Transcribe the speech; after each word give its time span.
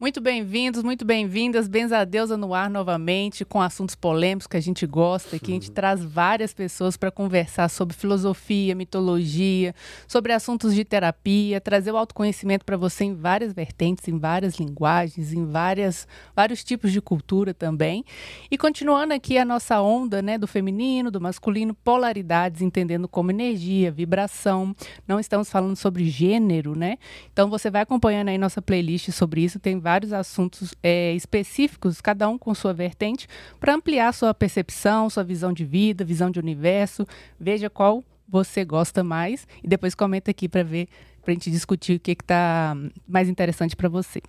Muito 0.00 0.18
bem-vindos, 0.18 0.82
muito 0.82 1.04
bem-vindas. 1.04 1.68
Benzadeusa 1.68 2.34
no 2.34 2.54
ar 2.54 2.70
novamente, 2.70 3.44
com 3.44 3.60
assuntos 3.60 3.94
polêmicos 3.94 4.46
que 4.46 4.56
a 4.56 4.60
gente 4.60 4.86
gosta, 4.86 5.38
que 5.38 5.50
a 5.50 5.54
gente 5.54 5.70
traz 5.70 6.02
várias 6.02 6.54
pessoas 6.54 6.96
para 6.96 7.10
conversar 7.10 7.68
sobre 7.68 7.94
filosofia, 7.94 8.74
mitologia, 8.74 9.74
sobre 10.08 10.32
assuntos 10.32 10.74
de 10.74 10.86
terapia, 10.86 11.60
trazer 11.60 11.92
o 11.92 11.98
autoconhecimento 11.98 12.64
para 12.64 12.78
você 12.78 13.04
em 13.04 13.14
várias 13.14 13.52
vertentes, 13.52 14.08
em 14.08 14.18
várias 14.18 14.54
linguagens, 14.54 15.34
em 15.34 15.44
várias, 15.44 16.08
vários 16.34 16.64
tipos 16.64 16.92
de 16.92 17.02
cultura 17.02 17.52
também. 17.52 18.02
E 18.50 18.56
continuando 18.56 19.12
aqui 19.12 19.36
a 19.36 19.44
nossa 19.44 19.82
onda 19.82 20.22
né, 20.22 20.38
do 20.38 20.46
feminino, 20.46 21.10
do 21.10 21.20
masculino, 21.20 21.74
polaridades, 21.74 22.62
entendendo 22.62 23.06
como 23.06 23.32
energia, 23.32 23.92
vibração. 23.92 24.74
Não 25.06 25.20
estamos 25.20 25.50
falando 25.50 25.76
sobre 25.76 26.08
gênero, 26.08 26.74
né? 26.74 26.96
Então 27.30 27.50
você 27.50 27.70
vai 27.70 27.82
acompanhando 27.82 28.28
aí 28.28 28.38
nossa 28.38 28.62
playlist 28.62 29.10
sobre 29.10 29.42
isso, 29.42 29.58
tem 29.58 29.78
vários 29.90 30.12
assuntos 30.12 30.72
é, 30.84 31.12
específicos, 31.14 32.00
cada 32.00 32.28
um 32.28 32.38
com 32.38 32.54
sua 32.54 32.72
vertente, 32.72 33.26
para 33.58 33.74
ampliar 33.74 34.14
sua 34.14 34.32
percepção, 34.32 35.10
sua 35.10 35.24
visão 35.24 35.52
de 35.52 35.64
vida, 35.64 36.04
visão 36.04 36.30
de 36.30 36.38
universo. 36.38 37.04
Veja 37.40 37.68
qual 37.68 38.04
você 38.28 38.64
gosta 38.64 39.02
mais 39.02 39.48
e 39.64 39.66
depois 39.66 39.92
comenta 39.92 40.30
aqui 40.30 40.48
para 40.48 40.62
ver, 40.62 40.86
para 41.22 41.32
a 41.32 41.34
gente 41.34 41.50
discutir 41.50 41.96
o 41.96 42.00
que 42.00 42.12
está 42.12 42.76
mais 43.08 43.28
interessante 43.28 43.74
para 43.74 43.88
você. 43.88 44.22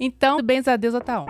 Então, 0.00 0.42
bens 0.42 0.66
a 0.66 0.76
Deus, 0.76 0.94
tá 1.04 1.24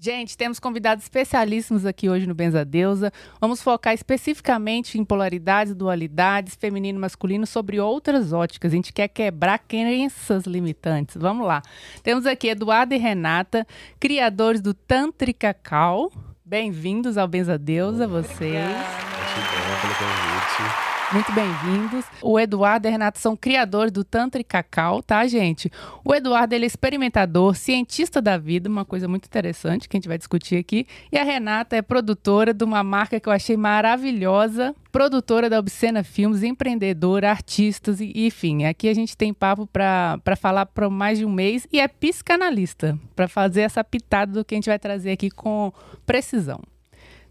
Gente, 0.00 0.38
temos 0.38 0.60
convidados 0.60 1.02
especialíssimos 1.02 1.84
aqui 1.84 2.08
hoje 2.08 2.24
no 2.24 2.32
Benza 2.32 2.64
Deusa. 2.64 3.12
Vamos 3.40 3.60
focar 3.60 3.92
especificamente 3.92 4.96
em 4.96 5.04
polaridades, 5.04 5.74
dualidades, 5.74 6.54
feminino 6.54 7.00
e 7.00 7.00
masculino, 7.00 7.44
sobre 7.44 7.80
outras 7.80 8.32
óticas. 8.32 8.70
A 8.70 8.76
gente 8.76 8.92
quer 8.92 9.08
quebrar 9.08 9.58
crenças 9.58 10.44
limitantes. 10.44 11.16
Vamos 11.16 11.44
lá. 11.44 11.62
Temos 12.00 12.26
aqui 12.26 12.46
Eduardo 12.46 12.94
e 12.94 12.96
Renata, 12.96 13.66
criadores 13.98 14.60
do 14.60 14.72
Tantrica 14.72 15.52
Cal. 15.52 16.12
Bem-vindos 16.44 17.18
ao 17.18 17.26
Benza 17.26 17.58
Deusa, 17.58 18.06
vocês. 18.06 18.64
Obrigada. 18.64 19.80
pelo 19.82 19.94
convite. 19.94 20.87
Muito 21.10 21.32
bem-vindos. 21.32 22.04
O 22.20 22.38
Eduardo 22.38 22.86
e 22.86 22.88
a 22.88 22.90
Renata 22.90 23.18
são 23.18 23.34
criadores 23.34 23.90
do 23.90 24.04
Tantra 24.04 24.42
e 24.42 24.44
Cacau, 24.44 25.02
tá, 25.02 25.26
gente? 25.26 25.72
O 26.04 26.14
Eduardo 26.14 26.54
ele 26.54 26.64
é 26.64 26.66
experimentador, 26.66 27.56
cientista 27.56 28.20
da 28.20 28.36
vida, 28.36 28.68
uma 28.68 28.84
coisa 28.84 29.08
muito 29.08 29.24
interessante 29.24 29.88
que 29.88 29.96
a 29.96 29.98
gente 29.98 30.08
vai 30.08 30.18
discutir 30.18 30.56
aqui. 30.56 30.86
E 31.10 31.16
a 31.16 31.24
Renata 31.24 31.74
é 31.76 31.80
produtora 31.80 32.52
de 32.52 32.62
uma 32.62 32.82
marca 32.82 33.18
que 33.18 33.26
eu 33.26 33.32
achei 33.32 33.56
maravilhosa, 33.56 34.76
produtora 34.92 35.48
da 35.48 35.58
Obscena 35.58 36.04
Filmes, 36.04 36.42
empreendedora, 36.42 37.30
artistas, 37.30 38.02
e, 38.02 38.12
enfim. 38.26 38.66
Aqui 38.66 38.86
a 38.86 38.94
gente 38.94 39.16
tem 39.16 39.32
papo 39.32 39.66
para 39.66 40.36
falar 40.36 40.66
por 40.66 40.90
mais 40.90 41.16
de 41.16 41.24
um 41.24 41.32
mês 41.32 41.66
e 41.72 41.80
é 41.80 41.88
psicanalista, 41.88 42.98
para 43.16 43.26
fazer 43.26 43.62
essa 43.62 43.82
pitada 43.82 44.32
do 44.32 44.44
que 44.44 44.54
a 44.54 44.58
gente 44.58 44.68
vai 44.68 44.78
trazer 44.78 45.12
aqui 45.12 45.30
com 45.30 45.72
precisão. 46.04 46.60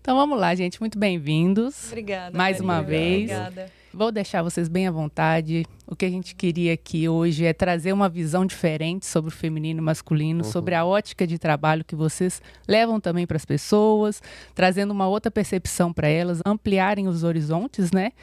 Então 0.08 0.16
vamos 0.16 0.40
lá, 0.40 0.56
gente. 0.56 0.80
Muito 0.80 0.98
bem-vindos. 0.98 1.88
Obrigada. 1.88 2.38
Mais 2.38 2.62
uma 2.62 2.82
vez. 2.82 3.30
Obrigada. 3.30 3.70
Vou 3.94 4.10
deixar 4.10 4.42
vocês 4.42 4.70
bem 4.70 4.88
à 4.88 4.92
vontade. 4.92 5.66
O 5.86 5.98
que 5.98 6.06
a 6.06 6.10
gente 6.10 6.34
queria 6.34 6.76
aqui 6.76 7.10
hoje 7.10 7.44
é 7.44 7.52
trazer 7.52 7.92
uma 7.92 8.08
visão 8.08 8.46
diferente 8.46 9.06
sobre 9.06 9.28
o 9.28 9.36
feminino 9.36 9.82
e 9.82 9.84
masculino, 9.84 10.46
uhum. 10.46 10.50
sobre 10.50 10.76
a 10.76 10.86
ótica 10.86 11.28
de 11.28 11.38
trabalho 11.38 11.84
que 11.84 11.94
vocês 11.94 12.42
levam 12.66 13.02
também 13.02 13.28
para 13.28 13.36
as 13.36 13.44
pessoas, 13.44 14.24
trazendo 14.56 14.92
uma 14.92 15.10
outra 15.10 15.30
percepção 15.30 15.92
para 15.92 16.08
elas, 16.08 16.42
ampliarem 16.46 17.10
os 17.10 17.26
horizontes, 17.26 17.92
né? 17.92 18.14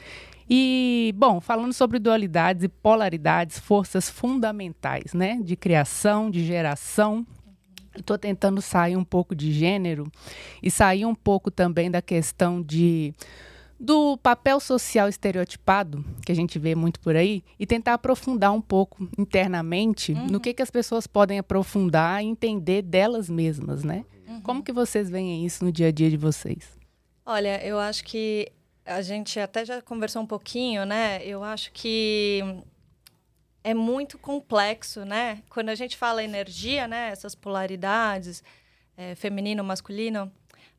E, 0.49 1.13
bom, 1.15 1.39
falando 1.39 1.71
sobre 1.71 1.99
dualidades 1.99 2.63
e 2.63 2.67
polaridades, 2.67 3.59
forças 3.59 4.09
fundamentais, 4.09 5.13
né? 5.13 5.39
De 5.39 5.55
criação, 5.55 6.31
de 6.31 6.43
geração, 6.43 7.23
Estou 7.97 8.17
tentando 8.17 8.61
sair 8.61 8.95
um 8.95 9.03
pouco 9.03 9.35
de 9.35 9.51
gênero 9.51 10.11
e 10.61 10.69
sair 10.69 11.05
um 11.05 11.15
pouco 11.15 11.49
também 11.49 11.89
da 11.89 12.01
questão 12.01 12.61
de 12.61 13.13
do 13.77 14.17
papel 14.17 14.59
social 14.59 15.09
estereotipado 15.09 16.03
que 16.25 16.31
a 16.31 16.35
gente 16.35 16.57
vê 16.57 16.73
muito 16.73 16.99
por 16.99 17.15
aí 17.15 17.43
e 17.59 17.65
tentar 17.65 17.95
aprofundar 17.95 18.53
um 18.53 18.61
pouco 18.61 19.07
internamente 19.17 20.13
uhum. 20.13 20.27
no 20.27 20.39
que, 20.39 20.53
que 20.53 20.61
as 20.61 20.71
pessoas 20.71 21.05
podem 21.05 21.39
aprofundar 21.39 22.23
e 22.23 22.27
entender 22.27 22.81
delas 22.81 23.29
mesmas, 23.29 23.83
né? 23.83 24.05
Uhum. 24.27 24.41
Como 24.41 24.63
que 24.63 24.71
vocês 24.71 25.09
veem 25.09 25.45
isso 25.45 25.63
no 25.65 25.71
dia 25.71 25.87
a 25.87 25.91
dia 25.91 26.09
de 26.09 26.17
vocês? 26.17 26.69
Olha, 27.25 27.63
eu 27.65 27.77
acho 27.77 28.03
que 28.05 28.49
a 28.85 29.01
gente 29.01 29.39
até 29.39 29.65
já 29.65 29.81
conversou 29.81 30.21
um 30.21 30.27
pouquinho, 30.27 30.85
né? 30.85 31.21
Eu 31.25 31.43
acho 31.43 31.71
que 31.73 32.41
é 33.65 33.73
muito 33.73 34.19
complexo, 34.19 35.03
né? 35.03 35.41
Quando 35.49 35.69
a 35.69 35.75
gente 35.75 35.97
fala 35.97 36.23
energia, 36.23 36.87
né? 36.87 37.09
Essas 37.09 37.33
polaridades, 37.33 38.43
é, 38.95 39.15
feminino, 39.15 39.63
masculino, 39.63 40.31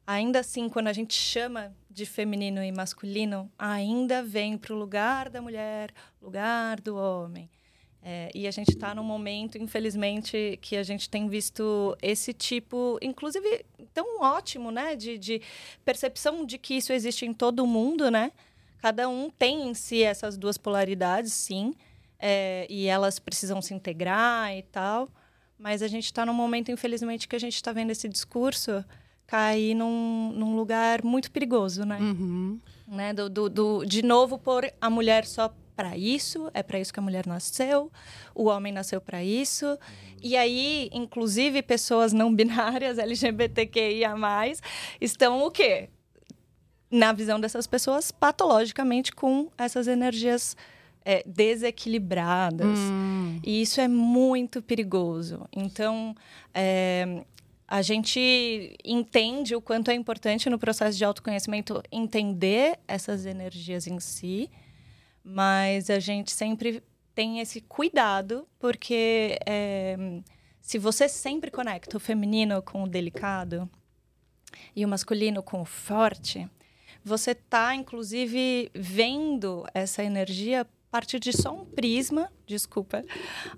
ainda 0.06 0.38
assim, 0.38 0.69
quando 0.69 0.86
a 0.86 0.92
gente 0.92 1.12
chama 1.12 1.75
de 1.91 2.06
feminino 2.06 2.62
e 2.62 2.70
masculino, 2.70 3.50
ainda 3.58 4.22
vem 4.22 4.56
para 4.56 4.72
o 4.72 4.78
lugar 4.78 5.28
da 5.28 5.42
mulher, 5.42 5.92
lugar 6.22 6.80
do 6.80 6.94
homem. 6.94 7.50
É, 8.00 8.30
e 8.32 8.46
a 8.46 8.52
gente 8.52 8.69
está 8.69 8.94
num 8.94 9.02
momento, 9.02 9.58
infelizmente, 9.58 10.56
que 10.62 10.76
a 10.76 10.84
gente 10.84 11.10
tem 11.10 11.28
visto 11.28 11.98
esse 12.00 12.32
tipo, 12.32 13.00
inclusive, 13.02 13.66
tão 13.92 14.20
ótimo, 14.20 14.70
né? 14.70 14.94
De, 14.94 15.19
de 15.19 15.42
percepção 15.84 16.46
de 16.46 16.56
que 16.56 16.75
isso 16.75 16.92
existe 16.92 17.26
em 17.26 17.34
todo 17.34 17.66
mundo, 17.66 18.12
né? 18.12 18.30
Cada 18.78 19.08
um 19.08 19.28
tem 19.28 19.69
em 19.69 19.75
si 19.75 20.04
essas 20.04 20.38
duas 20.38 20.56
polaridades, 20.56 21.32
sim 21.32 21.75
é, 22.19 22.66
e 22.71 22.87
elas 22.87 23.19
precisam 23.19 23.60
se 23.60 23.75
integrar 23.75 24.54
e 24.56 24.62
tal. 24.62 25.09
Mas 25.59 25.82
a 25.82 25.88
gente 25.88 26.04
está 26.04 26.27
num 26.27 26.34
momento, 26.34 26.71
infelizmente, 26.71 27.27
que 27.27 27.37
a 27.37 27.38
gente 27.38 27.54
está 27.54 27.72
vendo 27.72 27.91
esse 27.91 28.09
discurso 28.09 28.84
cair 29.27 29.75
num, 29.75 30.32
num 30.32 30.55
lugar 30.55 31.03
muito 31.03 31.31
perigoso, 31.31 31.84
né? 31.84 31.99
Uhum. 31.99 32.60
né? 32.87 33.12
Do, 33.12 33.28
do, 33.28 33.49
do, 33.49 33.84
de 33.84 34.03
novo, 34.03 34.38
pôr 34.38 34.72
a 34.81 34.88
mulher 34.88 35.26
só 35.26 35.53
para 35.75 35.97
isso, 35.97 36.50
é 36.55 36.62
para 36.62 36.81
isso 36.81 36.93
que 36.93 36.99
a 36.99 37.03
mulher 37.03 37.26
nasceu, 37.26 37.93
o 38.34 38.44
homem 38.44 38.72
nasceu 38.72 39.00
para 39.00 39.22
isso. 39.22 39.78
E 40.22 40.37
aí, 40.37 40.88
inclusive, 40.93 41.62
pessoas 41.62 42.12
não 42.12 42.34
binárias, 42.34 42.97
LGBTQIA, 42.99 44.15
estão 45.00 45.43
o 45.43 45.50
quê? 45.50 45.91
Na 46.91 47.12
visão 47.12 47.38
dessas 47.38 47.66
pessoas, 47.66 48.10
patologicamente 48.10 49.12
com 49.12 49.50
essas 49.59 49.87
energias 49.87 50.56
é, 51.06 51.22
desequilibradas. 51.25 52.77
Hum. 52.77 53.39
E 53.44 53.62
isso 53.62 53.81
é 53.81 53.87
muito 53.87 54.61
perigoso. 54.61 55.47
Então, 55.53 56.17
é, 56.53 57.25
a 57.69 57.81
gente 57.81 58.77
entende 58.84 59.55
o 59.55 59.62
quanto 59.62 59.89
é 59.89 59.94
importante 59.94 60.50
no 60.50 60.59
processo 60.59 60.99
de 60.99 61.05
autoconhecimento 61.05 61.81
entender 61.93 62.77
essas 62.89 63.25
energias 63.25 63.87
em 63.87 64.00
si, 64.00 64.50
mas 65.22 65.89
a 65.91 66.00
gente 66.00 66.33
sempre 66.33 66.83
tem 67.15 67.38
esse 67.38 67.61
cuidado, 67.61 68.47
porque 68.59 69.38
é, 69.47 69.97
se 70.61 70.77
você 70.77 71.09
sempre 71.09 71.53
conecta 71.53 71.97
o 71.97 72.00
feminino 72.00 72.61
com 72.62 72.83
o 72.83 72.88
delicado 72.88 73.71
e 74.75 74.84
o 74.84 74.88
masculino 74.88 75.41
com 75.41 75.62
o 75.62 75.65
forte, 75.65 76.49
você 77.05 77.31
está, 77.31 77.73
inclusive, 77.77 78.69
vendo 78.75 79.65
essa 79.73 80.03
energia 80.03 80.67
partir 80.91 81.19
de 81.19 81.32
só 81.32 81.52
um 81.52 81.64
prisma, 81.64 82.30
desculpa, 82.47 83.04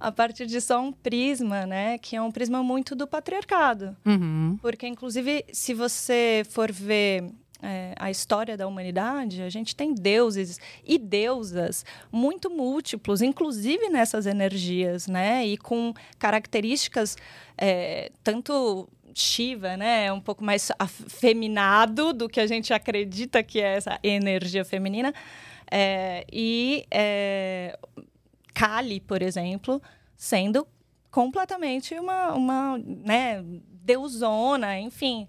a 0.00 0.10
partir 0.10 0.46
de 0.46 0.60
só 0.60 0.80
um 0.80 0.92
prisma, 0.92 1.66
né, 1.66 1.98
que 1.98 2.16
é 2.16 2.22
um 2.22 2.30
prisma 2.30 2.62
muito 2.62 2.94
do 2.94 3.06
patriarcado. 3.06 3.96
Uhum. 4.04 4.58
Porque, 4.60 4.86
inclusive, 4.86 5.44
se 5.52 5.74
você 5.74 6.42
for 6.48 6.72
ver 6.72 7.30
é, 7.62 7.94
a 7.98 8.10
história 8.10 8.56
da 8.56 8.66
humanidade, 8.66 9.42
a 9.42 9.48
gente 9.48 9.74
tem 9.74 9.94
deuses 9.94 10.60
e 10.84 10.98
deusas 10.98 11.84
muito 12.10 12.50
múltiplos, 12.50 13.20
inclusive 13.20 13.88
nessas 13.88 14.26
energias, 14.26 15.06
né? 15.06 15.44
E 15.46 15.56
com 15.56 15.92
características 16.18 17.16
é, 17.56 18.12
tanto 18.22 18.88
Shiva, 19.14 19.76
né? 19.76 20.06
É 20.06 20.12
um 20.12 20.20
pouco 20.20 20.44
mais 20.44 20.70
afeminado 20.78 22.12
do 22.12 22.28
que 22.28 22.40
a 22.40 22.46
gente 22.46 22.72
acredita 22.72 23.42
que 23.42 23.60
é 23.60 23.76
essa 23.76 23.98
energia 24.02 24.64
feminina. 24.64 25.12
É, 25.70 26.24
e 26.32 26.84
é, 26.90 27.78
Kali, 28.54 29.00
por 29.00 29.22
exemplo, 29.22 29.80
sendo 30.16 30.66
completamente 31.10 31.94
uma, 31.94 32.34
uma 32.34 32.78
né, 32.78 33.42
deusona, 33.82 34.78
enfim. 34.78 35.26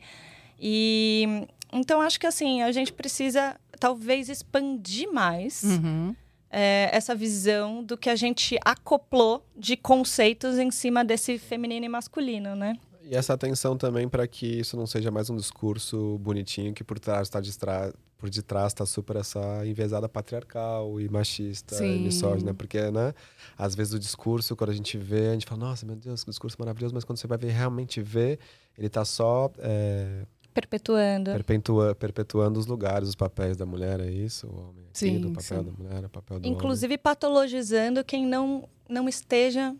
E 0.60 1.48
então 1.72 2.02
acho 2.02 2.20
que 2.20 2.28
assim 2.28 2.62
a 2.62 2.72
gente 2.72 2.92
precisa 2.92 3.56
talvez 3.80 4.30
expandir 4.30 5.12
mais 5.12 5.64
uhum. 5.64 6.16
é, 6.50 6.90
essa 6.92 7.16
visão 7.16 7.84
do 7.84 7.98
que 7.98 8.10
a 8.10 8.16
gente 8.16 8.58
acoplou 8.66 9.46
de 9.56 9.78
conceitos 9.78 10.58
em 10.58 10.72
cima 10.72 11.06
desse 11.06 11.38
feminino 11.38 11.86
e 11.86 11.90
masculino, 11.90 12.56
né? 12.56 12.78
E 13.04 13.16
essa 13.16 13.34
atenção 13.34 13.78
também 13.78 14.08
para 14.08 14.28
que 14.28 14.46
isso 14.46 14.78
não 14.78 14.86
seja 14.86 15.10
mais 15.10 15.30
um 15.30 15.36
discurso 15.36 16.18
bonitinho 16.20 16.74
que 16.74 16.84
por 16.84 17.00
trás 17.00 17.24
está 17.24 17.40
por 18.20 18.30
detrás 18.30 18.74
está 18.74 18.86
super 18.86 19.16
essa 19.16 19.66
envezada 19.66 20.10
patriarcal 20.10 21.00
e 21.00 21.08
machista 21.08 21.76
Sim. 21.76 21.96
e 21.96 22.00
misógina, 22.00 22.54
porque, 22.54 22.92
né, 22.92 23.14
às 23.58 23.74
vezes 23.74 23.94
o 23.94 24.00
discurso, 24.00 24.58
quando 24.58 24.72
a 24.72 24.74
gente 24.74 24.98
vê, 24.98 25.30
a 25.30 25.34
gente 25.34 25.46
fala, 25.46 25.62
nossa, 25.68 25.86
meu 25.86 25.96
Deus, 25.96 26.26
que 26.26 26.30
discurso 26.30 26.58
maravilhoso, 26.60 26.94
mas 26.94 27.06
quando 27.06 27.18
você 27.18 27.28
vai 27.28 27.38
ver, 27.38 27.52
realmente 27.52 28.02
ver, 28.02 28.38
ele 28.78 28.88
está 28.88 29.06
só... 29.06 29.50
É, 29.60 30.26
perpetuando. 30.54 31.32
Perpetua, 31.32 31.96
perpetuando 31.96 32.60
os 32.60 32.66
lugares, 32.66 33.08
os 33.08 33.16
papéis 33.16 33.56
da 33.56 33.66
mulher, 33.66 34.02
é 34.02 34.12
isso? 34.12 34.48
O 34.48 34.70
homem 34.70 34.84
aqui, 34.90 35.00
sim, 35.00 35.22
do 35.22 35.32
papel 35.32 35.64
sim. 35.64 35.64
da 35.64 35.72
mulher, 35.72 36.06
o 36.06 36.10
papel 36.10 36.40
do 36.42 36.48
Inclusive 36.48 36.94
homem. 36.94 36.98
patologizando 36.98 38.04
quem 38.04 38.26
não, 38.26 38.68
não 38.90 39.08
esteja 39.08 39.74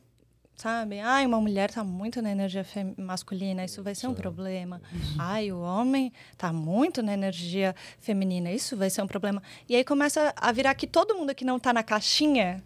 sabe? 0.60 1.00
Ai, 1.00 1.26
uma 1.26 1.40
mulher 1.40 1.72
tá 1.72 1.86
muito 1.86 2.22
na 2.22 2.32
energia 2.32 2.66
masculina, 2.98 3.64
isso 3.64 3.82
vai 3.82 3.96
ser 3.96 4.08
um 4.08 4.14
problema. 4.14 4.82
Ai, 5.18 5.54
o 5.54 5.62
homem 5.62 6.12
tá 6.38 6.52
muito 6.52 7.02
na 7.02 7.14
energia 7.14 7.74
feminina, 7.98 8.52
isso 8.52 8.76
vai 8.76 8.90
ser 8.90 9.02
um 9.02 9.08
problema. 9.08 9.42
E 9.70 9.76
aí 9.76 9.86
começa 9.86 10.34
a 10.36 10.52
virar 10.52 10.76
que 10.76 10.86
todo 10.86 11.16
mundo 11.16 11.34
que 11.34 11.46
não 11.46 11.58
tá 11.58 11.72
na 11.72 11.82
caixinha 11.82 12.62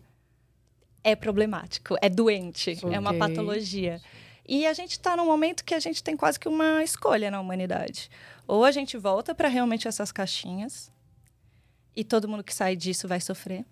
é 1.04 1.16
problemático, 1.16 1.96
é 2.02 2.10
doente, 2.10 2.72
okay. 2.72 2.96
é 2.96 3.00
uma 3.00 3.14
patologia. 3.14 4.02
E 4.48 4.66
a 4.66 4.74
gente 4.74 4.94
está 4.94 5.16
num 5.16 5.28
momento 5.28 5.64
que 5.64 5.76
a 5.76 5.80
gente 5.80 6.04
tem 6.04 6.18
quase 6.18 6.40
que 6.40 6.48
uma 6.48 6.84
escolha 6.84 7.30
na 7.30 7.40
humanidade. 7.40 8.10
Ou 8.48 8.66
a 8.66 8.72
gente 8.72 8.98
volta 8.98 9.36
para 9.36 9.48
realmente 9.48 9.88
essas 9.88 10.12
caixinhas 10.12 10.92
e 11.96 12.04
todo 12.04 12.28
mundo 12.28 12.44
que 12.44 12.56
sai 12.56 12.76
disso 12.76 13.08
vai 13.08 13.22
sofrer, 13.22 13.64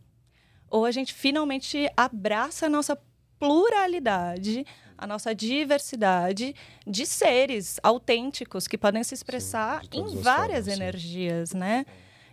ou 0.70 0.86
a 0.86 0.92
gente 0.92 1.12
finalmente 1.12 1.90
abraça 1.98 2.68
a 2.68 2.70
nossa 2.70 2.96
pluralidade, 3.42 4.64
a 4.96 5.08
nossa 5.08 5.34
diversidade 5.34 6.54
de 6.86 7.08
seres 7.08 7.80
autênticos 7.82 8.68
que 8.68 8.78
podem 8.78 9.04
se 9.04 9.16
expressar 9.16 9.82
sim, 9.82 10.00
em 10.00 10.22
várias 10.22 10.66
formas, 10.66 10.80
energias, 10.80 11.50
sim. 11.50 11.58
né? 11.58 11.86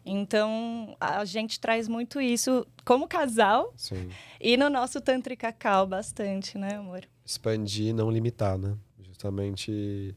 Então, 0.04 0.94
a 1.00 1.24
gente 1.24 1.58
traz 1.58 1.88
muito 1.88 2.20
isso 2.20 2.66
como 2.84 3.08
casal 3.08 3.72
sim. 3.74 4.10
e 4.38 4.56
no 4.58 4.68
nosso 4.68 5.00
Tantra 5.00 5.34
Cacau 5.34 5.86
bastante, 5.86 6.58
né, 6.58 6.74
amor? 6.74 7.04
Expandir, 7.24 7.94
não 7.94 8.10
limitar, 8.10 8.58
né? 8.58 8.76
Justamente 9.00 10.14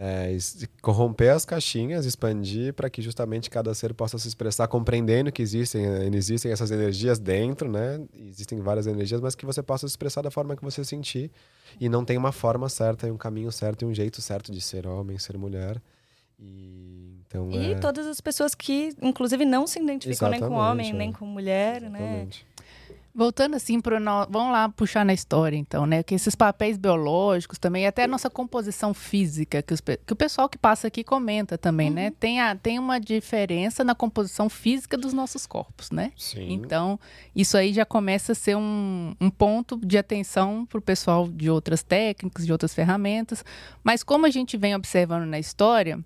é, 0.00 0.36
corromper 0.80 1.34
as 1.34 1.44
caixinhas, 1.44 2.06
expandir 2.06 2.72
para 2.72 2.88
que 2.88 3.02
justamente 3.02 3.50
cada 3.50 3.74
ser 3.74 3.92
possa 3.92 4.16
se 4.16 4.28
expressar, 4.28 4.68
compreendendo 4.68 5.32
que 5.32 5.42
existem, 5.42 5.84
eh, 5.84 6.08
existem 6.14 6.52
essas 6.52 6.70
energias 6.70 7.18
dentro, 7.18 7.68
né? 7.68 8.00
Existem 8.14 8.60
várias 8.60 8.86
energias, 8.86 9.20
mas 9.20 9.34
que 9.34 9.44
você 9.44 9.60
possa 9.60 9.88
se 9.88 9.92
expressar 9.92 10.22
da 10.22 10.30
forma 10.30 10.54
que 10.54 10.62
você 10.62 10.84
sentir 10.84 11.32
e 11.80 11.88
não 11.88 12.04
tem 12.04 12.16
uma 12.16 12.30
forma 12.30 12.68
certa, 12.68 13.08
e 13.08 13.10
um 13.10 13.16
caminho 13.16 13.50
certo 13.50 13.82
e 13.82 13.86
um 13.86 13.92
jeito 13.92 14.22
certo 14.22 14.52
de 14.52 14.60
ser 14.60 14.86
homem, 14.86 15.18
ser 15.18 15.36
mulher. 15.36 15.82
E, 16.38 17.18
então, 17.26 17.50
e 17.50 17.72
é... 17.72 17.74
todas 17.74 18.06
as 18.06 18.20
pessoas 18.20 18.54
que, 18.54 18.94
inclusive, 19.02 19.44
não 19.44 19.66
se 19.66 19.80
identificam 19.80 20.28
Exatamente, 20.28 20.40
nem 20.42 20.48
com 20.48 20.56
homem, 20.56 20.90
é. 20.90 20.92
nem 20.92 21.12
com 21.12 21.26
mulher, 21.26 21.80
né? 21.80 21.88
Exatamente. 21.88 22.46
né? 22.56 22.57
Voltando 23.18 23.56
assim 23.56 23.80
para 23.80 23.98
vamos 24.30 24.52
lá 24.52 24.68
puxar 24.68 25.04
na 25.04 25.12
história 25.12 25.56
então, 25.56 25.84
né? 25.86 26.04
Que 26.04 26.14
esses 26.14 26.36
papéis 26.36 26.76
biológicos 26.76 27.58
também, 27.58 27.84
até 27.84 28.04
a 28.04 28.06
nossa 28.06 28.30
composição 28.30 28.94
física, 28.94 29.60
que, 29.60 29.74
os, 29.74 29.80
que 29.80 30.12
o 30.12 30.14
pessoal 30.14 30.48
que 30.48 30.56
passa 30.56 30.86
aqui 30.86 31.02
comenta 31.02 31.58
também, 31.58 31.90
né? 31.90 32.02
uhum. 32.02 32.08
né? 32.10 32.16
Tem, 32.20 32.40
a, 32.40 32.54
tem 32.54 32.78
uma 32.78 33.00
diferença 33.00 33.82
na 33.82 33.92
composição 33.92 34.48
física 34.48 34.96
dos 34.96 35.12
nossos 35.12 35.46
corpos, 35.46 35.90
né? 35.90 36.12
Sim. 36.16 36.52
Então, 36.52 36.96
isso 37.34 37.56
aí 37.56 37.72
já 37.72 37.84
começa 37.84 38.30
a 38.30 38.34
ser 38.36 38.56
um, 38.56 39.12
um 39.20 39.30
ponto 39.30 39.76
de 39.84 39.98
atenção 39.98 40.64
para 40.64 40.78
o 40.78 40.82
pessoal 40.82 41.26
de 41.26 41.50
outras 41.50 41.82
técnicas, 41.82 42.46
de 42.46 42.52
outras 42.52 42.72
ferramentas. 42.72 43.44
Mas 43.82 44.04
como 44.04 44.26
a 44.26 44.30
gente 44.30 44.56
vem 44.56 44.76
observando 44.76 45.26
na 45.26 45.40
história, 45.40 45.98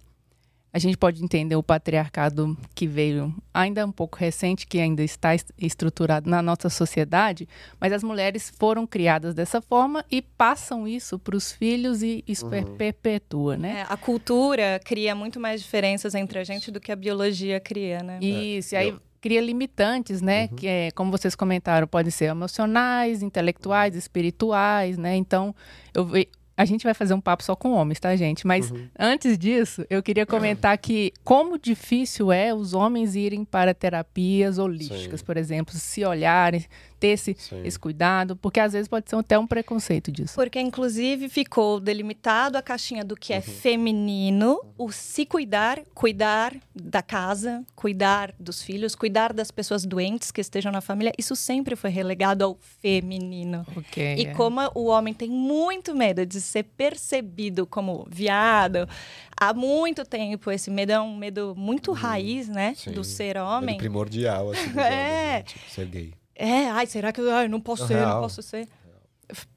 a 0.73 0.79
gente 0.79 0.97
pode 0.97 1.23
entender 1.23 1.55
o 1.55 1.63
patriarcado 1.63 2.57
que 2.75 2.87
veio 2.87 3.35
ainda 3.53 3.85
um 3.85 3.93
pouco 3.93 4.17
recente, 4.17 4.67
que 4.67 4.79
ainda 4.81 5.03
está 5.03 5.31
estruturado 5.59 6.31
na 6.31 6.41
nossa 6.41 6.71
sociedade, 6.71 7.47
mas 7.79 7.93
as 7.93 8.03
mulheres 8.03 8.51
foram 8.59 8.87
criadas 8.87 9.35
dessa 9.35 9.61
forma 9.61 10.05
e 10.11 10.23
passam 10.23 10.89
isso 10.89 11.19
para 11.19 11.37
os 11.37 11.53
filhos 11.53 12.03
e 12.03 12.25
isso 12.27 12.47
uhum. 12.47 12.77
perpetua, 12.77 13.57
né? 13.57 13.81
É, 13.81 13.87
a 13.93 13.97
cultura 13.99 14.81
cria 14.83 15.15
muito 15.15 15.39
mais 15.39 15.61
diferenças 15.61 16.15
entre 16.15 16.39
a 16.39 16.45
gente 16.45 16.71
do 16.71 16.81
que 16.81 16.91
a 16.91 16.97
biologia 16.97 17.61
cria, 17.61 18.03
né? 18.03 18.19
Isso, 18.21 18.75
é. 18.75 18.87
e 18.87 18.91
aí 18.91 18.97
cria 19.21 19.41
limitantes, 19.43 20.23
né? 20.23 20.49
Uhum. 20.51 20.57
Que 20.57 20.67
é, 20.67 20.91
como 20.93 21.11
vocês 21.11 21.35
comentaram, 21.35 21.87
podem 21.87 22.11
ser 22.11 22.27
emocionais, 22.27 23.23
intelectuais, 23.23 23.95
espirituais, 23.95 24.97
né? 24.97 25.17
Então, 25.17 25.55
eu 25.95 26.09
a 26.57 26.65
gente 26.65 26.85
vai 26.85 26.95
fazer 26.95 27.15
um 27.15 27.21
papo 27.21 27.43
só 27.43 27.57
com 27.57 27.73
homens, 27.73 27.99
tá, 27.99 28.15
gente? 28.15 28.47
Mas 28.47 28.71
uhum. 28.71 28.89
antes 28.99 29.39
disso, 29.39 29.85
eu 29.89 30.03
queria 30.03 30.27
comentar 30.27 30.77
que 30.79 31.13
como 31.25 31.59
difícil 31.59 32.31
é 32.31 32.55
os 32.55 32.75
homens 32.75 33.15
irem 33.15 33.45
para 33.45 33.73
terapias 33.73 34.59
holísticas, 34.59 35.21
Sim. 35.21 35.27
por 35.27 35.37
exemplo, 35.37 35.75
se 35.75 36.05
olharem, 36.05 36.65
ter 37.03 37.09
esse, 37.09 37.37
esse 37.65 37.77
cuidado, 37.77 38.37
porque 38.37 38.61
às 38.61 38.73
vezes 38.73 38.87
pode 38.87 39.11
ser 39.11 39.17
até 39.17 39.37
um 39.37 39.45
preconceito 39.45 40.13
disso. 40.13 40.37
Porque, 40.37 40.61
inclusive, 40.61 41.29
ficou 41.29 41.81
delimitado 41.81 42.57
a 42.57 42.63
caixinha 42.63 43.05
do 43.05 43.17
que 43.17 43.33
é 43.33 43.39
uhum. 43.39 43.43
feminino, 43.43 44.61
o 44.79 44.93
se 44.93 45.27
cuidar, 45.27 45.83
cuidar 45.93 46.55
da 46.73 47.03
casa, 47.03 47.65
cuidar 47.75 48.33
dos 48.39 48.63
filhos, 48.63 48.95
cuidar 48.95 49.33
das 49.33 49.51
pessoas 49.51 49.85
doentes 49.85 50.31
que 50.31 50.41
estejam 50.41 50.71
na 50.71 50.81
família, 50.81 51.13
isso 51.19 51.35
sempre 51.35 51.75
foi 51.75 51.91
relegado 51.91 52.45
ao 52.45 52.57
feminino. 52.81 53.67
Okay, 53.77 54.15
e 54.19 54.27
é. 54.27 54.35
como 54.35 54.61
o 54.73 54.85
homem 54.87 55.13
tem 55.13 55.29
muito 55.29 55.97
medo 55.97 56.25
de 56.25 56.41
ser 56.41 56.63
percebido 56.63 57.67
como 57.67 58.07
viado, 58.09 58.89
há 59.37 59.53
muito 59.53 60.05
tempo 60.05 60.53
esse 60.53 60.71
medo 60.71 60.93
é 60.93 61.01
um 61.01 61.17
medo 61.17 61.53
muito 61.57 61.89
uhum. 61.89 61.97
raiz, 61.97 62.49
né, 62.49 62.75
Sim. 62.77 62.93
do 62.93 63.03
ser 63.03 63.37
homem. 63.39 63.75
Medo 63.75 63.79
primordial, 63.79 64.53
assim, 64.53 64.71
é. 64.79 64.83
Homens, 64.83 64.85
né? 64.85 65.43
tipo, 65.43 65.71
ser 65.71 65.87
gay. 65.87 66.22
É, 66.45 66.69
ai, 66.71 66.87
será 66.87 67.13
que 67.13 67.21
eu 67.21 67.31
ai, 67.33 67.47
não 67.47 67.61
posso 67.61 67.87
ser, 67.87 68.05
não 68.05 68.21
posso 68.21 68.43
ser? 68.43 68.69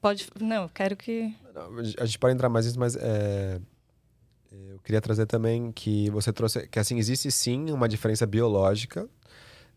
Pode, 0.00 0.28
não, 0.40 0.68
quero 0.68 0.96
que. 0.96 1.34
A 1.98 2.06
gente 2.06 2.16
pode 2.16 2.32
entrar 2.32 2.48
mais 2.48 2.64
nisso, 2.64 2.78
mas 2.78 2.94
é, 2.94 3.60
eu 4.52 4.78
queria 4.78 5.00
trazer 5.00 5.26
também 5.26 5.72
que 5.72 6.08
você 6.10 6.32
trouxe 6.32 6.68
que 6.68 6.78
assim 6.78 6.96
existe 6.96 7.28
sim 7.32 7.72
uma 7.72 7.88
diferença 7.88 8.24
biológica 8.24 9.08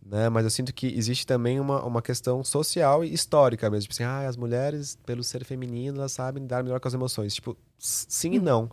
né? 0.05 0.29
Mas 0.29 0.43
eu 0.43 0.49
sinto 0.49 0.73
que 0.73 0.87
existe 0.87 1.25
também 1.25 1.59
uma, 1.59 1.83
uma 1.83 2.01
questão 2.01 2.43
social 2.43 3.03
e 3.03 3.13
histórica 3.13 3.69
mesmo. 3.69 3.89
Tipo 3.89 3.93
assim, 3.93 4.03
ah, 4.03 4.27
as 4.27 4.37
mulheres, 4.37 4.97
pelo 5.05 5.23
ser 5.23 5.43
feminino, 5.43 5.99
elas 5.99 6.11
sabem 6.11 6.45
dar 6.45 6.63
melhor 6.63 6.79
com 6.79 6.87
as 6.87 6.93
emoções. 6.93 7.35
Tipo, 7.35 7.55
sim 7.77 8.33
e 8.33 8.39
não. 8.39 8.71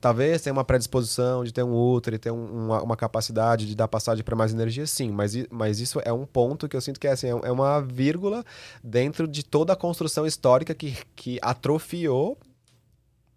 Talvez 0.00 0.42
tenha 0.42 0.52
uma 0.52 0.64
predisposição 0.64 1.44
de 1.44 1.52
ter 1.52 1.62
um 1.62 1.74
útero, 1.74 2.18
ter 2.18 2.30
um, 2.30 2.66
uma, 2.66 2.82
uma, 2.82 2.96
capacidade 2.96 3.66
de 3.66 3.74
dar 3.74 3.88
passagem 3.88 4.22
para 4.22 4.36
mais 4.36 4.52
energia, 4.52 4.86
sim. 4.86 5.10
Mas, 5.10 5.34
mas 5.50 5.80
isso 5.80 6.00
é 6.04 6.12
um 6.12 6.26
ponto 6.26 6.68
que 6.68 6.76
eu 6.76 6.80
sinto 6.80 7.00
que 7.00 7.08
é, 7.08 7.12
assim, 7.12 7.28
é, 7.28 7.30
é 7.30 7.52
uma 7.52 7.80
vírgula 7.80 8.44
dentro 8.82 9.26
de 9.26 9.44
toda 9.44 9.72
a 9.72 9.76
construção 9.76 10.26
histórica 10.26 10.74
que, 10.74 10.96
que 11.14 11.38
atrofiou 11.42 12.38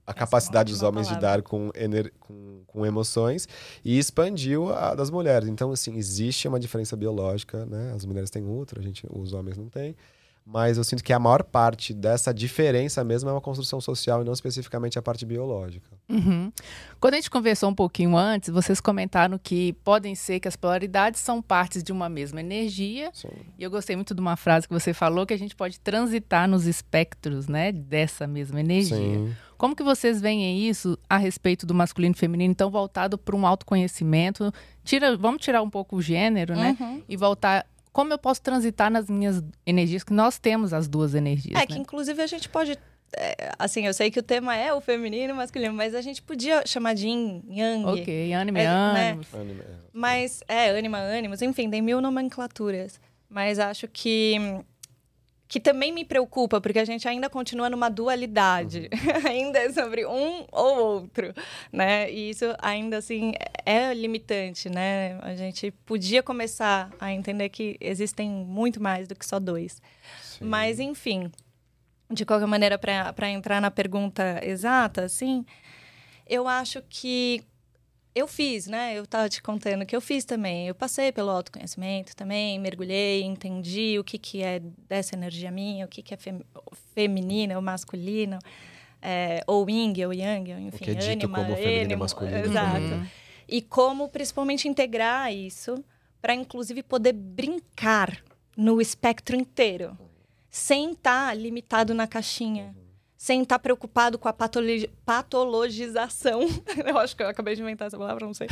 a 0.09 0.13
capacidade 0.13 0.71
dos 0.73 0.81
homens 0.81 1.07
palavra. 1.07 1.27
de 1.27 1.33
dar 1.35 1.41
com, 1.43 1.69
com, 2.19 2.61
com, 2.65 2.85
emoções 2.85 3.47
e 3.85 3.99
expandiu 3.99 4.73
a 4.73 4.95
das 4.95 5.11
mulheres. 5.11 5.47
Então, 5.47 5.71
assim, 5.71 5.95
existe 5.95 6.47
uma 6.47 6.59
diferença 6.59 6.97
biológica, 6.97 7.63
né? 7.67 7.93
As 7.95 8.05
mulheres 8.05 8.31
têm 8.31 8.43
útero, 8.43 8.81
a 8.81 8.83
gente, 8.83 9.05
os 9.07 9.33
homens 9.33 9.55
não 9.55 9.69
têm. 9.69 9.95
Mas 10.51 10.77
eu 10.77 10.83
sinto 10.83 11.03
que 11.03 11.13
a 11.13 11.19
maior 11.19 11.43
parte 11.43 11.93
dessa 11.93 12.33
diferença 12.33 13.03
mesmo 13.03 13.29
é 13.29 13.33
uma 13.33 13.41
construção 13.41 13.79
social 13.79 14.23
e 14.23 14.25
não 14.25 14.33
especificamente 14.33 14.97
a 14.97 15.01
parte 15.01 15.23
biológica. 15.23 15.87
Uhum. 16.09 16.51
Quando 16.99 17.13
a 17.13 17.17
gente 17.17 17.29
conversou 17.29 17.69
um 17.69 17.75
pouquinho 17.75 18.17
antes, 18.17 18.49
vocês 18.49 18.81
comentaram 18.81 19.37
que 19.37 19.73
podem 19.83 20.15
ser 20.15 20.39
que 20.39 20.47
as 20.47 20.55
polaridades 20.55 21.21
são 21.21 21.39
partes 21.39 21.83
de 21.83 21.91
uma 21.91 22.09
mesma 22.09 22.39
energia. 22.39 23.11
Sim. 23.13 23.29
E 23.59 23.63
eu 23.63 23.69
gostei 23.69 23.95
muito 23.95 24.15
de 24.15 24.21
uma 24.21 24.35
frase 24.35 24.67
que 24.67 24.73
você 24.73 24.91
falou 24.91 25.23
que 25.23 25.35
a 25.35 25.37
gente 25.37 25.55
pode 25.55 25.79
transitar 25.79 26.47
nos 26.47 26.65
espectros, 26.65 27.47
né, 27.47 27.71
dessa 27.71 28.25
mesma 28.25 28.59
energia. 28.59 28.97
Sim. 28.97 29.35
Como 29.59 29.75
que 29.75 29.83
vocês 29.83 30.21
veem 30.21 30.69
isso 30.69 30.97
a 31.09 31.17
respeito 31.17 31.65
do 31.65 31.73
masculino 31.73 32.15
e 32.15 32.17
feminino, 32.17 32.49
então 32.49 32.71
voltado 32.71 33.17
para 33.17 33.35
um 33.35 33.45
autoconhecimento? 33.45 34.53
Tira, 34.85 35.17
vamos 35.17 35.43
tirar 35.43 35.61
um 35.61 35.69
pouco 35.69 35.97
o 35.97 36.01
gênero, 36.01 36.55
né? 36.55 36.77
Uhum. 36.79 37.03
E 37.09 37.17
voltar 37.17 37.67
como 37.91 38.13
eu 38.13 38.17
posso 38.17 38.41
transitar 38.41 38.89
nas 38.89 39.09
minhas 39.09 39.43
energias, 39.65 40.01
que 40.01 40.13
nós 40.13 40.39
temos 40.39 40.71
as 40.71 40.87
duas 40.87 41.13
energias. 41.13 41.57
É 41.57 41.59
né? 41.59 41.65
que 41.65 41.77
inclusive 41.77 42.21
a 42.21 42.27
gente 42.27 42.47
pode 42.47 42.79
é, 43.17 43.51
assim, 43.59 43.85
eu 43.85 43.93
sei 43.93 44.09
que 44.09 44.19
o 44.19 44.23
tema 44.23 44.55
é 44.55 44.73
o 44.73 44.79
feminino 44.79 45.31
e 45.31 45.33
o 45.33 45.35
masculino, 45.35 45.73
mas 45.73 45.93
a 45.93 45.99
gente 45.99 46.21
podia 46.21 46.65
chamar 46.65 46.93
de 46.93 47.07
yin, 47.09 47.43
yang. 47.49 47.85
Ok, 47.85 48.33
anime, 48.33 48.61
é, 48.61 48.63
né? 48.63 49.19
Mas, 49.91 50.41
é, 50.47 50.69
anima, 50.69 50.99
ânimos, 50.99 51.41
enfim, 51.41 51.69
tem 51.69 51.81
mil 51.81 51.99
nomenclaturas. 51.99 52.97
Mas 53.29 53.59
acho 53.59 53.89
que 53.89 54.37
que 55.49 55.59
também 55.59 55.91
me 55.91 56.05
preocupa, 56.05 56.61
porque 56.61 56.77
a 56.77 56.85
gente 56.85 57.07
ainda 57.07 57.27
continua 57.27 57.71
numa 57.71 57.89
dualidade, 57.89 58.87
uhum. 58.93 59.09
ainda 59.27 59.57
é 59.57 59.73
sobre 59.73 60.05
um 60.05 60.45
ou 60.51 60.77
outro, 60.77 61.33
né? 61.73 62.09
E 62.11 62.29
isso 62.29 62.45
ainda 62.59 62.97
assim 62.97 63.33
é 63.65 63.91
limitante, 63.91 64.69
né? 64.69 65.17
A 65.23 65.35
gente 65.35 65.71
podia 65.87 66.21
começar 66.21 66.91
a 66.99 67.11
entender 67.11 67.49
que 67.49 67.75
existem 67.81 68.29
muito 68.29 68.79
mais 68.79 69.07
do 69.07 69.15
que 69.15 69.25
só 69.25 69.39
dois. 69.39 69.81
Sim. 70.21 70.45
Mas 70.45 70.79
enfim, 70.79 71.31
de 72.11 72.27
qualquer 72.27 72.45
maneira 72.45 72.77
para 72.77 73.29
entrar 73.31 73.59
na 73.59 73.71
pergunta 73.71 74.39
exata, 74.43 75.03
assim, 75.03 75.43
eu 76.27 76.47
acho 76.47 76.83
que 76.87 77.43
eu 78.19 78.27
fiz, 78.27 78.67
né? 78.67 78.97
Eu 78.97 79.03
estava 79.03 79.27
te 79.27 79.41
contando 79.41 79.85
que 79.85 79.95
eu 79.95 80.01
fiz 80.01 80.23
também. 80.23 80.67
Eu 80.67 80.75
passei 80.75 81.11
pelo 81.11 81.29
autoconhecimento 81.29 82.15
também, 82.15 82.59
mergulhei, 82.59 83.23
entendi 83.23 83.97
o 83.99 84.03
que, 84.03 84.17
que 84.17 84.43
é 84.43 84.61
dessa 84.87 85.15
energia 85.15 85.51
minha, 85.51 85.85
o 85.85 85.87
que, 85.87 86.01
que 86.01 86.13
é 86.13 86.17
fem 86.17 86.41
feminina 86.93 87.55
ou 87.55 87.61
masculino, 87.61 88.39
é, 89.01 89.41
ou 89.47 89.69
yin 89.69 89.93
ou 90.05 90.13
yang, 90.13 90.51
enfim, 90.51 90.67
o 90.67 90.71
que 90.71 90.91
é 90.91 90.93
dito 90.93 91.25
anima, 91.25 91.43
como 91.43 91.55
feminino 91.55 91.91
e 91.91 91.95
masculino. 91.95 92.37
Exato. 92.37 92.79
Uhum. 92.79 93.07
E 93.47 93.61
como, 93.61 94.09
principalmente, 94.09 94.67
integrar 94.67 95.33
isso 95.33 95.83
para, 96.21 96.33
inclusive, 96.33 96.83
poder 96.83 97.13
brincar 97.13 98.23
no 98.55 98.81
espectro 98.81 99.35
inteiro, 99.35 99.97
sem 100.49 100.91
estar 100.91 101.29
tá 101.29 101.33
limitado 101.33 101.93
na 101.93 102.05
caixinha 102.05 102.75
sem 103.19 103.41
estar 103.41 103.59
preocupado 103.59 104.17
com 104.17 104.29
a 104.29 104.33
patologi 104.33 104.89
patologização. 105.05 106.39
eu 106.87 106.97
acho 106.97 107.17
que 107.17 107.21
eu 107.21 107.27
acabei 107.27 107.53
de 107.53 107.61
inventar 107.61 107.87
essa 107.87 107.97
palavra, 107.97 108.25
não 108.25 108.33
sei. 108.33 108.47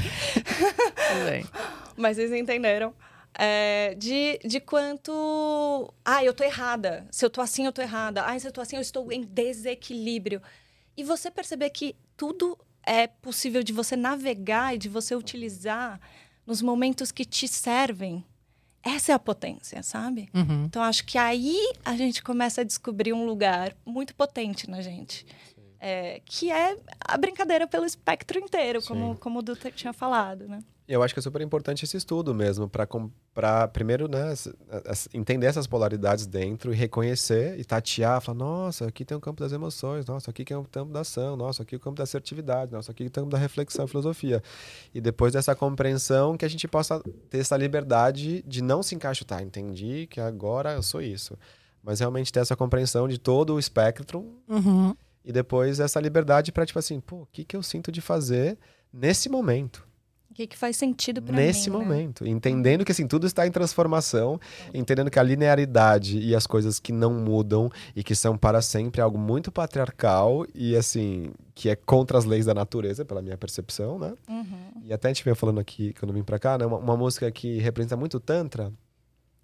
Mas 1.95 2.17
vocês 2.17 2.33
entenderam. 2.33 2.93
É, 3.33 3.95
de, 3.97 4.37
de 4.43 4.59
quanto. 4.59 5.93
Ah, 6.03 6.21
eu 6.21 6.33
tô 6.33 6.43
errada. 6.43 7.07
Se 7.09 7.25
eu 7.25 7.29
tô 7.29 7.39
assim, 7.39 7.65
eu 7.65 7.71
tô 7.71 7.81
errada. 7.81 8.25
Ah, 8.25 8.37
se 8.37 8.45
eu 8.45 8.51
tô 8.51 8.59
assim, 8.59 8.75
eu 8.75 8.81
estou 8.81 9.09
em 9.09 9.21
desequilíbrio. 9.21 10.41
E 10.97 11.03
você 11.03 11.31
perceber 11.31 11.69
que 11.69 11.95
tudo 12.17 12.57
é 12.83 13.07
possível 13.07 13.63
de 13.63 13.71
você 13.71 13.95
navegar 13.95 14.75
e 14.75 14.77
de 14.77 14.89
você 14.89 15.15
utilizar 15.15 15.97
nos 16.45 16.61
momentos 16.61 17.09
que 17.09 17.23
te 17.23 17.47
servem 17.47 18.25
essa 18.87 19.11
é 19.11 19.15
a 19.15 19.19
potência, 19.19 19.83
sabe? 19.83 20.29
Uhum. 20.33 20.65
Então 20.65 20.81
acho 20.81 21.05
que 21.05 21.17
aí 21.17 21.57
a 21.83 21.95
gente 21.95 22.23
começa 22.23 22.61
a 22.61 22.63
descobrir 22.63 23.13
um 23.13 23.25
lugar 23.25 23.75
muito 23.85 24.15
potente 24.15 24.69
na 24.69 24.81
gente. 24.81 25.25
É, 25.79 26.21
que 26.25 26.51
é 26.51 26.75
a 26.99 27.17
brincadeira 27.17 27.67
pelo 27.67 27.85
espectro 27.85 28.39
inteiro, 28.39 28.81
como, 28.83 29.15
como 29.17 29.39
o 29.39 29.41
Dutra 29.43 29.69
tinha 29.71 29.93
falado, 29.93 30.47
né? 30.47 30.59
Eu 30.87 31.03
acho 31.03 31.13
que 31.13 31.19
é 31.19 31.23
super 31.23 31.41
importante 31.41 31.83
esse 31.83 31.97
estudo 31.97 32.33
mesmo, 32.33 32.69
para 32.69 33.67
primeiro 33.67 34.07
né, 34.07 34.33
entender 35.13 35.47
essas 35.47 35.67
polaridades 35.67 36.25
dentro 36.25 36.73
e 36.73 36.77
reconhecer 36.77 37.59
e 37.59 37.65
tatear, 37.65 38.21
falar, 38.21 38.37
nossa, 38.37 38.87
aqui 38.87 39.03
tem 39.03 39.17
o 39.17 39.19
campo 39.19 39.41
das 39.41 39.51
emoções, 39.51 40.05
nossa, 40.05 40.31
aqui 40.31 40.45
é 40.53 40.57
o 40.57 40.63
campo 40.63 40.93
da 40.93 41.01
ação, 41.01 41.35
nossa, 41.35 41.63
aqui 41.63 41.75
é 41.75 41.77
o 41.77 41.81
campo 41.81 41.97
da 41.97 42.03
assertividade, 42.03 42.71
nossa, 42.71 42.91
aqui 42.91 43.03
é 43.03 43.07
o 43.07 43.11
campo 43.11 43.29
da 43.29 43.37
reflexão 43.37 43.83
e 43.83 43.87
filosofia. 43.89 44.41
E 44.93 45.01
depois 45.01 45.33
dessa 45.33 45.53
compreensão, 45.53 46.37
que 46.37 46.45
a 46.45 46.49
gente 46.49 46.65
possa 46.69 47.01
ter 47.29 47.39
essa 47.39 47.57
liberdade 47.57 48.41
de 48.47 48.61
não 48.61 48.81
se 48.81 48.95
encaixotar, 48.95 49.43
entendi 49.43 50.07
que 50.07 50.21
agora 50.21 50.71
eu 50.71 50.83
sou 50.83 51.01
isso. 51.01 51.37
Mas 51.83 51.99
realmente 51.99 52.31
ter 52.31 52.39
essa 52.39 52.55
compreensão 52.55 53.09
de 53.09 53.17
todo 53.17 53.55
o 53.55 53.59
espectro 53.59 54.25
uhum. 54.47 54.95
e 55.23 55.33
depois 55.33 55.81
essa 55.81 55.99
liberdade 55.99 56.49
para, 56.53 56.65
tipo 56.65 56.79
assim, 56.79 57.01
pô, 57.01 57.23
o 57.23 57.27
que, 57.29 57.43
que 57.43 57.57
eu 57.57 57.63
sinto 57.63 57.91
de 57.91 57.99
fazer 57.99 58.57
nesse 58.91 59.27
momento? 59.27 59.86
Que, 60.37 60.45
que 60.45 60.57
faz 60.57 60.77
sentido 60.77 61.19
para 61.19 61.35
mim. 61.35 61.41
Nesse 61.41 61.67
né? 61.67 61.75
momento. 61.75 62.23
Né? 62.23 62.29
Entendendo 62.29 62.85
que 62.85 62.91
assim, 62.91 63.07
tudo 63.07 63.25
está 63.25 63.47
em 63.47 63.51
transformação, 63.51 64.39
entendendo 64.71 65.09
que 65.09 65.17
a 65.17 65.23
linearidade 65.23 66.19
e 66.19 66.35
as 66.35 66.45
coisas 66.45 66.79
que 66.79 66.91
não 66.91 67.11
mudam 67.11 67.71
e 67.95 68.03
que 68.03 68.13
são 68.13 68.37
para 68.37 68.61
sempre 68.61 69.01
é 69.01 69.03
algo 69.03 69.17
muito 69.17 69.51
patriarcal 69.51 70.45
e 70.53 70.75
assim, 70.75 71.31
que 71.55 71.69
é 71.69 71.75
contra 71.75 72.19
as 72.19 72.25
leis 72.25 72.45
da 72.45 72.53
natureza, 72.53 73.03
pela 73.03 73.19
minha 73.19 73.35
percepção, 73.35 73.97
né? 73.97 74.13
Uhum. 74.29 74.83
E 74.85 74.93
até 74.93 75.07
a 75.07 75.11
gente 75.11 75.23
veio 75.23 75.35
falando 75.35 75.59
aqui, 75.59 75.93
quando 75.99 76.11
eu 76.11 76.15
vim 76.15 76.23
para 76.23 76.37
cá, 76.37 76.55
né? 76.55 76.67
Uma, 76.67 76.77
uma 76.77 76.95
música 76.95 77.31
que 77.31 77.57
representa 77.57 77.97
muito 77.97 78.19
Tantra, 78.19 78.71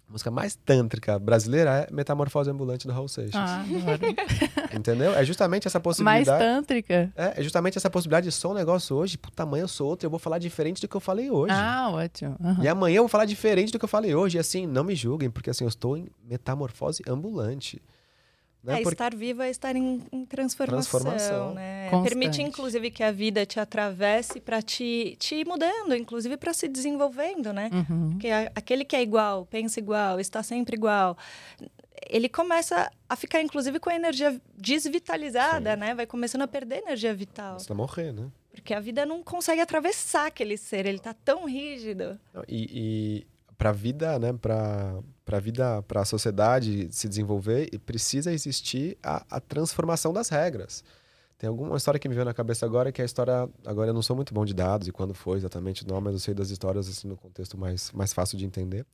a 0.08 0.12
música 0.12 0.30
mais 0.30 0.54
tântrica 0.54 1.18
brasileira 1.18 1.88
é 1.88 1.92
Metamorfose 1.92 2.50
Ambulante 2.50 2.86
do 2.86 2.92
Raul 2.92 3.08
Seixas. 3.08 3.34
Ah, 3.34 3.64
Entendeu? 4.72 5.14
É 5.14 5.24
justamente 5.24 5.66
essa 5.66 5.80
possibilidade. 5.80 6.28
Mais 6.28 6.38
tântrica? 6.38 7.12
É, 7.16 7.40
é 7.40 7.42
justamente 7.42 7.78
essa 7.78 7.88
possibilidade 7.88 8.26
de 8.26 8.32
sou 8.32 8.52
um 8.52 8.54
negócio 8.54 8.94
hoje, 8.94 9.16
puta, 9.16 9.42
amanhã 9.42 9.62
eu 9.62 9.68
sou 9.68 9.88
outro, 9.88 10.06
eu 10.06 10.10
vou 10.10 10.18
falar 10.18 10.38
diferente 10.38 10.80
do 10.80 10.88
que 10.88 10.94
eu 10.94 11.00
falei 11.00 11.30
hoje. 11.30 11.54
Ah, 11.54 11.90
ótimo. 11.90 12.36
Uhum. 12.38 12.62
E 12.62 12.68
amanhã 12.68 12.96
eu 12.98 13.02
vou 13.02 13.08
falar 13.08 13.24
diferente 13.24 13.72
do 13.72 13.78
que 13.78 13.84
eu 13.84 13.88
falei 13.88 14.14
hoje. 14.14 14.36
E 14.36 14.40
assim, 14.40 14.66
não 14.66 14.84
me 14.84 14.94
julguem, 14.94 15.30
porque 15.30 15.50
assim, 15.50 15.64
eu 15.64 15.68
estou 15.68 15.96
em 15.96 16.08
metamorfose 16.28 17.02
ambulante. 17.08 17.80
Né? 18.64 18.80
É, 18.80 18.82
Porque... 18.82 18.94
estar 18.94 19.14
vivo 19.14 19.42
é 19.42 19.50
estar 19.50 19.76
em, 19.76 20.02
em 20.10 20.24
transformação, 20.24 21.00
transformação, 21.00 21.54
né? 21.54 21.90
Permite, 22.02 22.40
inclusive, 22.40 22.90
que 22.90 23.02
a 23.02 23.12
vida 23.12 23.44
te 23.44 23.60
atravesse 23.60 24.40
para 24.40 24.62
te, 24.62 25.16
te 25.18 25.34
ir 25.34 25.46
mudando, 25.46 25.94
inclusive 25.94 26.38
para 26.38 26.54
se 26.54 26.66
desenvolvendo, 26.66 27.52
né? 27.52 27.68
Uhum. 27.70 28.10
Porque 28.12 28.28
a, 28.28 28.50
aquele 28.54 28.86
que 28.86 28.96
é 28.96 29.02
igual, 29.02 29.44
pensa 29.44 29.78
igual, 29.78 30.18
está 30.18 30.42
sempre 30.42 30.76
igual, 30.76 31.14
ele 32.08 32.26
começa 32.26 32.90
a 33.06 33.16
ficar, 33.16 33.42
inclusive, 33.42 33.78
com 33.78 33.90
a 33.90 33.94
energia 33.94 34.40
desvitalizada, 34.56 35.74
Sim. 35.74 35.80
né? 35.80 35.94
Vai 35.94 36.06
começando 36.06 36.42
a 36.42 36.48
perder 36.48 36.78
energia 36.78 37.14
vital. 37.14 37.58
Você 37.58 37.70
a 37.70 37.74
morrer, 37.74 38.12
né? 38.12 38.30
Porque 38.50 38.72
a 38.72 38.80
vida 38.80 39.04
não 39.04 39.22
consegue 39.22 39.60
atravessar 39.60 40.28
aquele 40.28 40.56
ser, 40.56 40.86
ele 40.86 40.96
está 40.96 41.12
tão 41.12 41.44
rígido. 41.44 42.18
E, 42.48 42.68
e 42.72 43.26
para 43.58 43.70
a 43.70 43.72
vida, 43.72 44.18
né? 44.18 44.32
Para 44.32 45.00
para 45.24 45.38
a 45.38 45.40
vida, 45.40 45.82
para 45.82 46.02
a 46.02 46.04
sociedade 46.04 46.88
se 46.90 47.08
desenvolver, 47.08 47.70
precisa 47.80 48.32
existir 48.32 48.98
a, 49.02 49.24
a, 49.30 49.40
transformação 49.40 50.12
das 50.12 50.28
regras. 50.28 50.84
Tem 51.38 51.48
alguma 51.48 51.76
história 51.76 51.98
que 51.98 52.08
me 52.08 52.14
veio 52.14 52.24
na 52.24 52.32
cabeça 52.32 52.64
agora, 52.64 52.92
que 52.92 53.00
é 53.00 53.04
a 53.04 53.06
história. 53.06 53.48
Agora 53.66 53.90
eu 53.90 53.94
não 53.94 54.02
sou 54.02 54.14
muito 54.14 54.32
bom 54.32 54.44
de 54.44 54.54
dados 54.54 54.86
e 54.86 54.92
quando 54.92 55.12
foi 55.12 55.36
exatamente 55.36 55.86
não, 55.86 56.00
mas 56.00 56.14
eu 56.14 56.20
sei 56.20 56.32
das 56.32 56.48
histórias 56.50 56.88
assim 56.88 57.08
no 57.08 57.16
contexto 57.16 57.58
mais, 57.58 57.90
mais 57.92 58.12
fácil 58.12 58.38
de 58.38 58.46
entender. 58.46 58.86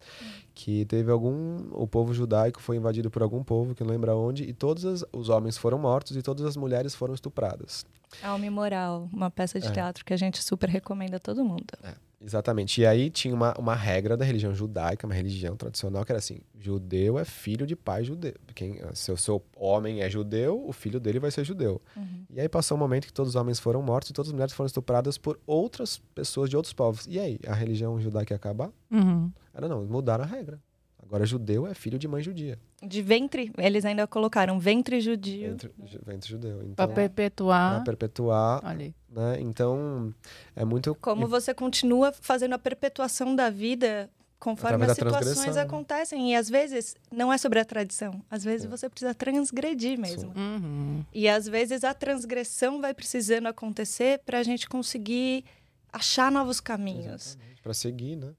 Que 0.55 0.85
teve 0.87 1.11
algum. 1.11 1.69
O 1.73 1.87
povo 1.87 2.15
judaico 2.15 2.61
foi 2.61 2.77
invadido 2.77 3.11
por 3.11 3.23
algum 3.23 3.45
povo, 3.45 3.75
que 3.75 3.85
não 3.85 3.91
lembra 3.91 4.17
onde, 4.17 4.45
e 4.45 4.55
todos 4.55 4.87
as, 4.87 5.05
os 5.13 5.29
homens 5.29 5.59
foram 5.59 5.79
mortos 5.79 6.17
e 6.17 6.23
todas 6.23 6.47
as 6.47 6.57
mulheres 6.57 6.95
foram 6.95 7.13
estupradas. 7.13 7.85
Alma 8.23 8.47
e 8.47 8.51
Moral, 8.51 9.09
uma 9.13 9.31
peça 9.31 9.61
de 9.61 9.69
é. 9.69 9.73
teatro 9.73 10.05
que 10.05 10.15
a 10.15 10.17
gente 10.17 10.43
super 10.43 10.69
recomenda 10.69 11.19
a 11.19 11.21
todo 11.21 11.45
mundo. 11.45 11.75
É. 11.83 11.95
Exatamente. 12.23 12.83
E 12.83 12.87
aí 12.87 13.09
tinha 13.09 13.35
uma, 13.35 13.55
uma 13.59 13.75
regra 13.75 14.17
da 14.17 14.25
religião 14.25 14.55
judaica, 14.55 15.07
uma 15.07 15.15
religião 15.15 15.57
tradicional, 15.57 16.05
que 16.05 16.13
era 16.13 16.19
assim: 16.19 16.39
judeu 16.59 17.19
é 17.19 17.25
filho 17.25 17.67
de 17.67 17.75
pai 17.75 18.05
judeu. 18.05 18.35
Quem, 18.55 18.79
se 18.93 19.11
o 19.11 19.17
seu 19.17 19.43
homem 19.57 20.03
é 20.03 20.11
judeu, 20.11 20.63
o 20.67 20.73
filho 20.73 21.01
dele 21.01 21.19
vai 21.19 21.31
ser 21.31 21.45
judeu. 21.45 21.81
Uhum. 21.97 22.25
E 22.31 22.41
aí 22.41 22.49
passou 22.49 22.77
um 22.77 22.81
momento 22.81 23.07
que 23.07 23.13
todos 23.13 23.31
os 23.31 23.37
homens 23.37 23.59
foram 23.59 23.81
mortos 23.81 24.11
e 24.11 24.13
todas 24.13 24.29
as 24.29 24.33
mulheres 24.33 24.53
foram 24.53 24.67
estupradas 24.67 25.17
por 25.17 25.41
outras 25.47 25.99
pessoas 26.15 26.51
de 26.51 26.57
outros 26.57 26.75
povos. 26.75 27.07
E 27.09 27.19
aí, 27.19 27.39
a 27.47 27.55
religião 27.55 27.99
judaica 27.99 28.35
ia 28.35 28.37
acabar? 28.37 28.71
Uhum. 28.91 29.33
Era 29.55 29.67
não, 29.67 29.85
mudaram 29.85 30.25
a 30.25 30.27
regra. 30.27 30.61
Agora, 31.03 31.27
judeu 31.27 31.67
é 31.67 31.75
filho 31.75 31.99
de 31.99 32.07
mãe 32.07 32.23
judia. 32.23 32.59
De 32.83 33.03
ventre, 33.03 33.53
eles 33.59 33.85
ainda 33.85 34.07
colocaram 34.07 34.59
ventre 34.59 35.01
judio. 35.01 35.51
Ventre, 35.51 35.73
ventre 36.05 36.29
judeu. 36.29 36.63
Então, 36.63 36.75
para 36.75 36.89
perpetuar. 36.89 37.75
Para 37.85 37.85
perpetuar. 37.85 38.65
Ali. 38.65 38.95
Né? 39.09 39.41
Então, 39.41 40.15
é 40.55 40.65
muito. 40.65 40.95
Como 40.95 41.27
você 41.27 41.53
continua 41.53 42.13
fazendo 42.13 42.55
a 42.55 42.59
perpetuação 42.59 43.35
da 43.35 43.51
vida 43.51 44.11
conforme 44.41 44.87
as 44.87 44.97
situações 44.97 45.57
acontecem. 45.57 46.33
E 46.33 46.35
às 46.35 46.49
vezes 46.49 46.97
não 47.13 47.33
é 47.33 47.37
sobre 47.37 47.61
a 47.61 47.65
tradição. 47.65 48.25
Às 48.31 48.43
vezes 48.43 48.67
é. 48.67 48.69
você 48.69 48.89
precisa 48.89 49.15
transgredir 49.15 50.01
mesmo. 50.01 50.33
Uhum. 50.35 51.05
E 51.13 51.29
às 51.29 51.47
vezes 51.47 51.85
a 51.85 51.93
transgressão 51.93 52.81
vai 52.81 52.95
precisando 52.95 53.47
acontecer 53.47 54.21
para 54.21 54.39
a 54.39 54.43
gente 54.43 54.69
conseguir 54.69 55.45
achar 55.93 56.33
novos 56.33 56.59
caminhos. 56.59 57.37
Para 57.63 57.75
seguir, 57.75 58.17
né? 58.17 58.33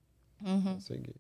Uhum. 0.44 0.62
Pra 0.64 0.80
seguir. 0.80 1.16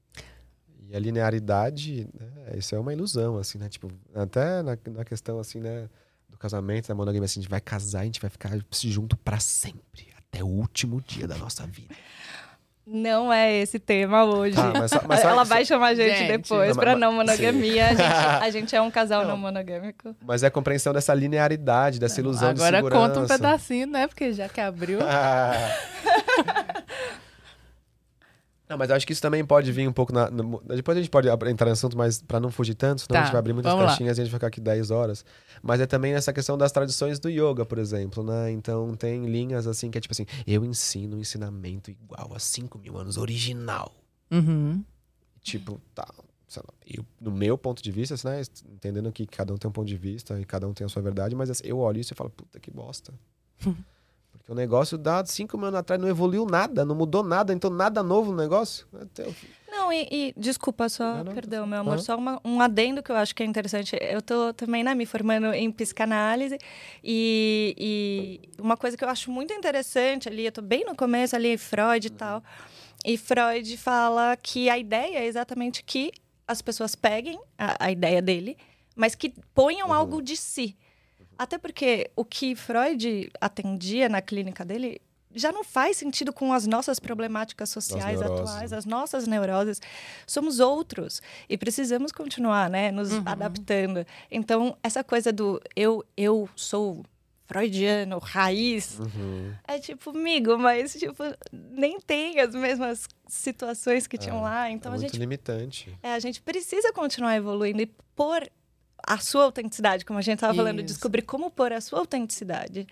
E 0.92 0.96
a 0.96 1.00
linearidade, 1.00 2.06
né, 2.14 2.58
isso 2.58 2.76
é 2.76 2.80
uma 2.80 2.92
ilusão, 2.92 3.38
assim, 3.38 3.58
né? 3.58 3.70
Tipo, 3.70 3.90
até 4.14 4.62
na, 4.62 4.78
na 4.90 5.06
questão, 5.06 5.40
assim, 5.40 5.62
né? 5.62 5.88
Do 6.28 6.38
casamento, 6.38 6.90
da 6.90 6.96
monogamia, 6.96 7.26
assim, 7.26 7.40
a 7.40 7.44
gente 7.44 7.50
vai 7.50 7.62
casar, 7.62 8.02
a 8.02 8.04
gente 8.04 8.20
vai 8.20 8.30
ficar 8.30 8.52
junto 8.74 9.16
para 9.16 9.40
sempre, 9.40 10.08
até 10.18 10.44
o 10.44 10.48
último 10.48 11.02
dia 11.02 11.26
da 11.28 11.38
nossa 11.38 11.66
vida. 11.66 11.96
Não 12.86 13.32
é 13.32 13.54
esse 13.54 13.80
tema 13.80 14.26
hoje. 14.26 14.56
Tá, 14.56 14.74
mas, 14.78 14.92
mas 15.08 15.24
Ela 15.24 15.46
vai 15.46 15.64
chamar 15.64 15.88
a 15.88 15.96
gente, 15.96 16.18
gente 16.18 16.28
depois 16.28 16.76
para 16.76 16.94
não 16.96 17.14
monogamia. 17.14 17.88
A 17.88 17.90
gente, 17.94 18.02
a 18.44 18.50
gente, 18.50 18.76
é 18.76 18.82
um 18.82 18.92
casal 18.92 19.22
não. 19.22 19.30
não. 19.30 19.38
monogâmico. 19.38 20.14
Mas 20.26 20.44
é 20.44 20.48
a 20.48 20.52
compreensão 20.52 20.92
dessa 20.92 21.14
linearidade, 21.14 22.00
dessa 22.00 22.20
ilusão 22.20 22.50
Agora 22.50 22.78
de 22.78 22.78
segurança. 22.78 23.04
Agora 23.06 23.14
conta 23.14 23.34
um 23.34 23.38
pedacinho, 23.38 23.88
né? 23.88 24.08
Porque 24.08 24.34
já 24.34 24.50
que 24.50 24.60
abriu. 24.60 25.00
Não, 28.72 28.78
mas 28.78 28.90
eu 28.90 28.96
acho 28.96 29.06
que 29.06 29.12
isso 29.12 29.22
também 29.22 29.44
pode 29.44 29.70
vir 29.70 29.86
um 29.86 29.92
pouco 29.92 30.14
na. 30.14 30.30
Depois 30.74 30.98
a 30.98 31.02
gente 31.02 31.12
pode 31.12 31.28
entrar 31.28 31.66
no 31.66 31.74
assunto, 31.74 31.98
mas 31.98 32.22
para 32.22 32.40
não 32.40 32.50
fugir 32.50 32.74
tanto, 32.74 33.02
senão 33.02 33.16
tá, 33.16 33.20
a 33.20 33.24
gente 33.26 33.34
vai 33.34 33.40
abrir 33.40 33.52
muitas 33.52 33.74
caixinhas 33.74 34.18
lá. 34.18 34.22
e 34.22 34.22
a 34.22 34.24
gente 34.24 34.32
vai 34.32 34.40
ficar 34.40 34.48
aqui 34.48 34.62
10 34.62 34.92
horas. 34.92 35.26
Mas 35.62 35.82
é 35.82 35.86
também 35.86 36.14
essa 36.14 36.32
questão 36.32 36.58
das 36.58 36.72
tradições 36.72 37.20
do 37.20 37.30
yoga, 37.30 37.66
por 37.66 37.78
exemplo, 37.78 38.24
né? 38.24 38.50
Então 38.50 38.96
tem 38.96 39.26
linhas 39.26 39.68
assim 39.68 39.92
que 39.92 39.98
é 39.98 40.02
tipo 40.02 40.14
assim: 40.14 40.26
eu 40.48 40.64
ensino 40.64 41.18
um 41.18 41.20
ensinamento 41.20 41.92
igual 41.92 42.32
a 42.34 42.40
5 42.40 42.80
mil 42.80 42.98
anos, 42.98 43.18
original. 43.18 43.94
Uhum. 44.32 44.82
Tipo, 45.42 45.82
tá. 45.94 46.08
Lá, 46.56 46.64
eu, 46.86 47.06
no 47.20 47.30
meu 47.30 47.58
ponto 47.58 47.84
de 47.84 47.92
vista, 47.92 48.14
assim, 48.14 48.30
né, 48.30 48.42
entendendo 48.70 49.12
que 49.12 49.28
cada 49.28 49.54
um 49.54 49.58
tem 49.58 49.68
um 49.68 49.72
ponto 49.74 49.88
de 49.88 49.98
vista 49.98 50.40
e 50.40 50.46
cada 50.46 50.66
um 50.66 50.74
tem 50.74 50.86
a 50.86 50.90
sua 50.90 51.02
verdade, 51.02 51.36
mas 51.36 51.50
assim, 51.50 51.64
eu 51.66 51.78
olho 51.80 52.00
isso 52.00 52.14
e 52.14 52.16
falo, 52.16 52.30
puta 52.30 52.58
que 52.58 52.72
bosta. 52.72 53.14
Porque 54.42 54.52
o 54.52 54.56
negócio 54.56 54.98
dá 54.98 55.24
cinco 55.24 55.56
anos 55.64 55.80
atrás 55.80 56.02
não 56.02 56.10
evoluiu 56.10 56.46
nada, 56.46 56.84
não 56.84 56.96
mudou 56.96 57.24
nada, 57.24 57.54
então 57.54 57.70
nada 57.70 58.02
novo 58.02 58.32
no 58.32 58.38
negócio. 58.38 58.88
Até 59.00 59.28
o... 59.28 59.36
Não, 59.70 59.94
e, 59.94 60.08
e, 60.12 60.34
desculpa 60.36 60.90
só, 60.90 61.18
não, 61.18 61.26
não, 61.26 61.34
perdão, 61.34 61.66
meu 61.66 61.80
amor, 61.80 62.00
só 62.00 62.18
uma, 62.18 62.42
um 62.44 62.60
adendo 62.60 63.02
que 63.04 63.12
eu 63.12 63.16
acho 63.16 63.36
que 63.36 63.44
é 63.44 63.46
interessante. 63.46 63.96
Eu 64.02 64.22
tô 64.22 64.52
também 64.54 64.84
né, 64.84 64.96
me 64.96 65.06
formando 65.06 65.54
em 65.54 65.72
psicanálise 65.72 66.58
e, 67.04 67.76
e, 67.78 68.62
uma 68.62 68.76
coisa 68.76 68.98
que 68.98 69.04
eu 69.04 69.10
acho 69.10 69.32
muito 69.32 69.54
interessante 69.54 70.28
ali, 70.28 70.46
eu 70.46 70.52
tô 70.52 70.62
bem 70.62 70.84
no 70.86 70.96
começo 70.96 71.36
ali, 71.36 71.58
Freud 71.58 72.08
e 72.08 72.10
uhum. 72.10 72.18
tal. 72.18 72.44
E 73.06 73.18
Freud 73.18 73.78
fala 73.78 74.36
que 74.36 74.70
a 74.70 74.78
ideia 74.78 75.20
é 75.20 75.26
exatamente 75.26 75.84
que 75.84 76.12
as 76.48 76.62
pessoas 76.62 76.96
peguem 76.96 77.40
a, 77.58 77.86
a 77.86 77.92
ideia 77.92 78.22
dele, 78.22 78.58
mas 78.96 79.16
que 79.16 79.34
ponham 79.54 79.88
uhum. 79.88 79.94
algo 79.94 80.22
de 80.22 80.36
si. 80.36 80.76
Até 81.38 81.58
porque 81.58 82.10
o 82.16 82.24
que 82.24 82.56
Freud 82.56 83.32
atendia 83.40 84.08
na 84.08 84.22
clínica 84.22 84.64
dele 84.64 85.02
já 85.34 85.52
não 85.52 85.64
faz 85.64 85.98
sentido 85.98 86.34
com 86.34 86.54
as 86.54 86.68
nossas 86.68 87.00
problemáticas 87.00 87.70
sociais 87.70 88.22
atuais, 88.22 88.72
né? 88.72 88.78
as 88.78 88.86
nossas 88.86 89.28
neuroses. 89.28 89.82
Somos 90.28 90.60
outros 90.60 91.22
e 91.48 91.58
precisamos 91.58 92.12
continuar, 92.12 92.70
né, 92.70 92.92
nos 92.92 93.12
uhum. 93.12 93.24
adaptando. 93.26 94.06
Então, 94.30 94.78
essa 94.84 95.04
coisa 95.04 95.32
do 95.32 95.62
eu 95.76 96.04
eu 96.18 96.50
sou 96.56 97.04
freudiano, 97.46 98.18
raiz, 98.18 98.98
uhum. 98.98 99.54
é 99.68 99.78
tipo, 99.78 100.12
amigo, 100.12 100.58
mas 100.58 100.94
tipo, 100.94 101.22
nem 101.52 102.00
tem 102.00 102.40
as 102.40 102.56
mesmas 102.56 103.10
situações 103.28 104.08
que 104.08 104.16
é, 104.16 104.20
tinham 104.20 104.42
lá. 104.42 104.70
Então 104.70 104.94
é 104.94 104.96
a 104.96 104.98
gente 104.98 105.18
limitante. 105.18 105.98
É, 106.02 106.14
a 106.14 106.20
gente 106.20 106.42
precisa 106.42 106.94
continuar 106.94 107.36
evoluindo 107.36 107.82
e 107.82 107.88
pôr 108.16 108.50
a 109.06 109.18
sua 109.18 109.44
autenticidade, 109.44 110.06
como 110.06 110.20
a 110.20 110.22
gente 110.22 110.36
estava 110.36 110.54
falando, 110.54 110.82
descobrir 110.84 111.22
como 111.24 111.50
pôr 111.50 111.74
a 111.74 111.82
sua 111.82 112.00
autenticidade 112.00 112.88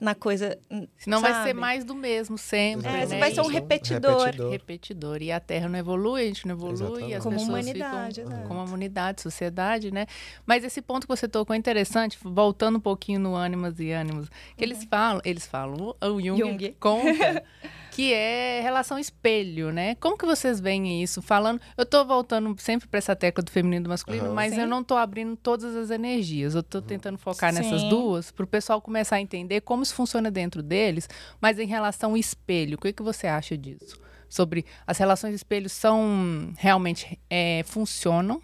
na 0.00 0.14
coisa. 0.14 0.58
Senão 0.96 1.20
sabe? 1.20 1.32
vai 1.32 1.44
ser 1.44 1.52
mais 1.52 1.84
do 1.84 1.94
mesmo 1.94 2.38
sempre. 2.38 2.88
É, 2.88 3.06
né? 3.06 3.18
vai 3.18 3.34
ser 3.34 3.42
um 3.42 3.46
repetidor. 3.46 4.24
repetidor. 4.24 4.50
repetidor. 4.50 5.22
E 5.22 5.30
a 5.30 5.38
Terra 5.38 5.68
não 5.68 5.78
evolui, 5.78 6.22
a 6.22 6.26
gente 6.26 6.48
não 6.48 6.54
evolui, 6.54 6.74
Exatamente. 6.74 7.14
as 7.14 7.22
como 7.22 7.36
pessoas 7.36 7.48
humanidade, 7.50 8.22
ficam 8.22 8.42
como 8.44 8.64
humanidade, 8.64 9.20
sociedade, 9.20 9.90
né? 9.90 10.06
Mas 10.46 10.64
esse 10.64 10.80
ponto 10.80 11.06
que 11.06 11.14
você 11.14 11.28
tocou 11.28 11.54
é 11.54 11.58
interessante, 11.58 12.18
voltando 12.22 12.78
um 12.78 12.80
pouquinho 12.80 13.20
no 13.20 13.34
ânimos 13.34 13.78
e 13.78 13.90
ânimos, 13.90 14.28
que 14.56 14.64
uhum. 14.64 14.70
eles 14.70 14.84
falam, 14.84 15.20
eles 15.24 15.46
falam, 15.46 15.94
o 16.00 16.20
Jung, 16.20 16.38
Jung. 16.38 16.76
conta 16.80 17.44
que 17.90 18.12
é 18.12 18.60
relação 18.62 18.98
espelho, 18.98 19.72
né? 19.72 19.94
Como 19.96 20.16
que 20.16 20.24
vocês 20.24 20.60
veem 20.60 21.02
isso? 21.02 21.20
Falando, 21.20 21.60
eu 21.76 21.84
tô 21.84 22.04
voltando 22.04 22.54
sempre 22.58 22.88
para 22.88 22.98
essa 22.98 23.16
tecla 23.16 23.42
do 23.42 23.50
feminino 23.50 23.82
e 23.82 23.84
do 23.84 23.88
masculino, 23.88 24.28
uhum. 24.28 24.34
mas 24.34 24.54
Sim. 24.54 24.60
eu 24.60 24.66
não 24.66 24.82
tô 24.82 24.96
abrindo 24.96 25.36
todas 25.36 25.76
as 25.76 25.90
energias. 25.90 26.54
Eu 26.54 26.62
tô 26.62 26.78
uhum. 26.78 26.84
tentando 26.84 27.18
focar 27.18 27.52
Sim. 27.52 27.60
nessas 27.60 27.82
duas 27.84 28.30
para 28.30 28.44
o 28.44 28.46
pessoal 28.46 28.80
começar 28.80 29.16
a 29.16 29.20
entender 29.20 29.60
como 29.60 29.82
isso 29.82 29.94
funciona 29.94 30.30
dentro 30.30 30.62
deles, 30.62 31.08
mas 31.40 31.58
em 31.58 31.66
relação 31.66 32.10
ao 32.10 32.16
espelho, 32.16 32.76
o 32.76 32.80
que, 32.80 32.92
que 32.92 33.02
você 33.02 33.26
acha 33.26 33.56
disso? 33.56 34.00
Sobre 34.28 34.64
as 34.86 34.96
relações 34.96 35.34
espelho 35.34 35.68
são 35.68 36.52
realmente 36.56 37.18
é, 37.28 37.62
funcionam? 37.66 38.40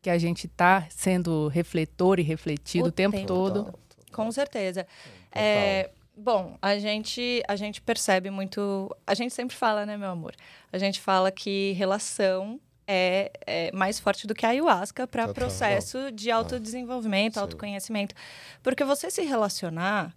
Que 0.00 0.10
a 0.10 0.16
gente 0.16 0.46
está 0.46 0.86
sendo 0.90 1.48
refletor 1.48 2.20
e 2.20 2.22
refletido 2.22 2.84
o, 2.84 2.88
o 2.88 2.92
tempo, 2.92 3.16
tempo, 3.16 3.26
todo. 3.26 3.64
Total, 3.64 3.72
total. 3.72 4.06
Com 4.12 4.30
certeza. 4.30 4.86
É, 5.32 5.90
Bom, 6.20 6.58
a 6.60 6.76
gente, 6.78 7.42
a 7.46 7.54
gente 7.54 7.80
percebe 7.80 8.28
muito. 8.28 8.94
A 9.06 9.14
gente 9.14 9.32
sempre 9.32 9.56
fala, 9.56 9.86
né, 9.86 9.96
meu 9.96 10.10
amor? 10.10 10.34
A 10.72 10.76
gente 10.76 11.00
fala 11.00 11.30
que 11.30 11.72
relação 11.72 12.60
é, 12.88 13.30
é 13.46 13.72
mais 13.72 14.00
forte 14.00 14.26
do 14.26 14.34
que 14.34 14.44
a 14.44 14.48
ayahuasca 14.48 15.06
para 15.06 15.28
processo 15.28 16.10
de 16.10 16.28
autodesenvolvimento, 16.28 17.38
ah, 17.38 17.42
autoconhecimento. 17.42 18.16
Porque 18.64 18.82
você 18.82 19.12
se 19.12 19.22
relacionar, 19.22 20.12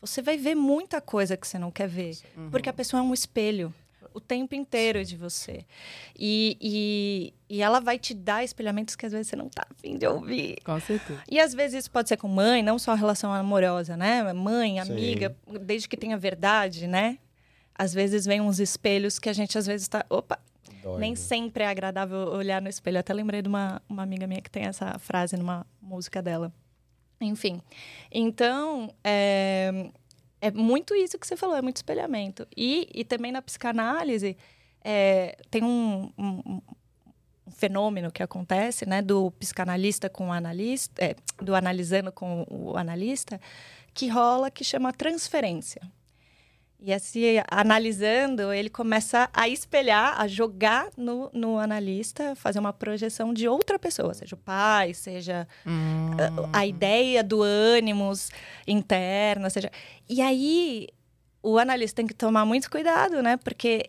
você 0.00 0.20
vai 0.20 0.36
ver 0.36 0.56
muita 0.56 1.00
coisa 1.00 1.36
que 1.36 1.46
você 1.46 1.56
não 1.56 1.70
quer 1.70 1.86
ver. 1.86 2.18
Uhum. 2.36 2.50
Porque 2.50 2.68
a 2.68 2.72
pessoa 2.72 3.00
é 3.00 3.04
um 3.04 3.14
espelho 3.14 3.72
o 4.14 4.20
tempo 4.20 4.54
inteiro 4.54 5.04
de 5.04 5.16
você. 5.16 5.66
E, 6.16 6.56
e, 6.60 7.34
e, 7.56 7.60
ela 7.60 7.80
vai 7.80 7.98
te 7.98 8.14
dar 8.14 8.44
espelhamentos 8.44 8.94
que 8.94 9.04
às 9.04 9.12
vezes 9.12 9.26
você 9.26 9.36
não 9.36 9.48
tá 9.48 9.66
afim 9.68 9.98
de 9.98 10.06
ouvir. 10.06 10.58
Com 10.64 10.78
certeza. 10.80 11.20
E 11.28 11.40
às 11.40 11.52
vezes 11.52 11.80
isso 11.80 11.90
pode 11.90 12.08
ser 12.08 12.16
com 12.16 12.28
mãe, 12.28 12.62
não 12.62 12.78
só 12.78 12.94
relação 12.94 13.32
amorosa, 13.32 13.96
né? 13.96 14.32
Mãe, 14.32 14.78
amiga, 14.78 15.36
Sim. 15.46 15.58
desde 15.60 15.88
que 15.88 15.96
tenha 15.96 16.16
verdade, 16.16 16.86
né? 16.86 17.18
Às 17.74 17.92
vezes 17.92 18.24
vem 18.24 18.40
uns 18.40 18.60
espelhos 18.60 19.18
que 19.18 19.28
a 19.28 19.32
gente 19.32 19.58
às 19.58 19.66
vezes 19.66 19.88
tá. 19.88 20.06
Opa! 20.08 20.38
Dói, 20.80 21.00
Nem 21.00 21.10
né? 21.10 21.16
sempre 21.16 21.64
é 21.64 21.66
agradável 21.66 22.28
olhar 22.28 22.62
no 22.62 22.68
espelho. 22.68 22.96
Eu 22.96 23.00
até 23.00 23.12
lembrei 23.12 23.42
de 23.42 23.48
uma, 23.48 23.82
uma 23.88 24.02
amiga 24.02 24.26
minha 24.26 24.40
que 24.40 24.50
tem 24.50 24.64
essa 24.64 24.96
frase 24.98 25.36
numa 25.36 25.66
música 25.82 26.22
dela. 26.22 26.52
Enfim. 27.20 27.60
Então, 28.12 28.94
é, 29.02 29.90
é 30.44 30.50
muito 30.50 30.94
isso 30.94 31.18
que 31.18 31.26
você 31.26 31.36
falou, 31.36 31.56
é 31.56 31.62
muito 31.62 31.76
espelhamento. 31.76 32.46
E, 32.54 32.86
e 32.94 33.02
também 33.02 33.32
na 33.32 33.40
psicanálise, 33.40 34.36
é, 34.84 35.38
tem 35.50 35.64
um, 35.64 36.12
um, 36.18 36.42
um, 36.46 36.62
fenômeno 37.50 38.12
que 38.12 38.22
acontece, 38.22 38.86
né, 38.86 39.00
do 39.00 39.30
psicanalista 39.30 40.10
com 40.10 40.28
o 40.28 40.32
analista, 40.32 41.02
é, 41.02 41.16
do 41.42 41.54
analisando 41.54 42.12
com 42.12 42.46
o 42.50 42.76
analista, 42.76 43.40
que 43.94 44.06
rola, 44.06 44.50
que 44.50 44.62
chama 44.62 44.92
transferência. 44.92 45.80
E 46.86 46.92
assim, 46.92 47.22
analisando, 47.50 48.52
ele 48.52 48.68
começa 48.68 49.30
a 49.32 49.48
espelhar, 49.48 50.20
a 50.20 50.28
jogar 50.28 50.90
no, 50.98 51.30
no 51.32 51.58
analista, 51.58 52.36
fazer 52.36 52.58
uma 52.58 52.74
projeção 52.74 53.32
de 53.32 53.48
outra 53.48 53.78
pessoa, 53.78 54.12
seja 54.12 54.34
o 54.34 54.38
pai, 54.38 54.92
seja 54.92 55.48
hum. 55.66 56.10
a, 56.52 56.58
a, 56.58 56.66
ideia 56.66 57.24
do 57.24 57.40
ânimos 57.42 58.28
interna, 58.66 59.48
seja. 59.48 59.70
E 60.06 60.20
aí 60.20 60.88
o 61.42 61.58
analista 61.58 61.96
tem 61.96 62.06
que 62.06 62.12
tomar 62.12 62.44
muito 62.44 62.70
cuidado, 62.70 63.22
né? 63.22 63.38
Porque 63.38 63.88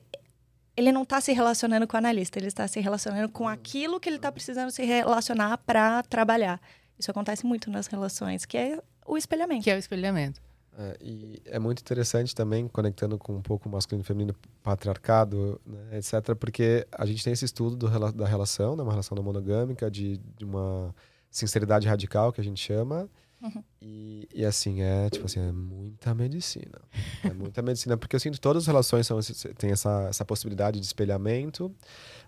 ele 0.77 0.93
não 0.93 1.03
está 1.03 1.19
se 1.19 1.33
relacionando 1.33 1.85
com 1.85 1.97
o 1.97 1.99
analista, 1.99 2.39
ele 2.39 2.47
está 2.47 2.65
se 2.65 2.79
relacionando 2.79 3.27
com 3.27 3.45
aquilo 3.45 3.99
que 3.99 4.07
ele 4.07 4.15
está 4.15 4.31
precisando 4.31 4.71
se 4.71 4.85
relacionar 4.85 5.57
para 5.57 6.01
trabalhar. 6.03 6.61
Isso 6.97 7.11
acontece 7.11 7.45
muito 7.45 7.69
nas 7.69 7.87
relações, 7.87 8.45
que 8.45 8.57
é 8.57 8.81
o 9.05 9.17
espelhamento. 9.17 9.65
Que 9.65 9.71
é 9.71 9.75
o 9.75 9.79
espelhamento. 9.79 10.41
É, 10.77 10.97
e 11.01 11.41
é 11.45 11.57
muito 11.57 11.79
interessante 11.79 12.35
também, 12.35 12.67
conectando 12.67 13.17
com 13.17 13.35
um 13.35 13.41
pouco 13.41 13.69
o 13.69 13.71
masculino 13.71 14.03
e 14.03 14.05
feminino, 14.05 14.35
patriarcado, 14.61 15.59
né, 15.65 15.97
etc., 15.97 16.35
porque 16.37 16.85
a 16.91 17.05
gente 17.05 17.23
tem 17.23 17.31
esse 17.31 17.45
estudo 17.45 17.77
do, 17.77 18.11
da 18.11 18.25
relação, 18.25 18.75
né, 18.75 18.83
uma 18.83 18.91
relação 18.91 19.15
não 19.15 19.23
monogâmica, 19.23 19.89
de, 19.89 20.17
de 20.37 20.43
uma 20.43 20.93
sinceridade 21.31 21.87
radical, 21.87 22.33
que 22.33 22.41
a 22.41 22.43
gente 22.43 22.61
chama. 22.61 23.09
Uhum. 23.41 23.63
E, 23.81 24.27
e, 24.33 24.43
assim, 24.43 24.81
é 24.81 25.09
tipo 25.09 25.25
assim, 25.25 25.39
é 25.39 25.51
muita 25.51 26.13
medicina. 26.13 26.81
É 27.23 27.31
muita 27.33 27.61
medicina, 27.61 27.95
porque 27.95 28.15
eu 28.15 28.19
sinto 28.19 28.33
que 28.33 28.41
todas 28.41 28.63
as 28.63 28.67
relações 28.67 29.07
são, 29.07 29.19
têm 29.57 29.71
essa, 29.71 30.07
essa 30.09 30.25
possibilidade 30.25 30.79
de 30.79 30.85
espelhamento, 30.85 31.73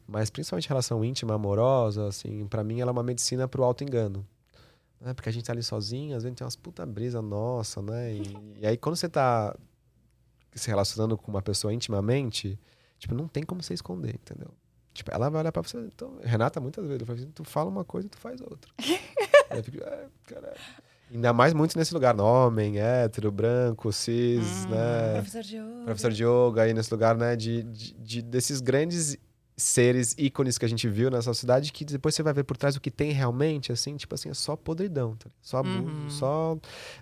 mas 0.08 0.30
principalmente 0.30 0.70
relação 0.70 1.04
íntima, 1.04 1.34
amorosa, 1.34 2.08
assim, 2.08 2.48
para 2.48 2.64
mim 2.64 2.80
ela 2.80 2.92
é 2.92 2.94
uma 2.94 3.04
medicina 3.04 3.46
pro 3.46 3.64
auto-engano 3.64 4.26
né? 5.00 5.14
Porque 5.14 5.30
a 5.30 5.32
gente 5.32 5.46
tá 5.46 5.54
ali 5.54 5.64
sozinho, 5.64 6.16
às 6.16 6.24
vezes 6.24 6.36
tem 6.36 6.46
umas 6.46 6.56
puta 6.56 6.86
brisa 6.86 7.22
nossa, 7.22 7.82
né? 7.82 8.14
E, 8.14 8.38
e, 8.62 8.68
aí 8.68 8.78
quando 8.78 8.96
você 8.96 9.10
tá 9.10 9.56
se 10.54 10.68
relacionando 10.68 11.18
com 11.18 11.32
uma 11.32 11.42
pessoa 11.42 11.74
intimamente, 11.74 12.60
tipo, 12.98 13.14
não 13.14 13.28
tem 13.28 13.44
como 13.44 13.62
você 13.62 13.74
esconder, 13.74 14.16
entendeu? 14.16 14.50
Tipo, 14.94 15.12
ela 15.14 15.30
vai 15.30 15.42
olhar 15.42 15.52
pra 15.52 15.62
você. 15.62 15.78
Então, 15.78 16.18
Renata, 16.24 16.60
muitas 16.60 16.86
vezes, 16.88 17.08
assim, 17.08 17.30
tu 17.30 17.44
fala 17.44 17.70
uma 17.70 17.86
coisa 17.86 18.08
e 18.08 18.10
tu 18.10 18.18
faz 18.18 18.42
outra. 18.42 18.72
eu 19.52 19.64
fico, 19.64 19.84
é, 19.84 20.08
caralho. 20.26 20.58
Ainda 21.14 21.32
mais 21.32 21.54
muito 21.54 21.78
nesse 21.78 21.94
lugar, 21.94 22.20
homem, 22.20 22.80
hétero, 22.80 23.32
branco, 23.32 23.94
cis, 23.94 24.66
hum, 24.66 24.70
né? 24.70 25.14
Professor 25.14 25.44
de 25.44 25.56
yoga. 25.56 25.86
Professor 25.86 26.12
de 26.12 26.24
yoga, 26.24 26.62
aí 26.64 26.74
nesse 26.74 26.92
lugar, 26.92 27.16
né? 27.16 27.36
De, 27.36 27.64
de, 27.64 27.94
de, 27.94 28.22
desses 28.24 28.60
grandes 28.60 29.16
seres, 29.58 30.14
ícones 30.20 30.58
que 30.58 30.66
a 30.66 30.70
gente 30.70 30.88
viu 30.88 31.10
nessa 31.10 31.34
cidade, 31.34 31.74
que 31.74 31.84
depois 31.84 32.14
você 32.14 32.22
vai 32.22 32.32
ver 32.32 32.44
por 32.44 32.56
trás 32.56 32.76
o 32.76 32.82
que 32.82 32.92
tem 32.92 33.12
realmente, 33.12 33.72
assim, 33.72 33.98
tipo 33.98 34.14
assim, 34.14 34.30
é 34.30 34.34
só 34.34 34.56
podridão, 34.56 35.16
tá? 35.16 35.30
só 35.42 35.58
abuso, 35.58 35.88
uhum. 35.88 36.10
só 36.12 36.58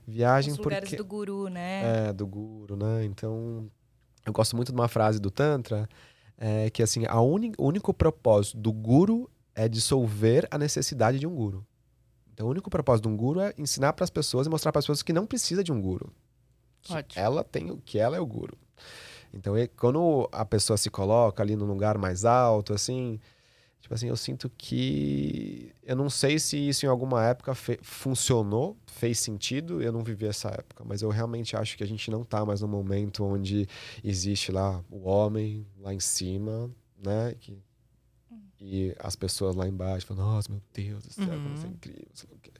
viagem 0.08 0.54
Os 0.54 0.58
lugares 0.58 0.88
porque... 0.88 0.96
do 0.96 1.06
guru, 1.06 1.50
né? 1.50 2.08
É, 2.08 2.13
do 2.13 2.26
guru, 2.26 2.78
né? 2.78 3.04
Então, 3.04 3.70
eu 4.26 4.32
gosto 4.32 4.56
muito 4.56 4.72
de 4.72 4.80
uma 4.80 4.88
frase 4.88 5.20
do 5.20 5.30
Tantra, 5.30 5.89
é, 6.38 6.70
que 6.70 6.82
assim, 6.82 7.06
a 7.06 7.20
uni... 7.20 7.52
o 7.58 7.68
único 7.68 7.94
propósito 7.94 8.58
do 8.58 8.72
guru 8.72 9.30
é 9.54 9.68
dissolver 9.68 10.48
a 10.50 10.58
necessidade 10.58 11.20
de 11.20 11.28
um 11.28 11.36
guru. 11.36 11.65
Então, 12.34 12.48
o 12.48 12.50
único 12.50 12.70
propósito 12.70 13.08
de 13.08 13.13
um 13.13 13.18
guru 13.18 13.41
é 13.41 13.54
ensinar 13.58 13.91
para 13.94 14.06
as 14.06 14.10
pessoas 14.10 14.48
e 14.48 14.50
mostrar 14.50 14.72
para 14.72 14.80
as 14.80 14.86
pessoas 14.86 15.04
que 15.04 15.13
não 15.13 15.26
precisa 15.26 15.62
de 15.62 15.74
um 15.74 15.82
guru. 15.82 16.12
Ótimo. 16.89 17.22
Ela 17.22 17.44
tem 17.44 17.70
o 17.72 17.78
que 17.78 17.98
ela 18.00 18.15
é 18.15 18.20
o 18.20 18.26
guru. 18.26 18.58
Então, 19.36 19.54
quando 19.78 20.30
a 20.32 20.45
pessoa 20.45 20.78
se 20.78 20.89
coloca 20.89 21.43
ali 21.43 21.56
num 21.56 21.65
lugar 21.65 21.98
mais 21.98 22.24
alto, 22.24 22.74
assim, 22.74 23.19
tipo 23.82 23.93
assim, 23.93 24.08
eu 24.08 24.15
sinto 24.15 24.50
que 24.58 25.74
eu 25.84 25.95
não 25.95 26.10
sei 26.10 26.39
se 26.39 26.58
isso 26.58 26.86
em 26.86 26.89
alguma 26.89 27.24
época 27.26 27.54
fe 27.54 27.78
funcionou, 27.82 28.78
fez 28.88 29.19
sentido, 29.19 29.82
eu 29.82 29.91
não 29.91 30.04
vivi 30.04 30.26
essa 30.26 30.48
época, 30.50 30.84
mas 30.86 31.02
eu 31.02 31.10
realmente 31.10 31.56
acho 31.56 31.78
que 31.78 31.84
a 31.84 31.88
gente 31.88 32.10
não 32.10 32.21
está 32.21 32.45
mais 32.45 32.62
no 32.62 32.67
momento 32.67 33.26
onde 33.26 33.67
existe 34.04 34.52
lá 34.52 34.82
o 34.89 35.08
homem 35.08 35.67
lá 35.82 35.93
em 35.93 36.00
cima, 36.00 36.71
né, 36.98 37.36
que, 37.38 37.62
e 38.60 38.95
as 39.00 39.17
pessoas 39.17 39.54
lá 39.54 39.67
embaixo 39.67 40.08
falam, 40.08 40.26
nossa, 40.26 40.50
meu 40.50 40.62
Deus 40.74 41.04
do 41.04 41.13
céu, 41.13 41.28
uhum. 41.28 41.43
como 41.43 41.56
isso 41.56 41.65
é 41.65 41.69
incrível, 41.69 42.08
sei 42.13 42.30
lá 42.32 42.38
o 42.38 42.39
quê. 42.39 42.52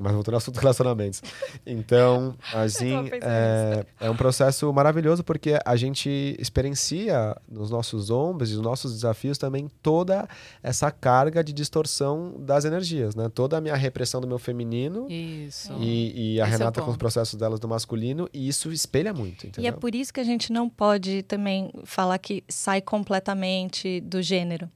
Mas 0.00 0.12
voltando 0.12 0.34
ao 0.34 0.38
assunto 0.38 0.58
relacionamentos. 0.58 1.22
Então, 1.66 2.34
assim, 2.54 3.10
é, 3.12 3.84
é, 4.00 4.10
um 4.10 4.16
processo 4.16 4.72
maravilhoso 4.72 5.22
porque 5.22 5.58
a 5.64 5.76
gente 5.76 6.34
experiencia 6.38 7.36
nos 7.46 7.70
nossos 7.70 8.08
ombros 8.08 8.50
e 8.50 8.54
nos 8.54 8.62
nossos 8.62 8.94
desafios 8.94 9.36
também 9.36 9.70
toda 9.82 10.26
essa 10.62 10.90
carga 10.90 11.44
de 11.44 11.52
distorção 11.52 12.34
das 12.38 12.64
energias, 12.64 13.14
né? 13.14 13.28
Toda 13.28 13.58
a 13.58 13.60
minha 13.60 13.76
repressão 13.76 14.20
do 14.20 14.26
meu 14.26 14.38
feminino 14.38 15.06
isso. 15.10 15.72
E, 15.78 16.36
e 16.36 16.40
a 16.40 16.44
Esse 16.44 16.54
é 16.54 16.58
Renata 16.58 16.80
é 16.80 16.84
com 16.84 16.90
os 16.90 16.96
processos 16.96 17.38
delas 17.38 17.60
do 17.60 17.68
masculino 17.68 18.28
e 18.32 18.48
isso 18.48 18.72
espelha 18.72 19.12
muito, 19.12 19.46
entendeu? 19.46 19.64
E 19.64 19.66
é 19.66 19.72
por 19.72 19.94
isso 19.94 20.12
que 20.12 20.20
a 20.20 20.24
gente 20.24 20.52
não 20.52 20.70
pode 20.70 21.22
também 21.24 21.70
falar 21.84 22.18
que 22.18 22.42
sai 22.48 22.80
completamente 22.80 24.00
do 24.00 24.22
gênero, 24.22 24.70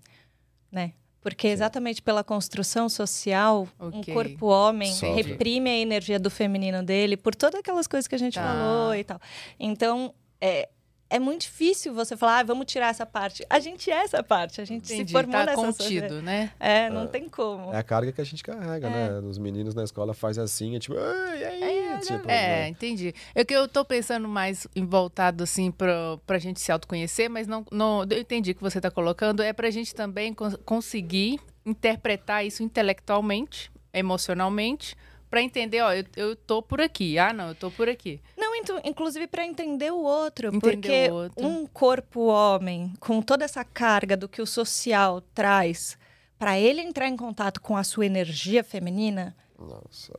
né? 0.70 0.92
Porque 1.26 1.48
exatamente 1.48 2.00
pela 2.00 2.22
construção 2.22 2.88
social, 2.88 3.66
okay. 3.80 3.98
um 3.98 4.14
corpo 4.14 4.46
homem 4.46 4.92
Sofre. 4.92 5.22
reprime 5.22 5.68
a 5.68 5.76
energia 5.76 6.20
do 6.20 6.30
feminino 6.30 6.84
dele 6.84 7.16
por 7.16 7.34
todas 7.34 7.58
aquelas 7.58 7.88
coisas 7.88 8.06
que 8.06 8.14
a 8.14 8.18
gente 8.18 8.34
tá. 8.34 8.44
falou 8.44 8.94
e 8.94 9.02
tal. 9.02 9.20
Então, 9.58 10.14
é, 10.40 10.68
é 11.08 11.18
muito 11.18 11.42
difícil 11.42 11.94
você 11.94 12.16
falar, 12.16 12.40
ah, 12.40 12.42
vamos 12.42 12.66
tirar 12.66 12.88
essa 12.88 13.06
parte. 13.06 13.46
A 13.48 13.60
gente 13.60 13.90
é 13.90 14.02
essa 14.02 14.22
parte, 14.22 14.60
a 14.60 14.64
gente 14.64 14.92
Entendi, 14.92 15.08
se 15.08 15.12
formou 15.12 15.32
tá 15.32 15.46
nessa 15.46 15.56
contido, 15.56 15.82
sociedade. 15.82 16.22
né? 16.22 16.50
É, 16.58 16.90
não 16.90 17.04
é, 17.04 17.06
tem 17.06 17.28
como. 17.28 17.72
É 17.72 17.78
a 17.78 17.82
carga 17.82 18.10
que 18.10 18.20
a 18.20 18.24
gente 18.24 18.42
carrega, 18.42 18.90
né? 18.90 19.06
é. 19.06 19.20
né? 19.20 19.28
Os 19.28 19.38
meninos 19.38 19.74
na 19.74 19.84
escola 19.84 20.12
fazem 20.14 20.42
assim, 20.42 20.74
é 20.74 20.78
tipo, 20.78 20.96
ai, 20.98 21.44
aí, 21.44 21.62
é, 21.62 21.98
tipo, 21.98 22.28
é, 22.28 22.48
né? 22.48 22.68
entendi. 22.68 23.14
É 23.34 23.44
que 23.44 23.54
eu 23.54 23.68
tô 23.68 23.84
pensando 23.84 24.28
mais 24.28 24.66
em 24.74 24.84
voltado 24.84 25.44
assim 25.44 25.70
pra, 25.70 26.18
pra 26.26 26.38
gente 26.38 26.60
se 26.60 26.72
autoconhecer, 26.72 27.28
mas 27.28 27.46
não, 27.46 27.64
não 27.70 28.04
eu 28.10 28.18
entendi 28.18 28.52
que 28.52 28.62
você 28.62 28.80
tá 28.80 28.90
colocando, 28.90 29.42
é 29.42 29.52
pra 29.52 29.70
gente 29.70 29.94
também 29.94 30.34
cons 30.34 30.56
conseguir 30.64 31.40
interpretar 31.64 32.44
isso 32.44 32.62
intelectualmente, 32.62 33.70
emocionalmente, 33.92 34.96
para 35.28 35.42
entender, 35.42 35.82
ó, 35.82 35.92
eu, 35.92 36.04
eu 36.16 36.36
tô 36.36 36.62
por 36.62 36.80
aqui. 36.80 37.18
Ah, 37.18 37.32
não, 37.32 37.48
eu 37.48 37.54
tô 37.54 37.70
por 37.70 37.88
aqui. 37.88 38.20
Então, 38.58 38.80
inclusive 38.84 39.26
para 39.26 39.44
entender 39.44 39.92
o 39.92 40.02
outro, 40.02 40.48
entender 40.48 40.76
porque 40.76 41.10
o 41.10 41.14
outro. 41.14 41.46
um 41.46 41.66
corpo 41.66 42.26
homem 42.26 42.92
com 43.00 43.20
toda 43.20 43.44
essa 43.44 43.64
carga 43.64 44.16
do 44.16 44.28
que 44.28 44.40
o 44.40 44.46
social 44.46 45.20
traz, 45.34 45.98
para 46.38 46.58
ele 46.58 46.80
entrar 46.80 47.08
em 47.08 47.16
contato 47.16 47.60
com 47.60 47.76
a 47.76 47.84
sua 47.84 48.06
energia 48.06 48.64
feminina, 48.64 49.36
nossa. 49.58 50.18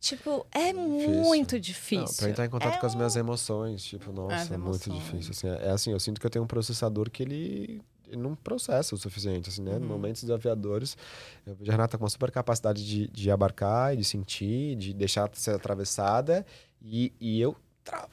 Tipo, 0.00 0.46
é 0.52 0.70
difícil. 0.70 1.08
muito 1.08 1.58
difícil. 1.58 2.06
Não, 2.06 2.14
pra 2.14 2.28
entrar 2.28 2.44
em 2.44 2.50
contato 2.50 2.74
é 2.74 2.78
com 2.78 2.86
as 2.86 2.94
minhas 2.94 3.16
emoções, 3.16 3.82
tipo, 3.82 4.12
nossa, 4.12 4.54
é 4.54 4.58
muito 4.58 4.90
difícil. 4.90 5.30
Assim, 5.30 5.48
é, 5.48 5.68
é 5.68 5.70
assim, 5.70 5.92
eu 5.92 6.00
sinto 6.00 6.20
que 6.20 6.26
eu 6.26 6.30
tenho 6.30 6.44
um 6.44 6.48
processador 6.48 7.10
que 7.10 7.22
ele 7.22 7.82
não 8.16 8.34
processa 8.34 8.94
o 8.94 8.98
suficiente, 8.98 9.48
assim, 9.48 9.62
né? 9.62 9.72
Uhum. 9.72 9.80
Momentos 9.86 10.22
desafiadores, 10.22 10.96
eu 11.46 11.54
vejo 11.54 11.70
a 11.70 11.74
Renata 11.74 11.98
com 11.98 12.04
uma 12.04 12.10
super 12.10 12.30
capacidade 12.30 12.86
de, 12.86 13.08
de 13.08 13.30
abarcar, 13.30 13.96
de 13.96 14.04
sentir, 14.04 14.76
de 14.76 14.92
deixar 14.92 15.28
ser 15.34 15.54
atravessada, 15.54 16.44
e, 16.82 17.12
e 17.20 17.40
eu 17.40 17.56
travo. 17.82 18.12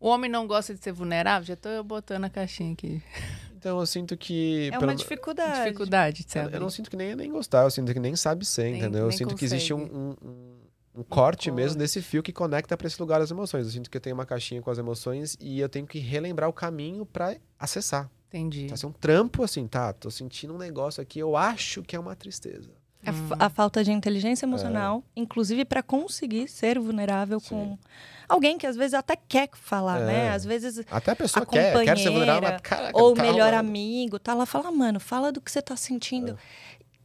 O 0.00 0.08
homem 0.08 0.30
não 0.30 0.46
gosta 0.46 0.74
de 0.74 0.82
ser 0.82 0.92
vulnerável? 0.92 1.46
Já 1.46 1.54
estou 1.54 1.82
botando 1.82 2.24
a 2.24 2.30
caixinha 2.30 2.72
aqui. 2.72 3.02
Então 3.56 3.80
eu 3.80 3.86
sinto 3.86 4.16
que. 4.16 4.70
É 4.72 4.78
uma 4.78 4.94
dificuldade. 4.94 5.64
Dificuldade 5.64 6.24
de 6.24 6.38
eu, 6.38 6.48
eu 6.50 6.60
não 6.60 6.70
sinto 6.70 6.88
que 6.88 6.96
nem, 6.96 7.16
nem 7.16 7.28
gostar, 7.28 7.64
eu 7.64 7.70
sinto 7.72 7.92
que 7.92 7.98
nem 7.98 8.14
sabe 8.14 8.44
ser, 8.44 8.70
nem, 8.70 8.76
entendeu? 8.76 9.06
eu 9.06 9.10
sinto 9.10 9.30
consegue. 9.30 9.38
que 9.38 9.44
existe 9.44 9.74
um, 9.74 9.82
um, 9.82 10.16
um 10.22 10.58
um 10.98 11.04
corte 11.04 11.48
mesmo 11.52 11.78
desse 11.78 12.02
fio 12.02 12.24
que 12.24 12.32
conecta 12.32 12.76
para 12.76 12.88
esse 12.88 13.00
lugar 13.00 13.20
as 13.20 13.30
emoções. 13.30 13.66
Eu 13.66 13.72
sinto 13.72 13.88
que 13.88 13.96
eu 13.96 14.00
tenho 14.00 14.16
uma 14.16 14.26
caixinha 14.26 14.60
com 14.60 14.68
as 14.68 14.78
emoções 14.78 15.36
e 15.40 15.60
eu 15.60 15.68
tenho 15.68 15.86
que 15.86 16.00
relembrar 16.00 16.48
o 16.48 16.52
caminho 16.52 17.06
para 17.06 17.36
acessar. 17.56 18.10
Entendi. 18.28 18.66
Tá 18.68 18.76
sendo 18.76 18.90
um 18.90 18.92
trampo 18.92 19.42
assim, 19.42 19.66
tá? 19.66 19.92
Tô 19.92 20.10
sentindo 20.10 20.54
um 20.54 20.58
negócio 20.58 21.02
aqui, 21.02 21.18
eu 21.18 21.36
acho 21.36 21.82
que 21.82 21.96
é 21.96 21.98
uma 21.98 22.14
tristeza. 22.14 22.70
A, 23.06 23.10
hum. 23.10 23.28
a 23.38 23.48
falta 23.48 23.84
de 23.84 23.92
inteligência 23.92 24.44
emocional, 24.44 25.04
é. 25.16 25.20
inclusive 25.20 25.64
para 25.64 25.82
conseguir 25.82 26.48
ser 26.48 26.78
vulnerável 26.78 27.38
Sim. 27.38 27.48
com 27.48 27.78
alguém 28.28 28.58
que 28.58 28.66
às 28.66 28.76
vezes 28.76 28.92
até 28.92 29.16
quer 29.16 29.48
falar, 29.52 30.00
né? 30.00 30.12
é. 30.12 30.16
né? 30.24 30.30
Às 30.30 30.44
vezes 30.44 30.84
até 30.90 31.12
a 31.12 31.16
pessoa 31.16 31.44
a 31.44 31.46
quer, 31.46 31.84
quer 31.84 31.96
ser 31.96 32.10
vulnerável, 32.10 32.50
mas, 32.50 32.60
caraca, 32.60 32.98
ou 32.98 33.14
tá 33.14 33.22
melhor 33.22 33.54
amigo, 33.54 34.18
tá 34.18 34.34
lá 34.34 34.44
fala, 34.44 34.70
mano, 34.72 34.98
fala 34.98 35.30
do 35.30 35.40
que 35.40 35.50
você 35.50 35.62
tá 35.62 35.76
sentindo. 35.76 36.32
É 36.32 36.36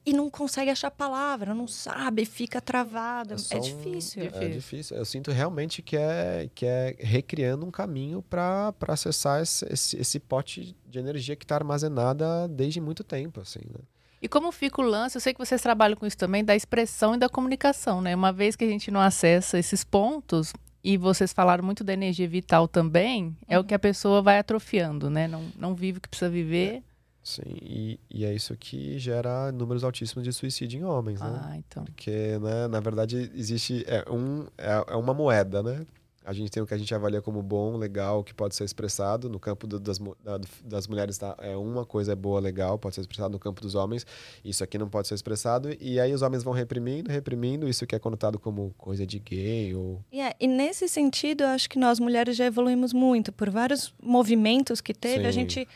e 0.06 0.12
não 0.12 0.30
consegue 0.30 0.70
achar 0.70 0.92
palavra, 0.92 1.54
não 1.54 1.68
sabe, 1.68 2.26
fica 2.26 2.60
travado. 2.60 3.36
É, 3.50 3.58
é 3.58 3.60
difícil. 3.60 4.24
Um, 4.24 4.42
é 4.42 4.48
difícil. 4.50 4.98
Eu 4.98 5.06
sinto 5.06 5.32
realmente 5.32 5.82
que 5.82 5.96
é, 5.96 6.50
que 6.54 6.66
é 6.66 6.96
recriando 7.00 7.66
um 7.66 7.72
caminho 7.72 8.22
para 8.22 8.74
acessar 8.88 9.42
esse, 9.42 9.66
esse, 9.72 9.98
esse, 9.98 10.20
pote 10.20 10.76
de 10.86 11.00
energia 11.00 11.36
que 11.36 11.46
está 11.46 11.56
armazenada 11.56 12.48
desde 12.48 12.82
muito 12.82 13.04
tempo, 13.04 13.40
assim, 13.40 13.62
né? 13.70 13.80
E 14.22 14.28
como 14.28 14.52
fica 14.54 14.82
o 14.82 14.86
lance, 14.86 15.18
eu 15.18 15.22
sei 15.22 15.34
que 15.34 15.40
vocês 15.40 15.62
trabalham 15.62 15.98
com 15.98 16.06
isso 16.06 16.18
também, 16.18 16.46
da 16.46 16.56
expressão 16.56 17.16
e 17.16 17.18
da 17.18 17.28
comunicação, 17.28 18.02
né? 18.02 18.16
Uma 18.16 18.32
vez 18.32 18.56
que 18.56 18.64
a 18.64 18.68
gente 18.68 18.90
não 18.90 19.02
acessa 19.02 19.60
esses 19.60 19.84
pontos, 19.84 20.54
e 20.84 20.98
vocês 20.98 21.32
falaram 21.32 21.64
muito 21.64 21.84
da 21.84 21.94
energia 21.94 22.28
vital 22.28 22.68
também, 22.68 23.36
é 23.48 23.58
o 23.58 23.64
que 23.64 23.74
a 23.74 23.80
pessoa 23.80 24.22
vai 24.22 24.38
atrofiando, 24.38 25.10
né? 25.10 25.28
Não, 25.28 25.44
não 25.58 25.74
vive 25.74 25.98
o 25.98 26.02
que 26.02 26.10
precisa 26.10 26.30
viver. 26.30 26.76
É 26.78 26.93
Sim, 27.24 27.56
e, 27.62 28.00
e 28.10 28.26
é 28.26 28.34
isso 28.34 28.56
que 28.58 29.00
gera 29.00 29.50
números 29.52 29.84
altíssimos 29.84 30.26
de 30.26 30.34
suicídio 30.34 30.82
em 30.82 30.84
homens, 30.84 31.22
né? 31.22 31.42
Ah, 31.42 31.58
então. 31.58 31.86
Porque, 31.86 32.38
né, 32.40 32.68
na 32.68 32.82
verdade, 32.82 33.32
existe. 33.34 33.86
É, 33.88 34.04
um, 34.12 34.46
é, 34.58 34.84
é 34.90 34.96
uma 34.96 35.14
moeda, 35.14 35.64
né? 35.64 35.86
A 36.26 36.32
gente 36.32 36.50
tem 36.50 36.64
o 36.64 36.66
que 36.66 36.74
a 36.74 36.78
gente 36.78 36.94
avalia 36.96 37.22
como 37.22 37.42
bom, 37.42 37.76
legal, 37.76 38.24
que 38.24 38.34
pode 38.34 38.56
ser 38.56 38.64
expressado. 38.64 39.30
No 39.30 39.40
campo 39.40 39.68
do, 39.68 39.80
das, 39.80 40.00
da, 40.00 40.40
das 40.64 40.88
mulheres, 40.88 41.18
tá? 41.18 41.36
é 41.40 41.56
uma 41.56 41.86
coisa 41.86 42.16
boa, 42.16 42.40
legal, 42.40 42.80
pode 42.80 42.96
ser 42.96 43.02
expressado 43.02 43.32
no 43.32 43.40
campo 43.40 43.62
dos 43.62 43.76
homens. 43.76 44.06
Isso 44.44 44.64
aqui 44.64 44.78
não 44.78 44.88
pode 44.88 45.08
ser 45.08 45.16
expressado. 45.16 45.76
E 45.80 46.00
aí 46.00 46.14
os 46.14 46.22
homens 46.22 46.44
vão 46.44 46.54
reprimindo, 46.54 47.12
reprimindo. 47.12 47.68
Isso 47.68 47.86
que 47.86 47.96
é 47.96 48.00
conotado 48.00 48.40
como 48.40 48.74
coisa 48.78 49.06
de 49.06 49.20
gay 49.20 49.76
ou... 49.76 50.02
Yeah, 50.14 50.34
e 50.40 50.48
nesse 50.48 50.88
sentido, 50.88 51.44
eu 51.44 51.50
acho 51.50 51.70
que 51.70 51.78
nós 51.78 52.00
mulheres 52.00 52.38
já 52.38 52.46
evoluímos 52.46 52.94
muito. 52.94 53.32
Por 53.32 53.50
vários 53.50 53.94
movimentos 54.02 54.80
que 54.80 54.94
teve, 54.94 55.24
Sim. 55.24 55.28
a 55.28 55.32
gente 55.32 55.68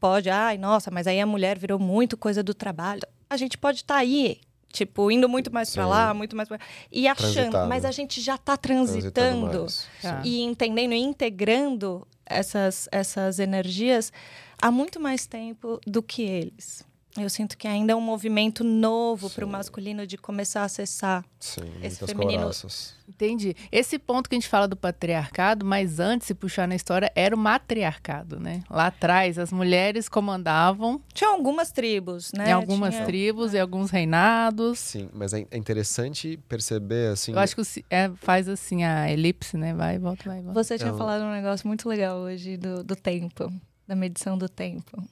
pode, 0.00 0.30
ai, 0.30 0.58
nossa, 0.58 0.90
mas 0.90 1.06
aí 1.06 1.20
a 1.20 1.26
mulher 1.26 1.58
virou 1.58 1.78
muito 1.78 2.16
coisa 2.16 2.42
do 2.42 2.54
trabalho. 2.54 3.02
A 3.28 3.36
gente 3.36 3.58
pode 3.58 3.78
estar 3.78 3.94
tá 3.94 4.00
aí, 4.00 4.40
tipo, 4.72 5.10
indo 5.10 5.28
muito 5.28 5.52
mais 5.52 5.72
para 5.74 5.86
lá, 5.86 6.14
muito 6.14 6.36
mais 6.36 6.48
pra... 6.48 6.58
e 6.90 7.08
achando, 7.08 7.66
mas 7.68 7.84
a 7.84 7.90
gente 7.90 8.20
já 8.20 8.36
está 8.36 8.56
transitando, 8.56 9.48
transitando 9.50 9.66
e 10.24 10.42
entendendo 10.42 10.92
e 10.92 10.98
integrando 10.98 12.06
essas 12.24 12.88
essas 12.90 13.38
energias 13.38 14.12
há 14.60 14.70
muito 14.70 15.00
mais 15.00 15.26
tempo 15.26 15.80
do 15.86 16.02
que 16.02 16.22
eles. 16.22 16.84
Eu 17.22 17.30
sinto 17.30 17.56
que 17.56 17.66
ainda 17.66 17.92
é 17.92 17.96
um 17.96 18.00
movimento 18.00 18.62
novo 18.62 19.30
para 19.30 19.44
o 19.44 19.48
masculino 19.48 20.06
de 20.06 20.16
começar 20.16 20.62
a 20.62 20.64
acessar 20.64 21.24
Sim, 21.38 21.62
esse 21.82 22.04
feminino. 22.06 22.42
Coraças. 22.42 22.94
Entendi. 23.08 23.54
Esse 23.70 23.98
ponto 23.98 24.28
que 24.28 24.34
a 24.34 24.38
gente 24.38 24.48
fala 24.48 24.66
do 24.66 24.76
patriarcado, 24.76 25.64
mas 25.64 26.00
antes, 26.00 26.26
se 26.26 26.34
puxar 26.34 26.66
na 26.66 26.74
história, 26.74 27.10
era 27.14 27.34
o 27.34 27.38
matriarcado, 27.38 28.40
né? 28.40 28.62
Lá 28.68 28.88
atrás, 28.88 29.38
as 29.38 29.52
mulheres 29.52 30.08
comandavam. 30.08 31.00
Tinha 31.14 31.30
algumas 31.30 31.70
tribos, 31.70 32.32
né? 32.32 32.50
Em 32.50 32.52
algumas 32.52 32.94
Tinha... 32.94 33.06
tribos 33.06 33.54
e 33.54 33.58
alguns 33.58 33.90
reinados. 33.90 34.78
Sim, 34.78 35.08
mas 35.12 35.32
é, 35.32 35.46
é 35.50 35.56
interessante 35.56 36.36
perceber, 36.48 37.12
assim... 37.12 37.32
Eu 37.32 37.38
acho 37.38 37.54
que 37.54 37.84
é, 37.88 38.10
faz 38.16 38.48
assim 38.48 38.84
a 38.84 39.10
elipse, 39.10 39.56
né? 39.56 39.72
Vai, 39.72 39.98
volta, 39.98 40.28
vai, 40.28 40.42
volta. 40.42 40.62
Você 40.62 40.76
tinha 40.76 40.94
falado 40.94 41.22
um 41.22 41.32
negócio 41.32 41.66
muito 41.66 41.88
legal 41.88 42.18
hoje 42.18 42.56
do, 42.56 42.82
do 42.82 42.96
tempo, 42.96 43.52
da 43.86 43.94
medição 43.94 44.36
do 44.36 44.48
tempo. 44.48 45.02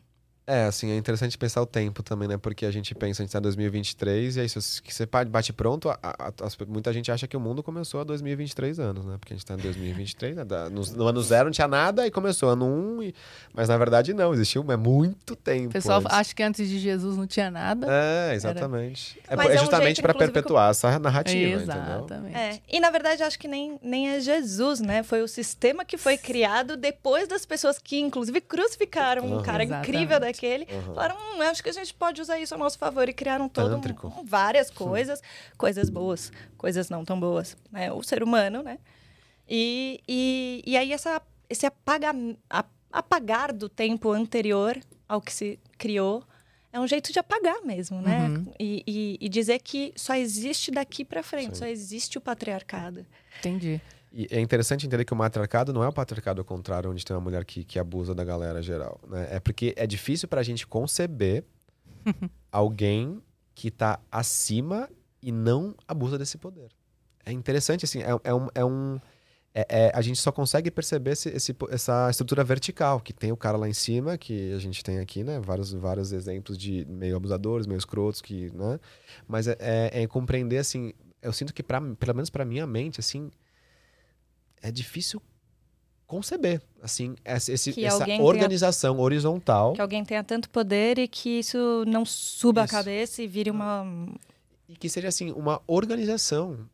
É, 0.46 0.64
assim, 0.64 0.90
é 0.90 0.96
interessante 0.96 1.38
pensar 1.38 1.62
o 1.62 1.66
tempo 1.66 2.02
também, 2.02 2.28
né? 2.28 2.37
Porque 2.37 2.66
a 2.66 2.70
gente 2.70 2.94
pensa, 2.94 3.22
a 3.22 3.24
gente 3.24 3.33
tá 3.33 3.38
em 3.38 3.42
2023, 3.42 4.37
e 4.37 4.40
aí, 4.40 4.48
se 4.48 4.61
você 4.61 5.07
bate 5.26 5.54
pronto, 5.54 5.88
a, 5.88 5.98
a, 6.02 6.28
a, 6.28 6.64
muita 6.68 6.92
gente 6.92 7.11
acha 7.11 7.26
que 7.26 7.35
o 7.35 7.40
mundo 7.40 7.62
começou 7.62 8.02
há 8.02 8.04
2023 8.04 8.78
anos, 8.78 9.07
né? 9.07 9.16
Porque 9.18 9.33
a 9.33 9.37
gente 9.37 9.46
tá 9.46 9.54
em 9.54 9.59
2023, 9.59 10.37
né? 10.37 10.44
no, 10.70 10.83
no, 10.83 11.09
ano 11.09 11.22
zero 11.22 11.46
não 11.46 11.50
tinha 11.50 11.66
nada, 11.66 12.07
e 12.07 12.11
começou 12.11 12.50
ano 12.50 12.66
um, 12.66 13.02
e... 13.02 13.14
mas 13.54 13.70
na 13.70 13.78
verdade 13.78 14.12
não, 14.12 14.35
existiu 14.35 14.62
é 14.70 14.76
muito 14.76 15.35
tempo. 15.35 15.70
O 15.70 15.72
pessoal 15.72 16.00
antes. 16.00 16.12
acha 16.12 16.35
que 16.35 16.42
antes 16.42 16.68
de 16.68 16.78
Jesus 16.78 17.16
não 17.16 17.26
tinha 17.26 17.50
nada. 17.50 17.87
É, 17.90 18.35
exatamente. 18.35 19.18
Era... 19.26 19.44
É, 19.44 19.46
é, 19.46 19.54
é, 19.54 19.59
justamente 19.59 20.00
um 20.00 20.02
para 20.02 20.12
perpetuar 20.12 20.66
que... 20.66 20.70
essa 20.72 20.98
narrativa, 20.98 21.62
Exatamente. 21.62 22.37
É. 22.37 22.61
E 22.70 22.80
na 22.80 22.90
verdade, 22.90 23.22
acho 23.22 23.38
que 23.38 23.48
nem, 23.48 23.78
nem 23.83 24.11
é 24.11 24.20
Jesus, 24.20 24.80
né? 24.80 25.02
Foi 25.02 25.22
o 25.22 25.28
sistema 25.28 25.87
que 25.87 25.96
foi 25.96 26.18
criado 26.18 26.76
depois 26.76 27.26
das 27.28 27.46
pessoas 27.46 27.78
que, 27.78 27.98
inclusive, 27.98 28.42
crucificaram 28.42 29.24
uhum. 29.24 29.38
um 29.38 29.42
cara 29.42 29.64
Exatamente. 29.64 29.90
incrível 29.90 30.20
daqui 30.20 30.34
daquele. 30.35 30.66
Uhum. 30.70 30.94
Falaram, 30.94 31.16
hum, 31.16 31.42
acho 31.42 31.62
que 31.62 31.68
a 31.68 31.73
gente 31.73 31.94
pode 31.94 32.20
usar 32.20 32.38
isso 32.38 32.55
a 32.55 32.59
nosso 32.59 32.79
favor. 32.79 33.09
E 33.09 33.12
criaram 33.12 33.49
todo 33.49 33.77
um, 33.77 34.25
várias 34.25 34.70
coisas, 34.70 35.23
coisas 35.57 35.88
boas, 35.88 36.33
coisas 36.57 36.90
não 36.90 37.05
tão 37.05 37.18
boas. 37.18 37.57
Né? 37.70 37.92
O 37.92 38.03
ser 38.03 38.23
humano, 38.23 38.62
né? 38.62 38.79
E, 39.49 40.01
e, 40.09 40.62
e 40.66 40.77
aí 40.77 40.92
essa, 40.92 41.20
esse 41.49 41.66
apaga, 41.66 42.12
apagar 42.92 43.53
do 43.53 43.68
tempo 43.68 44.11
anterior 44.11 44.79
ao 45.09 45.20
que 45.20 45.33
se 45.33 45.59
criou 45.77 46.25
é 46.73 46.81
um 46.81 46.88
jeito 46.88 47.12
de 47.12 47.20
apagar 47.20 47.62
mesmo, 47.64 48.03
né? 48.03 48.29
Uhum. 48.29 48.53
E, 48.59 48.83
e, 48.85 49.18
e, 49.20 49.29
dizer 49.29 49.61
que 49.61 49.92
só 49.94 50.16
existe 50.16 50.73
daqui 50.73 51.05
para 51.05 51.23
frente, 51.23 51.51
Sim. 51.51 51.61
só 51.61 51.66
existe 51.66 52.18
o 52.18 52.20
patriarcado. 52.20 53.07
Entendi. 53.38 53.81
E 54.16 54.29
é 54.31 54.40
interessante 54.40 54.87
entender 54.87 55.05
que 55.05 55.12
o 55.12 55.16
matriarcado 55.16 55.72
não 55.72 55.83
é 55.83 55.88
o 55.88 55.92
patriarcado 55.92 56.40
ao 56.40 56.44
contrário, 56.44 56.88
onde 56.88 57.05
tem 57.05 57.16
uma 57.16 57.20
mulher 57.20 57.44
que, 57.44 57.64
que 57.64 57.81
abusa 57.81 58.14
da 58.14 58.22
galera 58.22 58.62
geral. 58.62 59.00
Né? 59.09 59.27
É 59.29 59.40
porque 59.40 59.74
é 59.77 59.88
difícil 59.88 60.29
para 60.29 60.40
a 60.40 60.44
gente 60.44 60.68
conceber 60.68 61.44
alguém 62.53 63.20
que 63.57 63.68
está 63.68 63.98
acima 64.12 64.88
e 65.20 65.33
não 65.33 65.74
abusa 65.88 66.16
desse 66.16 66.38
poder. 66.38 66.68
É 67.27 67.33
interessante, 67.33 67.85
assim, 67.85 68.03
é, 68.03 68.11
é 68.22 68.33
um. 68.33 68.48
É 68.55 68.64
um 68.64 69.00
é, 69.53 69.66
é, 69.68 69.92
a 69.94 70.00
gente 70.00 70.20
só 70.20 70.33
consegue 70.33 70.68
perceber 70.68 71.12
esse, 71.12 71.29
esse, 71.31 71.57
essa 71.70 72.11
estrutura 72.11 72.42
vertical, 72.42 73.00
que 73.00 73.12
tem 73.12 73.31
o 73.31 73.37
cara 73.37 73.57
lá 73.57 73.68
em 73.68 73.72
cima, 73.72 74.18
que 74.18 74.53
a 74.53 74.59
gente 74.59 74.83
tem 74.83 74.98
aqui, 74.98 75.22
né? 75.22 75.40
Vários, 75.40 75.72
vários 75.72 76.12
exemplos 76.12 76.59
de 76.59 76.85
meio 76.87 77.16
abusadores, 77.16 77.66
meio 77.66 77.79
escrotos, 77.79 78.20
que, 78.20 78.50
né? 78.53 78.81
Mas 79.29 79.46
é, 79.46 79.57
é, 79.61 80.03
é 80.03 80.07
compreender, 80.09 80.59
assim, 80.59 80.92
eu 81.22 81.33
sinto 81.33 81.55
que, 81.55 81.62
pra, 81.62 81.81
pelo 81.81 82.14
menos 82.14 82.31
para 82.31 82.44
minha 82.44 82.66
mente, 82.66 82.98
assim, 82.98 83.31
é 84.64 84.72
difícil 84.72 85.22
conceber, 86.07 86.62
assim, 86.83 87.14
essa, 87.22 87.53
esse, 87.53 87.85
essa 87.85 88.05
organização 88.20 88.94
tenha, 88.94 89.05
horizontal. 89.05 89.74
Que 89.74 89.81
alguém 89.81 90.05
tenha 90.05 90.24
tanto 90.24 90.48
poder 90.48 90.98
e 90.98 91.07
que 91.07 91.38
isso 91.40 91.85
não 91.87 92.05
suba 92.05 92.64
isso. 92.64 92.74
a 92.74 92.79
cabeça 92.79 93.22
e 93.22 93.27
vire 93.27 93.50
uma... 93.50 93.87
E 94.66 94.74
que 94.74 94.88
seja, 94.88 95.09
assim, 95.09 95.33
uma 95.33 95.61
organização 95.66 96.66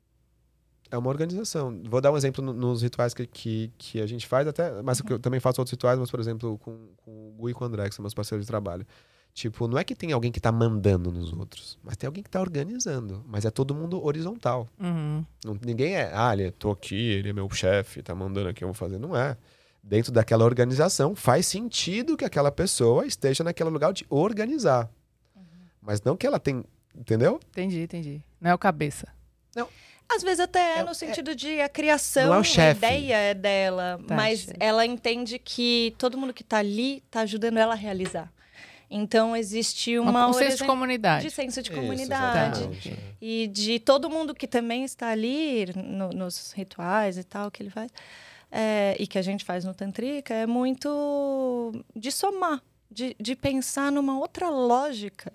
é 0.88 0.98
uma 0.98 1.08
organização. 1.08 1.80
Vou 1.84 2.00
dar 2.00 2.12
um 2.12 2.16
exemplo 2.16 2.44
nos 2.52 2.82
rituais 2.82 3.12
que, 3.12 3.26
que, 3.26 3.72
que 3.76 4.00
a 4.00 4.06
gente 4.06 4.26
faz, 4.26 4.46
até, 4.46 4.82
mas 4.82 5.00
uhum. 5.00 5.06
eu 5.10 5.18
também 5.18 5.40
faço 5.40 5.60
outros 5.60 5.72
rituais, 5.72 5.98
mas, 5.98 6.10
por 6.10 6.20
exemplo, 6.20 6.58
com, 6.58 6.88
com 6.96 7.10
o 7.10 7.42
Gui 7.42 7.50
e 7.50 7.54
com 7.54 7.64
o 7.64 7.66
André, 7.66 7.88
que 7.88 7.94
são 7.94 8.02
meus 8.02 8.14
parceiros 8.14 8.44
de 8.44 8.48
trabalho. 8.48 8.86
Tipo, 9.32 9.68
não 9.68 9.78
é 9.78 9.84
que 9.84 9.94
tem 9.94 10.12
alguém 10.12 10.32
que 10.32 10.38
está 10.38 10.50
mandando 10.50 11.10
nos 11.10 11.32
outros, 11.32 11.78
mas 11.82 11.96
tem 11.96 12.06
alguém 12.06 12.22
que 12.22 12.28
está 12.28 12.40
organizando. 12.40 13.24
Mas 13.26 13.44
é 13.44 13.50
todo 13.50 13.74
mundo 13.74 14.04
horizontal. 14.04 14.68
Uhum. 14.78 15.24
Não, 15.44 15.58
ninguém 15.64 15.94
é, 15.94 16.10
ah, 16.12 16.32
ele, 16.32 16.50
tô 16.50 16.70
aqui, 16.70 17.12
ele 17.12 17.30
é 17.30 17.32
meu 17.32 17.48
chefe, 17.50 18.02
tá 18.02 18.14
mandando 18.14 18.48
aqui, 18.48 18.64
eu 18.64 18.68
vou 18.68 18.74
fazer. 18.74 18.98
Não 18.98 19.16
é. 19.16 19.36
Dentro 19.82 20.12
daquela 20.12 20.44
organização, 20.44 21.14
faz 21.14 21.46
sentido 21.46 22.16
que 22.16 22.24
aquela 22.24 22.52
pessoa 22.52 23.06
esteja 23.06 23.42
naquele 23.42 23.70
lugar 23.70 23.92
de 23.92 24.04
organizar. 24.10 24.90
Uhum. 25.34 25.42
Mas 25.80 26.02
não 26.02 26.16
que 26.16 26.26
ela 26.26 26.38
tem. 26.38 26.64
Entendeu? 26.94 27.40
Entendi, 27.50 27.80
entendi. 27.80 28.22
Não 28.40 28.50
é 28.50 28.54
o 28.54 28.58
cabeça. 28.58 29.08
Não. 29.54 29.68
Às 30.12 30.22
vezes 30.22 30.40
até 30.40 30.80
é, 30.80 30.82
no 30.82 30.90
é 30.90 30.94
sentido 30.94 31.30
é, 31.30 31.34
de 31.34 31.60
a 31.60 31.68
criação, 31.68 32.34
é 32.34 32.60
a 32.60 32.70
ideia 32.72 33.16
é 33.16 33.32
dela, 33.32 34.00
tá, 34.06 34.14
mas 34.16 34.40
chefe. 34.40 34.56
ela 34.58 34.84
entende 34.84 35.38
que 35.38 35.94
todo 35.98 36.18
mundo 36.18 36.34
que 36.34 36.42
está 36.42 36.58
ali 36.58 36.96
está 37.06 37.20
ajudando 37.20 37.58
ela 37.58 37.74
a 37.74 37.76
realizar. 37.76 38.30
Então 38.90 39.36
existe 39.36 39.96
uma 39.98 40.26
um 40.26 40.32
senso 40.32 40.58
de 40.58 40.64
comunidade, 40.64 41.24
de 41.24 41.30
senso 41.30 41.62
de 41.62 41.70
comunidade. 41.70 42.68
Isso, 42.72 42.98
e 43.20 43.46
de 43.46 43.78
todo 43.78 44.10
mundo 44.10 44.34
que 44.34 44.48
também 44.48 44.82
está 44.82 45.10
ali 45.10 45.66
no, 45.76 46.10
nos 46.10 46.52
rituais 46.52 47.16
e 47.16 47.22
tal 47.22 47.50
que 47.50 47.62
ele 47.62 47.70
faz 47.70 47.92
é, 48.50 48.96
e 48.98 49.06
que 49.06 49.18
a 49.18 49.22
gente 49.22 49.44
faz 49.44 49.64
no 49.64 49.72
tantrika 49.72 50.34
é 50.34 50.46
muito 50.46 51.72
de 51.94 52.10
somar, 52.10 52.60
de, 52.90 53.14
de 53.20 53.36
pensar 53.36 53.92
numa 53.92 54.18
outra 54.18 54.48
lógica, 54.48 55.32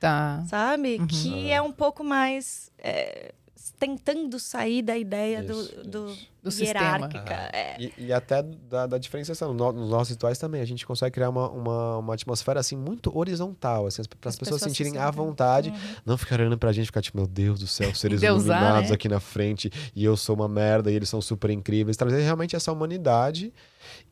tá? 0.00 0.44
Sabe? 0.48 0.96
Uhum. 0.98 1.06
que 1.06 1.50
é 1.50 1.62
um 1.62 1.72
pouco 1.72 2.02
mais 2.02 2.72
é, 2.78 3.32
tentando 3.78 4.38
sair 4.38 4.82
da 4.82 4.96
ideia 4.96 5.40
isso, 5.40 5.82
do, 5.82 6.06
do, 6.06 6.16
do 6.42 6.50
hierárquica. 6.50 7.50
É. 7.52 7.76
E, 7.80 7.92
e, 7.98 8.12
até 8.12 8.42
da, 8.42 8.86
da 8.86 8.98
diferenciação. 8.98 9.52
No, 9.52 9.72
nos 9.72 9.90
nossos 9.90 10.10
rituais 10.10 10.38
também, 10.38 10.60
a 10.60 10.64
gente 10.64 10.86
consegue 10.86 11.12
criar 11.12 11.30
uma, 11.30 11.48
uma, 11.50 11.98
uma 11.98 12.14
atmosfera 12.14 12.60
assim 12.60 12.76
muito 12.76 13.16
horizontal, 13.16 13.86
assim, 13.86 14.02
para 14.20 14.28
as 14.28 14.36
pessoas, 14.36 14.60
pessoas 14.60 14.62
sentirem 14.62 14.92
se 14.92 14.98
à 14.98 15.10
vontade, 15.10 15.70
uhum. 15.70 15.76
não 16.04 16.18
ficar 16.18 16.40
olhando 16.40 16.58
pra 16.58 16.72
gente 16.72 16.86
ficar 16.86 17.02
tipo, 17.02 17.16
meu 17.16 17.26
Deus 17.26 17.58
do 17.58 17.66
céu, 17.66 17.94
seres 17.94 18.20
Deusar, 18.20 18.58
iluminados 18.58 18.90
né? 18.90 18.94
aqui 18.94 19.08
na 19.08 19.20
frente 19.20 19.70
e 19.94 20.04
eu 20.04 20.16
sou 20.16 20.36
uma 20.36 20.48
merda 20.48 20.90
e 20.90 20.94
eles 20.94 21.08
são 21.08 21.20
super 21.20 21.50
incríveis. 21.50 21.96
Trazer 21.96 22.20
realmente 22.22 22.54
essa 22.56 22.72
humanidade. 22.72 23.52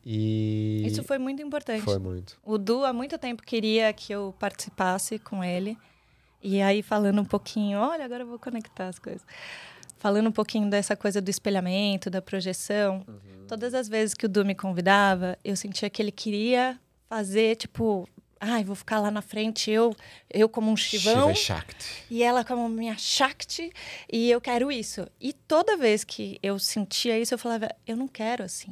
E. 0.05 0.83
Isso 0.85 1.03
foi 1.03 1.17
muito 1.17 1.41
importante. 1.41 1.81
Foi 1.81 1.99
muito. 1.99 2.37
O 2.43 2.57
Du 2.57 2.85
há 2.85 2.93
muito 2.93 3.17
tempo 3.17 3.43
queria 3.43 3.91
que 3.91 4.13
eu 4.13 4.33
participasse 4.39 5.19
com 5.19 5.43
ele. 5.43 5.77
E 6.47 6.61
aí, 6.61 6.83
falando 6.83 7.19
um 7.19 7.25
pouquinho, 7.25 7.79
olha, 7.79 8.05
agora 8.05 8.21
eu 8.21 8.27
vou 8.27 8.37
conectar 8.37 8.87
as 8.87 8.99
coisas. 8.99 9.25
Falando 9.97 10.27
um 10.27 10.31
pouquinho 10.31 10.69
dessa 10.69 10.95
coisa 10.95 11.19
do 11.19 11.27
espelhamento, 11.27 12.07
da 12.07 12.21
projeção. 12.21 13.03
Uhum. 13.07 13.47
Todas 13.47 13.73
as 13.73 13.89
vezes 13.89 14.13
que 14.13 14.27
o 14.27 14.29
Du 14.29 14.45
me 14.45 14.53
convidava, 14.53 15.39
eu 15.43 15.55
sentia 15.55 15.89
que 15.89 15.99
ele 15.99 16.11
queria 16.11 16.79
fazer, 17.09 17.55
tipo, 17.55 18.07
ai, 18.39 18.63
vou 18.63 18.75
ficar 18.75 18.99
lá 18.99 19.09
na 19.09 19.23
frente, 19.23 19.71
eu, 19.71 19.95
eu 20.29 20.47
como 20.47 20.69
um 20.69 20.77
chivão. 20.77 21.29
E 22.11 22.21
ela 22.21 22.45
como 22.45 22.69
minha 22.69 22.95
Shakti, 22.95 23.71
e 24.13 24.29
eu 24.29 24.39
quero 24.39 24.71
isso. 24.71 25.07
E 25.19 25.33
toda 25.33 25.75
vez 25.75 26.03
que 26.03 26.37
eu 26.43 26.59
sentia 26.59 27.17
isso, 27.17 27.33
eu 27.33 27.39
falava, 27.39 27.69
eu 27.87 27.97
não 27.97 28.07
quero 28.07 28.43
assim. 28.43 28.71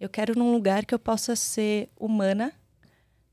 Eu 0.00 0.08
quero 0.08 0.36
num 0.36 0.50
lugar 0.50 0.84
que 0.84 0.92
eu 0.92 0.98
possa 0.98 1.36
ser 1.36 1.88
humana 1.96 2.52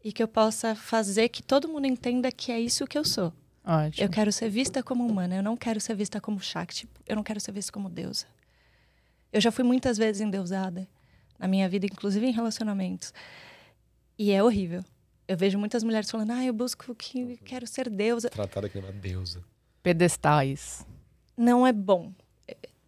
e 0.04 0.14
que 0.14 0.22
eu 0.22 0.28
possa 0.28 0.76
fazer 0.76 1.30
que 1.30 1.42
todo 1.42 1.68
mundo 1.68 1.88
entenda 1.88 2.32
que 2.32 2.52
é 2.52 2.60
isso 2.60 2.86
que 2.86 3.00
eu 3.00 3.04
sou. 3.04 3.34
Ótimo. 3.68 4.06
Eu 4.06 4.10
quero 4.10 4.32
ser 4.32 4.50
vista 4.50 4.82
como 4.82 5.06
humana, 5.06 5.36
eu 5.36 5.44
não 5.44 5.58
quero 5.58 5.82
ser 5.82 5.94
vista 5.94 6.22
como 6.22 6.40
Shakti, 6.40 6.88
eu 7.06 7.18
não 7.18 7.24
quero 7.24 7.38
ser 7.42 7.52
vista 7.52 7.70
como 7.70 7.90
deusa. 7.90 8.26
Eu 9.32 9.42
já 9.42 9.52
fui 9.52 9.66
muitas 9.66 9.98
vezes 9.98 10.22
endeusada 10.22 10.88
na 11.38 11.50
minha 11.50 11.68
vida, 11.68 11.86
inclusive 11.86 12.26
em 12.26 12.32
relacionamentos. 12.32 13.14
E 14.18 14.32
é 14.32 14.42
horrível. 14.42 14.86
Eu 15.28 15.36
vejo 15.36 15.60
muitas 15.60 15.84
mulheres 15.84 16.10
falando: 16.10 16.32
"Ah, 16.32 16.46
eu 16.46 16.54
busco 16.54 16.96
que 16.96 17.36
quero 17.44 17.68
ser 17.68 17.90
deusa". 17.90 18.30
Tratada 18.30 18.70
como 18.70 18.86
uma 18.86 18.94
deusa. 18.94 19.44
Pedestais. 19.84 20.88
Não 21.36 21.68
é 21.68 21.74
bom, 21.74 22.14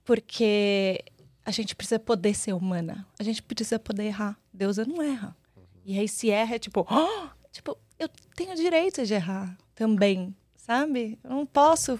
porque 0.05 1.03
a 1.45 1.51
gente 1.51 1.75
precisa 1.75 1.99
poder 1.99 2.33
ser 2.33 2.53
humana. 2.53 3.05
A 3.19 3.23
gente 3.23 3.43
precisa 3.43 3.77
poder 3.77 4.05
errar. 4.05 4.39
Deusa 4.53 4.85
não 4.85 5.01
erra. 5.01 5.35
Uhum. 5.57 5.63
E 5.83 5.99
aí 5.99 6.07
se 6.07 6.29
erra 6.29 6.55
é 6.55 6.59
tipo, 6.59 6.87
oh! 6.89 7.29
tipo, 7.51 7.77
eu 7.99 8.07
tenho 8.33 8.55
direito 8.55 9.05
de 9.05 9.13
errar 9.13 9.57
também 9.75 10.33
sabe? 10.69 11.17
Eu 11.23 11.31
não 11.31 11.45
posso, 11.47 11.99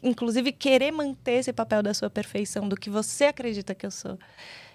inclusive, 0.00 0.52
querer 0.52 0.92
manter 0.92 1.32
esse 1.32 1.52
papel 1.52 1.82
da 1.82 1.92
sua 1.92 2.08
perfeição, 2.08 2.68
do 2.68 2.76
que 2.76 2.88
você 2.88 3.24
acredita 3.24 3.74
que 3.74 3.84
eu 3.84 3.90
sou. 3.90 4.16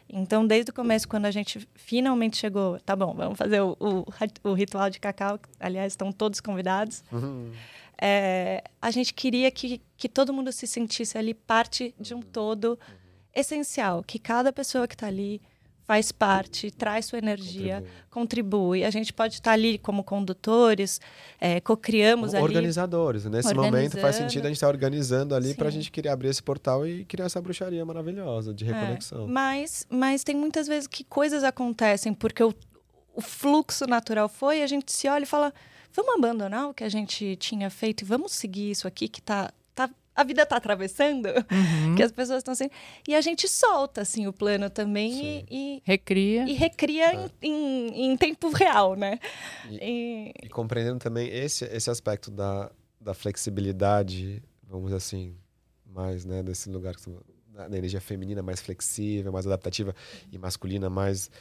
Então, 0.09 0.45
desde 0.45 0.71
o 0.71 0.73
começo, 0.73 1.07
quando 1.07 1.25
a 1.25 1.31
gente 1.31 1.65
finalmente 1.73 2.35
chegou, 2.35 2.77
tá 2.81 2.97
bom, 2.97 3.13
vamos 3.13 3.37
fazer 3.37 3.61
o, 3.61 3.77
o, 3.79 4.05
o 4.49 4.53
ritual 4.53 4.89
de 4.89 4.99
cacau, 4.99 5.39
aliás, 5.57 5.93
estão 5.93 6.11
todos 6.11 6.41
convidados. 6.41 7.01
Uhum. 7.13 7.53
É, 8.01 8.61
a 8.81 8.91
gente 8.91 9.13
queria 9.13 9.49
que, 9.49 9.81
que 9.95 10.09
todo 10.09 10.33
mundo 10.33 10.51
se 10.51 10.67
sentisse 10.67 11.17
ali 11.17 11.33
parte 11.33 11.95
de 11.97 12.13
um 12.13 12.21
todo 12.21 12.71
uhum. 12.71 12.95
essencial, 13.33 14.03
que 14.03 14.19
cada 14.19 14.51
pessoa 14.51 14.85
que 14.85 14.95
está 14.95 15.07
ali 15.07 15.41
faz 15.89 16.11
parte, 16.11 16.69
traz 16.69 17.07
sua 17.07 17.17
energia, 17.17 17.83
contribui. 18.11 18.11
contribui. 18.11 18.83
A 18.83 18.91
gente 18.91 19.11
pode 19.11 19.33
estar 19.33 19.53
ali 19.53 19.79
como 19.79 20.03
condutores, 20.03 21.01
é, 21.41 21.59
co-criamos 21.59 22.35
ali. 22.35 22.43
Organizadores. 22.43 23.25
Nesse 23.25 23.55
momento 23.55 23.97
faz 23.97 24.17
sentido 24.17 24.45
a 24.45 24.49
gente 24.49 24.57
estar 24.57 24.67
organizando 24.67 25.33
ali 25.33 25.55
para 25.55 25.67
a 25.67 25.71
gente 25.71 25.89
querer 25.89 26.09
abrir 26.09 26.27
esse 26.27 26.43
portal 26.43 26.85
e 26.85 27.05
criar 27.05 27.25
essa 27.25 27.41
bruxaria 27.41 27.83
maravilhosa 27.83 28.53
de 28.53 28.65
é, 28.65 28.71
reconexão. 28.71 29.23
É, 29.23 29.27
mas, 29.27 29.87
mas 29.89 30.23
tem 30.23 30.35
muitas 30.35 30.67
vezes 30.67 30.85
que 30.85 31.03
coisas 31.03 31.43
acontecem 31.43 32.13
porque 32.13 32.43
o, 32.43 32.53
o 33.15 33.19
fluxo 33.21 33.87
natural 33.87 34.29
foi, 34.29 34.61
a 34.61 34.67
gente 34.67 34.91
se 34.91 35.07
olha 35.07 35.23
e 35.23 35.25
fala 35.25 35.51
vamos 35.91 36.13
abandonar 36.13 36.69
o 36.69 36.73
que 36.73 36.83
a 36.83 36.89
gente 36.89 37.35
tinha 37.37 37.67
feito 37.71 38.03
e 38.03 38.05
vamos 38.05 38.33
seguir 38.33 38.69
isso 38.69 38.87
aqui 38.87 39.07
que 39.07 39.21
está 39.21 39.51
a 40.19 40.23
vida 40.23 40.45
tá 40.45 40.57
atravessando, 40.57 41.27
uhum. 41.27 41.95
que 41.95 42.03
as 42.03 42.11
pessoas 42.11 42.39
estão 42.39 42.51
assim. 42.51 42.69
E 43.07 43.15
a 43.15 43.21
gente 43.21 43.47
solta, 43.47 44.01
assim, 44.01 44.27
o 44.27 44.33
plano 44.33 44.69
também 44.69 45.45
e, 45.49 45.77
e, 45.77 45.81
Recria. 45.85 46.43
E 46.43 46.53
recria 46.53 47.13
é. 47.13 47.29
em, 47.41 47.87
em, 47.87 48.11
em, 48.11 48.17
tempo 48.17 48.49
real, 48.49 48.95
né? 48.95 49.17
E, 49.69 49.77
e... 49.81 50.33
e, 50.43 50.49
compreendendo 50.49 50.99
também 50.99 51.29
esse, 51.29 51.63
esse 51.65 51.89
aspecto 51.89 52.29
da, 52.29 52.69
da 52.99 53.13
flexibilidade, 53.13 54.43
vamos 54.67 54.87
dizer 54.87 54.97
assim, 54.97 55.35
mais, 55.85 56.25
né, 56.25 56.43
desse 56.43 56.69
lugar 56.69 56.95
da 57.69 57.77
energia 57.77 58.01
feminina 58.01 58.43
mais 58.43 58.59
flexível, 58.59 59.31
mais 59.31 59.47
adaptativa 59.47 59.95
e 60.31 60.37
masculina 60.37 60.89
mais 60.89 61.31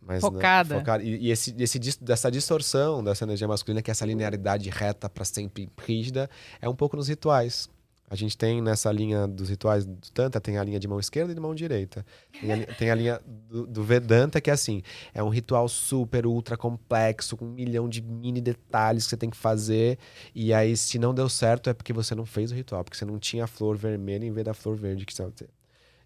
mais 0.00 0.22
né, 0.22 0.28
focada. 0.28 0.74
Né, 0.74 0.80
focada. 0.80 1.02
E, 1.04 1.26
e, 1.26 1.30
esse, 1.30 1.54
esse, 1.58 1.78
dessa 2.00 2.30
distorção 2.30 3.04
dessa 3.04 3.24
energia 3.24 3.46
masculina, 3.46 3.80
que 3.80 3.90
é 3.90 3.92
essa 3.92 4.04
linearidade 4.04 4.68
reta 4.68 5.08
para 5.08 5.24
sempre 5.24 5.70
rígida, 5.78 6.28
é 6.60 6.68
um 6.68 6.74
pouco 6.74 6.96
nos 6.96 7.08
rituais. 7.08 7.68
A 8.12 8.14
gente 8.14 8.36
tem 8.36 8.60
nessa 8.60 8.92
linha 8.92 9.26
dos 9.26 9.48
rituais 9.48 9.86
do 9.86 9.96
Tantra, 10.12 10.38
tem 10.38 10.58
a 10.58 10.62
linha 10.62 10.78
de 10.78 10.86
mão 10.86 11.00
esquerda 11.00 11.32
e 11.32 11.34
de 11.34 11.40
mão 11.40 11.54
direita. 11.54 12.04
Tem 12.38 12.52
a, 12.52 12.66
tem 12.66 12.90
a 12.90 12.94
linha 12.94 13.20
do, 13.48 13.66
do, 13.66 13.82
Vedanta, 13.82 14.38
que 14.38 14.50
é 14.50 14.52
assim: 14.52 14.82
é 15.14 15.22
um 15.22 15.30
ritual 15.30 15.66
super, 15.66 16.26
ultra 16.26 16.54
complexo, 16.54 17.38
com 17.38 17.46
um 17.46 17.52
milhão 17.52 17.88
de 17.88 18.02
mini 18.02 18.42
detalhes 18.42 19.04
que 19.04 19.10
você 19.10 19.16
tem 19.16 19.30
que 19.30 19.36
fazer. 19.36 19.98
E 20.34 20.52
aí, 20.52 20.76
se 20.76 20.98
não 20.98 21.14
deu 21.14 21.26
certo, 21.26 21.70
é 21.70 21.72
porque 21.72 21.90
você 21.90 22.14
não 22.14 22.26
fez 22.26 22.52
o 22.52 22.54
ritual, 22.54 22.84
porque 22.84 22.98
você 22.98 23.06
não 23.06 23.18
tinha 23.18 23.44
a 23.44 23.46
flor 23.46 23.78
vermelha 23.78 24.26
em 24.26 24.30
vez 24.30 24.44
da 24.44 24.52
flor 24.52 24.76
verde 24.76 25.06
que 25.06 25.14
você 25.14 25.30
ter. 25.30 25.48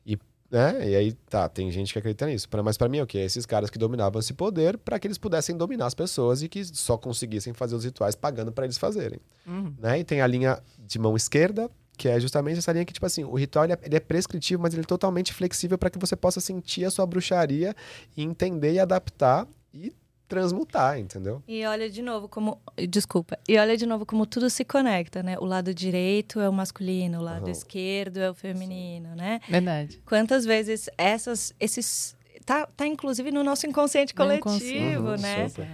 E, 0.07 0.17
né? 0.49 0.89
e 0.89 0.95
aí, 0.95 1.13
tá, 1.13 1.49
tem 1.49 1.69
gente 1.73 1.93
que 1.93 1.99
acredita 1.99 2.25
nisso. 2.29 2.47
Mas 2.63 2.77
para 2.77 2.89
mim, 2.89 2.99
é 2.99 3.03
o 3.03 3.07
quê? 3.09 3.19
Esses 3.19 3.45
caras 3.45 3.69
que 3.69 3.81
dominavam 3.81 4.21
esse 4.21 4.33
poder 4.33 4.79
para 4.79 4.97
que 5.01 5.09
eles 5.09 5.19
pudessem 5.19 5.57
dominar 5.57 5.87
as 5.87 5.95
pessoas 5.95 6.41
e 6.41 6.49
que 6.49 6.65
só 6.67 6.97
conseguissem 6.97 7.53
fazer 7.53 7.75
os 7.75 7.85
rituais 7.85 8.15
pagando 8.15 8.53
para 8.53 8.65
eles 8.65 8.79
fazerem. 8.79 9.19
Uhum. 9.45 9.75
Né? 9.77 9.99
E 9.99 10.05
tem 10.05 10.21
a 10.21 10.27
linha 10.29 10.63
de 10.79 11.01
mão 11.01 11.17
esquerda 11.17 11.69
que 11.97 12.09
é 12.09 12.21
justamente 12.21 12.59
essa 12.59 12.73
linha 12.73 12.85
que, 12.85 12.93
tipo 12.93 13.07
assim, 13.07 13.25
o 13.25 13.35
ritual 13.35 13.65
ele 13.65 13.73
é, 13.73 13.79
ele 13.83 13.97
é 13.97 14.01
prescritivo, 14.01 14.63
mas 14.63 14.75
ele 14.75 14.83
é 14.83 14.87
totalmente 14.87 15.33
flexível 15.33 15.79
para 15.79 15.91
que 15.91 15.99
você 15.99 16.15
possa 16.15 16.41
sentir 16.41 16.85
a 16.85 16.91
sua 16.91 17.07
bruxaria 17.07 17.75
e 18.17 18.23
entender 18.23 18.73
e 18.75 18.79
adaptar 18.79 19.47
e 19.73 19.93
transmutar, 20.29 20.99
entendeu? 20.99 21.43
E 21.47 21.65
olha 21.65 21.89
de 21.89 22.03
novo 22.03 22.29
como. 22.29 22.61
Desculpa. 22.89 23.39
E 23.49 23.57
olha 23.59 23.77
de 23.77 23.87
novo 23.87 24.05
como 24.05 24.27
tudo 24.27 24.51
se 24.51 24.65
conecta, 24.65 25.23
né? 25.23 25.37
O 25.39 25.45
lado 25.45 25.73
direito 25.73 26.41
é 26.41 26.49
o 26.49 26.53
masculino, 26.53 27.21
o 27.21 27.23
lado 27.23 27.47
Uhum. 27.47 27.53
esquerdo 27.53 28.19
é 28.19 28.31
o 28.31 28.35
feminino, 28.35 29.15
né? 29.15 29.41
Verdade. 29.49 30.01
Quantas 30.05 30.45
vezes 30.45 30.91
essas, 30.99 31.55
esses. 31.61 32.17
Tá, 32.45 32.67
tá 32.77 32.87
inclusive 32.87 33.31
no 33.33 33.43
nosso 33.43 33.67
inconsciente 33.67 34.15
coletivo, 34.15 34.51
inconsciente. 34.51 34.97
Uhum, 34.99 35.17
né? 35.17 35.49
super. 35.49 35.69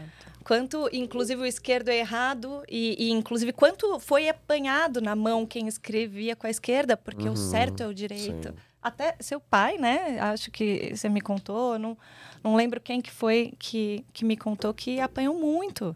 Quanto, 0.44 0.88
inclusive, 0.92 1.40
o 1.42 1.46
esquerdo 1.46 1.88
é 1.88 1.98
errado 1.98 2.62
e, 2.68 2.96
e, 2.98 3.10
inclusive, 3.10 3.52
quanto 3.52 3.98
foi 4.00 4.28
apanhado 4.28 5.00
na 5.00 5.14
mão 5.14 5.46
quem 5.46 5.68
escrevia 5.68 6.34
com 6.36 6.46
a 6.46 6.50
esquerda, 6.50 6.96
porque 6.96 7.28
Uhum, 7.28 7.34
o 7.34 7.36
certo 7.36 7.82
é 7.82 7.86
o 7.86 7.94
direito. 7.94 8.48
sim. 8.48 8.54
Até 8.82 9.14
seu 9.20 9.38
pai, 9.40 9.78
né? 9.78 10.18
Acho 10.18 10.50
que 10.50 10.92
você 10.94 11.08
me 11.08 11.20
contou, 11.20 11.78
não, 11.78 11.96
não 12.42 12.56
lembro 12.56 12.80
quem 12.80 13.00
que 13.00 13.12
foi 13.12 13.52
que, 13.56 14.04
que 14.12 14.24
me 14.24 14.36
contou 14.36 14.74
que 14.74 14.98
apanhou 14.98 15.38
muito. 15.38 15.94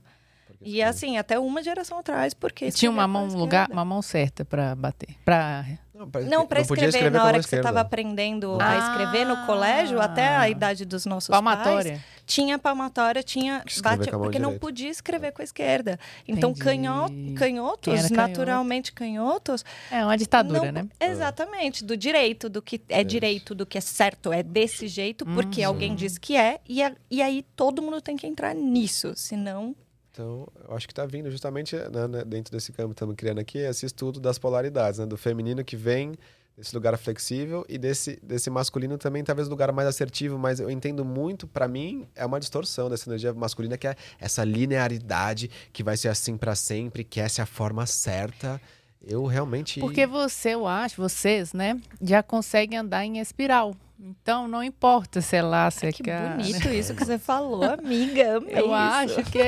E 0.60 0.82
assim, 0.82 1.16
até 1.18 1.38
uma 1.38 1.62
geração 1.62 1.98
atrás, 1.98 2.32
porque 2.32 2.70
Tinha 2.70 2.90
uma 2.90 3.02
a 3.02 3.08
mão, 3.08 3.26
um 3.26 3.36
lugar, 3.36 3.68
uma 3.70 3.84
mão 3.84 4.00
certa 4.02 4.44
pra 4.44 4.74
bater. 4.74 5.16
Pra... 5.24 5.64
Não, 5.96 6.10
pra, 6.10 6.20
Não, 6.22 6.46
para 6.46 6.64
podia 6.64 6.88
escrever, 6.88 7.10
na 7.10 7.24
hora 7.24 7.38
que 7.38 7.42
você 7.44 7.46
esquerda. 7.56 7.68
estava 7.68 7.80
aprendendo 7.80 8.58
Ah. 8.60 8.70
a 8.70 8.78
escrever 8.78 9.24
no 9.26 9.46
colégio, 9.46 10.00
até 10.00 10.28
a 10.36 10.48
idade 10.48 10.84
dos 10.84 11.06
nossos 11.06 11.28
pais, 11.28 11.42
Palmatória. 11.42 12.04
tinha 12.26 12.58
palmatória, 12.58 13.22
tinha 13.22 13.62
escrever 13.66 13.98
bate, 13.98 14.10
porque 14.10 14.38
não 14.38 14.58
podia 14.58 14.90
escrever 14.90 15.32
com 15.32 15.40
a 15.40 15.44
esquerda. 15.44 15.98
Então 16.28 16.50
Entendi. 16.50 16.64
canho, 16.64 17.06
Quem 17.08 17.34
canhotos, 17.34 18.10
naturalmente 18.10 18.92
canhotos, 18.92 19.64
É 19.90 20.04
uma 20.04 20.16
ditadura, 20.18 20.70
não- 20.72 20.82
né? 20.82 20.88
Exatamente, 21.00 21.84
do 21.84 21.96
direito, 21.96 22.48
do 22.48 22.60
que 22.60 22.80
é 22.88 23.02
direito, 23.02 23.54
do 23.54 23.64
que 23.64 23.78
é 23.78 23.80
certo, 23.80 24.32
é 24.32 24.42
desse 24.42 24.88
jeito, 24.88 25.24
porque 25.24 25.62
Uhum. 25.62 25.68
alguém 25.68 25.94
diz 25.94 26.18
que 26.18 26.36
é, 26.36 26.60
e, 26.68 26.82
a- 26.82 26.92
e 27.10 27.22
aí 27.22 27.42
todo 27.56 27.80
mundo 27.80 28.00
tem 28.00 28.16
que 28.16 28.26
entrar 28.26 28.54
nisso, 28.54 29.12
senão 29.16 29.74
Então, 30.16 30.48
eu 30.66 30.74
acho 30.74 30.88
que 30.88 30.94
tá 30.94 31.04
vindo 31.04 31.30
justamente 31.30 31.76
né, 31.76 32.08
né, 32.08 32.24
dentro 32.24 32.50
desse 32.50 32.72
campo 32.72 32.88
que 32.88 32.94
estamos 32.94 33.14
criando 33.16 33.38
aqui, 33.38 33.58
esse 33.58 33.84
estudo 33.84 34.18
das 34.18 34.38
polaridades, 34.38 34.98
né? 34.98 35.04
Do 35.04 35.14
feminino 35.14 35.62
que 35.62 35.76
vem 35.76 36.14
desse 36.56 36.74
lugar 36.74 36.96
flexível 36.96 37.66
e 37.68 37.76
desse, 37.76 38.18
desse 38.22 38.48
masculino 38.48 38.96
também, 38.96 39.22
talvez 39.22 39.46
lugar 39.46 39.70
mais 39.72 39.86
assertivo, 39.86 40.38
mas 40.38 40.58
eu 40.58 40.70
entendo 40.70 41.04
muito, 41.04 41.46
pra 41.46 41.68
mim, 41.68 42.08
é 42.14 42.24
uma 42.24 42.40
distorção 42.40 42.88
dessa 42.88 43.06
energia 43.10 43.34
masculina, 43.34 43.76
que 43.76 43.86
é 43.86 43.94
essa 44.18 44.42
linearidade 44.42 45.50
que 45.70 45.82
vai 45.82 45.98
ser 45.98 46.08
assim 46.08 46.38
pra 46.38 46.54
sempre, 46.54 47.04
que 47.04 47.20
essa 47.20 47.42
é 47.42 47.44
a 47.44 47.46
forma 47.46 47.84
certa. 47.84 48.58
Eu 49.06 49.26
realmente. 49.26 49.80
Porque 49.80 50.06
você, 50.06 50.54
eu 50.54 50.66
acho, 50.66 50.96
vocês, 50.96 51.52
né, 51.52 51.78
já 52.00 52.22
conseguem 52.22 52.78
andar 52.78 53.04
em 53.04 53.18
espiral. 53.18 53.76
Então, 53.98 54.46
não 54.46 54.62
importa 54.62 55.20
se 55.20 55.36
é 55.36 55.42
lá, 55.42 55.70
se 55.70 55.86
é 55.86 55.92
que 55.92 56.02
cá. 56.02 56.36
bonito 56.36 56.68
isso 56.68 56.94
que 56.94 57.04
você 57.04 57.16
falou, 57.18 57.64
amiga. 57.64 58.36
Amei 58.36 58.52
Eu 58.54 58.66
isso. 58.66 58.74
acho 58.74 59.22
que. 59.30 59.38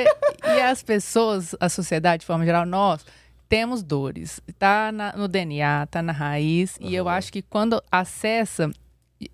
E 0.45 0.61
as 0.63 0.83
pessoas, 0.83 1.55
a 1.61 1.69
sociedade, 1.69 2.21
de 2.21 2.27
forma 2.27 2.45
geral, 2.45 2.65
nós 2.65 3.05
temos 3.49 3.83
dores. 3.83 4.41
Tá 4.59 4.91
na- 4.91 5.13
no 5.13 5.29
DNA, 5.29 5.87
tá 5.87 6.03
na 6.03 6.13
raiz. 6.13 6.77
E 6.81 6.95
eu 6.95 7.09
acho 7.09 7.31
que 7.33 7.43
quando 7.43 7.83
acessa, 7.93 8.71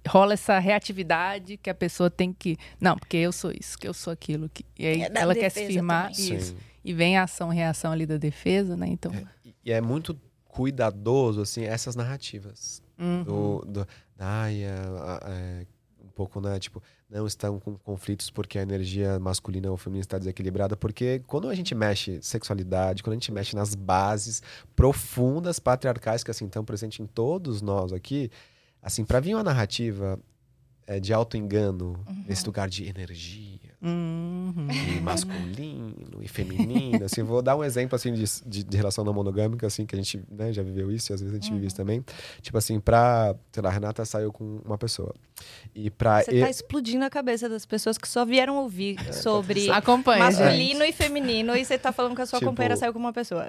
rola 0.09 0.33
essa 0.35 0.59
reatividade 0.59 1.57
que 1.59 1.70
a 1.70 1.74
pessoa 1.74 2.11
tem 2.11 2.33
que. 2.33 2.57
Não, 2.81 2.96
porque 2.96 3.16
eu 3.16 3.31
sou 3.33 3.53
isso, 3.53 3.79
que 3.79 3.87
eu 3.87 3.94
sou 3.94 4.12
aquilo. 4.12 4.48
Que... 4.48 4.64
E 4.79 4.87
aí 4.87 5.03
É 5.03 5.11
ela 5.14 5.35
quer 5.35 5.50
se 5.50 5.64
firmar. 5.66 6.11
também. 6.11 6.37
Isso. 6.38 6.50
Sim. 6.53 6.57
E 6.85 6.92
vem 6.92 7.16
a 7.16 7.22
ação 7.22 7.53
e 7.53 7.57
reação 7.57 7.92
ali 7.92 8.05
da 8.05 8.16
defesa, 8.16 8.77
né? 8.77 8.87
Então. 8.88 9.12
E- 9.44 9.55
E 9.66 9.72
é 9.72 9.81
muito 9.81 10.18
cuidadoso, 10.48 11.40
assim, 11.40 11.62
essas 11.64 11.94
narrativas. 11.96 12.83
uhum. 12.98 13.24
do, 13.24 13.64
do 13.66 13.88
ai, 14.18 14.62
é, 14.62 15.66
um 16.03 16.09
pouco, 16.09 16.40
né, 16.40 16.59
tipo, 16.59 16.83
não 17.11 17.27
estão 17.27 17.59
com 17.59 17.77
conflitos 17.77 18.31
porque 18.31 18.59
a 18.59 18.62
energia 18.62 19.18
masculina 19.18 19.70
ou 19.70 19.77
feminina 19.77 20.03
está 20.03 20.18
desequilibrada, 20.18 20.77
porque 20.77 21.22
quando 21.27 21.48
a 21.48 21.55
gente 21.55 21.74
mexe 21.74 22.20
sexualidade, 22.22 23.03
quando 23.03 23.12
a 23.12 23.16
gente 23.16 23.33
mexe 23.33 23.55
nas 23.57 23.74
bases 23.74 24.42
profundas 24.77 25.59
patriarcais 25.59 26.22
que 26.22 26.31
assim 26.31 26.46
estão 26.46 26.64
presentes 26.64 27.00
em 27.00 27.07
todos 27.07 27.62
nós 27.62 27.92
aqui, 27.92 28.31
assim, 28.83 29.05
para 29.05 29.20
vir 29.20 29.35
uma 29.35 29.42
narrativa 29.42 30.18
é, 30.87 31.00
de 31.00 31.12
auto-engano 31.12 32.05
nesse 32.27 32.44
lugar 32.44 32.68
de 32.68 32.87
energia, 32.87 33.73
Uhum. 33.84 34.66
e 34.96 35.00
masculino 35.00 35.94
e 36.22 36.28
feminino. 36.28 37.04
Assim, 37.04 37.22
vou 37.22 37.42
dar 37.42 37.54
um 37.56 37.62
exemplo 37.62 37.94
assim 37.96 38.12
de, 38.12 38.24
de, 38.46 38.64
de 38.64 38.76
relação 38.76 39.04
não 39.04 39.12
monogâmica, 39.12 39.66
assim, 39.66 39.84
que 39.84 39.94
a 39.94 39.98
gente 39.98 40.22
né, 40.30 40.52
já 40.52 40.62
viveu 40.62 40.90
isso 40.90 41.12
e 41.12 41.14
às 41.14 41.20
vezes 41.20 41.34
a 41.34 41.38
gente 41.38 41.52
vive 41.52 41.66
isso 41.66 41.76
também. 41.76 42.04
Tipo 42.40 42.56
assim, 42.58 42.80
pra. 42.80 43.34
Sei 43.52 43.62
lá, 43.62 43.68
a 43.68 43.72
Renata 43.72 44.04
saiu 44.04 44.32
com 44.32 44.60
uma 44.64 44.78
pessoa. 44.78 45.14
E 45.74 45.90
pra. 45.90 46.22
Você 46.22 46.36
eu- 46.38 46.40
tá 46.44 46.50
explodindo 46.50 47.04
a 47.04 47.10
cabeça 47.10 47.48
das 47.48 47.66
pessoas 47.66 47.98
que 47.98 48.08
só 48.08 48.24
vieram 48.24 48.56
ouvir 48.56 48.96
sobre 49.12 49.68
Acompanha, 49.74 50.30
gente. 50.30 50.40
masculino 50.40 50.84
e 50.84 50.92
feminino 50.92 51.56
e 51.56 51.64
você 51.64 51.76
tá 51.78 51.92
falando 51.92 52.14
que 52.16 52.22
a 52.22 52.26
sua 52.26 52.38
Tipo- 52.38 52.50
companheira 52.50 52.76
saiu 52.76 52.92
com 52.92 52.98
uma 52.98 53.12
pessoa. 53.12 53.44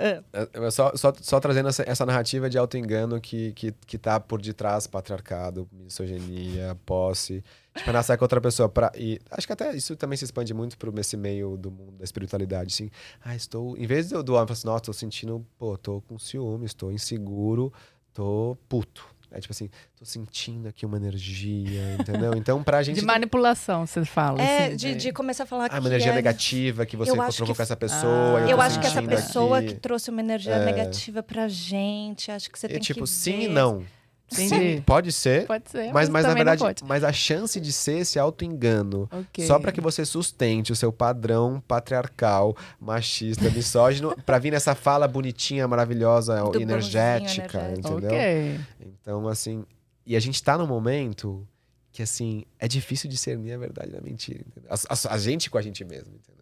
Eu 0.53 0.69
só, 0.71 0.91
só, 0.95 1.13
só 1.21 1.39
trazendo 1.39 1.69
essa, 1.69 1.83
essa 1.87 2.05
narrativa 2.05 2.49
de 2.49 2.57
auto-engano 2.57 3.21
que, 3.21 3.53
que, 3.53 3.73
que 3.85 3.97
tá 3.97 4.19
por 4.19 4.41
detrás 4.41 4.85
patriarcado, 4.87 5.67
misoginia, 5.71 6.75
posse. 6.85 7.43
Tipo, 7.75 7.88
Renata 7.88 8.03
sai 8.03 8.17
com 8.17 8.23
outra 8.23 8.39
pessoa. 8.39 8.69
Pra, 8.69 8.91
e 8.95 9.19
acho 9.31 9.45
que 9.45 9.53
até 9.53 9.75
isso 9.75 9.95
também 9.95 10.17
se 10.17 10.23
expande 10.25 10.53
muito 10.53 10.77
pro 10.77 10.93
esse 10.99 11.17
meio 11.17 11.57
do 11.57 11.69
mundo 11.69 11.91
da 11.97 12.03
espiritualidade. 12.03 12.73
Assim, 12.73 12.89
ah, 13.23 13.35
estou. 13.35 13.77
Em 13.77 13.85
vez 13.85 14.07
de 14.09 14.15
eu 14.15 14.23
doar, 14.23 14.43
eu 14.43 14.47
falo 14.47 14.53
assim, 14.53 14.67
nossa, 14.67 14.83
tô 14.83 14.93
sentindo, 14.93 15.45
pô, 15.57 15.77
tô 15.77 16.01
com 16.01 16.17
ciúme, 16.17 16.65
estou 16.65 16.91
inseguro, 16.91 17.71
tô 18.13 18.57
puto. 18.69 19.05
É 19.31 19.39
tipo 19.41 19.51
assim, 19.51 19.69
tô 19.97 20.05
sentindo 20.05 20.69
aqui 20.69 20.85
uma 20.85 20.95
energia, 20.95 21.95
entendeu? 21.99 22.33
Então, 22.35 22.63
pra 22.63 22.81
gente. 22.81 22.99
De 23.01 23.05
manipulação, 23.05 23.85
você 23.85 24.05
fala. 24.05 24.41
É, 24.41 24.67
assim, 24.67 24.75
de, 24.77 24.95
de 24.95 25.11
começar 25.11 25.43
a 25.43 25.45
falar 25.45 25.65
Ah, 25.65 25.69
que 25.69 25.79
uma 25.79 25.89
energia 25.89 26.11
é- 26.11 26.15
negativa 26.15 26.85
que 26.85 26.95
você 26.95 27.11
encontrou 27.11 27.45
que- 27.49 27.53
com 27.53 27.61
essa 27.61 27.75
pessoa. 27.75 28.38
Ah, 28.38 28.41
eu, 28.43 28.49
Eu 28.51 28.61
acho 28.61 28.79
que 28.79 28.88
essa 28.88 29.01
pessoa 29.03 29.57
aqui. 29.57 29.69
que 29.69 29.73
trouxe 29.75 30.09
uma 30.09 30.21
energia 30.21 30.53
É. 30.53 30.63
negativa 30.65 31.21
pra 31.21 31.49
gente, 31.49 32.31
acho 32.31 32.49
que 32.49 32.57
você 32.57 32.67
E, 32.67 32.69
tem 32.69 32.79
tipo, 32.79 33.01
que 33.01 33.09
sim 33.09 33.39
ver. 33.39 33.43
e 33.45 33.47
não. 33.49 33.83
Entendi. 34.31 34.49
Sim, 34.77 34.81
pode 34.81 35.11
ser. 35.11 35.45
Pode 35.45 35.69
ser, 35.69 35.93
Mas, 35.93 36.09
mas 36.09 36.23
na 36.23 36.29
também 36.29 36.43
não 36.45 36.51
verdade, 36.57 36.83
mas 36.83 37.03
a 37.03 37.13
chance 37.13 37.59
de 37.59 37.71
ser 37.71 37.99
esse 37.99 38.17
auto-engano 38.17 39.07
Ok. 39.11 39.45
Só 39.45 39.59
para 39.59 39.71
que 39.71 39.79
você 39.79 40.03
sustente 40.03 40.71
o 40.71 40.75
seu 40.75 40.91
padrão 40.91 41.61
patriarcal, 41.67 42.57
machista, 42.79 43.49
misógino, 43.51 44.15
para 44.25 44.39
vir 44.39 44.51
nessa 44.51 44.73
fala 44.73 45.07
bonitinha, 45.07 45.67
maravilhosa, 45.67 46.41
Do 46.43 46.59
energética, 46.59 47.71
entendeu? 47.77 48.15
Ok. 48.15 48.59
Então, 48.79 49.27
assim, 49.27 49.63
e 50.05 50.15
a 50.15 50.19
gente 50.19 50.41
tá 50.43 50.57
num 50.57 50.67
momento 50.67 51.47
que, 51.91 52.01
assim, 52.01 52.43
é 52.59 52.67
difícil 52.67 53.09
discernir 53.09 53.53
a 53.53 53.57
verdade 53.57 53.91
da 53.91 54.01
mentira? 54.01 54.43
A, 54.69 54.73
a- 54.73 55.13
a 55.13 55.17
gente 55.17 55.49
com 55.49 55.57
a 55.57 55.61
gente 55.61 55.85
mesmo, 55.85 56.13
entendeu? 56.15 56.34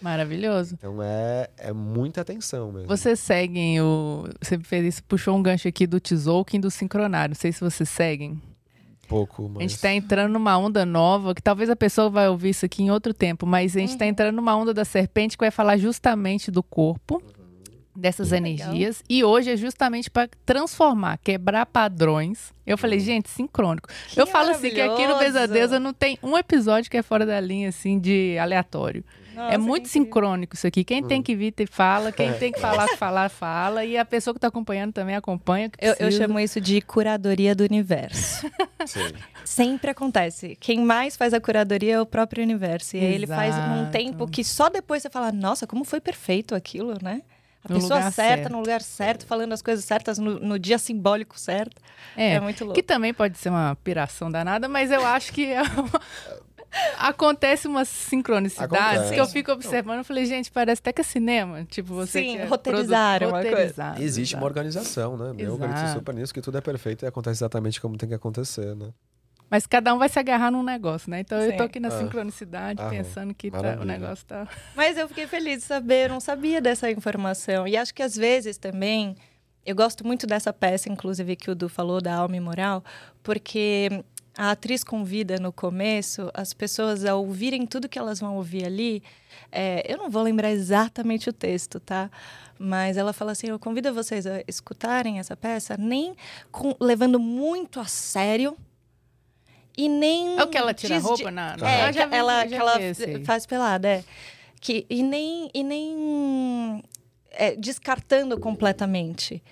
Maravilhoso. 0.00 0.74
Então 0.78 1.02
é, 1.02 1.48
é 1.58 1.72
muita 1.72 2.20
atenção 2.22 2.72
mesmo. 2.72 2.88
Vocês 2.88 3.18
seguem 3.20 3.80
o. 3.80 4.24
Você 4.40 4.58
fez 4.58 4.94
isso, 4.94 5.04
puxou 5.04 5.36
um 5.36 5.42
gancho 5.42 5.68
aqui 5.68 5.86
do 5.86 5.98
Tzolk'in 6.00 6.56
e 6.58 6.60
do 6.60 6.70
Sincronário. 6.70 7.34
Não 7.34 7.40
sei 7.40 7.52
se 7.52 7.60
vocês 7.60 7.88
seguem. 7.88 8.40
Pouco, 9.08 9.48
mas... 9.48 9.56
A 9.58 9.60
gente 9.62 9.80
tá 9.80 9.92
entrando 9.92 10.32
numa 10.32 10.56
onda 10.56 10.86
nova, 10.86 11.34
que 11.34 11.42
talvez 11.42 11.68
a 11.68 11.74
pessoa 11.74 12.08
vai 12.08 12.28
ouvir 12.28 12.50
isso 12.50 12.64
aqui 12.64 12.82
em 12.84 12.90
outro 12.92 13.12
tempo, 13.12 13.44
mas 13.44 13.76
a 13.76 13.80
gente 13.80 13.92
Uhum. 13.92 13.98
tá 13.98 14.06
entrando 14.06 14.36
numa 14.36 14.54
onda 14.56 14.72
da 14.72 14.84
serpente 14.84 15.36
que 15.36 15.42
vai 15.42 15.50
falar 15.50 15.76
justamente 15.78 16.48
do 16.48 16.62
corpo, 16.62 17.20
dessas 17.94 18.28
Que 18.28 18.36
energias. 18.36 19.02
E 19.10 19.24
hoje 19.24 19.50
é 19.50 19.56
justamente 19.56 20.08
para 20.08 20.28
transformar, 20.46 21.18
quebrar 21.18 21.66
padrões. 21.66 22.54
Eu 22.64 22.78
falei, 22.78 23.00
gente, 23.00 23.28
sincrônico. 23.28 23.88
Que 24.08 24.20
eu 24.20 24.28
falo 24.28 24.50
assim 24.50 24.70
que 24.70 24.80
aqui 24.80 25.04
no. 25.08 25.18
Pesadeza 25.18 25.80
não 25.80 25.92
tem 25.92 26.16
um 26.22 26.38
episódio 26.38 26.88
que 26.88 26.96
é 26.96 27.02
fora 27.02 27.26
da 27.26 27.40
linha, 27.40 27.68
assim, 27.70 27.98
de 27.98 28.38
aleatório. 28.38 29.04
Nossa, 29.34 29.54
é 29.54 29.58
muito 29.58 29.86
incrível. 29.86 30.04
sincrônico 30.06 30.54
isso 30.56 30.66
aqui. 30.66 30.82
Quem 30.84 31.04
Hum. 31.04 31.08
tem 31.08 31.22
que 31.22 31.34
vir, 31.36 31.52
te 31.52 31.66
fala. 31.66 32.10
Quem 32.12 32.32
tem 32.34 32.52
que 32.52 32.60
falar, 32.60 32.88
falar, 32.96 33.28
fala. 33.28 33.84
E 33.84 33.96
a 33.96 34.04
pessoa 34.04 34.34
que 34.34 34.40
tá 34.40 34.48
acompanhando 34.48 34.92
também 34.92 35.14
acompanha. 35.16 35.70
Eu, 35.80 35.94
eu 35.98 36.10
chamo 36.12 36.38
isso 36.40 36.60
de 36.60 36.80
curadoria 36.80 37.54
do 37.54 37.64
universo. 37.64 38.50
Sim. 38.86 39.12
Sempre 39.44 39.90
acontece. 39.90 40.56
Quem 40.60 40.80
mais 40.80 41.16
faz 41.16 41.32
a 41.34 41.40
curadoria 41.40 41.94
é 41.94 42.00
o 42.00 42.06
próprio 42.06 42.42
universo. 42.42 42.96
E 42.96 43.00
aí 43.00 43.14
ele 43.14 43.26
faz 43.26 43.54
num 43.56 43.80
Exato. 43.82 43.90
tempo 43.92 44.26
que 44.28 44.42
só 44.44 44.68
depois 44.68 45.02
você 45.02 45.10
fala, 45.10 45.32
nossa, 45.32 45.66
como 45.66 45.84
foi 45.84 46.00
perfeito 46.00 46.54
aquilo, 46.54 46.94
né? 47.02 47.22
A 47.62 47.74
No 47.74 47.78
pessoa 47.78 48.00
certa, 48.10 48.12
certo. 48.14 48.52
no 48.52 48.58
lugar 48.60 48.80
certo, 48.80 49.26
falando 49.26 49.52
as 49.52 49.60
coisas 49.60 49.84
certas 49.84 50.16
no, 50.18 50.40
no 50.40 50.58
dia 50.58 50.78
simbólico 50.78 51.38
certo. 51.38 51.76
É, 52.16 52.32
É, 52.36 52.40
muito 52.40 52.64
louco. 52.64 52.74
Que 52.74 52.82
também 52.82 53.12
pode 53.12 53.36
ser 53.36 53.50
uma 53.50 53.76
piração 53.84 54.30
danada, 54.30 54.66
mas 54.66 54.90
eu 54.90 55.04
acho 55.06 55.30
que 55.30 55.44
é 55.44 55.60
uma- 55.60 56.00
acontece 56.98 57.66
umas 57.66 57.88
sincronicidades 57.88 58.74
Acontece. 59.00 59.14
que 59.14 59.20
eu 59.20 59.26
fico 59.26 59.52
observando. 59.52 59.98
Eu 59.98 60.04
falei, 60.04 60.24
gente, 60.26 60.50
parece 60.50 60.80
até 60.80 60.92
que 60.92 61.00
é 61.00 61.04
cinema. 61.04 61.64
Tipo, 61.64 61.94
você 61.94 62.20
Sim, 62.22 62.36
que 62.36 62.42
é 62.42 62.44
roteirizaram 62.46 63.30
Existe 63.98 64.34
uma 64.36 64.44
organização, 64.44 65.16
né? 65.16 65.34
Eu 65.38 65.54
acredito 65.54 65.88
super 65.92 66.14
nisso, 66.14 66.32
que 66.32 66.40
tudo 66.40 66.58
é 66.58 66.60
perfeito 66.60 67.04
e 67.04 67.08
acontece 67.08 67.38
exatamente 67.38 67.80
como 67.80 67.96
tem 67.96 68.08
que 68.08 68.14
acontecer, 68.14 68.74
né? 68.76 68.90
Mas 69.50 69.66
cada 69.66 69.92
um 69.92 69.98
vai 69.98 70.08
se 70.08 70.16
agarrar 70.16 70.52
num 70.52 70.62
negócio, 70.62 71.10
né? 71.10 71.20
Então 71.20 71.36
eu 71.40 71.50
Sim. 71.50 71.56
tô 71.56 71.64
aqui 71.64 71.80
na 71.80 71.88
Ah. 71.88 71.98
sincronicidade, 71.98 72.80
Aham. 72.80 72.90
pensando 72.90 73.34
que 73.34 73.50
tá- 73.50 73.78
o 73.80 73.84
negócio 73.84 74.24
tá. 74.24 74.46
Mas 74.76 74.96
eu 74.96 75.08
fiquei 75.08 75.26
feliz 75.26 75.58
de 75.58 75.64
saber, 75.64 76.04
eu 76.06 76.10
não 76.10 76.20
sabia 76.20 76.60
dessa 76.60 76.88
informação. 76.88 77.66
E 77.66 77.76
acho 77.76 77.92
que 77.92 78.00
às 78.02 78.14
vezes 78.14 78.56
também, 78.58 79.16
eu 79.66 79.74
gosto 79.74 80.06
muito 80.06 80.24
dessa 80.24 80.52
peça, 80.52 80.88
inclusive, 80.88 81.34
que 81.34 81.50
o 81.50 81.54
Du 81.56 81.68
falou, 81.68 82.00
da 82.00 82.14
alma 82.14 82.36
e 82.36 82.40
moral, 82.40 82.84
porque 83.24 84.04
a 84.36 84.52
atriz 84.52 84.84
convida 84.84 85.38
no 85.38 85.52
começo 85.52 86.30
as 86.32 86.54
pessoas 86.54 87.04
a 87.04 87.14
ouvirem 87.14 87.66
tudo 87.66 87.88
que 87.88 87.98
elas 87.98 88.20
vão 88.20 88.36
ouvir 88.36 88.64
ali. 88.64 89.02
É, 89.50 89.84
eu 89.92 89.98
não 89.98 90.08
vou 90.08 90.22
lembrar 90.22 90.50
exatamente 90.50 91.28
o 91.28 91.32
texto, 91.32 91.80
tá? 91.80 92.10
Mas 92.58 92.96
ela 92.96 93.12
fala 93.12 93.32
assim: 93.32 93.48
eu 93.48 93.58
convido 93.58 93.92
vocês 93.92 94.26
a 94.26 94.42
escutarem 94.46 95.18
essa 95.18 95.36
peça, 95.36 95.76
nem 95.76 96.14
com, 96.50 96.74
levando 96.80 97.18
muito 97.18 97.80
a 97.80 97.86
sério. 97.86 98.56
E 99.76 99.88
nem. 99.88 100.38
É 100.38 100.44
o 100.44 100.48
que 100.48 100.58
ela 100.58 100.74
tira 100.74 100.96
a 100.96 101.00
roupa 101.00 101.30
na. 101.30 101.56
É, 101.62 101.82
ah, 101.84 101.92
já 101.92 102.06
vi, 102.06 102.16
ela, 102.16 102.42
já 102.42 102.48
que 102.48 102.54
ela 102.54 102.78
faz 103.24 103.46
pelada, 103.46 103.88
é. 103.88 104.04
Que, 104.60 104.84
e 104.90 105.02
nem, 105.02 105.50
e 105.54 105.62
nem 105.62 106.82
é, 107.30 107.56
descartando 107.56 108.38
completamente, 108.38 109.42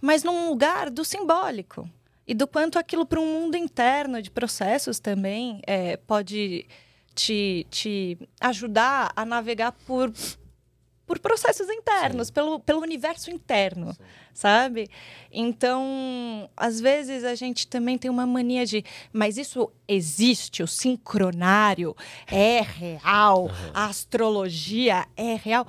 mas 0.00 0.22
num 0.22 0.50
lugar 0.50 0.90
do 0.90 1.06
simbólico 1.06 1.88
e 2.28 2.34
do 2.34 2.46
quanto 2.46 2.78
aquilo 2.78 3.06
para 3.06 3.18
um 3.18 3.26
mundo 3.26 3.56
interno 3.56 4.20
de 4.20 4.30
processos 4.30 5.00
também 5.00 5.62
é, 5.66 5.96
pode 5.96 6.66
te, 7.14 7.66
te 7.70 8.18
ajudar 8.38 9.10
a 9.16 9.24
navegar 9.24 9.72
por 9.72 10.12
por 11.06 11.18
processos 11.18 11.70
internos, 11.70 12.26
Sim. 12.26 12.34
pelo, 12.34 12.60
pelo 12.60 12.82
universo 12.82 13.30
interno, 13.30 13.94
Sim. 13.94 14.02
sabe? 14.34 14.90
Então, 15.32 16.50
às 16.54 16.78
vezes 16.78 17.24
a 17.24 17.34
gente 17.34 17.66
também 17.66 17.96
tem 17.96 18.10
uma 18.10 18.26
mania 18.26 18.66
de, 18.66 18.84
mas 19.10 19.38
isso 19.38 19.72
existe, 19.88 20.62
o 20.62 20.66
sincronário 20.66 21.96
é 22.30 22.60
real, 22.60 23.44
uhum. 23.44 23.70
a 23.72 23.86
astrologia 23.86 25.06
é 25.16 25.34
real 25.34 25.66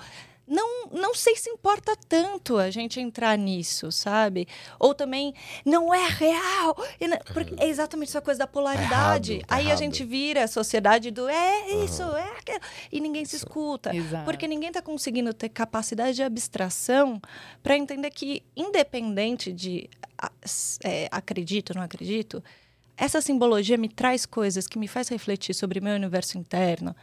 não, 0.49 0.87
não 0.91 1.13
sei 1.13 1.35
se 1.35 1.49
importa 1.49 1.95
tanto 2.07 2.57
a 2.57 2.71
gente 2.71 2.99
entrar 2.99 3.37
nisso, 3.37 3.91
sabe? 3.91 4.47
Ou 4.79 4.95
também, 4.95 5.33
não 5.63 5.93
é 5.93 6.07
real. 6.07 6.75
Porque 7.33 7.53
é 7.57 7.67
exatamente 7.67 8.09
essa 8.09 8.21
coisa 8.21 8.39
da 8.39 8.47
polaridade. 8.47 9.33
Errado, 9.33 9.45
tá 9.47 9.55
Aí 9.55 9.65
errado. 9.65 9.73
a 9.73 9.77
gente 9.77 10.03
vira 10.03 10.43
a 10.43 10.47
sociedade 10.47 11.11
do 11.11 11.29
é 11.29 11.71
isso, 11.83 12.01
uhum. 12.03 12.17
é 12.17 12.31
aquilo. 12.39 12.59
E 12.91 12.99
ninguém 12.99 13.23
se 13.25 13.35
escuta. 13.35 13.95
Exato. 13.95 14.25
Porque 14.25 14.47
ninguém 14.47 14.69
está 14.69 14.81
conseguindo 14.81 15.33
ter 15.33 15.49
capacidade 15.49 16.15
de 16.15 16.23
abstração 16.23 17.21
para 17.61 17.77
entender 17.77 18.09
que, 18.09 18.43
independente 18.55 19.53
de 19.53 19.87
é, 20.83 21.07
acredito 21.11 21.69
ou 21.71 21.75
não 21.77 21.83
acredito, 21.83 22.43
essa 22.97 23.21
simbologia 23.21 23.77
me 23.77 23.87
traz 23.87 24.25
coisas 24.25 24.67
que 24.67 24.79
me 24.79 24.87
faz 24.87 25.07
refletir 25.09 25.53
sobre 25.53 25.79
meu 25.79 25.93
universo 25.93 26.37
interno 26.37 26.95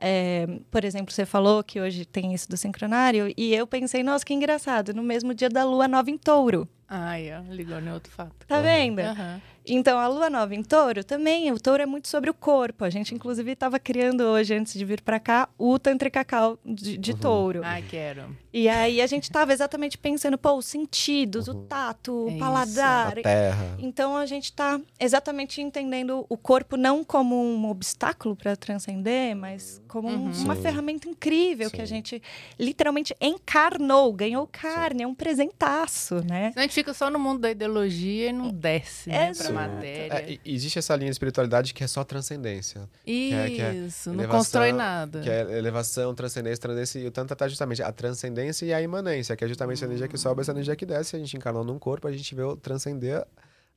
é, 0.00 0.46
por 0.70 0.84
exemplo, 0.84 1.12
você 1.12 1.26
falou 1.26 1.62
que 1.62 1.80
hoje 1.80 2.04
tem 2.06 2.32
isso 2.32 2.48
do 2.48 2.56
sincronário, 2.56 3.32
e 3.36 3.54
eu 3.54 3.66
pensei, 3.66 4.02
nossa, 4.02 4.24
que 4.24 4.32
engraçado, 4.32 4.94
no 4.94 5.02
mesmo 5.02 5.34
dia 5.34 5.48
da 5.48 5.62
lua 5.64 5.86
nova 5.86 6.10
em 6.10 6.16
touro. 6.16 6.66
Ah, 6.88 7.20
é. 7.20 7.40
ligou 7.50 7.78
em 7.78 7.92
outro 7.92 8.10
fato. 8.10 8.34
Tá 8.48 8.60
vendo? 8.60 9.00
Uhum. 9.00 9.40
Então, 9.72 9.98
a 9.98 10.08
lua 10.08 10.28
nova 10.28 10.54
em 10.54 10.62
touro 10.62 11.04
também, 11.04 11.52
o 11.52 11.58
touro 11.58 11.82
é 11.82 11.86
muito 11.86 12.08
sobre 12.08 12.28
o 12.28 12.34
corpo. 12.34 12.84
A 12.84 12.90
gente, 12.90 13.14
inclusive, 13.14 13.52
estava 13.52 13.78
criando 13.78 14.22
hoje, 14.22 14.54
antes 14.54 14.74
de 14.74 14.84
vir 14.84 15.00
para 15.00 15.20
cá, 15.20 15.48
o 15.56 15.78
Tantra 15.78 16.10
Cacau 16.10 16.58
de, 16.64 16.98
de 16.98 17.12
uhum. 17.12 17.18
touro. 17.18 17.60
Ai, 17.62 17.84
quero. 17.88 18.36
E 18.52 18.68
aí 18.68 19.00
a 19.00 19.06
gente 19.06 19.24
estava 19.24 19.52
exatamente 19.52 19.96
pensando, 19.96 20.36
pô, 20.36 20.54
os 20.54 20.66
sentidos, 20.66 21.46
uhum. 21.46 21.54
o 21.54 21.62
tato, 21.62 22.26
é 22.28 22.34
o 22.34 22.38
paladar. 22.38 23.12
Isso. 23.12 23.20
A 23.20 23.22
terra. 23.22 23.76
Então, 23.78 24.16
a 24.16 24.26
gente 24.26 24.46
está 24.46 24.80
exatamente 24.98 25.60
entendendo 25.60 26.26
o 26.28 26.36
corpo 26.36 26.76
não 26.76 27.04
como 27.04 27.40
um 27.40 27.70
obstáculo 27.70 28.34
para 28.34 28.56
transcender, 28.56 29.36
mas 29.36 29.80
como 29.86 30.08
uhum. 30.08 30.32
uma 30.32 30.56
Sim. 30.56 30.62
ferramenta 30.62 31.08
incrível 31.08 31.70
Sim. 31.70 31.76
que 31.76 31.82
a 31.82 31.86
gente 31.86 32.22
literalmente 32.58 33.14
encarnou, 33.20 34.12
ganhou 34.12 34.48
carne, 34.50 34.98
Sim. 34.98 35.04
é 35.04 35.06
um 35.06 35.14
presentaço, 35.14 36.16
né? 36.24 36.52
A 36.56 36.62
gente 36.62 36.74
fica 36.74 36.92
só 36.92 37.08
no 37.08 37.18
mundo 37.18 37.40
da 37.40 37.50
ideologia 37.52 38.30
e 38.30 38.32
não 38.32 38.50
desce, 38.50 39.10
né? 39.10 39.32
Pra 39.32 39.59
matéria. 39.68 40.32
É, 40.32 40.38
existe 40.44 40.78
essa 40.78 40.94
linha 40.96 41.10
de 41.10 41.14
espiritualidade 41.14 41.74
que 41.74 41.84
é 41.84 41.86
só 41.86 42.04
transcendência. 42.04 42.88
Isso, 43.06 43.30
que 43.30 43.34
é, 43.34 43.50
que 43.50 43.62
é 43.62 44.12
não 44.12 44.28
constrói 44.28 44.72
nada. 44.72 45.20
Que 45.20 45.30
é 45.30 45.58
elevação, 45.58 46.14
transcendência, 46.14 46.60
transcendência. 46.60 46.98
E 47.00 47.06
o 47.06 47.10
Tantra 47.10 47.36
tá 47.36 47.48
justamente 47.48 47.82
a 47.82 47.92
transcendência 47.92 48.66
e 48.66 48.72
a 48.72 48.80
imanência, 48.80 49.36
que 49.36 49.44
é 49.44 49.48
justamente 49.48 49.82
a 49.84 49.86
energia 49.86 50.08
que 50.08 50.18
sobe 50.18 50.40
e 50.40 50.42
essa 50.42 50.52
energia 50.52 50.76
que 50.76 50.86
desce. 50.86 51.16
A 51.16 51.18
gente 51.18 51.36
encarnou 51.36 51.64
num 51.64 51.78
corpo, 51.78 52.08
a 52.08 52.12
gente 52.12 52.34
vê 52.34 52.42
o 52.42 52.56
transcender 52.56 53.26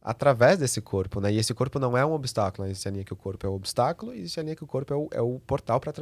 através 0.01 0.57
desse 0.57 0.81
corpo, 0.81 1.21
né? 1.21 1.31
E 1.31 1.37
esse 1.37 1.53
corpo 1.53 1.79
não 1.79 1.97
é 1.97 2.05
um 2.05 2.11
obstáculo, 2.11 2.67
existe 2.67 2.87
a 2.87 2.91
linha 2.91 3.05
que 3.05 3.13
o 3.13 3.15
corpo 3.15 3.47
é 3.47 3.49
o 3.49 3.53
obstáculo 3.53 4.13
e 4.13 4.19
existe 4.19 4.39
a 4.39 4.43
linha 4.43 4.55
que 4.55 4.63
o 4.63 4.67
corpo 4.67 4.93
é 4.93 4.97
o, 4.97 5.09
é 5.13 5.21
o 5.21 5.39
portal 5.39 5.79
para 5.79 5.93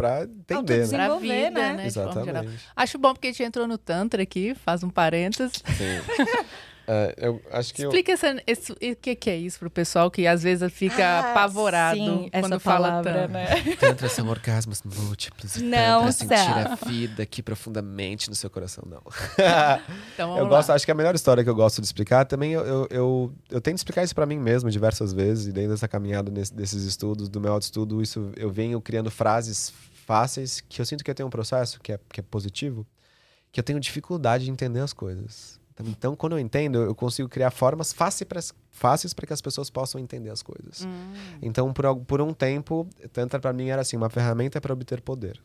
para 0.00 0.22
entender, 0.22 0.88
né? 0.88 1.06
Pra 1.06 1.18
vida, 1.18 1.50
né? 1.50 1.72
né? 1.74 1.86
Exatamente. 1.86 2.58
Acho 2.74 2.98
bom 2.98 3.12
porque 3.12 3.28
a 3.28 3.30
gente 3.30 3.42
entrou 3.42 3.68
no 3.68 3.76
Tantra 3.76 4.22
aqui, 4.22 4.54
faz 4.54 4.82
um 4.82 4.88
parênteses. 4.88 5.52
Sim. 5.76 6.00
É, 6.92 7.14
eu 7.18 7.40
acho 7.52 7.72
que 7.72 7.82
Explica 7.84 8.14
o 8.14 8.96
que, 8.96 9.14
que 9.14 9.30
é 9.30 9.36
isso 9.36 9.60
pro 9.60 9.70
pessoal 9.70 10.10
que 10.10 10.26
às 10.26 10.42
vezes 10.42 10.72
fica 10.72 11.06
ah, 11.06 11.30
apavorado 11.30 11.96
sim, 11.96 12.28
quando 12.32 12.58
fala 12.58 12.88
palavra, 12.88 13.12
tantra. 13.12 13.28
Né? 13.28 13.76
Tantra 13.78 14.08
são 14.08 14.26
orgasmos 14.26 14.82
múltiplos. 14.82 15.54
Não, 15.58 16.02
pra 16.02 16.10
sentir 16.10 16.34
a 16.34 16.74
vida 16.74 17.22
aqui 17.22 17.44
profundamente 17.44 18.28
no 18.28 18.34
seu 18.34 18.50
coração, 18.50 18.82
não. 18.90 19.02
então, 20.14 20.36
eu 20.36 20.48
gosto, 20.48 20.70
acho 20.70 20.84
que 20.84 20.90
a 20.90 20.94
melhor 20.94 21.14
história 21.14 21.44
que 21.44 21.48
eu 21.48 21.54
gosto 21.54 21.80
de 21.80 21.86
explicar 21.86 22.24
também 22.24 22.54
eu, 22.54 22.66
eu, 22.66 22.88
eu, 22.90 23.34
eu 23.48 23.60
tento 23.60 23.76
explicar 23.76 24.02
isso 24.02 24.14
para 24.14 24.26
mim 24.26 24.40
mesmo 24.40 24.68
diversas 24.68 25.12
vezes 25.12 25.46
e 25.46 25.52
dentro 25.52 25.70
dessa 25.70 25.86
caminhada 25.86 26.28
nesse, 26.28 26.52
desses 26.52 26.82
estudos, 26.82 27.28
do 27.28 27.40
meu 27.40 27.52
autoestudo, 27.52 28.02
isso 28.02 28.32
eu 28.36 28.50
venho 28.50 28.80
criando 28.80 29.12
frases 29.12 29.72
fáceis 30.04 30.60
que 30.60 30.80
eu 30.80 30.84
sinto 30.84 31.04
que 31.04 31.10
eu 31.12 31.14
tenho 31.14 31.28
um 31.28 31.30
processo 31.30 31.78
que 31.80 31.92
é, 31.92 32.00
que 32.12 32.18
é 32.18 32.22
positivo, 32.24 32.84
que 33.52 33.60
eu 33.60 33.64
tenho 33.64 33.78
dificuldade 33.78 34.46
de 34.46 34.50
entender 34.50 34.80
as 34.80 34.92
coisas. 34.92 35.59
Então, 35.86 36.16
quando 36.16 36.32
eu 36.32 36.38
entendo, 36.38 36.78
eu 36.78 36.94
consigo 36.94 37.28
criar 37.28 37.50
formas 37.50 37.92
fáceis 37.92 39.14
para 39.14 39.26
que 39.26 39.32
as 39.32 39.40
pessoas 39.40 39.70
possam 39.70 40.00
entender 40.00 40.30
as 40.30 40.42
coisas. 40.42 40.84
Hum. 40.84 41.38
Então, 41.42 41.72
por, 41.72 41.96
por 42.04 42.20
um 42.20 42.32
tempo, 42.32 42.86
Tantra 43.12 43.38
para 43.38 43.52
mim 43.52 43.68
era 43.68 43.82
assim, 43.82 43.96
uma 43.96 44.10
ferramenta 44.10 44.60
para 44.60 44.72
obter 44.72 45.00
poder. 45.00 45.40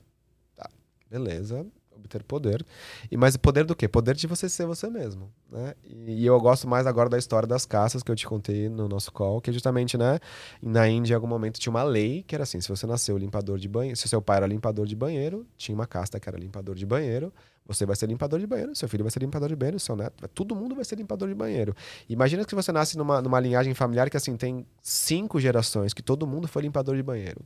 Tá, 0.56 0.70
beleza, 1.10 1.66
obter 2.06 2.24
poder. 2.24 2.66
E 3.12 3.18
mas 3.18 3.36
poder 3.36 3.66
do 3.66 3.76
quê? 3.76 3.88
Poder 3.88 4.16
de 4.16 4.28
você 4.28 4.47
ser 4.47 4.66
você 4.66 4.89
mesmo, 4.89 5.32
né? 5.51 5.74
E, 5.84 6.24
e, 6.24 6.26
eu 6.26 6.39
gosto 6.39 6.68
mais 6.68 6.88
agora 6.88 7.10
da 7.10 7.18
história 7.18 7.47
das 7.47 7.66
caças 7.66 8.01
que 8.03 8.12
eu 8.12 8.16
te 8.16 8.26
contei 8.26 8.70
no 8.70 8.88
nosso 8.88 9.12
call, 9.12 9.41
que 9.41 9.49
é 9.49 9.53
justamente, 9.53 9.97
né, 9.97 10.20
na 10.62 10.88
Índia 10.88 11.14
em 11.14 11.16
algum 11.16 11.28
momento 11.28 11.60
tinha 11.60 11.72
uma 11.72 11.84
lei 11.84 12.24
que 12.24 12.36
era 12.36 12.43
assim, 12.43 12.62
se 12.62 12.70
você 12.70 12.86
nasceu 12.88 13.18
limpador 13.18 13.58
de 13.58 13.68
banheiro, 13.68 13.97
se 13.97 14.08
seu 14.08 14.22
pai 14.22 14.38
era 14.38 14.47
limpador 14.47 14.86
de 14.86 14.95
banheiro, 14.95 15.45
tinha 15.58 15.76
uma 15.76 15.88
casta 15.88 16.20
que 16.20 16.30
era 16.30 16.38
limpador 16.38 16.76
de 16.76 16.86
banheiro, 16.86 17.34
você 17.68 17.86
vai 17.86 17.95
ser 17.95 18.08
limpador 18.08 18.39
de 18.39 18.45
banheiro, 18.45 18.76
seu 18.76 18.88
filho 18.88 19.03
vai 19.03 19.12
ser 19.12 19.20
limpador 19.20 19.49
de 19.49 19.56
banheiro, 19.56 19.80
seu 19.80 19.95
neto, 19.95 20.28
todo 20.30 20.56
mundo 20.56 20.76
vai 20.76 20.86
ser 20.86 20.95
limpador 20.95 21.28
de 21.28 21.34
banheiro. 21.34 21.76
Imagina 22.08 22.45
que 22.45 22.53
você 22.53 22.72
nasce 22.72 22.97
numa, 22.97 23.22
numa 23.22 23.39
linhagem 23.39 23.74
familiar 23.74 24.10
que 24.10 24.18
assim 24.18 24.38
tem 24.38 24.66
cinco 24.82 25.39
gerações, 25.39 25.93
que 25.93 26.03
todo 26.03 26.28
mundo 26.28 26.47
foi 26.47 26.62
limpador 26.62 26.95
de 26.95 27.01
banheiro. 27.01 27.41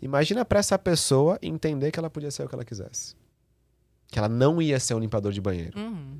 Imagina 0.00 0.44
para 0.44 0.58
essa 0.58 0.78
pessoa 0.78 1.38
entender 1.42 1.90
que 1.90 1.98
ela 1.98 2.10
podia 2.10 2.30
ser 2.30 2.44
o 2.44 2.48
que 2.48 2.54
ela 2.54 2.64
quisesse. 2.64 3.14
Que 4.10 4.18
ela 4.18 4.28
não 4.28 4.60
ia 4.60 4.80
ser 4.80 4.94
um 4.94 4.98
limpador 4.98 5.32
de 5.32 5.40
banheiro. 5.40 5.78
Uhum. 5.78 6.18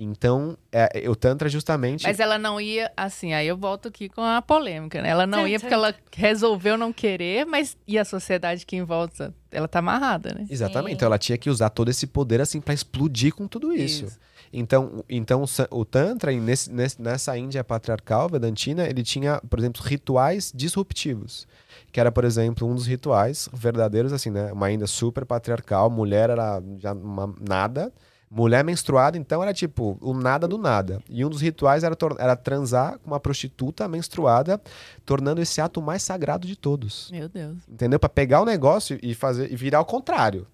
Então, 0.00 0.56
é, 0.70 1.10
o 1.10 1.16
Tantra 1.16 1.48
justamente. 1.48 2.04
Mas 2.04 2.20
ela 2.20 2.38
não 2.38 2.60
ia, 2.60 2.92
assim, 2.96 3.32
aí 3.32 3.48
eu 3.48 3.56
volto 3.56 3.88
aqui 3.88 4.08
com 4.08 4.20
a 4.20 4.40
polêmica, 4.40 5.02
né? 5.02 5.08
Ela 5.08 5.26
não 5.26 5.44
ia 5.44 5.58
porque 5.58 5.74
ela 5.74 5.92
resolveu 6.12 6.78
não 6.78 6.92
querer, 6.92 7.44
mas 7.44 7.76
e 7.84 7.98
a 7.98 8.04
sociedade 8.04 8.64
que 8.64 8.76
em 8.76 8.84
volta? 8.84 9.34
Ela 9.50 9.66
tá 9.66 9.80
amarrada, 9.80 10.32
né? 10.32 10.46
Exatamente. 10.48 10.90
Sim. 10.90 10.94
Então 10.94 11.06
ela 11.06 11.18
tinha 11.18 11.36
que 11.36 11.50
usar 11.50 11.70
todo 11.70 11.88
esse 11.88 12.06
poder, 12.06 12.40
assim, 12.40 12.60
para 12.60 12.74
explodir 12.74 13.34
com 13.34 13.48
tudo 13.48 13.72
isso. 13.72 14.04
isso. 14.04 14.18
Então, 14.52 15.04
então 15.08 15.44
o 15.70 15.84
Tantra, 15.84 16.32
nesse, 16.32 16.70
nessa 16.72 17.36
Índia 17.36 17.62
patriarcal 17.62 18.28
vedantina, 18.28 18.86
ele 18.86 19.02
tinha, 19.02 19.40
por 19.48 19.58
exemplo, 19.58 19.82
rituais 19.82 20.52
disruptivos. 20.54 21.46
Que 21.92 22.00
era, 22.00 22.12
por 22.12 22.24
exemplo, 22.24 22.68
um 22.68 22.74
dos 22.74 22.86
rituais 22.86 23.48
verdadeiros, 23.52 24.12
assim, 24.12 24.30
né? 24.30 24.52
Uma 24.52 24.70
Índia 24.70 24.86
super 24.86 25.24
patriarcal, 25.24 25.90
mulher 25.90 26.30
era 26.30 26.62
já 26.78 26.92
uma, 26.92 27.34
nada 27.40 27.92
Mulher 28.30 28.62
menstruada, 28.62 29.16
então, 29.16 29.42
era 29.42 29.54
tipo 29.54 29.96
o 30.02 30.12
nada 30.12 30.46
do 30.46 30.58
nada. 30.58 31.02
E 31.08 31.24
um 31.24 31.30
dos 31.30 31.40
rituais 31.40 31.82
era, 31.82 31.96
era 32.18 32.36
transar 32.36 32.98
com 32.98 33.10
uma 33.10 33.18
prostituta 33.20 33.88
menstruada, 33.88 34.60
tornando 35.04 35.40
esse 35.40 35.60
ato 35.60 35.80
mais 35.80 36.02
sagrado 36.02 36.46
de 36.46 36.54
todos. 36.54 37.10
Meu 37.10 37.28
Deus. 37.28 37.56
Entendeu? 37.66 37.98
Para 37.98 38.08
pegar 38.08 38.42
o 38.42 38.44
negócio 38.44 38.98
e 39.02 39.14
fazer 39.14 39.50
e 39.50 39.56
virar 39.56 39.78
ao 39.78 39.84
contrário. 39.84 40.46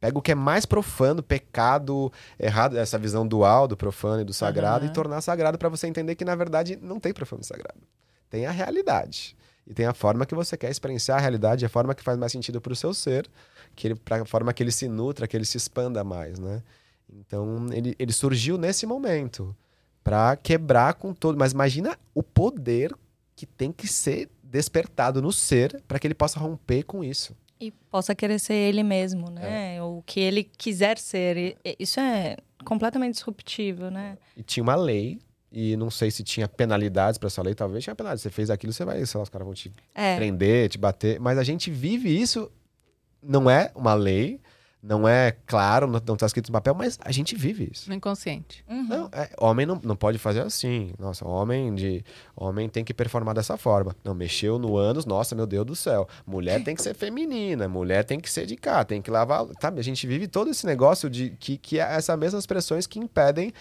Pega 0.00 0.16
o 0.16 0.22
que 0.22 0.32
é 0.32 0.34
mais 0.34 0.64
profano, 0.64 1.22
pecado, 1.22 2.12
errado, 2.38 2.78
essa 2.78 2.98
visão 2.98 3.26
dual 3.26 3.66
do 3.66 3.76
profano 3.76 4.20
e 4.22 4.24
do 4.24 4.32
sagrado, 4.32 4.84
uhum. 4.84 4.90
e 4.90 4.94
tornar 4.94 5.20
sagrado 5.20 5.58
para 5.58 5.68
você 5.68 5.88
entender 5.88 6.14
que, 6.14 6.24
na 6.24 6.36
verdade, 6.36 6.78
não 6.80 7.00
tem 7.00 7.12
profano 7.12 7.42
e 7.42 7.46
sagrado. 7.46 7.80
Tem 8.30 8.46
a 8.46 8.50
realidade. 8.50 9.36
E 9.66 9.74
tem 9.74 9.86
a 9.86 9.92
forma 9.92 10.24
que 10.24 10.34
você 10.34 10.56
quer 10.56 10.70
experienciar 10.70 11.18
a 11.18 11.20
realidade, 11.20 11.66
a 11.66 11.68
forma 11.68 11.94
que 11.94 12.02
faz 12.02 12.16
mais 12.16 12.30
sentido 12.30 12.60
para 12.60 12.72
o 12.72 12.76
seu 12.76 12.94
ser, 12.94 13.28
que 13.74 13.88
ele, 13.88 14.00
a 14.10 14.24
forma 14.24 14.52
que 14.52 14.62
ele 14.62 14.70
se 14.70 14.88
nutra, 14.88 15.26
que 15.26 15.36
ele 15.36 15.44
se 15.44 15.56
expanda 15.56 16.04
mais, 16.04 16.38
né? 16.38 16.62
Então, 17.10 17.66
ele, 17.72 17.94
ele 17.98 18.12
surgiu 18.12 18.56
nesse 18.56 18.86
momento 18.86 19.54
para 20.04 20.36
quebrar 20.36 20.94
com 20.94 21.12
todo. 21.12 21.36
Mas 21.36 21.52
imagina 21.52 21.98
o 22.14 22.22
poder 22.22 22.94
que 23.34 23.46
tem 23.46 23.72
que 23.72 23.86
ser 23.86 24.30
despertado 24.42 25.20
no 25.20 25.32
ser 25.32 25.82
para 25.86 25.98
que 25.98 26.06
ele 26.06 26.14
possa 26.14 26.40
romper 26.40 26.84
com 26.84 27.04
isso. 27.04 27.36
E 27.60 27.70
possa 27.90 28.14
querer 28.14 28.38
ser 28.38 28.54
ele 28.54 28.82
mesmo, 28.82 29.30
né? 29.30 29.76
É. 29.76 29.82
O 29.82 30.02
que 30.06 30.20
ele 30.20 30.44
quiser 30.44 30.98
ser. 30.98 31.56
Isso 31.78 31.98
é 31.98 32.36
completamente 32.64 33.14
disruptivo, 33.14 33.90
né? 33.90 34.16
E 34.36 34.42
tinha 34.42 34.62
uma 34.62 34.76
lei 34.76 35.18
E 35.50 35.76
não 35.78 35.90
sei 35.90 36.10
se 36.10 36.22
tinha 36.22 36.46
penalidades 36.46 37.16
para 37.18 37.26
essa 37.28 37.40
lei, 37.42 37.54
talvez 37.54 37.82
tinha 37.82 37.96
penalidade. 37.96 38.20
Você 38.20 38.30
fez 38.30 38.50
aquilo, 38.50 38.70
você 38.72 38.84
vai, 38.84 39.04
sei 39.06 39.16
lá, 39.18 39.22
os 39.22 39.30
caras 39.30 39.46
vão 39.46 39.54
te 39.54 39.72
É. 39.94 40.16
prender, 40.16 40.68
te 40.68 40.76
bater. 40.76 41.18
Mas 41.18 41.38
a 41.38 41.42
gente 41.42 41.70
vive 41.70 42.10
isso, 42.20 42.52
não 43.22 43.48
é 43.50 43.72
uma 43.74 43.94
lei, 43.94 44.38
não 44.82 45.08
é 45.08 45.32
claro, 45.44 45.86
não, 45.88 46.00
não 46.06 46.16
tá 46.16 46.24
escrito 46.26 46.48
no 46.48 46.52
papel, 46.52 46.74
mas 46.74 46.98
a 47.04 47.10
gente 47.10 47.34
vive 47.34 47.68
isso. 47.72 47.88
No 47.88 47.94
inconsciente. 47.96 48.64
Uhum. 48.68 48.86
Não, 48.86 49.08
é, 49.12 49.28
homem 49.40 49.66
não, 49.66 49.80
não 49.82 49.96
pode 49.96 50.18
fazer 50.18 50.40
assim. 50.42 50.92
Nossa, 50.98 51.26
homem 51.26 51.74
de 51.74 52.04
homem 52.36 52.68
tem 52.68 52.84
que 52.84 52.94
performar 52.94 53.34
dessa 53.34 53.56
forma. 53.56 53.94
Não, 54.04 54.14
mexeu 54.14 54.58
no 54.58 54.76
ânus, 54.76 55.04
nossa, 55.04 55.34
meu 55.34 55.46
Deus 55.46 55.66
do 55.66 55.74
céu. 55.74 56.08
Mulher 56.26 56.62
tem 56.62 56.76
que 56.76 56.82
ser 56.82 56.94
feminina, 56.94 57.68
mulher 57.68 58.04
tem 58.04 58.20
que 58.20 58.30
ser 58.30 58.46
de 58.46 58.54
cá, 58.56 58.84
tem 58.84 59.02
que 59.02 59.10
lavar. 59.10 59.46
Sabe, 59.60 59.80
a 59.80 59.84
gente 59.84 60.06
vive 60.06 60.28
todo 60.28 60.48
esse 60.50 60.64
negócio 60.64 61.10
de 61.10 61.30
que, 61.30 61.58
que 61.58 61.80
é 61.80 61.82
essas 61.82 62.16
mesmas 62.18 62.46
pressões 62.46 62.86
que 62.86 62.98
impedem 63.00 63.52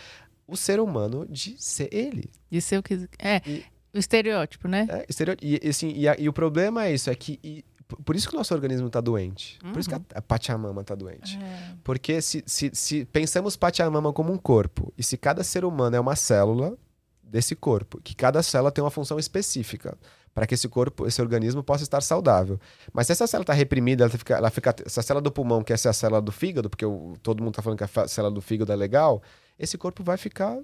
o 0.48 0.56
ser 0.56 0.80
humano 0.80 1.26
de 1.30 1.56
ser 1.58 1.90
ele. 1.92 2.30
De 2.50 2.62
ser 2.62 2.78
o 2.78 2.84
que. 2.84 3.10
É, 3.18 3.42
E- 3.46 3.66
o 3.94 3.98
estereótipo, 3.98 4.68
né? 4.68 4.86
É, 4.90 5.06
estereo- 5.10 5.36
e, 5.42 5.60
e, 5.64 5.70
assim, 5.70 5.92
e, 5.96 6.08
a- 6.08 6.16
e 6.20 6.30
o 6.30 6.34
problema 6.34 6.86
é 6.86 6.94
isso, 6.94 7.10
é 7.10 7.16
que. 7.16 7.66
Por- 7.88 8.16
isso 8.16 8.28
que 8.30 8.36
o 8.36 8.38
nosso 8.38 8.54
organismo 8.54 8.90
tá 8.90 9.00
doente. 9.02 9.58
Por 9.72 9.80
isso 9.80 9.88
que 9.90 9.96
a, 9.96 10.02
a 10.16 10.22
Pachamama 10.22 10.84
tá 10.84 10.94
doente. 10.96 11.38
É. 11.42 11.74
Porque 11.84 12.22
se, 12.22 12.44
se, 12.46 12.70
se 12.74 13.06
pensamos 13.06 13.56
Pachamama 13.56 14.12
como 14.14 14.32
um 14.34 14.38
corpo, 14.38 14.94
e 14.98 15.04
se 15.04 15.18
cada 15.18 15.44
ser 15.44 15.64
humano 15.64 15.96
é 15.96 16.00
uma 16.00 16.16
célula 16.16 16.78
desse 17.24 17.56
corpo, 17.56 18.00
que 18.02 18.16
cada 18.16 18.42
célula 18.44 18.72
tem 18.72 18.84
uma 18.84 18.92
função 18.92 19.18
específica 19.20 19.98
para 20.34 20.46
que 20.46 20.54
esse 20.54 20.68
corpo, 20.70 21.08
esse 21.08 21.22
organismo 21.22 21.64
possa 21.64 21.84
estar 21.84 22.02
saudável. 22.02 22.60
Mas 22.94 23.08
se 23.08 23.14
essa 23.14 23.26
célula 23.26 23.44
está 23.44 23.54
reprimida, 23.54 24.04
ela 24.04 24.10
fica, 24.12 24.36
ela 24.38 24.50
fica, 24.52 24.76
essa 24.86 25.02
célula 25.02 25.22
do 25.22 25.32
pulmão, 25.32 25.64
que 25.64 25.74
essa 25.74 25.90
é 25.90 25.92
a 25.92 25.94
célula 25.94 26.22
do 26.22 26.32
fígado, 26.32 26.70
porque 26.70 26.86
o- 26.86 27.16
todo 27.24 27.40
mundo 27.42 27.54
está 27.54 27.62
falando 27.64 27.78
que 27.80 27.84
a 27.84 28.08
célula 28.08 28.34
do 28.34 28.42
fígado 28.42 28.72
é 28.72 28.76
legal, 28.76 29.22
esse 29.58 29.78
corpo 29.78 30.04
vai 30.04 30.16
ficar 30.16 30.58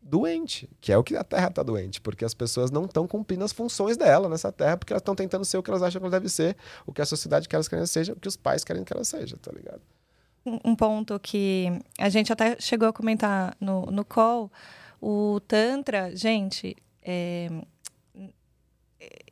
doente, 0.00 0.68
que 0.80 0.92
é 0.92 0.96
o 0.96 1.02
que 1.04 1.16
a 1.16 1.24
Terra 1.24 1.48
está 1.48 1.62
doente, 1.62 2.00
porque 2.00 2.24
as 2.24 2.32
pessoas 2.34 2.70
não 2.70 2.84
estão 2.84 3.06
cumprindo 3.06 3.44
as 3.44 3.52
funções 3.52 3.96
dela 3.96 4.28
nessa 4.28 4.50
Terra, 4.50 4.76
porque 4.76 4.92
elas 4.92 5.02
estão 5.02 5.14
tentando 5.14 5.44
ser 5.44 5.58
o 5.58 5.62
que 5.62 5.70
elas 5.70 5.82
acham 5.82 6.00
que 6.00 6.04
elas 6.04 6.12
devem 6.12 6.28
ser, 6.28 6.56
o 6.86 6.92
que 6.92 7.02
a 7.02 7.06
sociedade 7.06 7.46
quer 7.46 7.50
que 7.50 7.56
elas 7.56 7.68
querem 7.68 7.84
que 7.84 7.90
seja, 7.90 8.12
o 8.12 8.16
que 8.16 8.28
os 8.28 8.36
pais 8.36 8.64
querem 8.64 8.84
que 8.84 8.92
elas 8.92 9.08
sejam, 9.08 9.38
tá 9.38 9.52
ligado? 9.52 9.80
um 10.46 10.58
um 10.64 10.74
ponto 10.74 11.18
que 11.20 11.66
a 11.98 12.08
gente 12.08 12.32
até 12.32 12.56
chegou 12.58 12.88
a 12.88 12.92
comentar 12.92 13.54
no, 13.60 13.82
no 13.86 14.04
call, 14.04 14.50
o 15.00 15.40
Tantra, 15.46 16.14
gente, 16.16 16.74
é, 17.02 17.48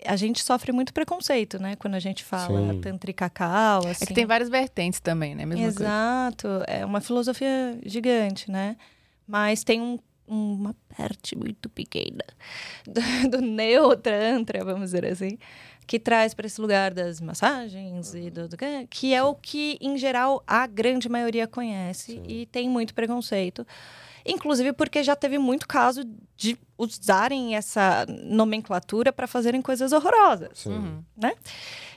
a 0.04 0.14
gente 0.16 0.42
sofre 0.44 0.72
muito 0.72 0.92
preconceito, 0.92 1.58
né? 1.58 1.74
Quando 1.76 1.94
a 1.94 1.98
gente 1.98 2.22
fala 2.22 2.72
Sim. 2.72 2.80
Tantra 2.80 3.10
e 3.10 3.14
cacau, 3.14 3.80
assim. 3.86 4.04
É 4.04 4.06
que 4.06 4.14
tem 4.14 4.26
várias 4.26 4.48
vertentes 4.48 5.00
também, 5.00 5.34
né? 5.34 5.44
Mesma 5.46 5.64
coisa. 5.64 5.80
Exato, 5.82 6.48
é 6.66 6.84
uma 6.84 7.00
filosofia 7.00 7.78
gigante, 7.84 8.50
né? 8.50 8.76
Mas 9.26 9.64
tem 9.64 9.80
um- 9.80 9.98
uma 10.26 10.74
parte 10.96 11.36
muito 11.36 11.68
pequena 11.68 12.24
do, 12.84 13.30
do 13.30 13.40
neotantra, 13.40 14.64
vamos 14.64 14.86
dizer 14.90 15.04
assim, 15.06 15.38
que 15.86 15.98
traz 16.00 16.34
para 16.34 16.46
esse 16.46 16.60
lugar 16.60 16.92
das 16.92 17.20
massagens 17.20 18.14
e 18.14 18.28
do, 18.30 18.48
do- 18.48 18.56
que 18.90 19.14
é 19.14 19.22
o 19.22 19.34
que 19.34 19.78
em 19.80 19.96
geral 19.96 20.42
a 20.46 20.66
grande 20.66 21.08
maioria 21.08 21.46
conhece 21.46 22.12
Sim. 22.12 22.22
e 22.26 22.46
tem 22.46 22.68
muito 22.68 22.92
preconceito. 22.94 23.64
Inclusive 24.28 24.72
porque 24.72 25.04
já 25.04 25.14
teve 25.14 25.38
muito 25.38 25.68
caso 25.68 26.02
de 26.36 26.58
usarem 26.76 27.54
essa 27.54 28.04
nomenclatura 28.24 29.12
para 29.12 29.28
fazerem 29.28 29.62
coisas 29.62 29.92
horrorosas. 29.92 30.66
Uhum. 30.66 31.00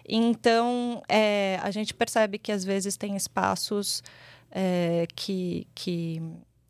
Então, 0.07 1.01
é, 1.07 1.59
a 1.61 1.71
gente 1.71 1.93
percebe 1.93 2.38
que 2.38 2.51
às 2.51 2.63
vezes 2.63 2.97
tem 2.97 3.15
espaços 3.15 4.03
é, 4.51 5.05
que, 5.15 5.67
que, 5.75 6.21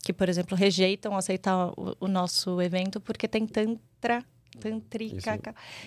que, 0.03 0.13
por 0.13 0.29
exemplo, 0.29 0.55
rejeitam 0.55 1.15
aceitar 1.15 1.67
o, 1.77 1.95
o 1.99 2.07
nosso 2.07 2.61
evento 2.61 2.99
porque 2.99 3.27
tem 3.27 3.45
tantra, 3.45 4.23
tantrica, 4.59 5.39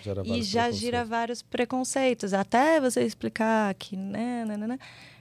Gera 0.02 0.22
e 0.24 0.42
já 0.42 0.70
gira 0.70 1.04
vários 1.04 1.42
preconceitos, 1.42 2.32
até 2.32 2.80
você 2.80 3.02
explicar 3.02 3.74
que, 3.74 3.96
né, 3.96 4.44
né, 4.44 4.56
né, 4.56 4.66
né. 4.66 4.78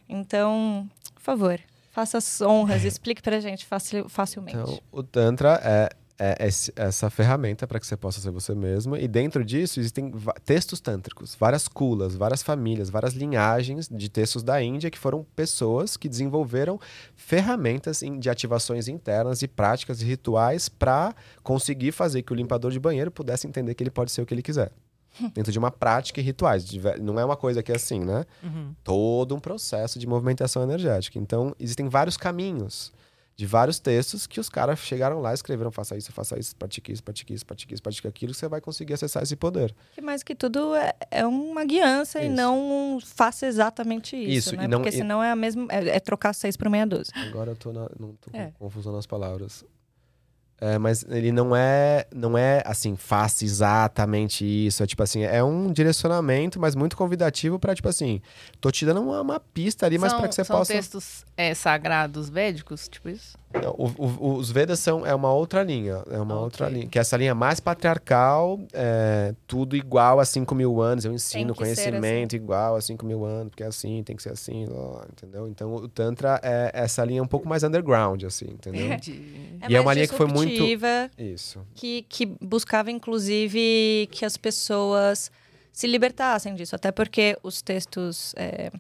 Então, 0.08 0.90
por 1.16 1.22
favor, 1.22 1.60
faça 1.92 2.18
as 2.18 2.42
honras, 2.42 2.84
explique 2.86 3.22
pra 3.22 3.40
gente 3.40 3.66
facil, 3.66 4.10
facilmente. 4.10 4.58
Então, 4.58 4.82
o 4.92 5.04
Tantra 5.04 5.60
é, 5.64 5.90
é 6.24 6.48
esse- 6.48 6.72
essa 6.76 7.10
ferramenta 7.10 7.66
para 7.66 7.80
que 7.80 7.88
você 7.88 7.98
possa 7.98 8.22
ser 8.22 8.30
você 8.30 8.54
mesmo. 8.54 8.96
E 8.96 9.08
dentro 9.08 9.44
disso 9.44 9.80
existem 9.80 10.14
textos 10.46 10.80
tântricos, 10.80 11.36
várias 11.40 11.68
kulas, 11.68 12.16
várias 12.16 12.44
famílias, 12.44 12.90
várias 12.92 13.14
linhagens 13.14 13.90
de 13.90 14.08
textos 14.10 14.44
da 14.44 14.62
Índia 14.62 14.92
que 14.92 15.00
foram 15.00 15.26
pessoas 15.36 15.98
que 15.98 16.08
desenvolveram 16.08 16.80
ferramentas 17.16 18.02
de 18.20 18.30
ativações 18.30 18.88
internas 18.88 19.42
e 19.42 19.48
práticas 19.48 20.02
e 20.02 20.06
rituais 20.06 20.68
para 20.70 21.16
conseguir 21.42 21.92
fazer 21.92 22.22
que 22.22 22.34
o 22.34 22.36
limpador 22.36 22.72
de 22.72 22.80
banheiro 22.80 23.10
pudesse 23.10 23.48
entender 23.48 23.74
que 23.74 23.82
ele 23.84 23.90
pode 23.92 24.12
ser 24.12 24.22
o 24.22 24.26
que 24.26 24.34
ele 24.34 24.42
quiser. 24.42 24.72
Dentro 25.34 25.52
de 25.52 25.60
uma 25.60 25.72
prática 25.72 26.20
e 26.22 26.24
rituais. 26.24 26.66
Não 27.02 27.20
é 27.20 27.26
uma 27.26 27.36
coisa 27.36 27.62
que 27.62 27.72
é 27.72 27.76
assim, 27.76 28.00
né? 28.00 28.26
Uhum. 28.44 28.74
todo 28.84 29.36
um 29.36 29.40
processo 29.40 30.00
de 30.00 30.08
movimentação 30.08 30.64
energética. 30.64 31.20
Então, 31.20 31.56
existem 31.60 31.90
vários 31.90 32.16
caminhos 32.18 32.92
de 33.36 33.46
vários 33.46 33.80
textos 33.80 34.28
que 34.28 34.40
os 34.40 34.50
caras 34.50 34.78
chegaram 34.80 35.20
lá 35.20 35.32
e 35.32 35.34
escreveram: 35.34 35.72
faça 35.72 35.98
isso, 35.98 36.12
faça 36.12 36.38
isso, 36.38 36.56
pratique 36.56 36.92
isso, 36.92 37.04
pratique 37.04 37.34
isso, 37.34 37.46
pratique 37.46 37.74
isso, 37.74 37.82
pratique 37.84 38.08
aquilo, 38.08 38.34
você 38.34 38.48
vai 38.48 38.62
conseguir 38.62 38.94
acessar 38.94 39.24
esse 39.24 39.36
poder. 39.36 39.74
Que 39.94 40.02
mais 40.02 40.22
que 40.22 40.36
tudo 40.36 40.76
é, 40.76 40.94
é 41.10 41.26
uma 41.26 41.66
guiança 41.66 42.20
e 42.22 42.28
Isso. 42.28 42.36
não 42.36 42.60
um 42.96 43.00
faça 43.00 43.46
exatamente 43.48 44.16
isso, 44.16 44.50
Isso, 44.50 44.56
né? 44.58 44.66
e 44.66 44.68
não- 44.68 44.80
Porque 44.80 44.90
e- 44.96 44.98
senão 44.98 45.24
é 45.24 45.32
a 45.32 45.36
mesma 45.36 45.66
é, 45.70 45.96
é 45.96 46.00
trocar 46.00 46.34
seis 46.34 46.56
por 46.56 46.70
meia 46.70 46.86
dúzia. 46.86 47.14
Agora 47.16 47.52
eu 47.52 47.56
tô 47.56 47.72
na, 47.74 47.90
não 48.00 48.14
tô 48.16 48.30
com 48.32 48.38
É. 48.38 48.52
confusão 48.60 48.94
nas 48.94 49.06
palavras. 49.08 49.64
É, 50.64 50.78
mas 50.78 51.04
ele 51.10 51.32
não 51.32 51.56
é, 51.56 52.06
não 52.14 52.38
é 52.38 52.62
assim, 52.66 52.96
faça 52.96 53.44
exatamente 53.44 54.46
isso. 54.46 54.84
É 54.84 54.86
tipo 54.86 55.02
assim, 55.02 55.24
é 55.24 55.44
um 55.44 55.72
direcionamento, 55.74 56.60
mas 56.60 56.76
muito 56.76 56.96
convidativo 56.96 57.58
para 57.58 57.74
tipo 57.74 57.90
assim, 57.90 58.22
tô 58.60 58.70
te 58.70 58.86
dando 58.86 59.02
uma, 59.02 59.22
uma 59.22 59.40
pista 59.40 59.88
ali, 59.88 59.98
mas 59.98 60.12
são 60.12 60.20
para 60.20 60.30
que 60.30 60.36
você 60.36 60.44
são 60.46 60.58
possa. 60.60 60.72
textos 60.74 61.26
é, 61.36 61.54
sagrados 61.56 62.30
védicos, 62.30 62.88
tipo 62.88 63.10
isso? 63.10 63.36
Não, 63.62 63.72
o- 63.72 63.92
o- 63.98 64.36
os 64.38 64.50
Vedas 64.50 64.80
são 64.80 65.06
é 65.06 65.14
uma 65.14 65.34
outra 65.34 65.62
linha, 65.64 66.04
é 66.10 66.18
uma 66.20 66.36
Ok. 66.36 66.44
outra 66.44 66.70
linha, 66.70 66.88
que 66.88 66.98
é 66.98 67.02
essa 67.02 67.18
linha 67.18 67.36
mais 67.36 67.60
patriarcal, 67.60 68.60
é, 68.72 69.34
tudo 69.46 69.76
igual 69.76 70.20
a 70.20 70.26
5 70.26 70.56
mil 70.56 70.80
anos, 70.82 71.04
eu 71.06 71.12
ensino 71.12 71.54
conhecimento 71.56 72.36
igual 72.36 72.76
a 72.76 72.82
5 72.82 73.06
mil 73.06 73.26
anos, 73.26 73.50
porque 73.50 73.64
é 73.64 73.68
assim, 73.68 74.04
tem 74.04 74.16
que 74.16 74.24
ser 74.24 74.32
assim, 74.32 74.66
lá, 74.68 75.06
entendeu? 75.12 75.48
Então 75.50 75.74
o 75.76 75.88
Tantra 75.88 76.40
é 76.44 76.72
essa 76.74 77.04
linha 77.04 77.22
um 77.22 77.28
pouco 77.28 77.48
mais 77.50 77.64
underground, 77.64 78.24
assim, 78.24 78.46
entendeu? 78.46 78.86
Entendi. 78.86 79.22
E 79.68 79.76
é 79.76 79.80
uma 79.80 79.86
mais 79.86 79.98
linha 79.98 80.08
que 80.08 80.16
foi 80.16 80.28
muito- 80.28 80.51
disruptiva, 80.52 81.12
Isso. 81.18 81.66
Que, 81.76 82.04
que 82.04 82.26
buscava, 82.26 82.92
inclusive, 82.92 84.08
que 84.12 84.26
as 84.26 84.38
pessoas 84.38 85.32
se 85.72 85.88
libertassem 85.88 86.54
disso. 86.56 86.76
Até 86.76 86.92
porque 86.92 87.38
os 87.44 87.62
textos 87.62 88.34
é, 88.36 88.72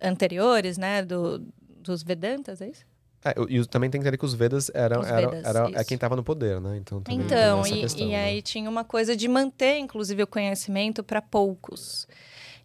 anteriores, 0.00 0.76
né, 0.78 1.02
do, 1.02 1.38
dos 1.78 2.02
Vedantas, 2.02 2.60
é 2.60 2.68
isso? 2.68 2.84
É, 3.24 3.34
e 3.48 3.64
também 3.66 3.88
tem 3.88 4.00
que 4.00 4.06
entender 4.06 4.18
que 4.18 4.24
os 4.24 4.34
Vedas 4.34 4.70
eram, 4.74 5.00
Os 5.00 5.06
Vedas, 5.08 5.44
era, 5.44 5.66
é 5.66 5.70
isso. 5.70 5.84
quem 5.86 5.94
estava 5.94 6.16
no 6.16 6.24
poder, 6.24 6.60
né? 6.60 6.76
Então, 6.76 7.02
Então, 7.08 7.66
e, 7.66 7.80
questão, 7.80 8.06
e 8.06 8.10
né? 8.10 8.24
aí 8.24 8.42
tinha 8.42 8.68
uma 8.68 8.82
coisa 8.84 9.16
de 9.16 9.28
manter, 9.28 9.78
inclusive, 9.78 10.22
o 10.24 10.26
conhecimento 10.26 11.04
para 11.04 11.22
poucos. 11.22 12.08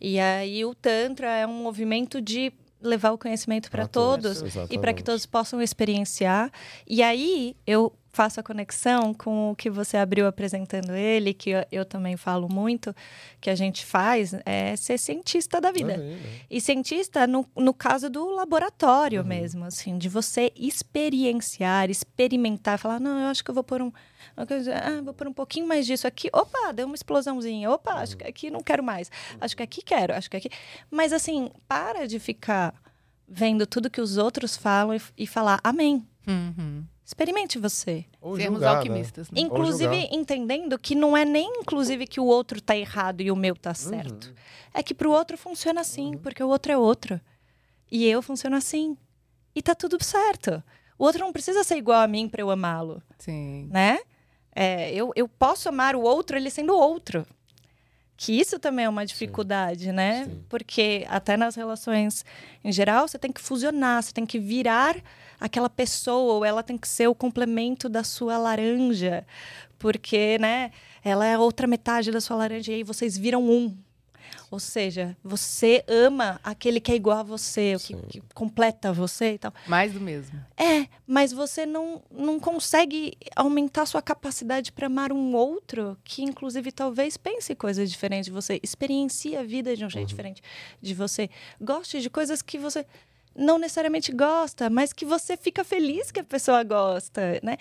E 0.02 0.20
aí 0.20 0.66
o 0.66 0.74
Tantra 0.74 1.36
é 1.36 1.46
um 1.46 1.54
movimento 1.54 2.20
de 2.20 2.52
levar 2.82 3.12
o 3.12 3.18
conhecimento 3.18 3.70
para 3.70 3.88
todos, 3.88 4.40
todos 4.40 4.72
e 4.72 4.78
para 4.78 4.94
que 4.94 5.04
todos 5.04 5.26
possam 5.26 5.62
experienciar. 5.62 6.52
E 6.88 7.02
aí 7.02 7.56
eu 7.66 7.94
faço 8.18 8.40
a 8.40 8.44
conexão 8.44 9.14
com 9.14 9.52
o 9.52 9.56
que 9.56 9.70
você 9.70 9.96
abriu 9.96 10.26
apresentando 10.26 10.96
ele, 10.96 11.34
que 11.36 11.52
eu, 11.52 11.64
eu 11.72 11.86
também 11.86 12.18
falo 12.18 12.48
muito, 12.52 12.94
que 13.40 13.48
a 13.50 13.56
gente 13.56 13.86
faz, 13.86 14.34
é 14.44 14.76
ser 14.76 14.98
cientista 14.98 15.62
da 15.62 15.72
vida. 15.72 15.94
Ah, 15.94 16.02
é, 16.02 16.16
né? 16.16 16.20
E 16.50 16.60
cientista, 16.60 17.28
no, 17.28 17.46
no 17.56 17.74
caso 17.74 18.10
do 18.10 18.26
laboratório 18.32 19.22
Uhum. 19.22 19.28
mesmo, 19.28 19.66
assim, 19.66 19.98
de 20.00 20.10
você 20.10 20.52
experienciar, 20.56 21.90
experimentar, 21.90 22.80
falar, 22.80 23.00
não, 23.00 23.20
eu 23.22 23.28
acho 23.28 23.44
que 23.44 23.52
eu 23.52 23.56
vou 23.56 23.64
pôr 23.64 23.82
um. 23.82 23.92
Ah, 24.36 25.02
vou 25.04 25.14
pôr 25.14 25.28
um 25.28 25.34
pouquinho 25.34 25.68
mais 25.68 25.86
disso 25.86 26.08
aqui. 26.08 26.28
Opa, 26.34 26.72
deu 26.74 26.86
uma 26.88 26.96
explosãozinha. 26.96 27.70
Opa, 27.72 27.94
acho 27.94 28.14
Uhum. 28.14 28.18
que 28.20 28.24
aqui 28.28 28.50
não 28.50 28.62
quero 28.62 28.84
mais. 28.84 29.12
Acho 29.40 29.56
que 29.56 29.64
aqui 29.64 29.82
quero, 29.84 30.14
acho 30.14 30.30
que 30.30 30.38
aqui. 30.38 30.50
Mas 30.90 31.14
assim, 31.14 31.52
para 31.68 32.08
de 32.08 32.20
ficar 32.20 32.74
vendo 33.28 33.66
tudo 33.68 33.90
que 33.90 34.02
os 34.02 34.18
outros 34.18 34.58
falam 34.58 34.96
e, 34.96 35.02
e 35.18 35.28
falar, 35.28 35.60
amém. 35.64 36.06
Uhum. 36.28 36.84
Experimente 37.08 37.58
você. 37.58 38.04
Ou 38.20 38.36
Sermos 38.36 38.60
julgar, 38.60 38.72
né? 38.74 38.78
alquimistas. 38.80 39.32
Né? 39.32 39.40
Inclusive, 39.40 40.10
entendendo 40.12 40.78
que 40.78 40.94
não 40.94 41.16
é 41.16 41.24
nem, 41.24 41.62
inclusive, 41.62 42.06
que 42.06 42.20
o 42.20 42.26
outro 42.26 42.60
tá 42.60 42.76
errado 42.76 43.22
e 43.22 43.32
o 43.32 43.36
meu 43.36 43.56
tá 43.56 43.74
certo. 43.74 44.26
Uhum. 44.28 44.34
É 44.74 44.84
que 44.84 44.94
pro 44.94 45.10
outro 45.12 45.38
funciona 45.38 45.80
assim, 45.80 46.18
porque 46.18 46.44
o 46.44 46.50
outro 46.50 46.70
é 46.70 46.78
outro. 46.78 47.22
E 47.90 48.06
eu 48.06 48.22
funciono 48.22 48.58
assim. 48.58 48.98
E 49.56 49.62
tá 49.62 49.74
tudo 49.74 50.04
certo. 50.04 50.62
O 51.00 51.06
outro 51.06 51.22
não 51.22 51.32
precisa 51.32 51.64
ser 51.64 51.78
igual 51.78 52.02
a 52.02 52.08
mim 52.08 52.28
para 52.28 52.42
eu 52.42 52.52
amá-lo, 52.52 53.02
Sim. 53.18 53.70
né? 53.72 54.00
É, 54.54 54.92
eu, 54.94 55.14
eu 55.16 55.30
posso 55.30 55.70
amar 55.70 55.96
o 55.96 56.02
outro 56.02 56.36
ele 56.36 56.50
sendo 56.50 56.76
outro. 56.76 57.26
que 58.18 58.34
isso 58.38 58.60
também 58.60 58.84
é 58.84 58.90
uma 58.90 59.06
dificuldade, 59.06 59.86
sim, 59.86 59.92
né? 59.94 60.26
Sim. 60.26 60.44
Porque 60.50 61.06
até 61.08 61.38
nas 61.38 61.56
relações 61.56 62.26
em 62.64 62.72
geral, 62.72 63.08
você 63.08 63.18
tem 63.18 63.32
que 63.32 63.40
fusionar, 63.40 64.04
você 64.04 64.12
tem 64.12 64.26
que 64.26 64.40
virar 64.40 64.98
aquela 65.40 65.70
pessoa, 65.70 66.34
ou 66.34 66.46
ela 66.46 66.64
tem 66.64 66.78
que 66.78 66.88
ser 66.88 67.08
o 67.08 67.16
complemento 67.16 67.88
da 67.88 68.04
sua 68.04 68.38
laranja, 68.38 69.26
porque, 69.78 70.38
né, 70.40 70.72
ela 71.04 71.26
é 71.26 71.36
a 71.36 71.40
outra 71.40 71.68
metade 71.68 72.12
da 72.12 72.20
sua 72.20 72.38
laranja 72.38 72.72
e 72.72 72.76
aí 72.76 72.84
vocês 72.84 73.18
viram 73.18 73.44
um. 73.44 73.78
Ou 74.50 74.60
seja, 74.60 75.16
você 75.22 75.84
ama 75.88 76.40
aquele 76.42 76.80
que 76.80 76.92
é 76.92 76.96
igual 76.96 77.20
a 77.20 77.24
você, 77.24 77.76
o 77.76 77.80
que, 77.80 77.94
que, 78.08 78.22
completa 78.34 78.94
você 78.94 79.34
e 79.34 79.38
tal. 79.38 79.54
Mais 79.68 79.92
do 79.92 80.00
mesmo. 80.00 80.40
É, 80.56 80.88
mas 81.06 81.34
você 81.34 81.66
não, 81.66 82.02
não 82.10 82.40
consegue 82.40 83.18
aumentar 83.36 83.86
sua 83.86 84.02
capacidade 84.02 84.72
para 84.72 84.88
amar 84.88 85.12
um 85.12 85.36
outro 85.36 85.98
que, 86.04 86.24
inclusive, 86.24 86.72
talvez 86.72 87.18
pense 87.18 87.54
coisas 87.56 87.92
diferentes 87.92 88.26
de 88.26 88.32
você, 88.32 88.60
experiencie 88.64 89.36
a 89.36 89.44
vida 89.44 89.76
de 89.76 89.84
um 89.84 89.90
jeito 89.90 90.06
uhum. 90.06 90.16
diferente 90.16 90.42
de 90.82 90.94
você, 90.94 91.30
goste 91.60 92.00
de 92.00 92.10
coisas 92.10 92.42
que 92.42 92.58
você 92.58 92.86
não 93.38 93.60
necessariamente 93.60 94.12
gosta, 94.12 94.70
mas 94.70 94.92
que 94.92 95.06
você 95.06 95.38
fica 95.38 95.64
feliz 95.64 96.12
que 96.12 96.20
a 96.20 96.24
pessoa 96.24 96.64
gosta, 96.64 97.40
né? 97.44 97.58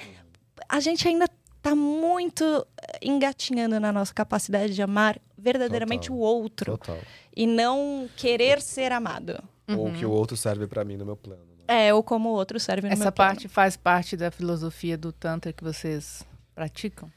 A 0.69 0.81
gente 0.81 1.07
ainda 1.07 1.27
está 1.57 1.75
muito 1.75 2.45
eh, 2.81 2.99
engatinhando 3.03 3.79
na 3.79 3.93
nossa 3.93 4.15
capacidade 4.15 4.75
de 4.75 4.83
amar 4.83 5.21
verdadeiramente 5.37 6.09
Total. 6.09 6.17
o 6.17 6.21
outro 6.21 6.79
Total. 6.79 6.99
e 7.37 7.47
não 7.47 8.09
querer 8.17 8.61
ser 8.63 8.91
amado. 8.91 9.43
Ou 9.69 9.93
que 9.93 10.07
o 10.07 10.11
outro 10.11 10.37
serve 10.37 10.67
para 10.67 10.85
mim 10.85 10.97
no 10.97 11.05
meu 11.05 11.17
plano. 11.17 11.43
Né? 11.45 11.89
É, 11.89 11.93
ou 11.93 12.03
como 12.03 12.31
o 12.31 12.33
outro 12.33 12.59
serve 12.59 12.87
no 12.87 12.93
Essa 12.93 13.05
meu 13.05 13.13
parte 13.13 13.41
plano. 13.41 13.55
faz 13.55 13.77
parte 13.77 14.17
da 14.17 14.31
filosofia 14.31 14.97
do 14.97 15.13
Tantra 15.13 15.53
que 15.53 15.65
vocês 15.65 16.25
praticam? 16.55 17.11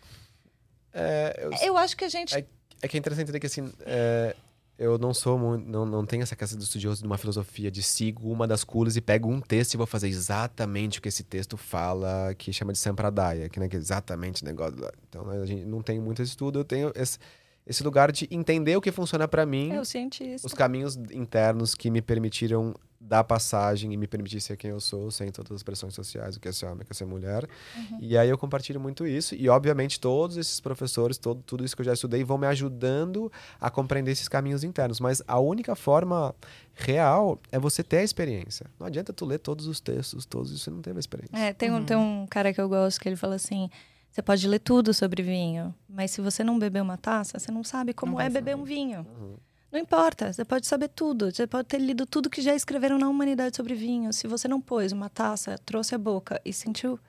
É, 0.92 1.40
eu, 1.44 1.52
eu 1.68 1.78
acho 1.78 1.96
que 1.96 2.04
a 2.04 2.10
gente. 2.10 2.36
É, 2.36 2.46
é 2.82 2.88
que 2.88 2.98
é 2.98 3.00
interessante 3.00 3.26
entender 3.26 3.40
que 3.40 3.46
assim. 3.46 3.72
É, 3.86 4.36
eu 4.80 4.98
não 4.98 5.14
sou 5.14 5.38
muito, 5.38 5.70
não, 5.70 5.86
não 5.86 6.06
tenho 6.06 6.24
essa 6.24 6.38
casa 6.38 6.56
do 6.56 6.64
estudioso 6.64 7.02
de 7.02 7.06
uma 7.06 7.18
filosofia 7.18 7.70
de 7.70 7.84
sigo 7.84 8.32
uma 8.32 8.48
das 8.48 8.64
curas 8.64 8.96
e 8.96 9.02
pego 9.02 9.30
um 9.30 9.42
texto 9.42 9.74
e 9.74 9.78
vou 9.78 9.86
fazer 9.86 10.08
exatamente 10.08 11.00
o 11.00 11.02
que 11.02 11.10
esse 11.10 11.22
texto 11.22 11.58
fala, 11.58 12.34
que 12.36 12.54
chama 12.54 12.72
de 12.72 12.80
Sampradaya, 12.80 13.50
que, 13.50 13.60
né, 13.60 13.68
que 13.68 13.76
é 13.76 13.80
exatamente 13.80 14.42
o 14.42 14.46
negócio. 14.46 14.78
Então 15.10 15.26
né, 15.26 15.42
a 15.42 15.46
gente 15.46 15.66
não 15.66 15.82
tem 15.82 16.00
muito 16.00 16.22
estudo, 16.22 16.60
eu 16.60 16.64
tenho 16.64 16.94
esse, 16.96 17.20
esse 17.68 17.84
lugar 17.84 18.10
de 18.10 18.26
entender 18.32 18.78
o 18.78 18.82
que 18.82 18.90
funciona 18.90 19.28
para 19.28 19.46
mim, 19.46 19.72
é 19.72 19.82
o 19.82 19.86
cientista. 19.86 20.48
os 20.48 20.54
caminhos 20.54 20.96
internos 21.12 21.76
que 21.76 21.92
me 21.92 22.02
permitiram 22.02 22.74
dar 23.02 23.24
passagem 23.24 23.94
e 23.94 23.98
me 23.98 24.08
permitir 24.08 24.42
ser 24.42 24.58
quem 24.58 24.72
eu 24.72 24.80
sou, 24.80 25.10
sem 25.10 25.32
todas 25.32 25.52
as 25.52 25.64
pressões 25.64 25.94
sociais, 25.94 26.36
o 26.36 26.40
que 26.40 26.50
é 26.50 26.52
ser 26.52 26.66
homem, 26.66 26.82
o 26.82 26.86
que 26.86 26.92
é 26.92 26.94
ser 26.94 27.06
mulher. 27.06 27.48
Uhum. 27.76 27.98
E 28.02 28.18
aí 28.18 28.28
eu 28.30 28.38
compartilho 28.38 28.80
muito 28.80 29.08
isso. 29.08 29.36
E, 29.36 29.48
obviamente, 29.48 30.00
todos 30.00 30.36
esses 30.36 30.60
professores, 30.60 31.18
todo, 31.18 31.42
tudo 31.44 31.64
isso 31.64 31.76
que 31.76 31.82
eu 31.82 31.86
já 31.86 31.94
estudei, 31.94 32.24
vão 32.24 32.38
me 32.38 32.48
ajudando 32.48 33.32
a 33.60 33.70
compreender 33.70 34.12
esses 34.12 34.28
caminhos 34.28 34.64
internos. 34.64 35.00
Mas 35.00 35.22
a 35.28 35.40
única 35.40 35.76
forma 35.76 36.36
real 36.74 37.40
é 37.52 37.58
você 37.58 37.84
ter 37.84 37.98
a 37.98 38.04
experiência. 38.04 38.66
Não 38.80 38.88
adianta 38.88 39.14
tu 39.14 39.26
ler 39.26 39.40
todos 39.40 39.66
os 39.68 39.80
textos, 39.80 40.26
todos 40.26 40.52
isso, 40.52 40.66
você 40.66 40.70
não 40.70 40.82
teve 40.82 40.98
a 40.98 41.00
experiência. 41.00 41.38
É, 41.38 41.54
tem, 41.54 41.72
um, 41.72 41.76
uhum. 41.76 41.86
tem 41.86 41.98
um 41.98 42.28
cara 42.30 42.54
que 42.54 42.60
eu 42.60 42.68
gosto 42.68 43.00
que 43.00 43.08
ele 43.08 43.16
fala 43.16 43.36
assim... 43.36 43.70
Você 44.12 44.24
pode 44.24 44.48
ler 44.48 44.58
tudo 44.58 44.92
sobre 44.92 45.22
vinho, 45.22 45.74
mas 45.88 46.10
se 46.10 46.20
você 46.20 46.44
não 46.44 46.58
beber 46.58 46.82
uma 46.82 46.98
taça, 46.98 47.38
você 47.38 47.52
não 47.52 47.64
sabe 47.64 47.94
como 47.94 48.14
não 48.14 48.20
é 48.20 48.28
beber 48.28 48.56
um 48.56 48.64
vinho. 48.64 49.06
Uhum. 49.08 49.36
Não 49.72 49.80
importa, 49.80 50.34
você 50.34 50.44
pode 50.44 50.66
saber 50.66 50.90
tudo, 50.90 51.32
você 51.32 51.46
pode 51.46 51.68
ter 51.68 51.80
lido 51.80 52.06
tudo 52.06 52.30
que 52.30 52.42
já 52.42 52.56
escreveram 52.56 52.98
na 52.98 53.08
humanidade 53.08 53.56
sobre 53.56 53.76
vinho. 53.76 54.12
Se 54.12 54.28
você 54.28 54.48
não 54.48 54.60
pôs 54.60 54.92
uma 54.92 55.10
taça, 55.10 55.58
trouxe 55.64 55.94
a 55.94 55.98
boca 55.98 56.42
e 56.44 56.52
sentiu, 56.52 57.00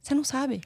você 0.00 0.14
não 0.14 0.24
sabe. 0.24 0.60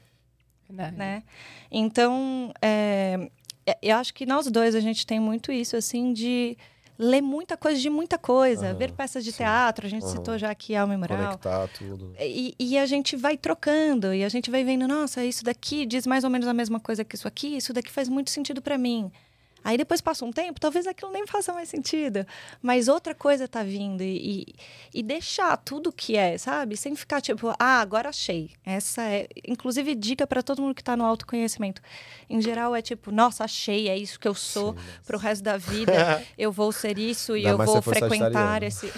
Né? 0.69 1.23
Então, 1.71 2.51
é, 2.61 3.29
é, 3.65 3.77
eu 3.81 3.95
acho 3.95 4.13
que 4.13 4.25
nós 4.25 4.47
dois 4.47 4.75
a 4.75 4.81
gente 4.81 5.07
tem 5.07 5.19
muito 5.19 5.49
isso, 5.49 5.77
assim, 5.77 6.11
de 6.11 6.57
ler 6.99 7.21
muita 7.21 7.55
coisa 7.55 7.79
de 7.79 7.89
muita 7.89 8.17
coisa, 8.17 8.71
uhum, 8.71 8.77
ver 8.77 8.91
peças 8.91 9.23
de 9.23 9.31
sim. 9.31 9.37
teatro, 9.37 9.85
a 9.85 9.89
gente 9.89 10.03
uhum. 10.03 10.09
citou 10.09 10.37
já 10.37 10.49
aqui 10.49 10.75
Alma 10.75 10.95
e 10.95 10.97
Moral. 10.97 11.17
Conectar 11.17 11.67
tudo. 11.69 12.13
E, 12.19 12.55
e, 12.59 12.77
a 12.77 12.85
gente 12.85 13.15
vai 13.15 13.37
trocando, 13.37 14.13
e 14.13 14.23
a 14.23 14.29
gente 14.29 14.49
vai 14.49 14.63
vendo, 14.63 14.87
nossa, 14.87 15.23
isso 15.23 15.43
daqui 15.43 15.85
diz 15.85 16.07
mais 16.07 16.23
ou 16.23 16.29
menos 16.29 16.47
a 16.47 16.53
mesma 16.53 16.79
coisa 16.79 17.05
que 17.05 17.15
isso 17.15 17.27
aqui, 17.27 17.55
isso 17.55 17.71
daqui 17.71 17.91
faz 17.91 18.09
muito 18.09 18.31
sentido 18.31 18.61
para 18.61 18.77
mim. 18.77 19.11
Aí 19.63 19.77
depois 19.77 20.01
passa 20.01 20.23
um 20.23 20.31
tempo, 20.31 20.59
talvez 20.59 20.87
aquilo 20.87 21.11
nem 21.11 21.25
faça 21.25 21.53
mais 21.53 21.69
sentido. 21.69 22.25
Mas 22.61 22.87
outra 22.87 23.13
coisa 23.13 23.47
tá 23.47 23.63
vindo 23.63 24.01
e, 24.01 24.45
e, 24.93 24.99
e 24.99 25.03
deixar 25.03 25.57
tudo 25.57 25.91
que 25.91 26.15
é, 26.15 26.37
sabe? 26.37 26.77
Sem 26.77 26.95
ficar 26.95 27.21
tipo, 27.21 27.49
ah, 27.59 27.81
agora 27.81 28.09
achei. 28.09 28.51
Essa 28.65 29.03
é. 29.03 29.27
Inclusive, 29.47 29.95
dica 29.95 30.25
para 30.25 30.41
todo 30.41 30.61
mundo 30.61 30.75
que 30.75 30.83
tá 30.83 30.95
no 30.95 31.05
autoconhecimento. 31.05 31.81
Em 32.29 32.41
geral, 32.41 32.75
é 32.75 32.81
tipo, 32.81 33.11
nossa, 33.11 33.43
achei, 33.43 33.89
é 33.89 33.97
isso 33.97 34.19
que 34.19 34.27
eu 34.27 34.35
sou 34.35 34.73
Sim, 34.73 34.79
pro 35.05 35.17
resto 35.17 35.43
da 35.43 35.57
vida. 35.57 36.23
eu 36.37 36.51
vou 36.51 36.71
ser 36.71 36.97
isso 36.97 37.35
e 37.35 37.43
eu 37.43 37.57
vou 37.57 37.81
frequentar 37.81 38.63
esse. 38.63 38.91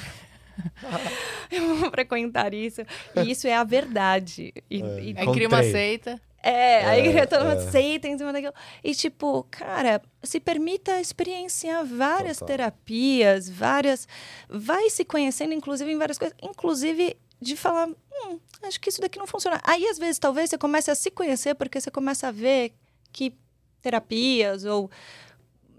eu 1.51 1.76
vou 1.78 1.89
frequentar 1.89 2.53
isso. 2.53 2.82
E 3.16 3.32
isso 3.32 3.47
é 3.47 3.55
a 3.55 3.64
verdade. 3.64 4.53
E, 4.70 4.82
é, 4.82 5.01
e... 5.01 5.16
Aí 5.18 5.32
cria 5.32 5.47
uma 5.47 5.64
seita. 5.64 6.22
É, 6.41 6.85
aí 6.85 7.17
é, 7.17 7.25
todo 7.25 7.43
mundo 7.43 7.61
é. 7.61 7.67
aceita 7.67 8.07
em 8.07 8.17
cima 8.17 8.31
daquilo. 8.31 8.53
E, 8.83 8.95
tipo, 8.95 9.45
cara, 9.51 10.01
se 10.23 10.39
permita 10.39 10.99
experienciar 10.99 11.85
várias 11.85 12.37
Total. 12.37 12.47
terapias, 12.47 13.49
várias. 13.49 14.07
Vai 14.47 14.89
se 14.89 15.03
conhecendo, 15.03 15.53
inclusive, 15.53 15.91
em 15.91 15.97
várias 15.97 16.17
coisas. 16.17 16.37
Inclusive, 16.41 17.17
de 17.41 17.55
falar, 17.55 17.87
hum, 17.87 18.39
acho 18.63 18.79
que 18.79 18.89
isso 18.89 19.01
daqui 19.01 19.19
não 19.19 19.27
funciona. 19.27 19.59
Aí, 19.63 19.85
às 19.87 19.97
vezes, 19.97 20.17
talvez 20.19 20.49
você 20.49 20.57
comece 20.57 20.89
a 20.89 20.95
se 20.95 21.11
conhecer 21.11 21.55
porque 21.55 21.79
você 21.79 21.91
começa 21.91 22.27
a 22.27 22.31
ver 22.31 22.73
que 23.11 23.33
terapias 23.81 24.65
ou, 24.65 24.89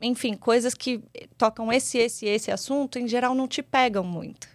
enfim, 0.00 0.34
coisas 0.34 0.74
que 0.74 1.02
tocam 1.38 1.72
esse, 1.72 1.98
esse, 1.98 2.26
esse 2.26 2.50
assunto, 2.50 2.98
em 2.98 3.08
geral, 3.08 3.34
não 3.34 3.48
te 3.48 3.62
pegam 3.62 4.04
muito. 4.04 4.48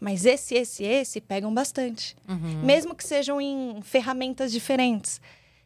Mas 0.00 0.24
esse, 0.24 0.54
esse, 0.54 0.84
esse 0.84 1.20
pegam 1.20 1.52
bastante. 1.52 2.16
Uhum. 2.28 2.62
Mesmo 2.64 2.94
que 2.94 3.04
sejam 3.04 3.40
em 3.40 3.80
ferramentas 3.82 4.50
diferentes. 4.50 5.20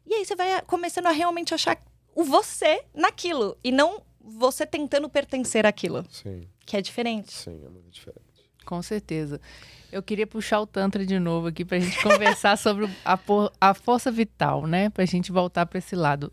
E 0.09 0.15
aí 0.15 0.25
você 0.25 0.35
vai 0.35 0.63
começando 0.63 1.07
a 1.07 1.11
realmente 1.11 1.53
achar 1.53 1.79
o 2.15 2.25
você 2.25 2.83
naquilo 2.95 3.57
e 3.63 3.71
não 3.71 4.03
você 4.21 4.65
tentando 4.65 5.09
pertencer 5.09 5.67
àquilo. 5.67 6.05
Sim. 6.11 6.49
Que 6.65 6.77
é 6.77 6.83
diferente. 6.83 7.33
Sim, 7.33 7.63
é 7.65 7.69
muito 7.69 7.91
diferente. 7.91 8.23
Com 8.65 8.83
certeza. 8.83 9.41
Eu 9.93 10.03
queria 10.03 10.27
puxar 10.27 10.61
o 10.61 10.67
Tantra 10.67 11.05
de 11.05 11.19
novo 11.19 11.49
aqui 11.49 11.65
para 11.65 11.77
a 11.77 11.81
gente 11.81 12.01
conversar 12.03 12.57
sobre 12.57 12.89
a, 13.05 13.19
a 13.61 13.75
força 13.75 14.11
vital, 14.11 14.67
né? 14.67 14.91
Para 14.91 15.03
a 15.03 15.07
gente 15.07 15.31
voltar 15.31 15.67
para 15.67 15.79
esse 15.79 15.95
lado. 15.95 16.33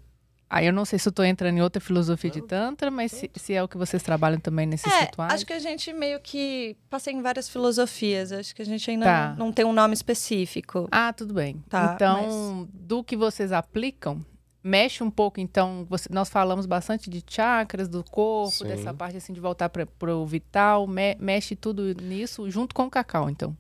Aí 0.56 0.68
eu 0.68 0.72
não 0.72 0.86
sei 0.86 0.98
se 0.98 1.06
eu 1.06 1.10
estou 1.10 1.26
entrando 1.26 1.58
em 1.58 1.62
outra 1.62 1.82
filosofia 1.82 2.32
de 2.32 2.42
Tantra, 2.42 2.90
mas 2.90 3.12
se, 3.12 3.30
se, 3.36 3.54
é 3.54 3.62
o 3.62 3.68
que 3.68 3.78
vocês 3.78 4.02
trabalham 4.02 4.40
também 4.40 4.66
nesses 4.66 4.90
é, 4.90 5.02
rituais. 5.02 5.34
Acho 5.34 5.46
que 5.46 5.52
a 5.52 5.60
gente 5.60 5.92
meio 5.92 6.18
que 6.22 6.78
passa 6.90 7.12
em 7.12 7.22
várias 7.22 7.50
filosofias. 7.50 8.32
Acho 8.32 8.56
que 8.56 8.62
a 8.62 8.66
gente 8.66 8.90
ainda 8.90 9.04
tá. 9.04 9.36
não, 9.38 9.48
não, 9.48 9.52
tem 9.52 9.66
um 9.66 9.74
nome 9.74 9.94
específico. 9.94 10.88
Ah, 10.90 11.12
tudo 11.12 11.34
bem. 11.34 11.62
Tá, 11.68 11.92
então, 11.94 12.56
mas... 12.62 12.68
do 12.72 13.04
que 13.04 13.18
vocês 13.18 13.52
aplicam, 13.52 14.26
mexe 14.64 15.04
um 15.04 15.12
pouco. 15.12 15.42
Então, 15.42 15.86
você, 15.90 16.08
nós 16.10 16.30
falamos 16.30 16.66
bastante 16.66 17.10
de 17.10 17.22
chakras, 17.28 17.90
do 17.90 18.02
corpo, 18.02 18.56
Sim. 18.56 18.68
dessa 18.68 18.94
parte 18.94 19.18
assim 19.18 19.34
de 19.34 19.42
voltar 19.42 19.68
para 19.68 20.16
o 20.16 20.26
vital. 20.26 20.88
Me, 20.88 21.18
mexe 21.20 21.54
tudo 21.58 21.94
nisso 22.02 22.50
junto 22.50 22.74
com 22.74 22.84
o 22.86 22.90
cacau, 22.90 23.30
então. 23.30 23.54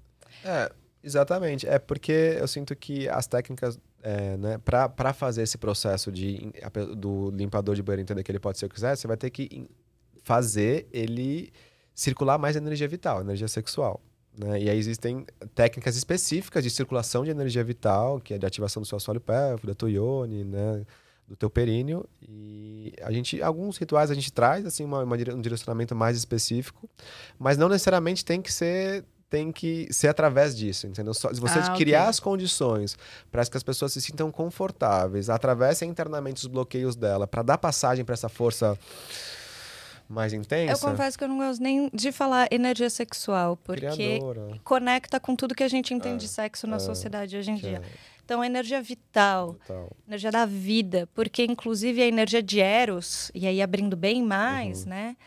É, 0.45 0.71
exatamente. 1.03 1.67
É 1.67 1.77
porque 1.77 2.37
eu 2.39 2.47
sinto 2.47 2.73
que 2.73 3.09
as 3.09 3.27
técnicas 3.27 3.77
é, 4.05 4.37
né, 4.37 4.59
para 4.59 5.13
fazer 5.13 5.41
esse 5.41 5.57
processo 5.57 6.11
de, 6.11 6.51
do 6.95 7.31
limpador 7.31 7.73
de 7.73 7.81
banheiro 7.81 8.03
entender 8.03 8.21
que 8.21 8.31
ele 8.31 8.39
pode 8.39 8.59
ser 8.59 8.67
o 8.67 8.69
que 8.69 8.75
quiser, 8.75 8.95
você 8.95 9.07
vai 9.07 9.17
ter 9.17 9.31
que 9.31 9.67
fazer 10.23 10.87
ele 10.91 11.51
circular 11.95 12.37
mais 12.37 12.55
energia 12.55 12.87
vital, 12.87 13.21
energia 13.21 13.47
sexual. 13.47 13.99
Né? 14.37 14.61
E 14.61 14.69
aí 14.69 14.77
existem 14.77 15.25
técnicas 15.55 15.95
específicas 15.95 16.63
de 16.63 16.69
circulação 16.69 17.23
de 17.23 17.31
energia 17.31 17.63
vital, 17.63 18.21
que 18.21 18.35
é 18.35 18.37
de 18.37 18.45
ativação 18.45 18.79
do 18.79 18.85
seu 18.85 18.97
assoalho 18.97 19.19
pélvico, 19.21 19.65
da 19.65 19.73
tua 19.73 19.89
ione, 19.89 20.43
né? 20.43 20.85
do 21.27 21.35
teu 21.35 21.49
períneo. 21.49 22.07
E 22.21 22.93
a 23.01 23.11
gente, 23.11 23.41
alguns 23.41 23.75
rituais 23.77 24.11
a 24.11 24.13
gente 24.13 24.31
traz 24.31 24.67
assim 24.67 24.83
uma, 24.83 25.03
uma, 25.03 25.15
um 25.15 25.41
direcionamento 25.41 25.95
mais 25.95 26.15
específico, 26.15 26.87
mas 27.39 27.57
não 27.57 27.69
necessariamente 27.69 28.23
tem 28.23 28.39
que 28.39 28.53
ser 28.53 29.03
tem 29.29 29.51
que 29.51 29.91
ser 29.91 30.07
através 30.07 30.55
disso, 30.55 30.87
entendeu? 30.87 31.13
Só, 31.13 31.33
se 31.33 31.39
você 31.39 31.59
ah, 31.59 31.73
criar 31.75 32.01
okay. 32.01 32.09
as 32.09 32.19
condições 32.19 32.97
para 33.31 33.45
que 33.45 33.57
as 33.57 33.63
pessoas 33.63 33.93
se 33.93 34.01
sintam 34.01 34.31
confortáveis, 34.31 35.29
atravessem 35.29 35.89
internamente 35.89 36.41
os 36.41 36.47
bloqueios 36.47 36.95
dela, 36.95 37.27
para 37.27 37.43
dar 37.43 37.57
passagem 37.57 38.05
para 38.05 38.13
essa 38.13 38.29
força 38.29 38.77
mais 40.07 40.33
intensa. 40.33 40.71
Eu 40.71 40.91
confesso 40.91 41.17
que 41.17 41.23
eu 41.23 41.27
não 41.27 41.37
gosto 41.37 41.61
nem 41.61 41.89
de 41.91 42.11
falar 42.11 42.47
energia 42.51 42.89
sexual, 42.89 43.57
porque 43.57 43.87
Criadora. 43.87 44.59
conecta 44.63 45.19
com 45.19 45.35
tudo 45.35 45.55
que 45.55 45.63
a 45.63 45.67
gente 45.67 45.93
entende 45.93 46.25
é, 46.25 46.27
de 46.27 46.27
sexo 46.27 46.67
na 46.67 46.75
é, 46.75 46.79
sociedade 46.79 47.35
hoje 47.35 47.51
em 47.51 47.55
dia. 47.55 47.81
É. 47.83 48.15
Então, 48.23 48.43
energia 48.43 48.81
vital, 48.81 49.53
vital, 49.53 49.91
energia 50.07 50.31
da 50.31 50.45
vida, 50.45 51.07
porque 51.13 51.43
inclusive 51.43 52.01
a 52.01 52.07
energia 52.07 52.41
de 52.41 52.59
Eros, 52.59 53.31
e 53.35 53.45
aí 53.45 53.61
abrindo 53.61 53.95
bem 53.95 54.23
mais, 54.23 54.83
uhum. 54.83 54.89
né? 54.89 55.17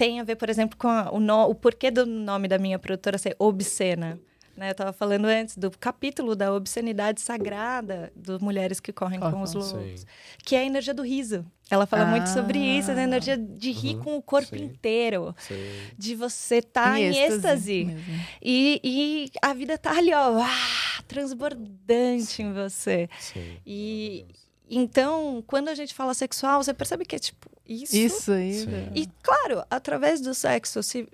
Tem 0.00 0.18
a 0.18 0.24
ver, 0.24 0.36
por 0.36 0.48
exemplo, 0.48 0.78
com 0.78 0.88
a, 0.88 1.10
o, 1.12 1.20
no, 1.20 1.44
o 1.50 1.54
porquê 1.54 1.90
do 1.90 2.06
nome 2.06 2.48
da 2.48 2.56
minha 2.56 2.78
produtora 2.78 3.18
ser 3.18 3.36
Obscena. 3.38 4.18
Né, 4.56 4.68
eu 4.68 4.72
estava 4.72 4.92
falando 4.94 5.26
antes 5.26 5.56
do 5.58 5.70
capítulo 5.70 6.34
da 6.34 6.52
obscenidade 6.54 7.20
sagrada 7.20 8.10
das 8.16 8.40
mulheres 8.40 8.80
que 8.80 8.92
correm 8.94 9.20
com 9.20 9.42
os 9.42 9.52
lobos, 9.54 10.00
Sim. 10.00 10.06
que 10.44 10.56
é 10.56 10.60
a 10.60 10.64
energia 10.64 10.92
do 10.94 11.02
riso. 11.02 11.44
Ela 11.70 11.86
fala 11.86 12.04
muito 12.06 12.28
sobre 12.28 12.58
isso, 12.58 12.90
a 12.90 12.94
Ah. 12.94 13.02
energia 13.02 13.36
de 13.38 13.70
rir 13.70 13.96
Uhum, 13.96 14.02
com 14.02 14.16
o 14.16 14.22
corpo 14.22 14.56
sim. 14.56 14.64
inteiro, 14.64 15.34
Sim. 15.38 15.54
de 15.98 16.14
você 16.14 16.56
estar 16.56 16.98
em 16.98 17.14
êxtase. 17.14 17.94
E, 18.42 18.80
e 18.82 19.30
a 19.42 19.52
vida 19.54 19.76
tá 19.78 19.96
ali, 19.96 20.12
ó, 20.14 20.42
ah, 20.42 21.02
transbordante 21.08 22.42
em 22.42 22.52
você. 22.52 23.08
Sim. 23.18 23.56
E 23.66 24.26
então, 24.68 25.42
quando 25.46 25.68
a 25.68 25.74
gente 25.74 25.92
fala 25.94 26.14
sexual, 26.14 26.62
você 26.62 26.72
percebe 26.74 27.04
que 27.04 27.16
é 27.16 27.18
tipo 27.18 27.50
isso. 27.70 27.96
Isso 27.96 28.32
aí. 28.32 28.64
E 28.94 29.06
claro, 29.22 29.64
através 29.70 30.20
do 30.20 30.34
sexo 30.34 30.82
se 30.82 31.08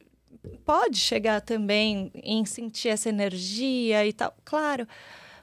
pode 0.65 0.97
chegar 0.99 1.41
também 1.41 2.11
em 2.15 2.45
sentir 2.45 2.89
essa 2.89 3.09
energia 3.09 4.07
e 4.07 4.13
tal, 4.13 4.35
claro. 4.45 4.87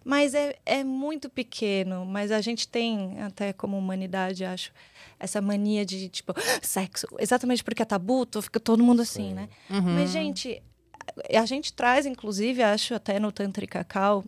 Mas 0.05 0.33
é, 0.33 0.55
é 0.65 0.83
muito 0.83 1.29
pequeno. 1.29 2.05
Mas 2.05 2.31
a 2.31 2.41
gente 2.41 2.67
tem, 2.67 3.21
até 3.21 3.53
como 3.53 3.77
humanidade, 3.77 4.43
acho, 4.43 4.71
essa 5.19 5.41
mania 5.41 5.85
de, 5.85 6.09
tipo, 6.09 6.33
sexo. 6.61 7.07
Exatamente 7.19 7.63
porque 7.63 7.81
é 7.81 7.85
tabu, 7.85 8.25
tô- 8.25 8.41
fica 8.41 8.59
todo 8.59 8.83
mundo 8.83 9.01
assim, 9.01 9.29
Sim. 9.29 9.33
né? 9.33 9.49
Uhum. 9.69 9.93
Mas, 9.95 10.09
gente, 10.11 10.61
a 11.33 11.39
a 11.41 11.45
gente 11.45 11.71
traz, 11.73 12.05
inclusive, 12.05 12.61
acho 12.63 12.93
até 12.95 13.17
no 13.19 13.31
Tantra 13.31 13.63
e 13.63 13.67
Cacau, 13.67 14.23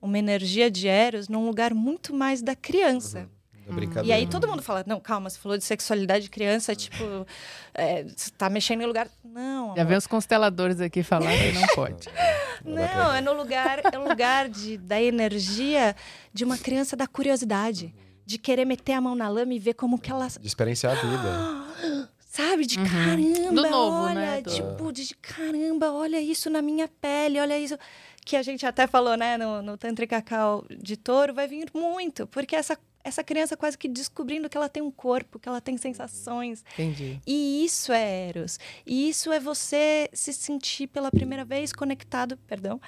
uma 0.00 0.18
energia 0.18 0.70
de 0.70 0.86
Eros 0.88 1.28
num 1.28 1.44
lugar 1.46 1.74
muito 1.74 2.14
mais 2.14 2.40
da 2.40 2.54
criança. 2.56 3.28
É 3.68 3.72
brincadeira. 3.72 4.06
E 4.08 4.12
aí 4.12 4.26
todo 4.26 4.48
mundo 4.48 4.62
fala, 4.62 4.82
não, 4.86 4.98
calma, 5.00 5.28
você 5.28 5.38
falou 5.38 5.58
de 5.58 5.64
sexualidade 5.64 6.24
de 6.24 6.30
criança, 6.30 6.74
tipo, 6.74 7.26
é, 7.74 8.04
você 8.04 8.30
tá 8.30 8.48
mexendo 8.48 8.80
em 8.82 8.86
lugar. 8.86 9.08
Não, 9.24 9.68
Já 9.74 9.82
amor. 9.82 9.86
vem 9.86 9.96
os 9.98 10.06
consteladores 10.06 10.80
aqui 10.80 11.02
falar 11.02 11.30
que 11.36 11.52
não 11.52 11.66
pode. 11.74 12.08
Não 12.64 13.14
é 13.14 13.20
no 13.20 13.32
lugar, 13.34 13.80
é 13.92 13.96
um 13.98 14.08
lugar 14.08 14.48
de, 14.48 14.76
da 14.78 15.00
energia 15.00 15.94
de 16.34 16.42
uma 16.44 16.58
criança 16.58 16.96
da 16.96 17.06
curiosidade. 17.06 17.94
De 18.26 18.36
querer 18.36 18.64
meter 18.66 18.92
a 18.92 19.00
mão 19.00 19.14
na 19.14 19.26
lama 19.28 19.54
e 19.54 19.58
ver 19.58 19.72
como 19.74 19.98
que 19.98 20.10
ela. 20.10 20.26
De 20.28 20.46
experienciar 20.46 20.92
a 20.98 21.00
vida. 21.00 22.08
Sabe? 22.28 22.66
De 22.66 22.78
Uhum. 22.78 22.84
caramba, 22.86 23.62
Do 23.62 23.70
novo, 23.70 23.96
olha, 24.04 24.14
né? 24.14 24.40
Do- 24.42 24.50
tipo, 24.50 24.92
de 24.92 25.14
caramba, 25.16 25.92
olha 25.92 26.20
isso 26.20 26.50
na 26.50 26.60
minha 26.60 26.86
pele, 27.00 27.40
olha 27.40 27.58
isso. 27.58 27.78
Que 28.24 28.36
a 28.36 28.42
gente 28.42 28.66
até 28.66 28.86
falou, 28.86 29.16
né, 29.16 29.38
no, 29.38 29.62
no 29.62 29.78
Tantra 29.78 30.04
e 30.04 30.08
Cacau 30.08 30.64
de 30.68 30.96
touro, 30.96 31.32
vai 31.32 31.48
vir 31.48 31.70
muito, 31.74 32.26
porque 32.26 32.54
essa, 32.54 32.76
essa 33.02 33.24
criança 33.24 33.56
quase 33.56 33.78
que 33.78 33.88
descobrindo 33.88 34.48
que 34.48 34.56
ela 34.56 34.68
tem 34.68 34.82
um 34.82 34.90
corpo, 34.90 35.38
que 35.38 35.48
ela 35.48 35.60
tem 35.60 35.76
sensações. 35.76 36.64
Entendi. 36.74 37.20
E 37.26 37.64
isso 37.64 37.92
é 37.92 38.28
Eros. 38.28 38.58
E 38.86 39.08
isso 39.08 39.32
é 39.32 39.40
você 39.40 40.08
se 40.12 40.32
sentir 40.32 40.86
pela 40.88 41.10
primeira 41.10 41.44
vez 41.44 41.72
conectado, 41.72 42.36
perdão, 42.46 42.80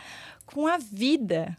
com 0.47 0.67
a 0.67 0.79
vida. 0.79 1.57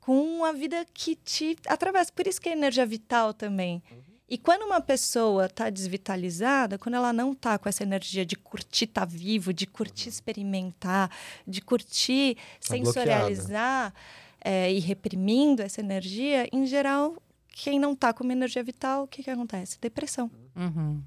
Com 0.00 0.44
a 0.44 0.52
vida 0.52 0.84
que 0.92 1.14
te 1.14 1.56
atravessa. 1.66 2.12
Por 2.12 2.26
isso 2.26 2.40
que 2.40 2.48
é 2.48 2.52
energia 2.52 2.84
vital 2.84 3.32
também. 3.32 3.82
E 4.28 4.38
quando 4.38 4.62
uma 4.62 4.80
pessoa 4.80 5.44
está 5.44 5.68
desvitalizada, 5.68 6.78
quando 6.78 6.94
ela 6.94 7.12
não 7.12 7.32
está 7.32 7.58
com 7.58 7.68
essa 7.68 7.82
energia 7.82 8.24
de 8.24 8.34
curtir 8.34 8.86
estar 8.86 9.04
vivo, 9.04 9.52
de 9.52 9.66
curtir 9.66 10.08
experimentar, 10.08 11.10
de 11.46 11.60
curtir 11.60 12.36
Tá 12.36 12.74
sensorializar 12.74 13.92
é, 14.40 14.72
e 14.72 14.78
reprimindo 14.78 15.60
essa 15.60 15.80
energia, 15.80 16.48
em 16.50 16.64
geral, 16.64 17.14
quem 17.52 17.78
não 17.78 17.92
está 17.92 18.12
com 18.12 18.24
uma 18.24 18.32
energia 18.32 18.62
vital, 18.62 19.04
o 19.04 19.06
que, 19.08 19.22
que 19.22 19.30
acontece? 19.30 19.78
Depressão. 19.80 20.30
Uhum. 20.56 21.02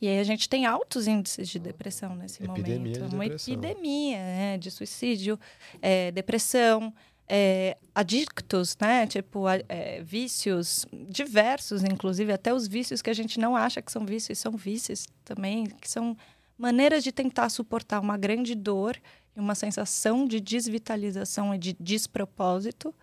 E 0.00 0.06
aí 0.06 0.20
a 0.20 0.24
gente 0.24 0.48
tem 0.48 0.64
altos 0.64 1.06
índices 1.08 1.48
de 1.48 1.58
depressão 1.58 2.14
nesse 2.14 2.42
Epidemia 2.44 2.78
momento. 2.78 3.08
de 3.08 3.14
Uma 3.14 3.24
depressão. 3.24 3.54
epidemia 3.54 4.16
né, 4.18 4.58
de 4.58 4.70
suicídio, 4.70 5.38
é, 5.82 6.12
depressão, 6.12 6.94
é, 7.28 7.76
adictos, 7.94 8.76
né? 8.80 9.06
Tipo, 9.08 9.46
a- 9.48 9.56
é, 9.68 10.00
vícios 10.02 10.86
diversos, 11.08 11.82
inclusive 11.82 12.32
até 12.32 12.54
os 12.54 12.68
vícios 12.68 13.02
que 13.02 13.10
a 13.10 13.14
gente 13.14 13.40
não 13.40 13.56
acha 13.56 13.82
que 13.82 13.90
são 13.90 14.06
vícios, 14.06 14.38
são 14.38 14.52
vícios 14.52 15.06
também, 15.24 15.66
que 15.66 15.90
são 15.90 16.16
maneiras 16.56 17.02
de 17.02 17.10
tentar 17.10 17.48
suportar 17.48 18.00
uma 18.00 18.16
grande 18.16 18.54
dor 18.54 18.96
e 19.36 19.40
uma 19.40 19.54
sensação 19.56 20.26
de 20.26 20.40
desvitalização 20.40 21.52
e 21.54 21.58
de 21.58 21.76
despropósito 21.78 22.94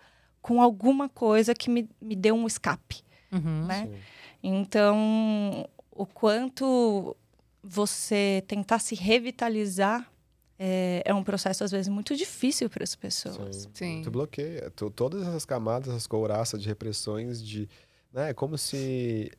com 0.46 0.62
alguma 0.62 1.08
coisa 1.08 1.52
que 1.54 1.68
me, 1.68 1.88
me 2.00 2.14
dê 2.14 2.30
um 2.30 2.46
escape 2.46 3.02
Uhum. 3.32 3.66
né? 3.66 3.86
Sim. 3.86 3.98
Então, 4.42 5.68
o 5.90 6.06
quanto 6.06 7.16
você 7.62 8.44
tentar 8.46 8.78
se 8.78 8.94
revitalizar 8.94 10.08
é, 10.58 11.02
é 11.04 11.12
um 11.12 11.24
processo, 11.24 11.64
às 11.64 11.70
vezes, 11.72 11.88
muito 11.88 12.14
difícil 12.16 12.70
para 12.70 12.84
as 12.84 12.94
pessoas. 12.94 13.56
Sim. 13.56 13.70
Sim. 13.74 14.02
Tu 14.02 14.10
bloqueia. 14.10 14.70
Tu- 14.70 14.90
todas 14.90 15.26
essas 15.26 15.44
camadas, 15.44 15.88
essas 15.88 16.06
couraças 16.06 16.62
de 16.62 16.68
repressões, 16.68 17.42
de. 17.42 17.68
Né, 18.12 18.30
é 18.30 18.34
como 18.34 18.56
se 18.56 19.30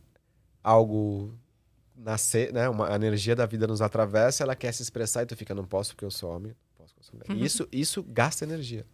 algo 0.63 1.33
nascer, 1.95 2.51
né? 2.53 2.67
Uma 2.69 2.91
a 2.91 2.95
energia 2.95 3.35
da 3.35 3.45
vida 3.45 3.65
nos 3.65 3.81
atravessa, 3.81 4.43
ela 4.43 4.55
quer 4.55 4.71
se 4.73 4.83
expressar 4.83 5.23
e 5.23 5.25
tu 5.25 5.35
fica, 5.37 5.55
não 5.55 5.63
posso 5.65 5.91
porque 5.93 6.05
eu 6.05 6.11
sou 6.11 6.29
homem, 6.35 6.51
não 6.51 6.85
posso 6.85 6.93
porque 6.93 7.15
eu 7.15 7.25
sou. 7.25 7.35
Uhum. 7.35 7.43
Isso, 7.43 7.67
isso 7.71 8.03
gasta 8.03 8.43
energia. 8.45 8.85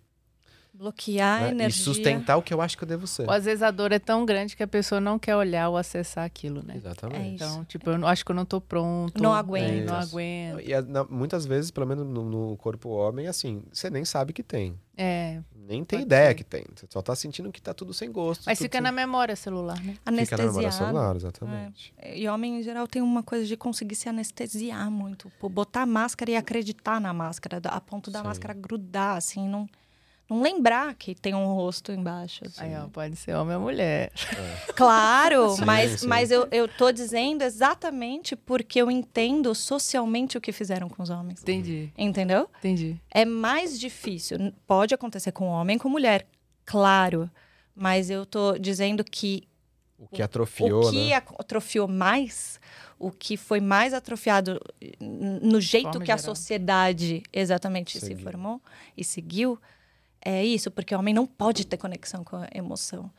Bloquear 0.74 1.38
a 1.38 1.42
né? 1.42 1.48
E 1.50 1.52
energia. 1.52 1.84
sustentar 1.84 2.36
o 2.36 2.42
que 2.42 2.52
eu 2.54 2.60
acho 2.60 2.76
que 2.78 2.84
eu 2.84 2.88
devo 2.88 3.06
ser. 3.06 3.24
Ou 3.28 3.32
às 3.32 3.46
vezes 3.46 3.62
a 3.62 3.70
dor 3.70 3.92
é 3.92 4.00
tão 4.00 4.26
grande 4.26 4.56
que 4.56 4.64
a 4.64 4.68
pessoa 4.68 5.00
não 5.00 5.20
quer 5.20 5.36
olhar 5.36 5.70
ou 5.70 5.78
acessar 5.78 6.26
aquilo, 6.26 6.64
né? 6.64 6.74
Exatamente. 6.76 7.22
É. 7.22 7.28
Então, 7.28 7.64
tipo, 7.66 7.90
eu 7.92 7.98
não- 8.00 8.08
acho 8.08 8.26
que 8.26 8.32
eu 8.32 8.36
não 8.36 8.44
tô 8.44 8.60
pronto. 8.60 9.22
Não 9.22 9.34
né? 9.34 9.38
aguento. 9.40 9.86
Não 9.86 10.00
Isso. 10.00 10.10
aguento. 10.10 10.60
E 10.62 10.74
é, 10.74 10.82
na- 10.82 11.04
muitas 11.04 11.46
vezes, 11.46 11.70
pelo 11.70 11.86
menos 11.86 12.06
no, 12.08 12.24
no 12.26 12.58
corpo 12.58 12.90
homem, 12.90 13.28
assim, 13.28 13.62
você 13.72 13.90
nem 13.90 14.04
sabe 14.04 14.34
que 14.34 14.42
tem. 14.42 14.76
É. 14.98 15.42
Nem 15.56 15.84
tem 15.86 16.02
ideia 16.02 16.30
ser. 16.30 16.36
que 16.36 16.44
tem. 16.44 16.66
Você 16.76 16.86
só 16.90 17.02
tá 17.02 17.16
sentindo 17.16 17.52
que 17.52 17.62
tá 17.62 17.74
tudo 17.74 17.94
sem 17.94 18.12
gosto. 18.12 18.44
Mas 18.46 18.58
fica 18.58 18.78
sem- 18.80 18.84
na 18.84 18.92
memória 18.92 19.36
celular, 19.36 19.78
né? 19.82 19.94
Fica 19.94 20.12
na 20.12 20.12
memória 20.12 20.68
Anestesiado. 20.68 20.74
celular, 20.76 21.16
exatamente. 21.16 21.94
E 22.14 22.28
homem, 22.28 22.60
em 22.60 22.64
geral, 22.64 22.88
tem 22.88 23.02
uma 23.02 23.24
coisa 23.24 23.46
de 23.46 23.56
conseguir 23.56 23.96
se 23.96 24.10
anestesiar 24.10 24.90
muito. 24.92 25.32
Pô, 25.40 25.48
botar 25.48 25.84
a 25.84 25.86
máscara 25.86 26.32
e 26.32 26.36
acreditar 26.36 27.00
na 27.00 27.14
máscara, 27.14 27.62
a 27.64 27.80
ponto 27.80 28.12
da 28.12 28.20
Sim. 28.20 28.26
máscara 28.26 28.54
grudar, 28.54 29.16
assim, 29.18 29.48
não, 29.48 29.66
não 30.30 30.42
lembrar 30.42 30.94
que 30.96 31.14
tem 31.14 31.34
um 31.36 31.54
rosto 31.54 31.92
embaixo. 31.92 32.44
assim. 32.46 32.62
Aí, 32.62 32.76
ó, 32.76 32.88
pode 32.88 33.16
ser 33.16 33.36
homem 33.36 33.56
ou 33.56 33.62
mulher. 33.62 34.12
Claro, 34.76 35.52
Sim, 35.56 35.66
mas, 35.66 36.00
sim. 36.02 36.08
mas 36.08 36.32
eu, 36.32 36.48
eu 36.52 36.68
tô 36.68 36.92
dizendo 36.92 37.44
exatamente 37.44 38.36
porque 38.36 38.82
eu 38.82 38.90
entendo 38.90 39.54
socialmente 39.54 40.38
o 40.38 40.42
que 40.42 40.52
fizeram 40.52 40.90
com 40.90 41.04
os 41.04 41.10
homens. 41.10 41.42
Entendi, 41.42 41.92
Entendeu? 41.98 42.50
entendi. 42.60 43.00
É 43.12 43.24
mais 43.26 43.80
difícil. 43.80 44.38
Pode 44.66 44.94
acontecer 44.96 45.32
com 45.32 45.46
homem 45.48 45.76
e 45.76 45.80
com 45.80 45.90
mulher, 45.90 46.26
claro. 46.66 47.30
Mas 47.76 48.10
eu 48.10 48.26
tô 48.26 48.58
dizendo 48.58 49.04
que 49.04 49.48
O 49.98 50.08
que 50.08 50.22
atrofiou, 50.22 50.88
o 50.88 50.92
que 50.92 51.10
né? 51.10 51.16
atrofiou 51.38 51.88
mais, 51.88 52.60
o 53.00 53.12
que 53.12 53.36
foi 53.38 53.60
mais 53.60 53.94
atrofiado 53.94 54.60
no 55.00 55.60
jeito 55.62 55.86
Forma 55.94 56.06
que 56.06 56.12
a 56.12 56.18
geral. 56.18 56.36
sociedade 56.36 57.24
exatamente 57.32 58.00
se 58.00 58.16
formou 58.16 58.62
e 58.98 59.04
seguiu, 59.04 59.60
é 60.26 60.44
isso, 60.44 60.70
porque 60.72 60.94
o 60.96 61.00
homem 61.00 61.14
não 61.14 61.26
pode 61.26 61.66
ter 61.66 61.78
conexão 61.78 62.24
com 62.24 62.38
a 62.38 62.48
emoção. 62.54 63.10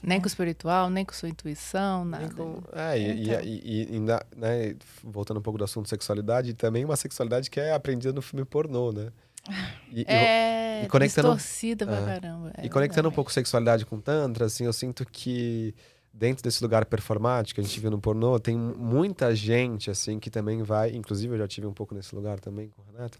Nem 0.00 0.20
com 0.20 0.26
o 0.26 0.28
espiritual, 0.28 0.88
nem 0.88 1.04
com 1.04 1.12
sua 1.12 1.28
intuição, 1.28 2.04
nada. 2.04 2.32
Com- 2.32 2.62
É, 2.72 2.96
e, 2.98 3.22
Então. 3.24 3.40
e, 3.40 3.46
e- 3.64 3.82
e 3.90 3.94
ainda, 3.96 4.24
né, 4.36 4.76
voltando 5.02 5.38
um 5.38 5.42
pouco 5.42 5.58
do 5.58 5.64
assunto 5.64 5.88
sexualidade, 5.88 6.54
também 6.54 6.84
uma 6.84 6.94
sexualidade 6.94 7.50
que 7.50 7.58
é 7.58 7.72
aprendida 7.72 8.12
no 8.12 8.22
filme 8.22 8.44
pornô, 8.44 8.92
né? 8.92 9.10
E, 9.92 10.04
É, 10.06 10.84
e 10.84 10.88
conectando- 10.88 11.28
distorcida 11.34 11.84
pra 11.86 11.96
É. 11.96 12.04
caramba. 12.04 12.52
É 12.58 12.66
e 12.66 12.68
conectando 12.68 13.08
um 13.08 13.12
pouco 13.12 13.32
sexualidade 13.32 13.84
com 13.86 13.98
tantra, 14.00 14.44
assim, 14.46 14.66
eu 14.66 14.72
sinto 14.72 15.04
que 15.04 15.74
dentro 16.18 16.42
desse 16.42 16.60
lugar 16.62 16.84
performático 16.84 17.54
que 17.54 17.60
a 17.60 17.64
gente 17.64 17.78
viu 17.78 17.90
no 17.90 18.00
pornô, 18.00 18.40
tem 18.40 18.56
muita 18.58 19.34
gente, 19.34 19.88
assim, 19.90 20.18
que 20.18 20.28
também 20.28 20.62
vai, 20.64 20.90
inclusive 20.90 21.32
eu 21.34 21.38
já 21.38 21.46
tive 21.46 21.66
um 21.66 21.72
pouco 21.72 21.94
nesse 21.94 22.12
lugar 22.14 22.40
também 22.40 22.68
com 22.70 22.82
o 22.82 22.84
Renato, 22.92 23.18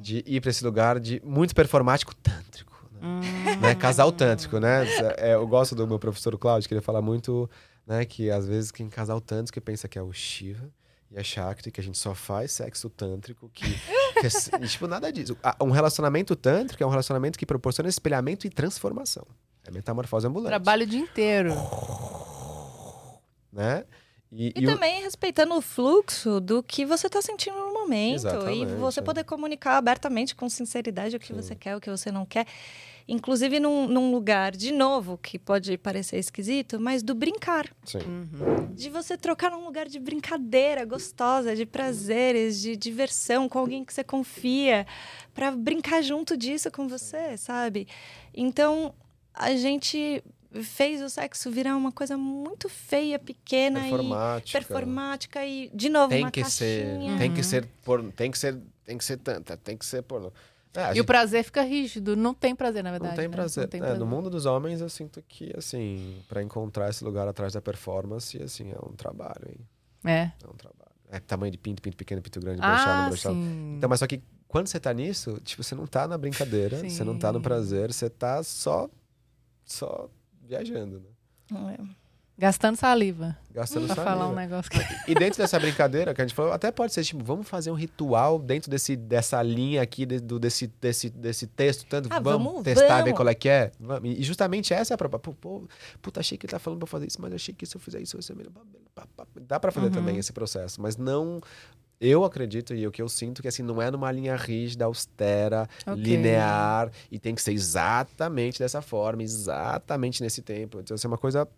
de 0.00 0.24
ir 0.26 0.40
para 0.40 0.50
esse 0.50 0.64
lugar 0.64 0.98
de 0.98 1.20
muito 1.24 1.54
performático 1.54 2.14
tântrico, 2.14 2.72
né? 2.92 3.00
Hum. 3.02 3.60
né? 3.60 3.74
Casal 3.74 4.10
tântrico, 4.10 4.58
né? 4.58 4.84
É, 5.18 5.34
eu 5.34 5.46
gosto 5.46 5.74
do 5.74 5.86
meu 5.86 5.98
professor 5.98 6.36
Cláudio, 6.38 6.66
que 6.66 6.74
ele 6.74 6.80
fala 6.80 7.02
muito, 7.02 7.48
né? 7.86 8.04
Que 8.06 8.30
às 8.30 8.46
vezes 8.46 8.70
quem 8.70 8.88
casal 8.88 9.20
tântrico 9.20 9.60
pensa 9.60 9.86
que 9.86 9.98
é 9.98 10.02
o 10.02 10.12
Shiva 10.12 10.70
e 11.10 11.18
a 11.18 11.22
Shakti, 11.22 11.70
que 11.70 11.80
a 11.80 11.84
gente 11.84 11.98
só 11.98 12.14
faz 12.14 12.52
sexo 12.52 12.88
tântrico, 12.88 13.50
que, 13.52 13.66
que 13.68 14.26
é- 14.26 14.58
tipo, 14.66 14.86
nada 14.86 15.12
disso. 15.12 15.36
Ah, 15.42 15.54
Um 15.60 15.70
relacionamento 15.70 16.34
tântrico 16.34 16.82
é 16.82 16.86
um 16.86 16.90
relacionamento 16.90 17.38
que 17.38 17.44
proporciona 17.44 17.90
espelhamento 17.90 18.46
e 18.46 18.50
transformação. 18.50 19.26
É 19.66 19.70
metamorfose 19.70 20.26
ambulante. 20.26 20.48
Trabalho 20.48 20.84
o 20.84 20.86
dia 20.86 21.00
inteiro. 21.00 21.52
Né? 23.52 23.84
E, 24.30 24.46
E, 24.56 24.60
e 24.62 24.66
o- 24.66 24.70
também 24.72 25.02
respeitando 25.02 25.54
o 25.54 25.60
fluxo 25.60 26.40
do 26.40 26.62
que 26.62 26.86
você 26.86 27.06
está 27.06 27.20
sentindo 27.20 27.56
no 27.56 27.74
momento. 27.74 28.14
Exatamente, 28.14 28.72
e 28.72 28.76
você 28.76 29.00
é. 29.00 29.02
poder 29.02 29.24
comunicar 29.24 29.76
abertamente, 29.76 30.34
com 30.34 30.48
sinceridade, 30.48 31.14
o 31.16 31.20
que 31.20 31.26
Sim. 31.26 31.34
você 31.34 31.54
quer, 31.54 31.76
o 31.76 31.80
que 31.80 31.90
você 31.90 32.10
não 32.10 32.24
quer. 32.24 32.46
inclusive 33.08 33.58
num, 33.58 33.88
num, 33.88 34.12
lugar, 34.12 34.52
de 34.52 34.70
novo, 34.72 35.18
que 35.18 35.36
pode 35.38 35.76
parecer 35.76 36.18
esquisito, 36.18 36.78
mas 36.80 37.02
do 37.02 37.14
brincar. 37.16 37.68
Uhum. 37.96 38.72
De 38.72 38.88
você 38.88 39.18
trocar 39.18 39.50
num 39.50 39.64
lugar 39.64 39.86
de 39.88 39.98
brincadeira 39.98 40.84
gostosa, 40.84 41.54
de 41.56 41.66
prazeres, 41.66 42.60
de 42.60 42.76
diversão 42.76 43.48
com 43.48 43.58
alguém 43.58 43.84
que 43.84 43.92
você 43.92 44.04
confia, 44.04 44.86
para 45.34 45.50
brincar 45.50 46.00
junto 46.00 46.36
disso 46.36 46.70
com 46.70 46.86
você, 46.88 47.36
sabe? 47.36 47.88
Então, 48.32 48.94
a 49.34 49.54
gente 49.56 50.22
fez 50.62 51.00
o 51.00 51.08
sexo 51.08 51.50
virar 51.50 51.76
uma 51.76 51.92
coisa 51.92 52.16
muito 52.16 52.68
feia, 52.68 53.18
pequena 53.18 53.80
performática. 53.80 54.48
e 54.48 54.52
performática 54.52 55.46
e 55.46 55.70
de 55.72 55.88
novo 55.88 56.08
tem 56.08 56.24
uma 56.24 56.30
que 56.30 56.42
caixinha. 56.42 56.68
ser, 56.68 57.18
tem 57.18 57.34
que 57.34 57.42
ser 57.42 57.68
por, 57.82 58.02
tem 58.12 58.30
que 58.30 58.38
ser, 58.38 58.58
tem 58.84 58.98
que 58.98 59.04
ser 59.04 59.16
tanta, 59.18 59.56
tem 59.56 59.76
que 59.76 59.86
ser 59.86 60.02
por 60.02 60.32
é, 60.74 60.84
e 60.84 60.86
gente... 60.88 61.00
o 61.00 61.04
prazer 61.04 61.44
fica 61.44 61.62
rígido, 61.62 62.16
não 62.16 62.32
tem 62.32 62.56
prazer, 62.56 62.82
na 62.82 62.90
verdade. 62.90 63.10
Não 63.12 63.16
tem 63.16 63.28
né? 63.28 63.34
prazer. 63.34 63.64
Não 63.64 63.68
tem 63.68 63.78
é, 63.78 63.82
prazer. 63.82 63.98
no 64.00 64.06
mundo 64.06 64.30
dos 64.30 64.46
homens, 64.46 64.80
eu 64.80 64.88
sinto 64.88 65.22
que, 65.28 65.52
assim, 65.56 66.16
para 66.26 66.42
encontrar 66.42 66.88
esse 66.88 67.04
lugar 67.04 67.28
atrás 67.28 67.52
da 67.52 67.60
performance, 67.60 68.42
assim, 68.42 68.70
é 68.70 68.78
um 68.82 68.94
trabalho, 68.94 69.48
hein? 69.48 69.58
É. 70.02 70.32
É 70.42 70.48
um 70.48 70.54
trabalho. 70.54 70.90
É 71.10 71.20
tamanho 71.20 71.52
de 71.52 71.58
pinto, 71.58 71.82
pinto 71.82 71.94
pequeno, 71.94 72.22
pinto 72.22 72.40
grande, 72.40 72.60
ah. 72.62 73.10
Sim. 73.14 73.74
Então, 73.76 73.88
mas 73.88 73.98
só 73.98 74.06
que 74.06 74.22
quando 74.48 74.66
você 74.66 74.80
tá 74.80 74.94
nisso, 74.94 75.38
tipo, 75.44 75.62
você 75.62 75.74
não 75.74 75.86
tá 75.86 76.08
na 76.08 76.16
brincadeira, 76.16 76.78
sim. 76.78 76.88
você 76.88 77.04
não 77.04 77.18
tá 77.18 77.30
no 77.30 77.42
prazer, 77.42 77.92
você 77.92 78.08
tá 78.08 78.42
só, 78.42 78.88
só 79.62 80.08
viajando, 80.52 81.00
né? 81.00 81.76
É. 81.78 82.02
Gastando 82.38 82.76
saliva. 82.76 83.36
Gastando 83.52 83.86
pra 83.86 83.94
saliva. 83.94 84.10
falar 84.10 84.28
um 84.28 84.34
negócio 84.34 84.70
que... 84.70 84.78
E 85.06 85.14
dentro 85.14 85.38
dessa 85.38 85.60
brincadeira 85.60 86.14
que 86.14 86.20
a 86.20 86.24
gente 86.26 86.34
falou, 86.34 86.52
até 86.52 86.72
pode 86.72 86.92
ser 86.92 87.04
tipo, 87.04 87.22
vamos 87.22 87.46
fazer 87.46 87.70
um 87.70 87.74
ritual 87.74 88.38
dentro 88.38 88.70
desse, 88.70 88.96
dessa 88.96 89.42
linha 89.42 89.82
aqui, 89.82 90.04
de, 90.04 90.18
do, 90.18 90.38
desse, 90.38 90.66
desse, 90.80 91.10
desse 91.10 91.46
texto, 91.46 91.86
tanto 91.88 92.08
ah, 92.10 92.18
vamos, 92.18 92.46
vamos, 92.48 92.62
testar, 92.64 92.88
vamos. 92.88 93.04
ver 93.04 93.12
qual 93.14 93.28
é 93.28 93.34
que 93.34 93.48
é. 93.48 93.70
E 94.02 94.22
justamente 94.24 94.72
essa 94.74 94.94
é 94.94 94.96
a 94.96 94.98
proposta. 94.98 95.38
Puta, 96.00 96.20
achei 96.20 96.36
que 96.36 96.46
ele 96.46 96.50
tá 96.50 96.58
falando 96.58 96.80
pra 96.80 96.88
fazer 96.88 97.06
isso, 97.06 97.20
mas 97.20 97.32
achei 97.32 97.54
que 97.54 97.66
se 97.66 97.76
eu 97.76 97.80
fizer 97.80 98.00
isso, 98.00 98.16
vai 98.16 98.22
ser 98.22 98.34
melhor. 98.34 98.52
Dá 99.42 99.60
pra 99.60 99.70
fazer 99.70 99.86
uhum. 99.86 99.92
também 99.92 100.18
esse 100.18 100.32
processo, 100.32 100.80
mas 100.80 100.96
não 100.96 101.40
eu 102.02 102.24
acredito 102.24 102.74
e 102.74 102.84
o 102.84 102.90
que 102.90 103.00
eu 103.00 103.08
sinto 103.08 103.40
que 103.40 103.46
assim 103.46 103.62
não 103.62 103.80
é 103.80 103.90
numa 103.90 104.10
linha 104.10 104.34
rígida, 104.34 104.84
austera, 104.84 105.68
okay. 105.86 105.94
linear 105.94 106.90
e 107.10 107.18
tem 107.18 107.32
que 107.32 107.40
ser 107.40 107.52
exatamente 107.52 108.58
dessa 108.58 108.82
forma, 108.82 109.22
exatamente 109.22 110.20
nesse 110.20 110.42
tempo. 110.42 110.80
Então, 110.80 110.96
isso 110.96 111.06
é 111.06 111.08
uma 111.08 111.18
coisa 111.18 111.48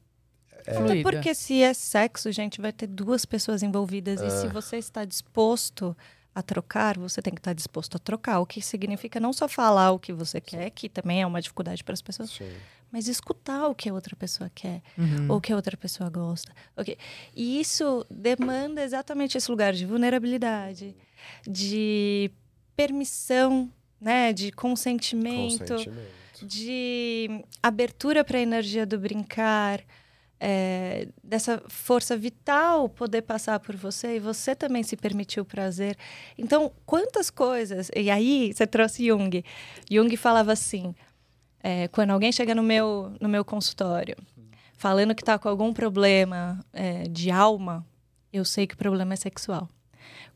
é... 0.66 0.76
Até 0.76 1.02
porque 1.02 1.34
se 1.34 1.62
é 1.62 1.72
sexo, 1.72 2.30
gente, 2.30 2.60
vai 2.60 2.72
ter 2.72 2.86
duas 2.86 3.24
pessoas 3.24 3.62
envolvidas. 3.62 4.20
E 4.20 4.30
se 4.30 4.48
você 4.48 4.76
está 4.76 5.04
disposto 5.04 5.96
a 6.34 6.42
trocar, 6.42 6.98
você 6.98 7.22
tem 7.22 7.32
que 7.32 7.40
estar 7.40 7.52
disposto 7.52 7.96
a 7.96 7.98
trocar. 7.98 8.40
O 8.40 8.46
que 8.46 8.60
significa 8.60 9.20
não 9.20 9.32
só 9.32 9.48
falar 9.48 9.92
o 9.92 9.98
que 9.98 10.12
você 10.12 10.40
quer, 10.40 10.70
que 10.70 10.88
também 10.88 11.22
é 11.22 11.26
uma 11.26 11.40
dificuldade 11.40 11.84
para 11.84 11.92
as 11.92 12.02
pessoas, 12.02 12.30
Sim. 12.30 12.50
Mas 12.94 13.08
escutar 13.08 13.66
o 13.66 13.74
que 13.74 13.88
a 13.88 13.92
outra 13.92 14.14
pessoa 14.14 14.48
quer, 14.54 14.80
uhum. 14.96 15.26
ou 15.28 15.38
o 15.38 15.40
que 15.40 15.52
a 15.52 15.56
outra 15.56 15.76
pessoa 15.76 16.08
gosta. 16.08 16.52
Okay. 16.76 16.96
E 17.34 17.58
isso 17.60 18.06
demanda 18.08 18.84
exatamente 18.84 19.36
esse 19.36 19.50
lugar 19.50 19.72
de 19.72 19.84
vulnerabilidade, 19.84 20.94
de 21.44 22.30
permissão, 22.76 23.68
né, 24.00 24.32
de 24.32 24.52
consentimento, 24.52 25.66
consentimento. 25.66 26.46
de 26.46 27.44
abertura 27.60 28.22
para 28.22 28.38
a 28.38 28.42
energia 28.42 28.86
do 28.86 28.96
brincar 28.96 29.82
é, 30.38 31.08
dessa 31.20 31.60
força 31.66 32.16
vital 32.16 32.88
poder 32.88 33.22
passar 33.22 33.58
por 33.58 33.74
você 33.74 34.16
e 34.16 34.20
você 34.20 34.54
também 34.54 34.84
se 34.84 34.96
permitir 34.96 35.40
o 35.40 35.44
prazer. 35.44 35.96
Então, 36.38 36.70
quantas 36.86 37.28
coisas. 37.28 37.90
E 37.96 38.08
aí, 38.08 38.52
você 38.52 38.68
trouxe 38.68 39.04
Jung. 39.04 39.44
Jung 39.90 40.16
falava 40.16 40.52
assim: 40.52 40.94
é, 41.66 41.88
quando 41.88 42.10
alguém 42.10 42.30
chega 42.30 42.54
no 42.54 42.62
meu, 42.62 43.16
no 43.18 43.28
meu 43.28 43.42
consultório 43.42 44.14
falando 44.76 45.14
que 45.14 45.22
está 45.22 45.38
com 45.38 45.48
algum 45.48 45.72
problema 45.72 46.62
é, 46.70 47.04
de 47.04 47.30
alma, 47.30 47.86
eu 48.30 48.44
sei 48.44 48.66
que 48.66 48.74
o 48.74 48.76
problema 48.76 49.14
é 49.14 49.16
sexual. 49.16 49.66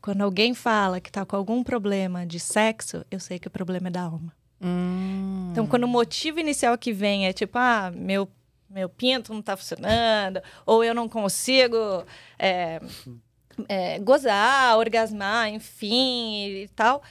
Quando 0.01 0.21
alguém 0.21 0.55
fala 0.55 0.99
que 0.99 1.09
está 1.09 1.23
com 1.23 1.35
algum 1.35 1.63
problema 1.63 2.25
de 2.25 2.39
sexo, 2.39 3.05
eu 3.11 3.19
sei 3.19 3.37
que 3.37 3.47
o 3.47 3.51
problema 3.51 3.89
é 3.89 3.91
da 3.91 4.01
alma. 4.01 4.33
Hum. 4.59 5.49
Então, 5.51 5.67
quando 5.67 5.83
o 5.83 5.87
motivo 5.87 6.39
inicial 6.39 6.75
que 6.79 6.91
vem 6.91 7.27
é 7.27 7.33
tipo, 7.33 7.59
ah, 7.59 7.91
meu 7.95 8.27
meu 8.67 8.87
pinto 8.87 9.31
não 9.31 9.39
está 9.39 9.57
funcionando, 9.57 10.41
ou 10.65 10.83
eu 10.83 10.93
não 10.93 11.09
consigo 11.09 12.03
é, 12.37 12.79
é, 13.67 13.99
gozar, 13.99 14.77
orgasmar, 14.77 15.49
enfim, 15.49 16.63
e 16.63 16.67
tal. 16.75 17.03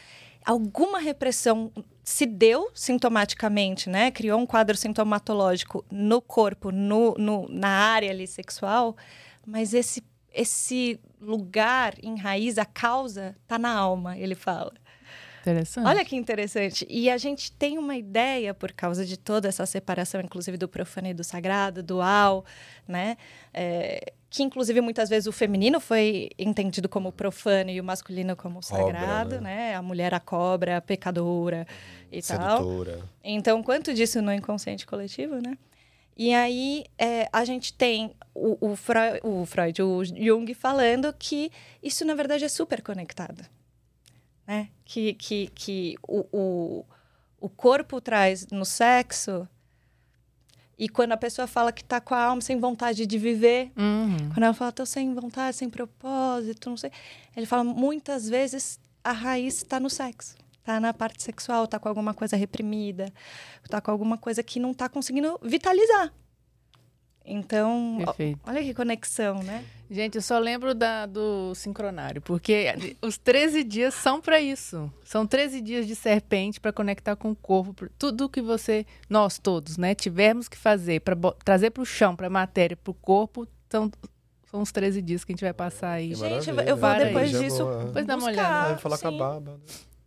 Alguma 0.49 0.99
repressão 0.99 1.70
se 2.03 2.24
deu 2.24 2.70
sintomaticamente, 2.74 3.90
né? 3.90 4.11
Criou 4.11 4.40
um 4.40 4.46
quadro 4.46 4.74
sintomatológico 4.74 5.84
no 5.92 6.22
corpo, 6.22 6.70
no, 6.72 7.14
no, 7.18 7.46
na 7.51 7.68
área 7.68 8.11
ali 8.11 8.26
sexual, 8.26 8.96
mas 9.46 9.74
esse, 9.74 10.03
esse 10.32 10.99
lugar 11.20 11.96
em 12.03 12.16
raiz, 12.16 12.57
a 12.57 12.64
causa, 12.64 13.36
tá 13.46 13.59
na 13.59 13.70
alma, 13.70 14.16
ele 14.16 14.34
fala. 14.34 14.72
Interessante. 15.42 15.86
Olha 15.86 16.03
que 16.03 16.16
interessante. 16.16 16.86
E 16.88 17.11
a 17.11 17.18
gente 17.18 17.53
tem 17.53 17.76
uma 17.76 17.94
ideia, 17.94 18.55
por 18.55 18.72
causa 18.72 19.05
de 19.05 19.18
toda 19.18 19.49
essa 19.49 19.66
separação, 19.66 20.22
inclusive 20.22 20.57
do 20.57 20.66
profano 20.66 21.09
e 21.09 21.14
do 21.14 21.22
sagrado, 21.22 21.82
dual, 21.82 22.42
né? 22.86 23.18
É, 23.53 24.14
que, 24.30 24.42
inclusive, 24.42 24.80
muitas 24.80 25.08
vezes 25.08 25.26
o 25.26 25.32
feminino 25.32 25.80
foi 25.80 26.30
entendido 26.38 26.88
como 26.88 27.10
profano 27.10 27.70
e 27.70 27.80
o 27.80 27.84
masculino 27.84 28.36
como 28.36 28.62
sagrado, 28.62 29.36
cobra, 29.36 29.40
né? 29.40 29.56
né? 29.70 29.74
A 29.74 29.82
mulher 29.82 30.12
a 30.14 30.20
cobra, 30.20 30.76
a 30.76 30.80
pecadora 30.80 31.66
e 32.12 32.20
Sedutora. 32.20 32.98
tal. 32.98 33.08
Então, 33.24 33.62
quanto 33.62 33.94
disso 33.94 34.20
no 34.20 34.32
inconsciente 34.32 34.86
coletivo, 34.86 35.36
né? 35.36 35.56
E 36.16 36.34
aí 36.34 36.84
é, 36.98 37.28
a 37.32 37.44
gente 37.44 37.72
tem 37.72 38.12
o, 38.34 38.72
o, 38.72 38.76
Freud, 38.76 39.20
o 39.22 39.46
Freud, 39.46 39.82
o 39.82 40.04
Jung 40.04 40.52
falando 40.52 41.14
que 41.16 41.50
isso, 41.82 42.04
na 42.04 42.14
verdade, 42.14 42.44
é 42.44 42.48
super 42.48 42.82
conectado 42.82 43.44
né? 44.48 44.70
Que, 44.82 45.12
que, 45.12 45.48
que 45.48 45.94
o, 46.02 46.26
o, 46.32 46.84
o 47.38 47.48
corpo 47.50 48.00
traz 48.00 48.46
no 48.46 48.64
sexo. 48.64 49.46
E 50.78 50.88
quando 50.88 51.12
a 51.12 51.16
pessoa 51.16 51.48
fala 51.48 51.72
que 51.72 51.82
está 51.82 52.00
com 52.00 52.14
a 52.14 52.22
alma 52.22 52.40
sem 52.40 52.58
vontade 52.60 53.04
de 53.04 53.18
viver, 53.18 53.72
uhum. 53.76 54.30
quando 54.32 54.44
ela 54.44 54.54
fala, 54.54 54.70
estou 54.70 54.86
sem 54.86 55.12
vontade, 55.12 55.56
sem 55.56 55.68
propósito, 55.68 56.70
não 56.70 56.76
sei. 56.76 56.92
Ele 57.36 57.46
fala, 57.46 57.64
muitas 57.64 58.28
vezes 58.28 58.78
a 59.02 59.10
raiz 59.10 59.56
está 59.56 59.80
no 59.80 59.90
sexo. 59.90 60.36
Está 60.60 60.78
na 60.78 60.94
parte 60.94 61.22
sexual, 61.22 61.64
está 61.64 61.78
com 61.78 61.88
alguma 61.88 62.14
coisa 62.14 62.36
reprimida, 62.36 63.12
está 63.64 63.80
com 63.80 63.90
alguma 63.90 64.18
coisa 64.18 64.42
que 64.42 64.60
não 64.60 64.70
está 64.70 64.88
conseguindo 64.88 65.40
vitalizar. 65.42 66.12
Então, 67.24 67.96
Perfeito. 67.98 68.40
olha 68.46 68.62
que 68.62 68.72
conexão, 68.72 69.42
né? 69.42 69.64
Gente, 69.91 70.16
eu 70.16 70.22
só 70.22 70.39
lembro 70.39 70.74
da, 70.74 71.07
do 71.07 71.55
sincronário, 71.55 72.20
porque 72.20 72.66
os 73.01 73.16
13 73.16 73.64
dias 73.64 73.95
são 73.95 74.20
para 74.20 74.39
isso. 74.39 74.93
São 75.03 75.26
13 75.26 75.62
dias 75.62 75.86
de 75.86 75.97
serpente 75.97 76.61
para 76.61 76.72
conectar 76.72 77.16
com 77.16 77.30
o 77.30 77.36
corpo. 77.36 77.89
Tudo 77.99 78.28
que 78.28 78.43
você, 78.43 78.84
nós 79.09 79.39
todos, 79.39 79.78
né, 79.78 79.95
tivermos 79.95 80.47
que 80.47 80.59
fazer 80.59 81.01
para 81.01 81.16
trazer 81.43 81.70
para 81.70 81.82
o 81.82 81.86
chão, 81.86 82.14
para 82.14 82.26
a 82.26 82.30
matéria, 82.30 82.76
para 82.76 82.91
o 82.91 82.95
corpo, 82.95 83.49
são, 83.70 83.91
são 84.51 84.61
os 84.61 84.70
13 84.70 85.01
dias 85.01 85.24
que 85.24 85.32
a 85.32 85.34
gente 85.34 85.45
vai 85.45 85.55
passar 85.55 85.93
aí. 85.93 86.14
Gente, 86.14 86.51
eu 86.51 86.76
vou 86.76 86.95
depois 86.95 87.30
disso. 87.30 87.64
Depois 87.86 88.07
dá 88.07 88.16
uma 88.16 88.26
olhada. 88.26 88.68
Vai 88.68 88.78
falar 88.78 88.97
sim. 88.99 89.03
com 89.03 89.09
a 89.09 89.18
Baba. 89.18 89.53
né? 89.53 89.59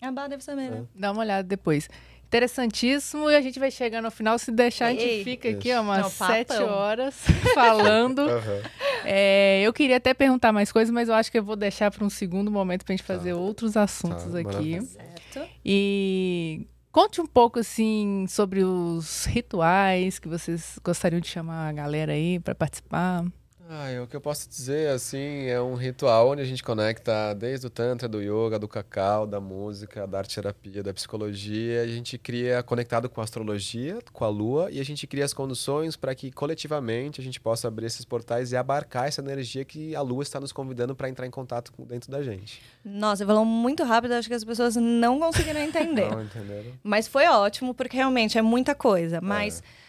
A 0.01 0.11
Baba 0.11 0.29
deve 0.29 0.43
saber, 0.43 0.71
né? 0.71 0.85
Dá 0.95 1.11
uma 1.11 1.21
olhada 1.21 1.43
depois. 1.43 1.87
Interessantíssimo, 2.31 3.29
e 3.29 3.35
a 3.35 3.41
gente 3.41 3.59
vai 3.59 3.69
chegando 3.69 4.05
ao 4.05 4.11
final. 4.11 4.39
Se 4.39 4.53
deixar, 4.53 4.85
a 4.85 4.91
gente 4.91 5.03
Ei. 5.03 5.23
fica 5.25 5.49
aqui 5.49 5.67
Isso. 5.67 5.77
ó, 5.77 5.81
umas 5.81 6.01
Não, 6.03 6.09
sete 6.09 6.53
horas 6.53 7.13
falando. 7.53 8.19
Aham. 8.21 8.61
É, 9.03 9.61
eu 9.63 9.73
queria 9.73 9.97
até 9.97 10.13
perguntar 10.13 10.53
mais 10.53 10.71
coisas, 10.71 10.93
mas 10.93 11.09
eu 11.09 11.15
acho 11.15 11.29
que 11.29 11.37
eu 11.37 11.43
vou 11.43 11.57
deixar 11.57 11.91
para 11.91 12.05
um 12.05 12.09
segundo 12.09 12.49
momento 12.49 12.85
para 12.85 12.93
a 12.93 12.95
gente 12.95 13.05
fazer 13.05 13.33
outros 13.33 13.75
assuntos 13.75 14.31
Tá, 14.31 14.39
aqui. 14.39 14.79
Certo. 14.81 15.49
E 15.65 16.65
conte 16.89 17.19
um 17.19 17.25
pouco 17.25 17.59
assim 17.59 18.25
sobre 18.29 18.63
os 18.63 19.25
rituais 19.25 20.17
que 20.17 20.29
vocês 20.29 20.79
gostariam 20.81 21.19
de 21.19 21.27
chamar 21.27 21.67
a 21.67 21.73
galera 21.73 22.13
aí 22.13 22.39
para 22.39 22.55
participar. 22.55 23.25
Ah, 23.73 24.03
o 24.03 24.07
que 24.07 24.13
eu 24.13 24.19
posso 24.19 24.49
dizer, 24.49 24.89
assim, 24.89 25.45
é 25.45 25.61
um 25.61 25.75
ritual 25.75 26.31
onde 26.31 26.41
a 26.41 26.45
gente 26.45 26.61
conecta 26.61 27.33
desde 27.33 27.67
o 27.67 27.69
tantra, 27.69 28.05
do 28.05 28.21
yoga, 28.21 28.59
do 28.59 28.67
cacau, 28.67 29.25
da 29.25 29.39
música, 29.39 30.05
da 30.05 30.17
arte 30.17 30.35
terapia, 30.35 30.83
da 30.83 30.93
psicologia. 30.93 31.81
A 31.81 31.87
gente 31.87 32.17
cria 32.17 32.61
conectado 32.63 33.07
com 33.07 33.21
a 33.21 33.23
astrologia, 33.23 33.99
com 34.11 34.25
a 34.25 34.27
lua, 34.27 34.69
e 34.69 34.81
a 34.81 34.83
gente 34.83 35.07
cria 35.07 35.23
as 35.23 35.33
condições 35.33 35.95
para 35.95 36.13
que 36.13 36.33
coletivamente 36.33 37.21
a 37.21 37.23
gente 37.23 37.39
possa 37.39 37.69
abrir 37.69 37.85
esses 37.85 38.03
portais 38.03 38.51
e 38.51 38.57
abarcar 38.57 39.07
essa 39.07 39.21
energia 39.21 39.63
que 39.63 39.95
a 39.95 40.01
lua 40.01 40.23
está 40.23 40.37
nos 40.37 40.51
convidando 40.51 40.93
para 40.93 41.07
entrar 41.07 41.25
em 41.25 41.31
contato 41.31 41.71
com 41.71 41.85
dentro 41.85 42.11
da 42.11 42.21
gente. 42.21 42.61
Nossa, 42.83 43.25
falou 43.25 43.45
muito 43.45 43.85
rápido, 43.85 44.15
acho 44.15 44.27
que 44.27 44.35
as 44.35 44.43
pessoas 44.43 44.75
não 44.75 45.17
conseguiram 45.17 45.61
entender. 45.63 46.11
Não 46.11 46.21
entenderam? 46.21 46.73
Mas 46.83 47.07
foi 47.07 47.25
ótimo, 47.25 47.73
porque 47.73 47.95
realmente 47.95 48.37
é 48.37 48.41
muita 48.41 48.75
coisa. 48.75 49.21
Mas 49.21 49.59
é, 49.59 49.80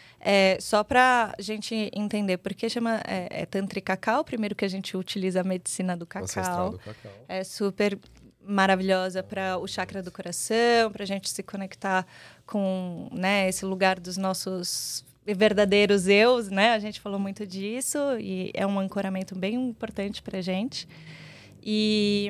só 0.61 0.85
para 0.85 1.35
a 1.37 1.43
gente 1.43 1.91
entender, 1.93 2.39
porque 2.39 2.69
chama 2.69 3.01
é, 3.07 3.43
é 3.43 3.47
Tantri 3.47 3.81
Cacau, 3.81 4.25
primeiro 4.25 4.55
que 4.55 4.65
a 4.65 4.69
gente 4.69 4.97
utiliza 4.97 5.41
a 5.41 5.45
medicina 5.45 5.97
do 5.97 6.07
cacau. 6.07 6.71
do 6.73 6.79
cacau. 6.79 7.11
É 7.29 7.43
super 7.43 7.99
maravilhosa 8.45 9.23
para 9.23 9.59
o 9.59 9.67
chakra 9.67 10.03
do 10.03 10.11
coração, 10.11 10.91
para 10.91 11.05
a 11.05 11.07
gente 11.07 11.31
se 11.31 11.43
conectar 11.43 12.07
com 12.47 13.09
né, 13.13 13.49
esse 13.49 13.65
lugar 13.65 14.01
dos 14.01 14.17
nossos 14.17 15.05
verdadeiros 15.25 16.09
eus, 16.09 16.49
né? 16.49 16.73
A 16.73 16.79
gente 16.79 17.01
falou 17.01 17.19
muito 17.19 17.47
disso 17.47 17.99
e 18.19 18.51
é 18.55 18.67
um 18.67 18.79
ancoramento 18.79 19.37
bem 19.37 19.55
importante 19.55 20.21
para 20.21 20.39
a 20.39 20.43
gente. 20.43 20.89
E 21.63 22.29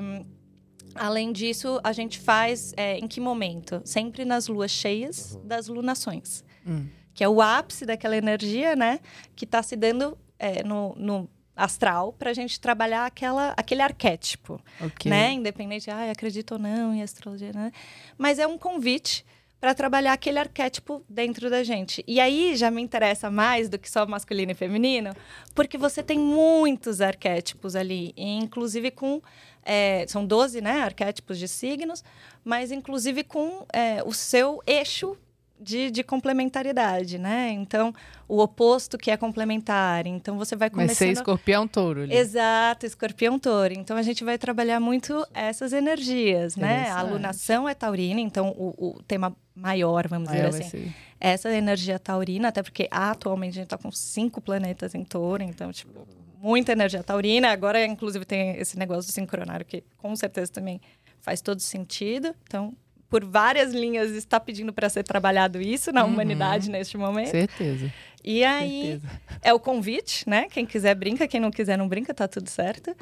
além 0.94 1.32
disso, 1.32 1.80
a 1.82 1.92
gente 1.92 2.18
faz 2.18 2.74
é, 2.76 2.98
em 2.98 3.08
que 3.08 3.18
momento? 3.18 3.80
Sempre 3.84 4.24
nas 4.24 4.46
luas 4.46 4.70
cheias 4.70 5.34
uhum. 5.34 5.46
das 5.46 5.68
lunações, 5.68 6.44
hum. 6.66 6.86
Que 7.14 7.22
é 7.22 7.28
o 7.28 7.40
ápice 7.40 7.84
daquela 7.84 8.16
energia, 8.16 8.76
né? 8.76 9.00
Que 9.36 9.44
está 9.44 9.62
se 9.62 9.76
dando 9.76 10.16
é, 10.38 10.62
no, 10.62 10.94
no 10.96 11.28
astral 11.56 12.12
para 12.12 12.30
a 12.30 12.34
gente 12.34 12.60
trabalhar 12.60 13.06
aquela, 13.06 13.54
aquele 13.56 13.82
arquétipo, 13.82 14.60
okay. 14.80 15.10
né? 15.10 15.32
Independente, 15.32 15.90
ah, 15.90 16.10
acredito 16.10 16.52
ou 16.52 16.58
não 16.58 16.94
em 16.94 17.02
astrologia, 17.02 17.52
né? 17.52 17.70
Mas 18.16 18.38
é 18.38 18.46
um 18.46 18.58
convite 18.58 19.24
para 19.60 19.74
trabalhar 19.74 20.12
aquele 20.14 20.40
arquétipo 20.40 21.04
dentro 21.08 21.48
da 21.48 21.62
gente. 21.62 22.02
E 22.04 22.18
aí 22.18 22.56
já 22.56 22.68
me 22.68 22.82
interessa 22.82 23.30
mais 23.30 23.68
do 23.68 23.78
que 23.78 23.88
só 23.88 24.04
masculino 24.04 24.50
e 24.50 24.54
feminino, 24.56 25.14
porque 25.54 25.78
você 25.78 26.02
tem 26.02 26.18
muitos 26.18 27.00
arquétipos 27.00 27.76
ali, 27.76 28.12
inclusive 28.16 28.90
com 28.90 29.22
é, 29.64 30.04
são 30.08 30.26
12 30.26 30.60
né, 30.60 30.80
arquétipos 30.80 31.38
de 31.38 31.46
signos, 31.46 32.02
mas 32.44 32.72
inclusive 32.72 33.22
com 33.22 33.64
é, 33.72 34.02
o 34.04 34.12
seu 34.12 34.60
eixo 34.66 35.16
de, 35.62 35.90
de, 35.90 36.02
complementaridade, 36.02 37.18
né? 37.18 37.50
Então, 37.50 37.94
o 38.28 38.40
oposto 38.40 38.98
que 38.98 39.10
é 39.10 39.16
complementar. 39.16 40.06
Então, 40.06 40.36
você 40.36 40.56
vai 40.56 40.68
começando... 40.68 40.96
Ser 40.96 41.10
escorpião 41.10 41.66
touro. 41.66 42.02
Ali. 42.02 42.14
Exato, 42.14 42.86
escorpião 42.86 43.38
touro. 43.38 43.72
Então, 43.74 43.96
a 43.96 44.02
gente 44.02 44.24
vai 44.24 44.36
trabalhar 44.38 44.80
muito 44.80 45.26
essas 45.32 45.72
energias, 45.72 46.56
né? 46.56 46.90
A 46.90 46.98
alunação 46.98 47.68
é 47.68 47.74
taurina, 47.74 48.20
então 48.20 48.48
o, 48.50 48.96
o 48.96 49.02
tema 49.02 49.36
maior, 49.54 50.08
vamos 50.08 50.28
maior 50.28 50.50
dizer 50.50 50.64
assim. 50.64 50.92
Essa 51.20 51.50
energia 51.50 51.98
taurina, 51.98 52.48
até 52.48 52.62
porque 52.62 52.88
atualmente 52.90 53.52
a 53.52 53.54
gente 53.54 53.64
está 53.64 53.78
com 53.78 53.92
cinco 53.92 54.40
planetas 54.40 54.94
em 54.94 55.04
touro, 55.04 55.42
então, 55.42 55.70
tipo, 55.72 56.06
muita 56.42 56.72
energia 56.72 57.02
taurina. 57.02 57.50
Agora, 57.50 57.84
inclusive, 57.86 58.24
tem 58.24 58.56
esse 58.56 58.76
negócio 58.76 59.10
do 59.10 59.14
sincronário 59.14 59.64
que 59.64 59.84
com 59.96 60.14
certeza 60.16 60.52
também 60.52 60.80
faz 61.20 61.40
todo 61.40 61.60
sentido. 61.60 62.34
Então, 62.42 62.74
por 63.12 63.26
várias 63.26 63.74
linhas 63.74 64.12
está 64.12 64.40
pedindo 64.40 64.72
para 64.72 64.88
ser 64.88 65.02
trabalhado 65.02 65.60
isso 65.60 65.92
na 65.92 66.02
uhum. 66.02 66.12
humanidade 66.12 66.70
neste 66.70 66.96
momento. 66.96 67.30
Certeza. 67.30 67.92
E 68.24 68.42
aí 68.42 68.92
Certeza. 68.92 69.20
é 69.42 69.52
o 69.52 69.60
convite, 69.60 70.26
né? 70.26 70.46
Quem 70.50 70.64
quiser 70.64 70.94
brinca, 70.94 71.28
quem 71.28 71.38
não 71.38 71.50
quiser 71.50 71.76
não 71.76 71.86
brinca, 71.86 72.14
tá 72.14 72.26
tudo 72.26 72.48
certo. 72.48 72.96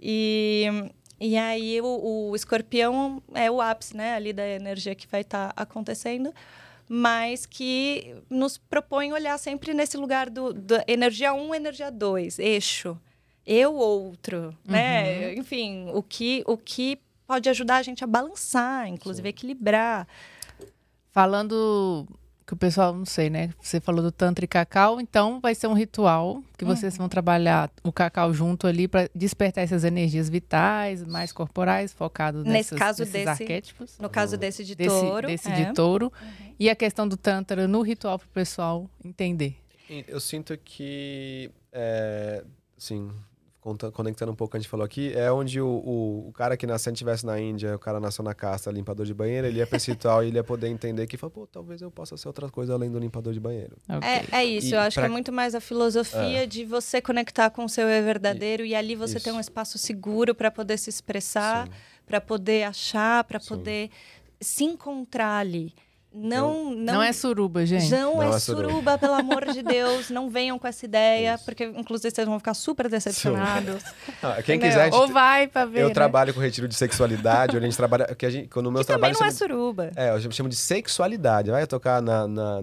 E, 0.00 0.64
e 1.20 1.36
aí 1.36 1.78
o, 1.82 2.30
o 2.30 2.34
escorpião 2.34 3.22
é 3.34 3.50
o 3.50 3.60
ápice, 3.60 3.94
né? 3.94 4.14
Ali 4.14 4.32
da 4.32 4.48
energia 4.48 4.94
que 4.94 5.06
vai 5.06 5.20
estar 5.20 5.52
tá 5.52 5.62
acontecendo 5.62 6.32
mas 6.92 7.46
que 7.46 8.16
nos 8.28 8.58
propõe 8.58 9.12
olhar 9.12 9.38
sempre 9.38 9.72
nesse 9.72 9.96
lugar 9.96 10.28
do, 10.28 10.52
do 10.52 10.74
energia 10.88 11.32
1, 11.32 11.48
um, 11.48 11.54
energia 11.54 11.88
2, 11.88 12.40
eixo. 12.40 12.98
Eu 13.46 13.76
outro, 13.76 14.52
né? 14.64 15.28
uhum. 15.28 15.34
Enfim, 15.34 15.90
o 15.94 16.02
que, 16.02 16.42
o 16.48 16.56
que 16.56 16.98
pode 17.30 17.48
ajudar 17.48 17.76
a 17.76 17.82
gente 17.82 18.02
a 18.02 18.08
balançar, 18.08 18.88
inclusive 18.88 19.28
Sim. 19.28 19.30
equilibrar. 19.30 20.04
Falando 21.12 22.04
que 22.44 22.52
o 22.52 22.56
pessoal, 22.56 22.92
não 22.92 23.04
sei, 23.04 23.30
né? 23.30 23.50
Você 23.62 23.80
falou 23.80 24.02
do 24.02 24.10
Tantra 24.10 24.44
e 24.44 24.48
Cacau, 24.48 25.00
então 25.00 25.38
vai 25.38 25.54
ser 25.54 25.68
um 25.68 25.72
ritual 25.72 26.42
que 26.58 26.64
vocês 26.64 26.94
uhum. 26.94 27.02
vão 27.02 27.08
trabalhar 27.08 27.70
o 27.84 27.92
cacau 27.92 28.34
junto 28.34 28.66
ali 28.66 28.88
para 28.88 29.08
despertar 29.14 29.62
essas 29.62 29.84
energias 29.84 30.28
vitais, 30.28 31.04
mais 31.04 31.30
corporais, 31.30 31.92
focado 31.92 32.42
nesse 32.42 32.74
caso 32.74 33.02
nesses 33.02 33.12
desse, 33.12 33.28
arquétipos. 33.28 33.96
No 34.00 34.10
caso 34.10 34.36
desse 34.36 34.64
de 34.64 34.74
desse, 34.74 34.88
touro. 34.88 35.28
Desse 35.28 35.48
é. 35.48 35.54
de 35.54 35.72
touro. 35.72 36.06
Uhum. 36.06 36.54
E 36.58 36.68
a 36.68 36.74
questão 36.74 37.06
do 37.06 37.16
Tantra 37.16 37.68
no 37.68 37.80
ritual 37.80 38.18
para 38.18 38.26
o 38.26 38.30
pessoal 38.30 38.90
entender. 39.04 39.56
Eu 40.08 40.18
sinto 40.18 40.58
que, 40.58 41.48
é, 41.72 42.42
sim, 42.76 43.08
conectando 43.60 44.32
um 44.32 44.34
pouco 44.34 44.50
o 44.50 44.52
que 44.52 44.56
a 44.56 44.60
gente 44.60 44.68
falou 44.68 44.84
aqui, 44.84 45.12
é 45.14 45.30
onde 45.30 45.60
o, 45.60 45.66
o, 45.66 46.28
o 46.28 46.32
cara 46.32 46.56
que 46.56 46.66
nasceu, 46.66 46.92
estivesse 46.92 47.26
na 47.26 47.38
Índia, 47.38 47.76
o 47.76 47.78
cara 47.78 48.00
nasceu 48.00 48.24
na 48.24 48.34
casta, 48.34 48.70
limpador 48.70 49.04
de 49.04 49.12
banheiro, 49.12 49.46
ele 49.46 49.58
ia 49.58 49.66
pra 49.66 49.76
esse 49.76 49.90
ritual 49.92 50.24
e 50.24 50.28
ele 50.28 50.36
ia 50.36 50.44
poder 50.44 50.68
entender 50.68 51.06
que, 51.06 51.16
fala, 51.16 51.30
pô, 51.30 51.46
talvez 51.46 51.82
eu 51.82 51.90
possa 51.90 52.16
ser 52.16 52.26
outra 52.28 52.48
coisa 52.48 52.72
além 52.72 52.90
do 52.90 52.98
limpador 52.98 53.32
de 53.32 53.40
banheiro. 53.40 53.76
Okay. 53.88 54.08
É, 54.08 54.26
é 54.32 54.44
isso, 54.44 54.68
e 54.68 54.72
eu 54.72 54.80
acho 54.80 54.94
pra... 54.94 55.04
que 55.04 55.10
é 55.10 55.12
muito 55.12 55.30
mais 55.30 55.54
a 55.54 55.60
filosofia 55.60 56.44
é. 56.44 56.46
de 56.46 56.64
você 56.64 57.02
conectar 57.02 57.50
com 57.50 57.64
o 57.64 57.68
seu 57.68 57.88
eu 57.88 58.02
verdadeiro 58.02 58.64
e, 58.64 58.70
e 58.70 58.74
ali 58.74 58.94
você 58.94 59.16
isso. 59.16 59.24
ter 59.24 59.32
um 59.32 59.40
espaço 59.40 59.76
seguro 59.76 60.34
para 60.34 60.50
poder 60.50 60.78
se 60.78 60.88
expressar, 60.88 61.68
para 62.06 62.20
poder 62.20 62.64
achar, 62.64 63.24
para 63.24 63.38
poder 63.38 63.90
se 64.40 64.64
encontrar 64.64 65.38
ali. 65.38 65.74
Não, 66.12 66.74
não, 66.74 66.94
não 66.94 67.02
é 67.02 67.12
suruba, 67.12 67.64
gente. 67.64 67.88
Não, 67.88 68.16
não 68.16 68.22
é, 68.22 68.36
é 68.36 68.38
suruba, 68.40 68.68
suruba, 68.68 68.98
pelo 68.98 69.14
amor 69.14 69.46
de 69.52 69.62
Deus. 69.62 70.10
Não 70.10 70.28
venham 70.28 70.58
com 70.58 70.66
essa 70.66 70.84
ideia, 70.84 71.34
Isso. 71.34 71.44
porque 71.44 71.64
inclusive 71.64 72.12
vocês 72.12 72.26
vão 72.26 72.38
ficar 72.38 72.54
super 72.54 72.88
decepcionados. 72.88 73.82
Ah, 74.22 74.42
quem 74.42 74.58
quiser, 74.58 74.90
gente, 74.90 74.94
ou 74.94 75.08
vai 75.08 75.46
para 75.46 75.64
ver. 75.64 75.82
Eu 75.82 75.88
né? 75.88 75.94
trabalho 75.94 76.34
com 76.34 76.40
retiro 76.40 76.66
de 76.66 76.74
sexualidade, 76.74 77.56
onde 77.56 77.64
a 77.64 77.68
gente 77.68 77.76
trabalha, 77.76 78.14
que 78.14 78.26
a 78.26 78.30
gente, 78.30 78.48
quando 78.48 78.70
meus 78.72 78.84
que 78.84 78.88
trabalhos 78.88 79.16
também 79.16 79.30
não 79.30 79.34
é 79.34 79.38
suruba. 79.38 79.92
É, 79.94 80.10
eu 80.10 80.32
chamo 80.32 80.48
de 80.48 80.56
sexualidade. 80.56 81.50
Vai 81.50 81.66
tocar 81.66 82.02
na, 82.02 82.26
na 82.26 82.60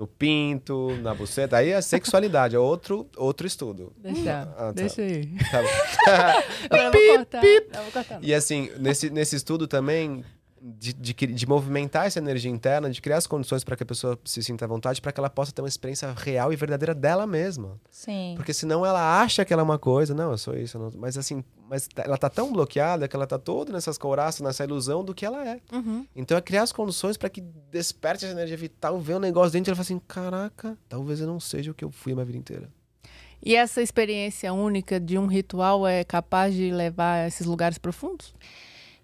no 0.00 0.06
pinto, 0.06 0.96
na 1.02 1.14
buceta, 1.14 1.58
aí 1.58 1.72
é 1.72 1.80
sexualidade, 1.82 2.56
é 2.56 2.58
outro, 2.58 3.06
outro 3.18 3.46
estudo. 3.46 3.92
Deixa, 3.98 4.48
ah, 4.56 4.56
tá. 4.56 4.72
deixa 4.72 5.02
aí. 5.02 5.26
Tá 5.50 5.60
bom. 5.60 6.90
pip, 6.90 7.16
cortar, 7.16 7.40
pip. 7.42 8.26
E 8.26 8.32
assim, 8.32 8.70
nesse, 8.78 9.10
nesse 9.10 9.36
estudo 9.36 9.68
também, 9.68 10.24
de, 10.60 10.92
de, 10.92 11.14
de, 11.14 11.46
movimentar 11.46 12.06
essa 12.06 12.18
energia 12.18 12.50
interna, 12.50 12.90
de 12.90 13.00
criar 13.00 13.16
as 13.16 13.26
condições 13.26 13.64
para 13.64 13.76
que 13.76 13.82
a 13.82 13.86
pessoa 13.86 14.18
se 14.24 14.42
sinta 14.42 14.66
à 14.66 14.68
vontade, 14.68 15.00
para 15.00 15.10
que 15.10 15.18
ela 15.18 15.30
possa 15.30 15.52
ter 15.52 15.62
uma 15.62 15.68
experiência 15.68 16.12
real 16.12 16.52
e 16.52 16.56
verdadeira 16.56 16.94
dela 16.94 17.26
mesma. 17.26 17.80
Sim. 17.90 18.34
Porque 18.36 18.52
senão 18.52 18.84
ela 18.84 19.22
acha 19.22 19.44
que 19.44 19.52
ela 19.52 19.62
é 19.62 19.64
uma 19.64 19.78
coisa, 19.78 20.14
não, 20.14 20.32
eu 20.32 20.38
sou 20.38 20.54
isso, 20.56 20.78
não, 20.78 20.90
mas 20.96 21.16
assim, 21.16 21.42
mas 21.68 21.88
tá, 21.88 22.02
ela 22.04 22.18
tá 22.18 22.28
tão 22.28 22.52
bloqueada 22.52 23.08
que 23.08 23.16
ela 23.16 23.26
tá 23.26 23.38
toda 23.38 23.72
nessas 23.72 23.96
couraças, 23.96 24.40
nessa 24.42 24.64
ilusão 24.64 25.02
do 25.02 25.14
que 25.14 25.24
ela 25.24 25.46
é. 25.48 25.60
Uhum. 25.72 26.06
Então 26.14 26.36
é 26.36 26.40
criar 26.42 26.62
as 26.62 26.72
condições 26.72 27.16
para 27.16 27.30
que 27.30 27.40
desperte 27.70 28.26
essa 28.26 28.34
energia 28.34 28.56
vital, 28.56 29.00
ver 29.00 29.16
um 29.16 29.20
negócio 29.20 29.52
dentro 29.52 29.70
e 29.70 29.72
ela 29.72 29.76
fala 29.76 29.84
assim, 29.84 30.00
caraca, 30.06 30.76
talvez 30.88 31.20
eu 31.20 31.26
não 31.26 31.40
seja 31.40 31.70
o 31.70 31.74
que 31.74 31.84
eu 31.84 31.90
fui 31.90 32.12
a 32.12 32.14
minha 32.14 32.26
vida 32.26 32.38
inteira. 32.38 32.68
E 33.42 33.56
essa 33.56 33.80
experiência 33.80 34.52
única 34.52 35.00
de 35.00 35.16
um 35.16 35.26
ritual 35.26 35.86
é 35.86 36.04
capaz 36.04 36.54
de 36.54 36.70
levar 36.70 37.24
a 37.24 37.26
esses 37.28 37.46
lugares 37.46 37.78
profundos? 37.78 38.34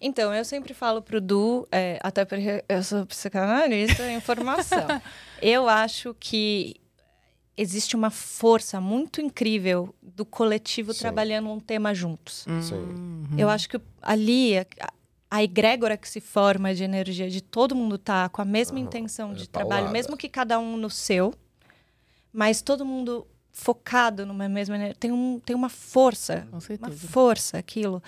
Então, 0.01 0.35
eu 0.35 0.45
sempre 0.45 0.75
falo 0.75 1.01
pro 1.01 1.21
Du, 1.21 1.67
é, 1.73 1.99
até 2.03 2.25
porque 2.25 2.65
eu 2.69 2.83
sou 2.83 3.07
psicanalista 3.07 4.09
em 4.11 4.21
formação. 4.21 4.87
eu 5.41 5.69
acho 5.69 6.15
que 6.19 6.77
existe 7.57 7.97
uma 7.97 8.11
força 8.11 8.81
muito 8.81 9.21
incrível 9.21 9.95
do 10.03 10.25
coletivo 10.25 10.93
Sim. 10.93 11.01
trabalhando 11.01 11.51
um 11.51 11.59
tema 11.59 11.95
juntos. 11.95 12.45
Sim. 12.63 12.75
Uhum. 12.75 13.29
Eu 13.39 13.49
acho 13.49 13.69
que 13.69 13.81
ali 14.03 14.59
a, 14.59 14.67
a 15.31 15.43
egrégora 15.43 15.97
que 15.97 16.09
se 16.09 16.21
forma 16.21 16.75
de 16.75 16.85
energia 16.85 17.31
de 17.31 17.41
todo 17.41 17.75
mundo 17.75 17.97
tá 17.97 18.29
com 18.29 18.43
a 18.43 18.45
mesma 18.45 18.79
uhum. 18.79 18.85
intenção 18.85 19.33
de 19.33 19.45
é 19.45 19.47
trabalho, 19.47 19.71
paulada. 19.71 19.93
mesmo 19.93 20.17
que 20.17 20.29
cada 20.29 20.59
um 20.59 20.77
no 20.77 20.91
seu, 20.91 21.33
mas 22.33 22.61
todo 22.61 22.85
mundo 22.85 23.27
focado 23.51 24.27
numa 24.27 24.47
mesma 24.51 24.77
energia. 24.77 24.97
Tem, 25.01 25.11
um, 25.11 25.41
tem 25.41 25.57
uma 25.57 25.71
força, 25.71 26.47
uma 26.53 26.91
força 26.91 27.57
aquilo 27.57 28.03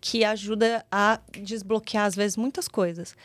que 0.00 0.24
ajuda 0.24 0.84
a 0.90 1.20
desbloquear, 1.32 2.06
às 2.06 2.14
vezes, 2.14 2.36
muitas 2.36 2.68
coisas. 2.68 3.16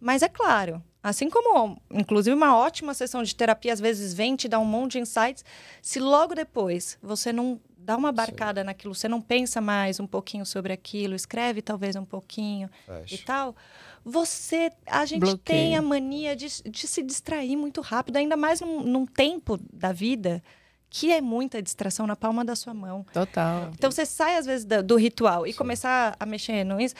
Mas 0.00 0.22
é 0.22 0.28
claro, 0.28 0.82
assim 1.02 1.30
como, 1.30 1.80
inclusive, 1.90 2.34
uma 2.34 2.56
ótima 2.56 2.94
sessão 2.94 3.22
de 3.22 3.34
terapia, 3.34 3.72
às 3.72 3.80
vezes, 3.80 4.12
vem 4.12 4.36
te 4.36 4.48
dar 4.48 4.58
um 4.58 4.64
monte 4.64 4.92
de 4.92 5.00
insights, 5.00 5.44
se 5.80 5.98
logo 5.98 6.34
depois 6.34 6.98
você 7.02 7.32
não 7.32 7.60
dá 7.84 7.96
uma 7.96 8.10
barcada 8.10 8.62
Sim. 8.62 8.66
naquilo, 8.66 8.94
você 8.94 9.08
não 9.08 9.20
pensa 9.20 9.60
mais 9.60 10.00
um 10.00 10.06
pouquinho 10.06 10.46
sobre 10.46 10.72
aquilo, 10.72 11.14
escreve 11.14 11.60
talvez 11.60 11.94
um 11.96 12.04
pouquinho 12.04 12.70
Fecha. 12.86 13.14
e 13.14 13.18
tal, 13.18 13.54
você, 14.02 14.72
a 14.86 15.04
gente 15.04 15.20
Bloqueio. 15.20 15.38
tem 15.44 15.76
a 15.76 15.82
mania 15.82 16.34
de, 16.34 16.46
de 16.62 16.86
se 16.86 17.02
distrair 17.02 17.56
muito 17.56 17.80
rápido, 17.80 18.16
ainda 18.16 18.36
mais 18.36 18.60
num, 18.60 18.82
num 18.82 19.06
tempo 19.06 19.58
da 19.72 19.92
vida 19.92 20.42
que 20.96 21.10
é 21.10 21.20
muita 21.20 21.60
distração 21.60 22.06
na 22.06 22.14
palma 22.14 22.44
da 22.44 22.54
sua 22.54 22.72
mão. 22.72 23.04
Total. 23.12 23.68
Então 23.74 23.90
você 23.90 24.06
sai 24.06 24.36
às 24.36 24.46
vezes 24.46 24.64
do, 24.64 24.80
do 24.80 24.96
ritual 24.96 25.44
e 25.44 25.50
Sim. 25.50 25.58
começar 25.58 26.14
a 26.20 26.24
mexer 26.24 26.62
no 26.62 26.80
isso, 26.80 26.94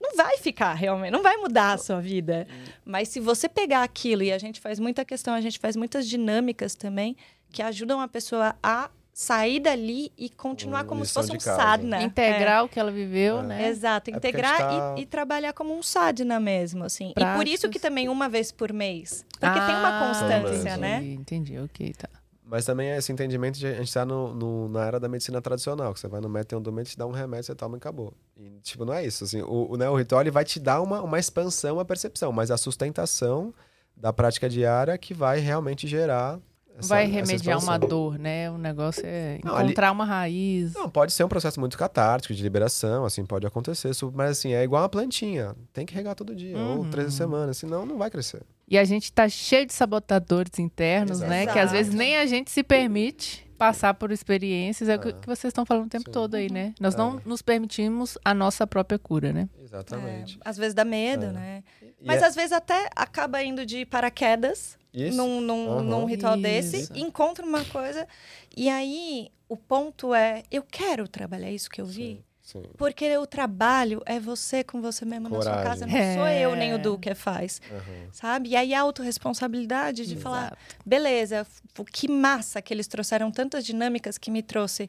não 0.00 0.16
vai 0.16 0.38
ficar 0.38 0.72
realmente, 0.72 1.10
não 1.10 1.22
vai 1.22 1.36
mudar 1.36 1.74
a 1.74 1.78
sua 1.78 2.00
vida. 2.00 2.46
Mas 2.86 3.10
se 3.10 3.20
você 3.20 3.46
pegar 3.46 3.82
aquilo 3.82 4.22
e 4.22 4.32
a 4.32 4.38
gente 4.38 4.58
faz 4.60 4.80
muita 4.80 5.04
questão, 5.04 5.34
a 5.34 5.42
gente 5.42 5.58
faz 5.58 5.76
muitas 5.76 6.08
dinâmicas 6.08 6.74
também 6.74 7.18
que 7.52 7.60
ajudam 7.60 8.00
a 8.00 8.08
pessoa 8.08 8.56
a 8.62 8.88
sair 9.12 9.60
dali 9.60 10.10
e 10.16 10.30
continuar 10.30 10.84
como 10.84 11.04
se 11.04 11.12
fosse 11.12 11.30
um 11.30 11.38
sadhana. 11.38 12.02
Integrar 12.02 12.60
é. 12.60 12.62
o 12.62 12.68
que 12.68 12.80
ela 12.80 12.90
viveu, 12.90 13.40
é. 13.40 13.42
né? 13.42 13.68
Exato, 13.68 14.10
é 14.10 14.14
integrar 14.14 14.56
tá... 14.56 14.94
e, 14.96 15.02
e, 15.02 15.06
trabalhar 15.06 15.52
como 15.52 15.76
um 15.76 15.82
sadhana 15.82 16.40
mesmo, 16.40 16.82
assim. 16.82 17.12
Práticos. 17.12 17.34
E 17.34 17.36
por 17.36 17.46
isso 17.46 17.68
que 17.68 17.78
também 17.78 18.08
uma 18.08 18.26
vez 18.26 18.50
por 18.50 18.72
mês. 18.72 19.24
Porque 19.38 19.58
ah, 19.58 19.66
tem 19.66 19.76
uma 19.76 20.06
constância, 20.06 20.78
né? 20.78 21.04
Entendi, 21.04 21.58
ok, 21.58 21.92
tá. 21.92 22.08
Mas 22.46 22.64
também 22.66 22.88
é 22.90 22.98
esse 22.98 23.10
entendimento 23.10 23.58
de 23.58 23.66
a 23.66 23.72
gente 23.74 23.92
tá 23.92 24.04
no, 24.04 24.34
no- 24.34 24.68
na 24.68 24.84
era 24.84 25.00
da 25.00 25.08
medicina 25.08 25.40
tradicional, 25.40 25.94
que 25.94 26.00
você 26.00 26.08
vai 26.08 26.20
no 26.20 26.28
médico, 26.28 26.50
tem 26.50 26.58
um 26.58 26.62
doente, 26.62 26.90
te 26.90 26.98
dá 26.98 27.06
um 27.06 27.10
remédio, 27.10 27.46
você 27.46 27.54
toma 27.54 27.76
e 27.76 27.78
acabou. 27.78 28.12
E, 28.36 28.60
tipo, 28.62 28.84
não 28.84 28.92
é 28.92 29.04
isso. 29.06 29.24
Assim, 29.24 29.40
o, 29.42 29.70
o, 29.72 29.76
né, 29.76 29.88
o 29.88 29.96
ritual 29.96 30.20
ele 30.20 30.30
vai 30.30 30.44
te 30.44 30.60
dar 30.60 30.82
uma, 30.82 31.00
uma 31.00 31.18
expansão, 31.18 31.76
uma 31.76 31.84
percepção, 31.84 32.30
mas 32.32 32.50
a 32.50 32.56
sustentação 32.58 33.54
da 33.96 34.12
prática 34.12 34.48
diária 34.48 34.96
que 34.98 35.14
vai 35.14 35.38
realmente 35.40 35.86
gerar. 35.88 36.38
Essa, 36.76 36.88
Vai 36.88 37.06
remediar 37.06 37.58
uma 37.62 37.78
dor, 37.78 38.18
né? 38.18 38.50
O 38.50 38.58
negócio 38.58 39.02
é 39.06 39.38
Não, 39.44 39.54
ali- 39.54 39.66
encontrar 39.66 39.92
uma 39.92 40.04
raiz. 40.04 40.74
Não, 40.74 40.90
pode 40.90 41.12
ser 41.12 41.22
um 41.22 41.28
processo 41.28 41.60
muito 41.60 41.78
catártico, 41.78 42.34
de 42.34 42.42
liberação, 42.42 43.04
assim, 43.04 43.24
pode 43.24 43.46
acontecer, 43.46 43.92
mas 44.12 44.32
assim, 44.32 44.52
é 44.52 44.64
igual 44.64 44.82
uma 44.82 44.88
plantinha. 44.88 45.54
Tem 45.72 45.86
que 45.86 45.94
regar 45.94 46.16
todo 46.16 46.34
dia, 46.34 46.58
ou 46.58 46.78
Uhum. 46.80 46.90
três 46.90 47.14
semanas, 47.14 47.56
senão 47.58 47.86
não 47.86 47.96
vai 47.96 48.10
crescer. 48.10 48.42
E 48.66 48.78
a 48.78 48.84
gente 48.84 49.12
tá 49.12 49.28
cheio 49.28 49.66
de 49.66 49.72
sabotadores 49.74 50.58
internos, 50.58 51.18
Exato. 51.18 51.30
né? 51.30 51.46
Que 51.46 51.58
às 51.58 51.70
vezes 51.70 51.92
nem 51.94 52.16
a 52.16 52.26
gente 52.26 52.50
se 52.50 52.62
permite 52.62 53.44
passar 53.58 53.94
por 53.94 54.10
experiências. 54.10 54.88
É 54.88 54.96
o 54.96 54.98
que 55.00 55.08
Ah. 55.08 55.12
que 55.12 55.26
vocês 55.26 55.50
estão 55.50 55.64
falando 55.66 55.86
o 55.86 55.88
tempo 55.88 56.06
Sim. 56.06 56.12
todo 56.12 56.34
aí, 56.34 56.50
né? 56.50 56.74
Nós 56.80 56.94
É. 56.94 56.98
não 56.98 57.20
nos 57.24 57.42
permitimos 57.42 58.16
a 58.24 58.32
nossa 58.34 58.66
própria 58.66 58.98
cura, 58.98 59.32
né? 59.32 59.48
Exatamente. 59.62 60.38
É, 60.44 60.48
às 60.48 60.56
vezes 60.56 60.74
dá 60.74 60.84
medo, 60.84 61.26
É. 61.26 61.32
né? 61.32 61.64
E 62.00 62.06
Mas 62.06 62.22
é- 62.22 62.26
às 62.26 62.34
vezes 62.34 62.52
até 62.52 62.88
acaba 62.96 63.42
indo 63.42 63.64
de 63.66 63.84
paraquedas 63.86 64.76
isso, 64.92 65.16
num, 65.16 65.40
num, 65.40 65.70
Aham. 65.70 65.82
num 65.82 66.04
ritual 66.06 66.34
Isso. 66.34 66.42
desse, 66.42 66.98
encontra 66.98 67.44
uma 67.44 67.64
coisa. 67.66 68.08
E 68.56 68.68
aí 68.68 69.28
o 69.48 69.56
ponto 69.56 70.14
é: 70.14 70.42
eu 70.50 70.62
quero 70.62 71.06
trabalhar 71.06 71.50
isso 71.50 71.68
que 71.70 71.80
eu 71.80 71.86
vi. 71.86 71.94
sim, 71.94 72.24
sim. 72.62 72.62
Porque 72.78 73.16
o 73.18 73.26
trabalho 73.26 74.00
é 74.06 74.18
você 74.20 74.62
com 74.64 74.80
você 74.80 75.04
mesmo 75.04 75.28
na 75.28 75.42
sua 75.42 75.56
Coragem. 75.56 75.64
casa. 75.64 75.86
Não 75.86 76.14
sou 76.14 76.28
eu 76.28 76.54
nem 76.56 76.70
É. 76.70 76.74
o 76.74 76.78
Du 76.78 76.98
que 76.98 77.14
faz, 77.14 77.60
Aham. 77.70 78.08
sabe? 78.12 78.50
E 78.50 78.56
aí 78.56 78.72
a 78.74 78.80
autorresponsabilidade 78.80 80.06
de 80.06 80.16
falar: 80.16 80.46
Exato. 80.46 80.56
beleza, 80.86 81.36
f- 81.40 81.62
que 81.92 82.08
massa 82.08 82.62
que 82.62 82.72
eles 82.72 82.86
trouxeram 82.86 83.30
tantas 83.30 83.64
dinâmicas 83.64 84.16
que 84.18 84.30
me 84.30 84.42
trouxe 84.42 84.88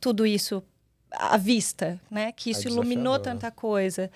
tudo 0.00 0.26
isso 0.26 0.62
à 1.12 1.36
vista, 1.36 2.00
né? 2.10 2.32
Que 2.32 2.50
isso 2.50 2.68
É 2.68 2.70
iluminou 2.70 3.14
desafiador. 3.18 3.40
tanta 3.40 3.50
coisa. 3.50 4.10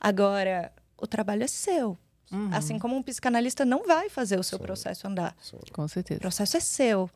Agora, 0.00 0.72
o 0.98 1.06
trabalho 1.06 1.44
é 1.44 1.46
seu. 1.46 1.96
Uhum, 2.32 2.48
Assim 2.52 2.78
como 2.78 2.94
um 2.96 3.02
psicanalista 3.02 3.64
não 3.64 3.84
vai 3.84 4.08
fazer 4.08 4.38
o 4.38 4.42
seu 4.42 4.56
Sim. 4.58 4.64
processo 4.64 5.06
andar. 5.08 5.34
sim. 5.42 5.58
Com 5.72 5.82
O 5.84 5.88
certeza. 5.88 6.20
processo 6.20 6.56
é 6.56 6.60
seu. 6.60 7.10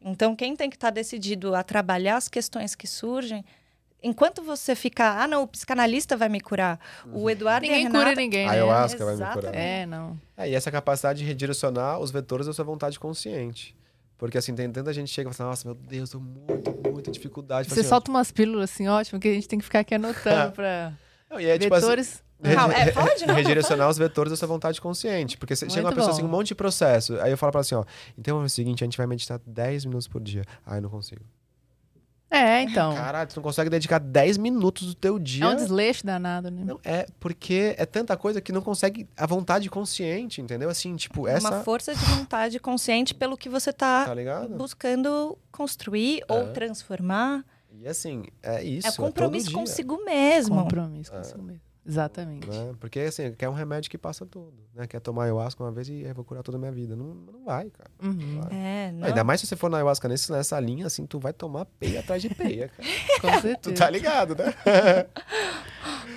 Então, 0.00 0.34
quem 0.36 0.54
tem 0.56 0.68
que 0.70 0.76
estar 0.76 0.90
decidido 0.90 1.54
a 1.54 1.62
trabalhar 1.62 2.16
as 2.16 2.28
questões 2.28 2.74
que 2.74 2.86
surgem, 2.86 3.44
enquanto 4.02 4.42
você 4.42 4.74
ficar, 4.74 5.20
ah, 5.22 5.26
não, 5.28 5.42
o 5.42 5.46
psicanalista 5.46 6.16
vai 6.16 6.28
me 6.28 6.40
curar. 6.40 6.78
O 7.12 7.28
Eduardo 7.30 7.66
Ninguém 7.66 7.84
e 7.84 7.86
a 7.86 7.90
cura 7.90 7.98
Renata, 8.04 8.20
ninguém, 8.20 8.44
A 8.46 8.50
né? 8.50 8.54
ayahuasca 8.56 9.04
vai 9.04 9.14
me 9.14 9.18
curar. 9.20 9.32
Exatamente. 9.38 9.58
É, 9.58 9.86
não. 9.86 10.20
É, 10.36 10.48
e 10.50 10.54
essa 10.54 10.70
capacidade 10.70 11.20
de 11.20 11.24
redirecionar 11.24 11.98
os 12.00 12.10
vetores 12.10 12.46
da 12.46 12.52
sua 12.52 12.64
vontade 12.64 12.98
consciente. 12.98 13.76
Porque 14.18 14.38
assim, 14.38 14.54
tem 14.54 14.70
tanta 14.70 14.92
gente 14.92 15.08
que 15.08 15.14
chega 15.14 15.30
e 15.30 15.34
fala 15.34 15.52
assim, 15.52 15.66
nossa, 15.68 15.76
meu 15.80 15.88
Deus, 15.88 16.10
tô 16.10 16.20
muito, 16.20 16.90
muita 16.92 17.10
dificuldade. 17.10 17.68
Você 17.68 17.80
assim, 17.80 17.88
solta 17.88 18.10
umas 18.10 18.30
pílulas 18.30 18.70
assim, 18.70 18.86
ótimo, 18.88 19.18
que 19.18 19.26
a 19.28 19.32
gente 19.34 19.48
tem 19.48 19.58
que 19.58 19.64
ficar 19.64 19.80
aqui 19.80 19.94
anotando 19.96 20.52
pra 20.52 20.92
Não, 21.28 21.40
e 21.40 21.46
é, 21.46 21.58
tipo 21.58 21.74
assim, 21.74 21.82
vetores. 21.86 22.22
re- 22.42 22.54
Calma, 22.54 22.74
é, 22.74 22.84
re- 22.84 22.92
fala 22.92 23.14
de 23.16 23.26
novo, 23.26 23.38
redirecionar 23.38 23.88
os 23.88 23.98
vetores 23.98 24.30
da 24.30 24.36
sua 24.36 24.46
vontade 24.46 24.80
consciente. 24.80 25.36
Porque 25.38 25.56
você- 25.56 25.68
chega 25.68 25.86
uma 25.86 25.92
pessoa 25.92 26.08
bom. 26.12 26.18
assim, 26.18 26.24
um 26.24 26.28
monte 26.28 26.48
de 26.48 26.54
processo. 26.54 27.18
Aí 27.20 27.32
eu 27.32 27.38
falo 27.38 27.50
pra 27.50 27.58
ela 27.58 27.62
assim, 27.62 27.74
ó, 27.74 27.84
então 28.16 28.40
é 28.40 28.44
o 28.44 28.48
seguinte, 28.48 28.84
a 28.84 28.86
gente 28.86 28.96
vai 28.98 29.06
meditar 29.08 29.40
10 29.44 29.86
minutos 29.86 30.06
por 30.06 30.20
dia. 30.20 30.44
Ai, 30.64 30.80
não 30.80 30.88
consigo. 30.90 31.22
É, 32.32 32.62
então. 32.62 32.94
Caralho, 32.94 33.28
tu 33.28 33.36
não 33.36 33.42
consegue 33.42 33.68
dedicar 33.68 33.98
10 33.98 34.38
minutos 34.38 34.86
do 34.86 34.94
teu 34.94 35.18
dia. 35.18 35.44
É 35.44 35.48
um 35.48 35.54
desleixo 35.54 36.04
danado, 36.06 36.50
né? 36.50 36.62
Não, 36.64 36.80
é 36.82 37.06
porque 37.20 37.74
é 37.76 37.84
tanta 37.84 38.16
coisa 38.16 38.40
que 38.40 38.50
não 38.52 38.62
consegue 38.62 39.06
a 39.16 39.26
vontade 39.26 39.68
consciente, 39.68 40.40
entendeu? 40.40 40.70
Assim, 40.70 40.96
tipo, 40.96 41.28
essa. 41.28 41.46
uma 41.50 41.60
força 41.62 41.94
de 41.94 42.02
vontade 42.06 42.58
consciente 42.58 43.14
pelo 43.14 43.36
que 43.36 43.48
você 43.50 43.68
está 43.70 44.06
Tá 44.06 44.14
ligado? 44.14 44.54
buscando 44.56 45.36
construir 45.50 46.22
ou 46.28 46.38
É. 46.40 46.52
transformar. 46.52 47.44
E 47.78 47.86
assim, 47.86 48.24
é 48.42 48.62
isso. 48.62 48.88
é 48.88 48.92
compromisso 48.92 49.46
todo 49.46 49.54
dia, 49.54 49.60
consigo 49.60 50.04
mesmo. 50.04 50.56
Compromisso 50.62 51.10
com 51.12 51.20
isso 51.20 51.36
mesmo. 51.38 51.60
Exatamente. 51.86 52.48
né? 52.48 52.72
Porque 52.78 53.00
assim, 53.00 53.32
quer 53.32 53.48
um 53.48 53.52
remédio 53.52 53.90
que 53.90 53.98
passa 53.98 54.24
tudo. 54.24 54.52
Né? 54.74 54.86
Quer 54.86 55.00
tomar 55.00 55.24
ayahuasca 55.24 55.62
uma 55.62 55.72
vez 55.72 55.88
e 55.88 56.02
eu 56.02 56.14
vou 56.14 56.24
curar 56.24 56.42
toda 56.42 56.56
a 56.56 56.60
minha 56.60 56.70
vida. 56.70 56.94
Não, 56.94 57.06
não 57.06 57.44
vai, 57.44 57.70
cara. 57.70 57.90
Uhum, 58.02 58.40
Vai. 58.40 58.56
É, 58.56 58.92
não. 58.92 59.06
Ainda 59.08 59.24
mais 59.24 59.40
se 59.40 59.46
você 59.46 59.56
for 59.56 59.68
na 59.68 59.78
ayahuasca 59.78 60.08
nesse, 60.08 60.30
nessa 60.30 60.58
linha, 60.60 60.86
assim, 60.86 61.04
tu 61.06 61.18
vai 61.18 61.32
tomar 61.32 61.64
peia 61.80 62.00
atrás 62.00 62.22
de 62.22 62.28
peia, 62.32 62.68
cara. 62.68 62.88
com 63.20 63.28
tu 63.28 63.40
certeza. 63.42 63.76
tá 63.76 63.90
ligado, 63.90 64.36
né? 64.36 64.54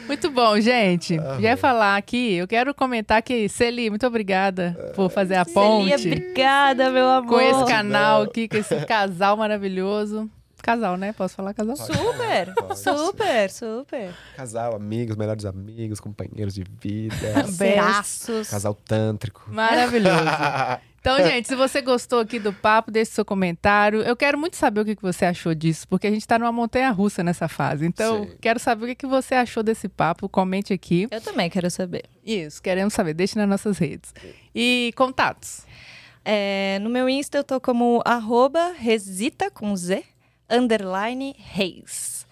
Muito 0.07 0.29
bom, 0.29 0.59
gente. 0.59 1.17
Aham. 1.17 1.41
Já 1.41 1.49
ia 1.49 1.57
falar 1.57 1.97
aqui, 1.97 2.33
eu 2.35 2.47
quero 2.47 2.73
comentar 2.75 3.23
que, 3.23 3.49
Celi, 3.49 3.89
muito 3.89 4.05
obrigada 4.05 4.91
por 4.95 5.09
fazer 5.09 5.33
a 5.35 5.45
ponte 5.45 5.93
obrigada, 5.95 6.91
meu 6.91 7.07
amor. 7.07 7.27
com 7.27 7.41
esse 7.41 7.65
canal 7.65 8.19
Não. 8.21 8.29
aqui, 8.29 8.47
com 8.47 8.57
esse 8.57 8.85
casal 8.85 9.35
maravilhoso. 9.35 10.29
Casal, 10.65 10.97
né? 10.97 11.13
Posso 11.13 11.35
falar 11.35 11.53
casal? 11.53 11.75
Super, 11.75 12.55
Pode. 12.55 12.79
super, 12.79 13.51
super. 13.51 14.15
Casal, 14.35 14.75
amigos, 14.75 15.15
melhores 15.15 15.45
amigos, 15.45 15.99
companheiros 15.99 16.55
de 16.55 16.63
vida. 16.81 17.15
Parceiraços. 17.35 18.49
casal 18.49 18.73
tântrico. 18.73 19.43
Maravilhoso. 19.47 20.25
Então, 21.05 21.17
gente, 21.23 21.47
se 21.47 21.55
você 21.55 21.83
gostou 21.83 22.19
aqui 22.19 22.39
do 22.39 22.51
papo, 22.51 22.89
deixe 22.89 23.11
seu 23.11 23.23
comentário. 23.23 24.01
Eu 24.01 24.15
quero 24.15 24.39
muito 24.39 24.55
saber 24.55 24.81
o 24.81 24.85
que 24.85 24.99
você 24.99 25.25
achou 25.25 25.53
disso, 25.53 25.87
porque 25.87 26.07
a 26.07 26.09
gente 26.09 26.25
tá 26.25 26.39
numa 26.39 26.51
montanha 26.51 26.89
russa 26.89 27.23
nessa 27.23 27.47
fase. 27.47 27.85
Então, 27.85 28.23
Sim. 28.23 28.31
quero 28.41 28.59
saber 28.59 28.85
o 28.85 28.87
que 28.87 28.95
que 28.95 29.05
você 29.05 29.35
achou 29.35 29.61
desse 29.61 29.87
papo. 29.87 30.27
Comente 30.27 30.73
aqui. 30.73 31.07
Eu 31.11 31.21
também 31.21 31.47
quero 31.47 31.69
saber. 31.69 32.05
Isso, 32.25 32.59
queremos 32.59 32.91
saber. 32.91 33.13
Deixe 33.13 33.37
nas 33.37 33.47
nossas 33.47 33.77
redes. 33.77 34.15
E 34.55 34.91
contatos. 34.95 35.61
É, 36.25 36.79
no 36.81 36.89
meu 36.89 37.07
Insta 37.07 37.37
eu 37.37 37.43
tô 37.43 37.61
como 37.61 38.01
arroba 38.03 38.73
resita 38.75 39.51
com 39.51 39.75
Z, 39.75 40.03
underline 40.49 41.35
reis. 41.37 42.25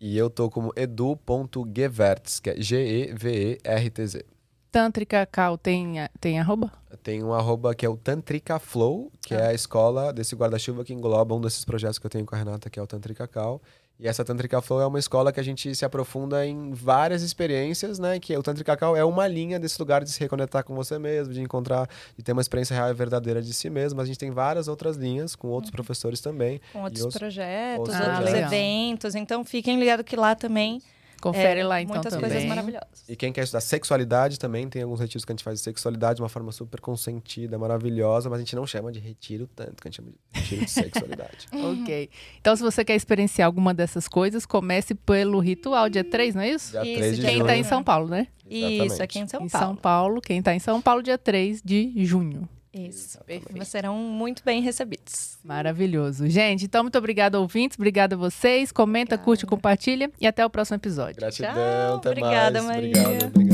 E 0.00 0.16
eu 0.16 0.28
tô 0.28 0.50
como 0.50 0.72
edu.gevertz, 0.76 2.40
que 2.40 2.50
é 2.50 2.60
G-E-V-E-R-T-Z. 2.60 4.24
Tântrica 4.70 5.24
Cal 5.24 5.56
tem, 5.56 5.94
tem 6.20 6.38
arroba? 6.38 6.70
Tem 7.02 7.24
um 7.24 7.32
arroba 7.32 7.74
que 7.74 7.86
é 7.86 7.88
o 7.88 7.96
Tantrika 7.96 8.58
Flow, 8.58 9.10
que 9.22 9.32
é 9.34 9.46
a 9.46 9.54
escola 9.54 10.12
desse 10.12 10.36
guarda-chuva 10.36 10.84
que 10.84 10.92
engloba 10.92 11.34
um 11.34 11.40
desses 11.40 11.64
projetos 11.64 11.98
que 11.98 12.04
eu 12.04 12.10
tenho 12.10 12.26
com 12.26 12.34
a 12.34 12.38
Renata, 12.38 12.68
que 12.68 12.78
é 12.78 12.82
o 12.82 12.86
Tantrika 12.86 13.26
Cal. 13.26 13.62
E 13.98 14.06
essa 14.06 14.22
Tantrika 14.22 14.60
Flow 14.60 14.80
é 14.80 14.86
uma 14.86 14.98
escola 14.98 15.32
que 15.32 15.40
a 15.40 15.42
gente 15.42 15.74
se 15.74 15.82
aprofunda 15.84 16.44
em 16.46 16.70
várias 16.72 17.22
experiências, 17.22 17.98
né? 17.98 18.18
Que 18.20 18.36
o 18.36 18.42
Tantrika 18.42 18.76
Cal 18.76 18.94
é 18.94 19.02
uma 19.02 19.26
linha 19.26 19.58
desse 19.58 19.78
lugar 19.80 20.04
de 20.04 20.10
se 20.10 20.20
reconectar 20.20 20.62
com 20.64 20.74
você 20.74 20.98
mesmo, 20.98 21.32
de 21.32 21.40
encontrar, 21.40 21.88
de 22.14 22.22
ter 22.22 22.32
uma 22.32 22.42
experiência 22.42 22.74
real 22.74 22.90
e 22.90 22.92
verdadeira 22.94 23.40
de 23.40 23.54
si 23.54 23.70
mesmo. 23.70 23.96
Mas 23.96 24.04
a 24.04 24.08
gente 24.08 24.18
tem 24.18 24.30
várias 24.30 24.68
outras 24.68 24.96
linhas 24.96 25.34
com 25.34 25.48
outros 25.48 25.70
professores 25.70 26.20
também. 26.20 26.60
Com 26.74 26.82
outros, 26.82 27.02
outros- 27.04 27.18
projetos, 27.18 27.78
outros 27.78 27.96
outros 27.98 28.16
projetos. 28.18 28.52
eventos. 28.52 29.14
Então 29.14 29.42
fiquem 29.44 29.78
ligados 29.80 30.04
que 30.04 30.14
lá 30.14 30.34
também 30.34 30.82
Confere 31.30 31.60
é, 31.60 31.64
lá 31.64 31.82
então 31.82 31.94
muitas 31.94 32.12
também. 32.12 32.30
coisas 32.30 32.48
maravilhosas. 32.48 33.04
E 33.08 33.16
quem 33.16 33.32
quer 33.32 33.44
estudar 33.44 33.60
sexualidade 33.60 34.38
também, 34.38 34.68
tem 34.68 34.82
alguns 34.82 35.00
retiros 35.00 35.24
que 35.24 35.32
a 35.32 35.34
gente 35.34 35.42
faz 35.42 35.58
de 35.58 35.64
sexualidade 35.64 36.16
de 36.16 36.22
uma 36.22 36.28
forma 36.28 36.52
super 36.52 36.80
consentida, 36.80 37.58
maravilhosa, 37.58 38.30
mas 38.30 38.38
a 38.38 38.42
gente 38.42 38.54
não 38.54 38.66
chama 38.66 38.92
de 38.92 39.00
retiro 39.00 39.48
tanto, 39.54 39.82
que 39.82 39.88
a 39.88 39.90
gente 39.90 39.96
chama 39.96 40.10
de 40.10 40.40
retiro 40.40 40.64
de 40.64 40.70
sexualidade. 40.70 41.46
Ok. 41.56 42.10
Então, 42.40 42.54
se 42.54 42.62
você 42.62 42.84
quer 42.84 42.94
experienciar 42.94 43.46
alguma 43.46 43.74
dessas 43.74 44.06
coisas, 44.06 44.46
comece 44.46 44.94
pelo 44.94 45.38
ritual, 45.40 45.88
dia 45.88 46.04
3, 46.04 46.34
não 46.34 46.42
é 46.42 46.50
isso? 46.50 46.70
Dia 46.72 46.84
Isso, 46.84 46.98
3 46.98 47.16
de 47.16 47.22
Quem 47.22 47.34
junho. 47.34 47.46
tá 47.46 47.56
em 47.56 47.64
São 47.64 47.82
Paulo, 47.82 48.08
né? 48.08 48.28
Isso, 48.48 48.66
Exatamente. 48.66 49.02
aqui 49.02 49.18
em 49.18 49.26
São 49.26 49.40
em 49.44 49.48
Paulo. 49.48 49.66
São 49.66 49.76
Paulo. 49.76 50.20
Quem 50.20 50.42
tá 50.42 50.54
em 50.54 50.58
São 50.58 50.80
Paulo, 50.80 51.02
dia 51.02 51.18
3 51.18 51.62
de 51.62 51.92
junho. 52.04 52.48
Isso. 52.76 53.18
Perfeito. 53.24 53.52
Vocês 53.52 53.68
serão 53.68 53.96
muito 53.96 54.42
bem 54.44 54.60
recebidos. 54.60 55.38
Maravilhoso. 55.42 56.28
Gente, 56.28 56.64
então 56.66 56.82
muito 56.82 56.98
obrigada, 56.98 57.40
ouvintes. 57.40 57.78
Obrigada 57.78 58.14
a 58.14 58.18
vocês. 58.18 58.70
Comenta, 58.70 59.14
Obrigada. 59.14 59.24
curte, 59.24 59.46
compartilha 59.46 60.10
e 60.20 60.26
até 60.26 60.44
o 60.44 60.50
próximo 60.50 60.76
episódio. 60.76 61.16
Gratidão, 61.16 61.52
Tchau. 61.54 61.96
até 61.96 62.08
Obrigada, 62.10 62.62
mais. 62.62 62.76
Maria. 62.76 62.90
Obrigado, 62.90 63.26
obrigado. 63.26 63.45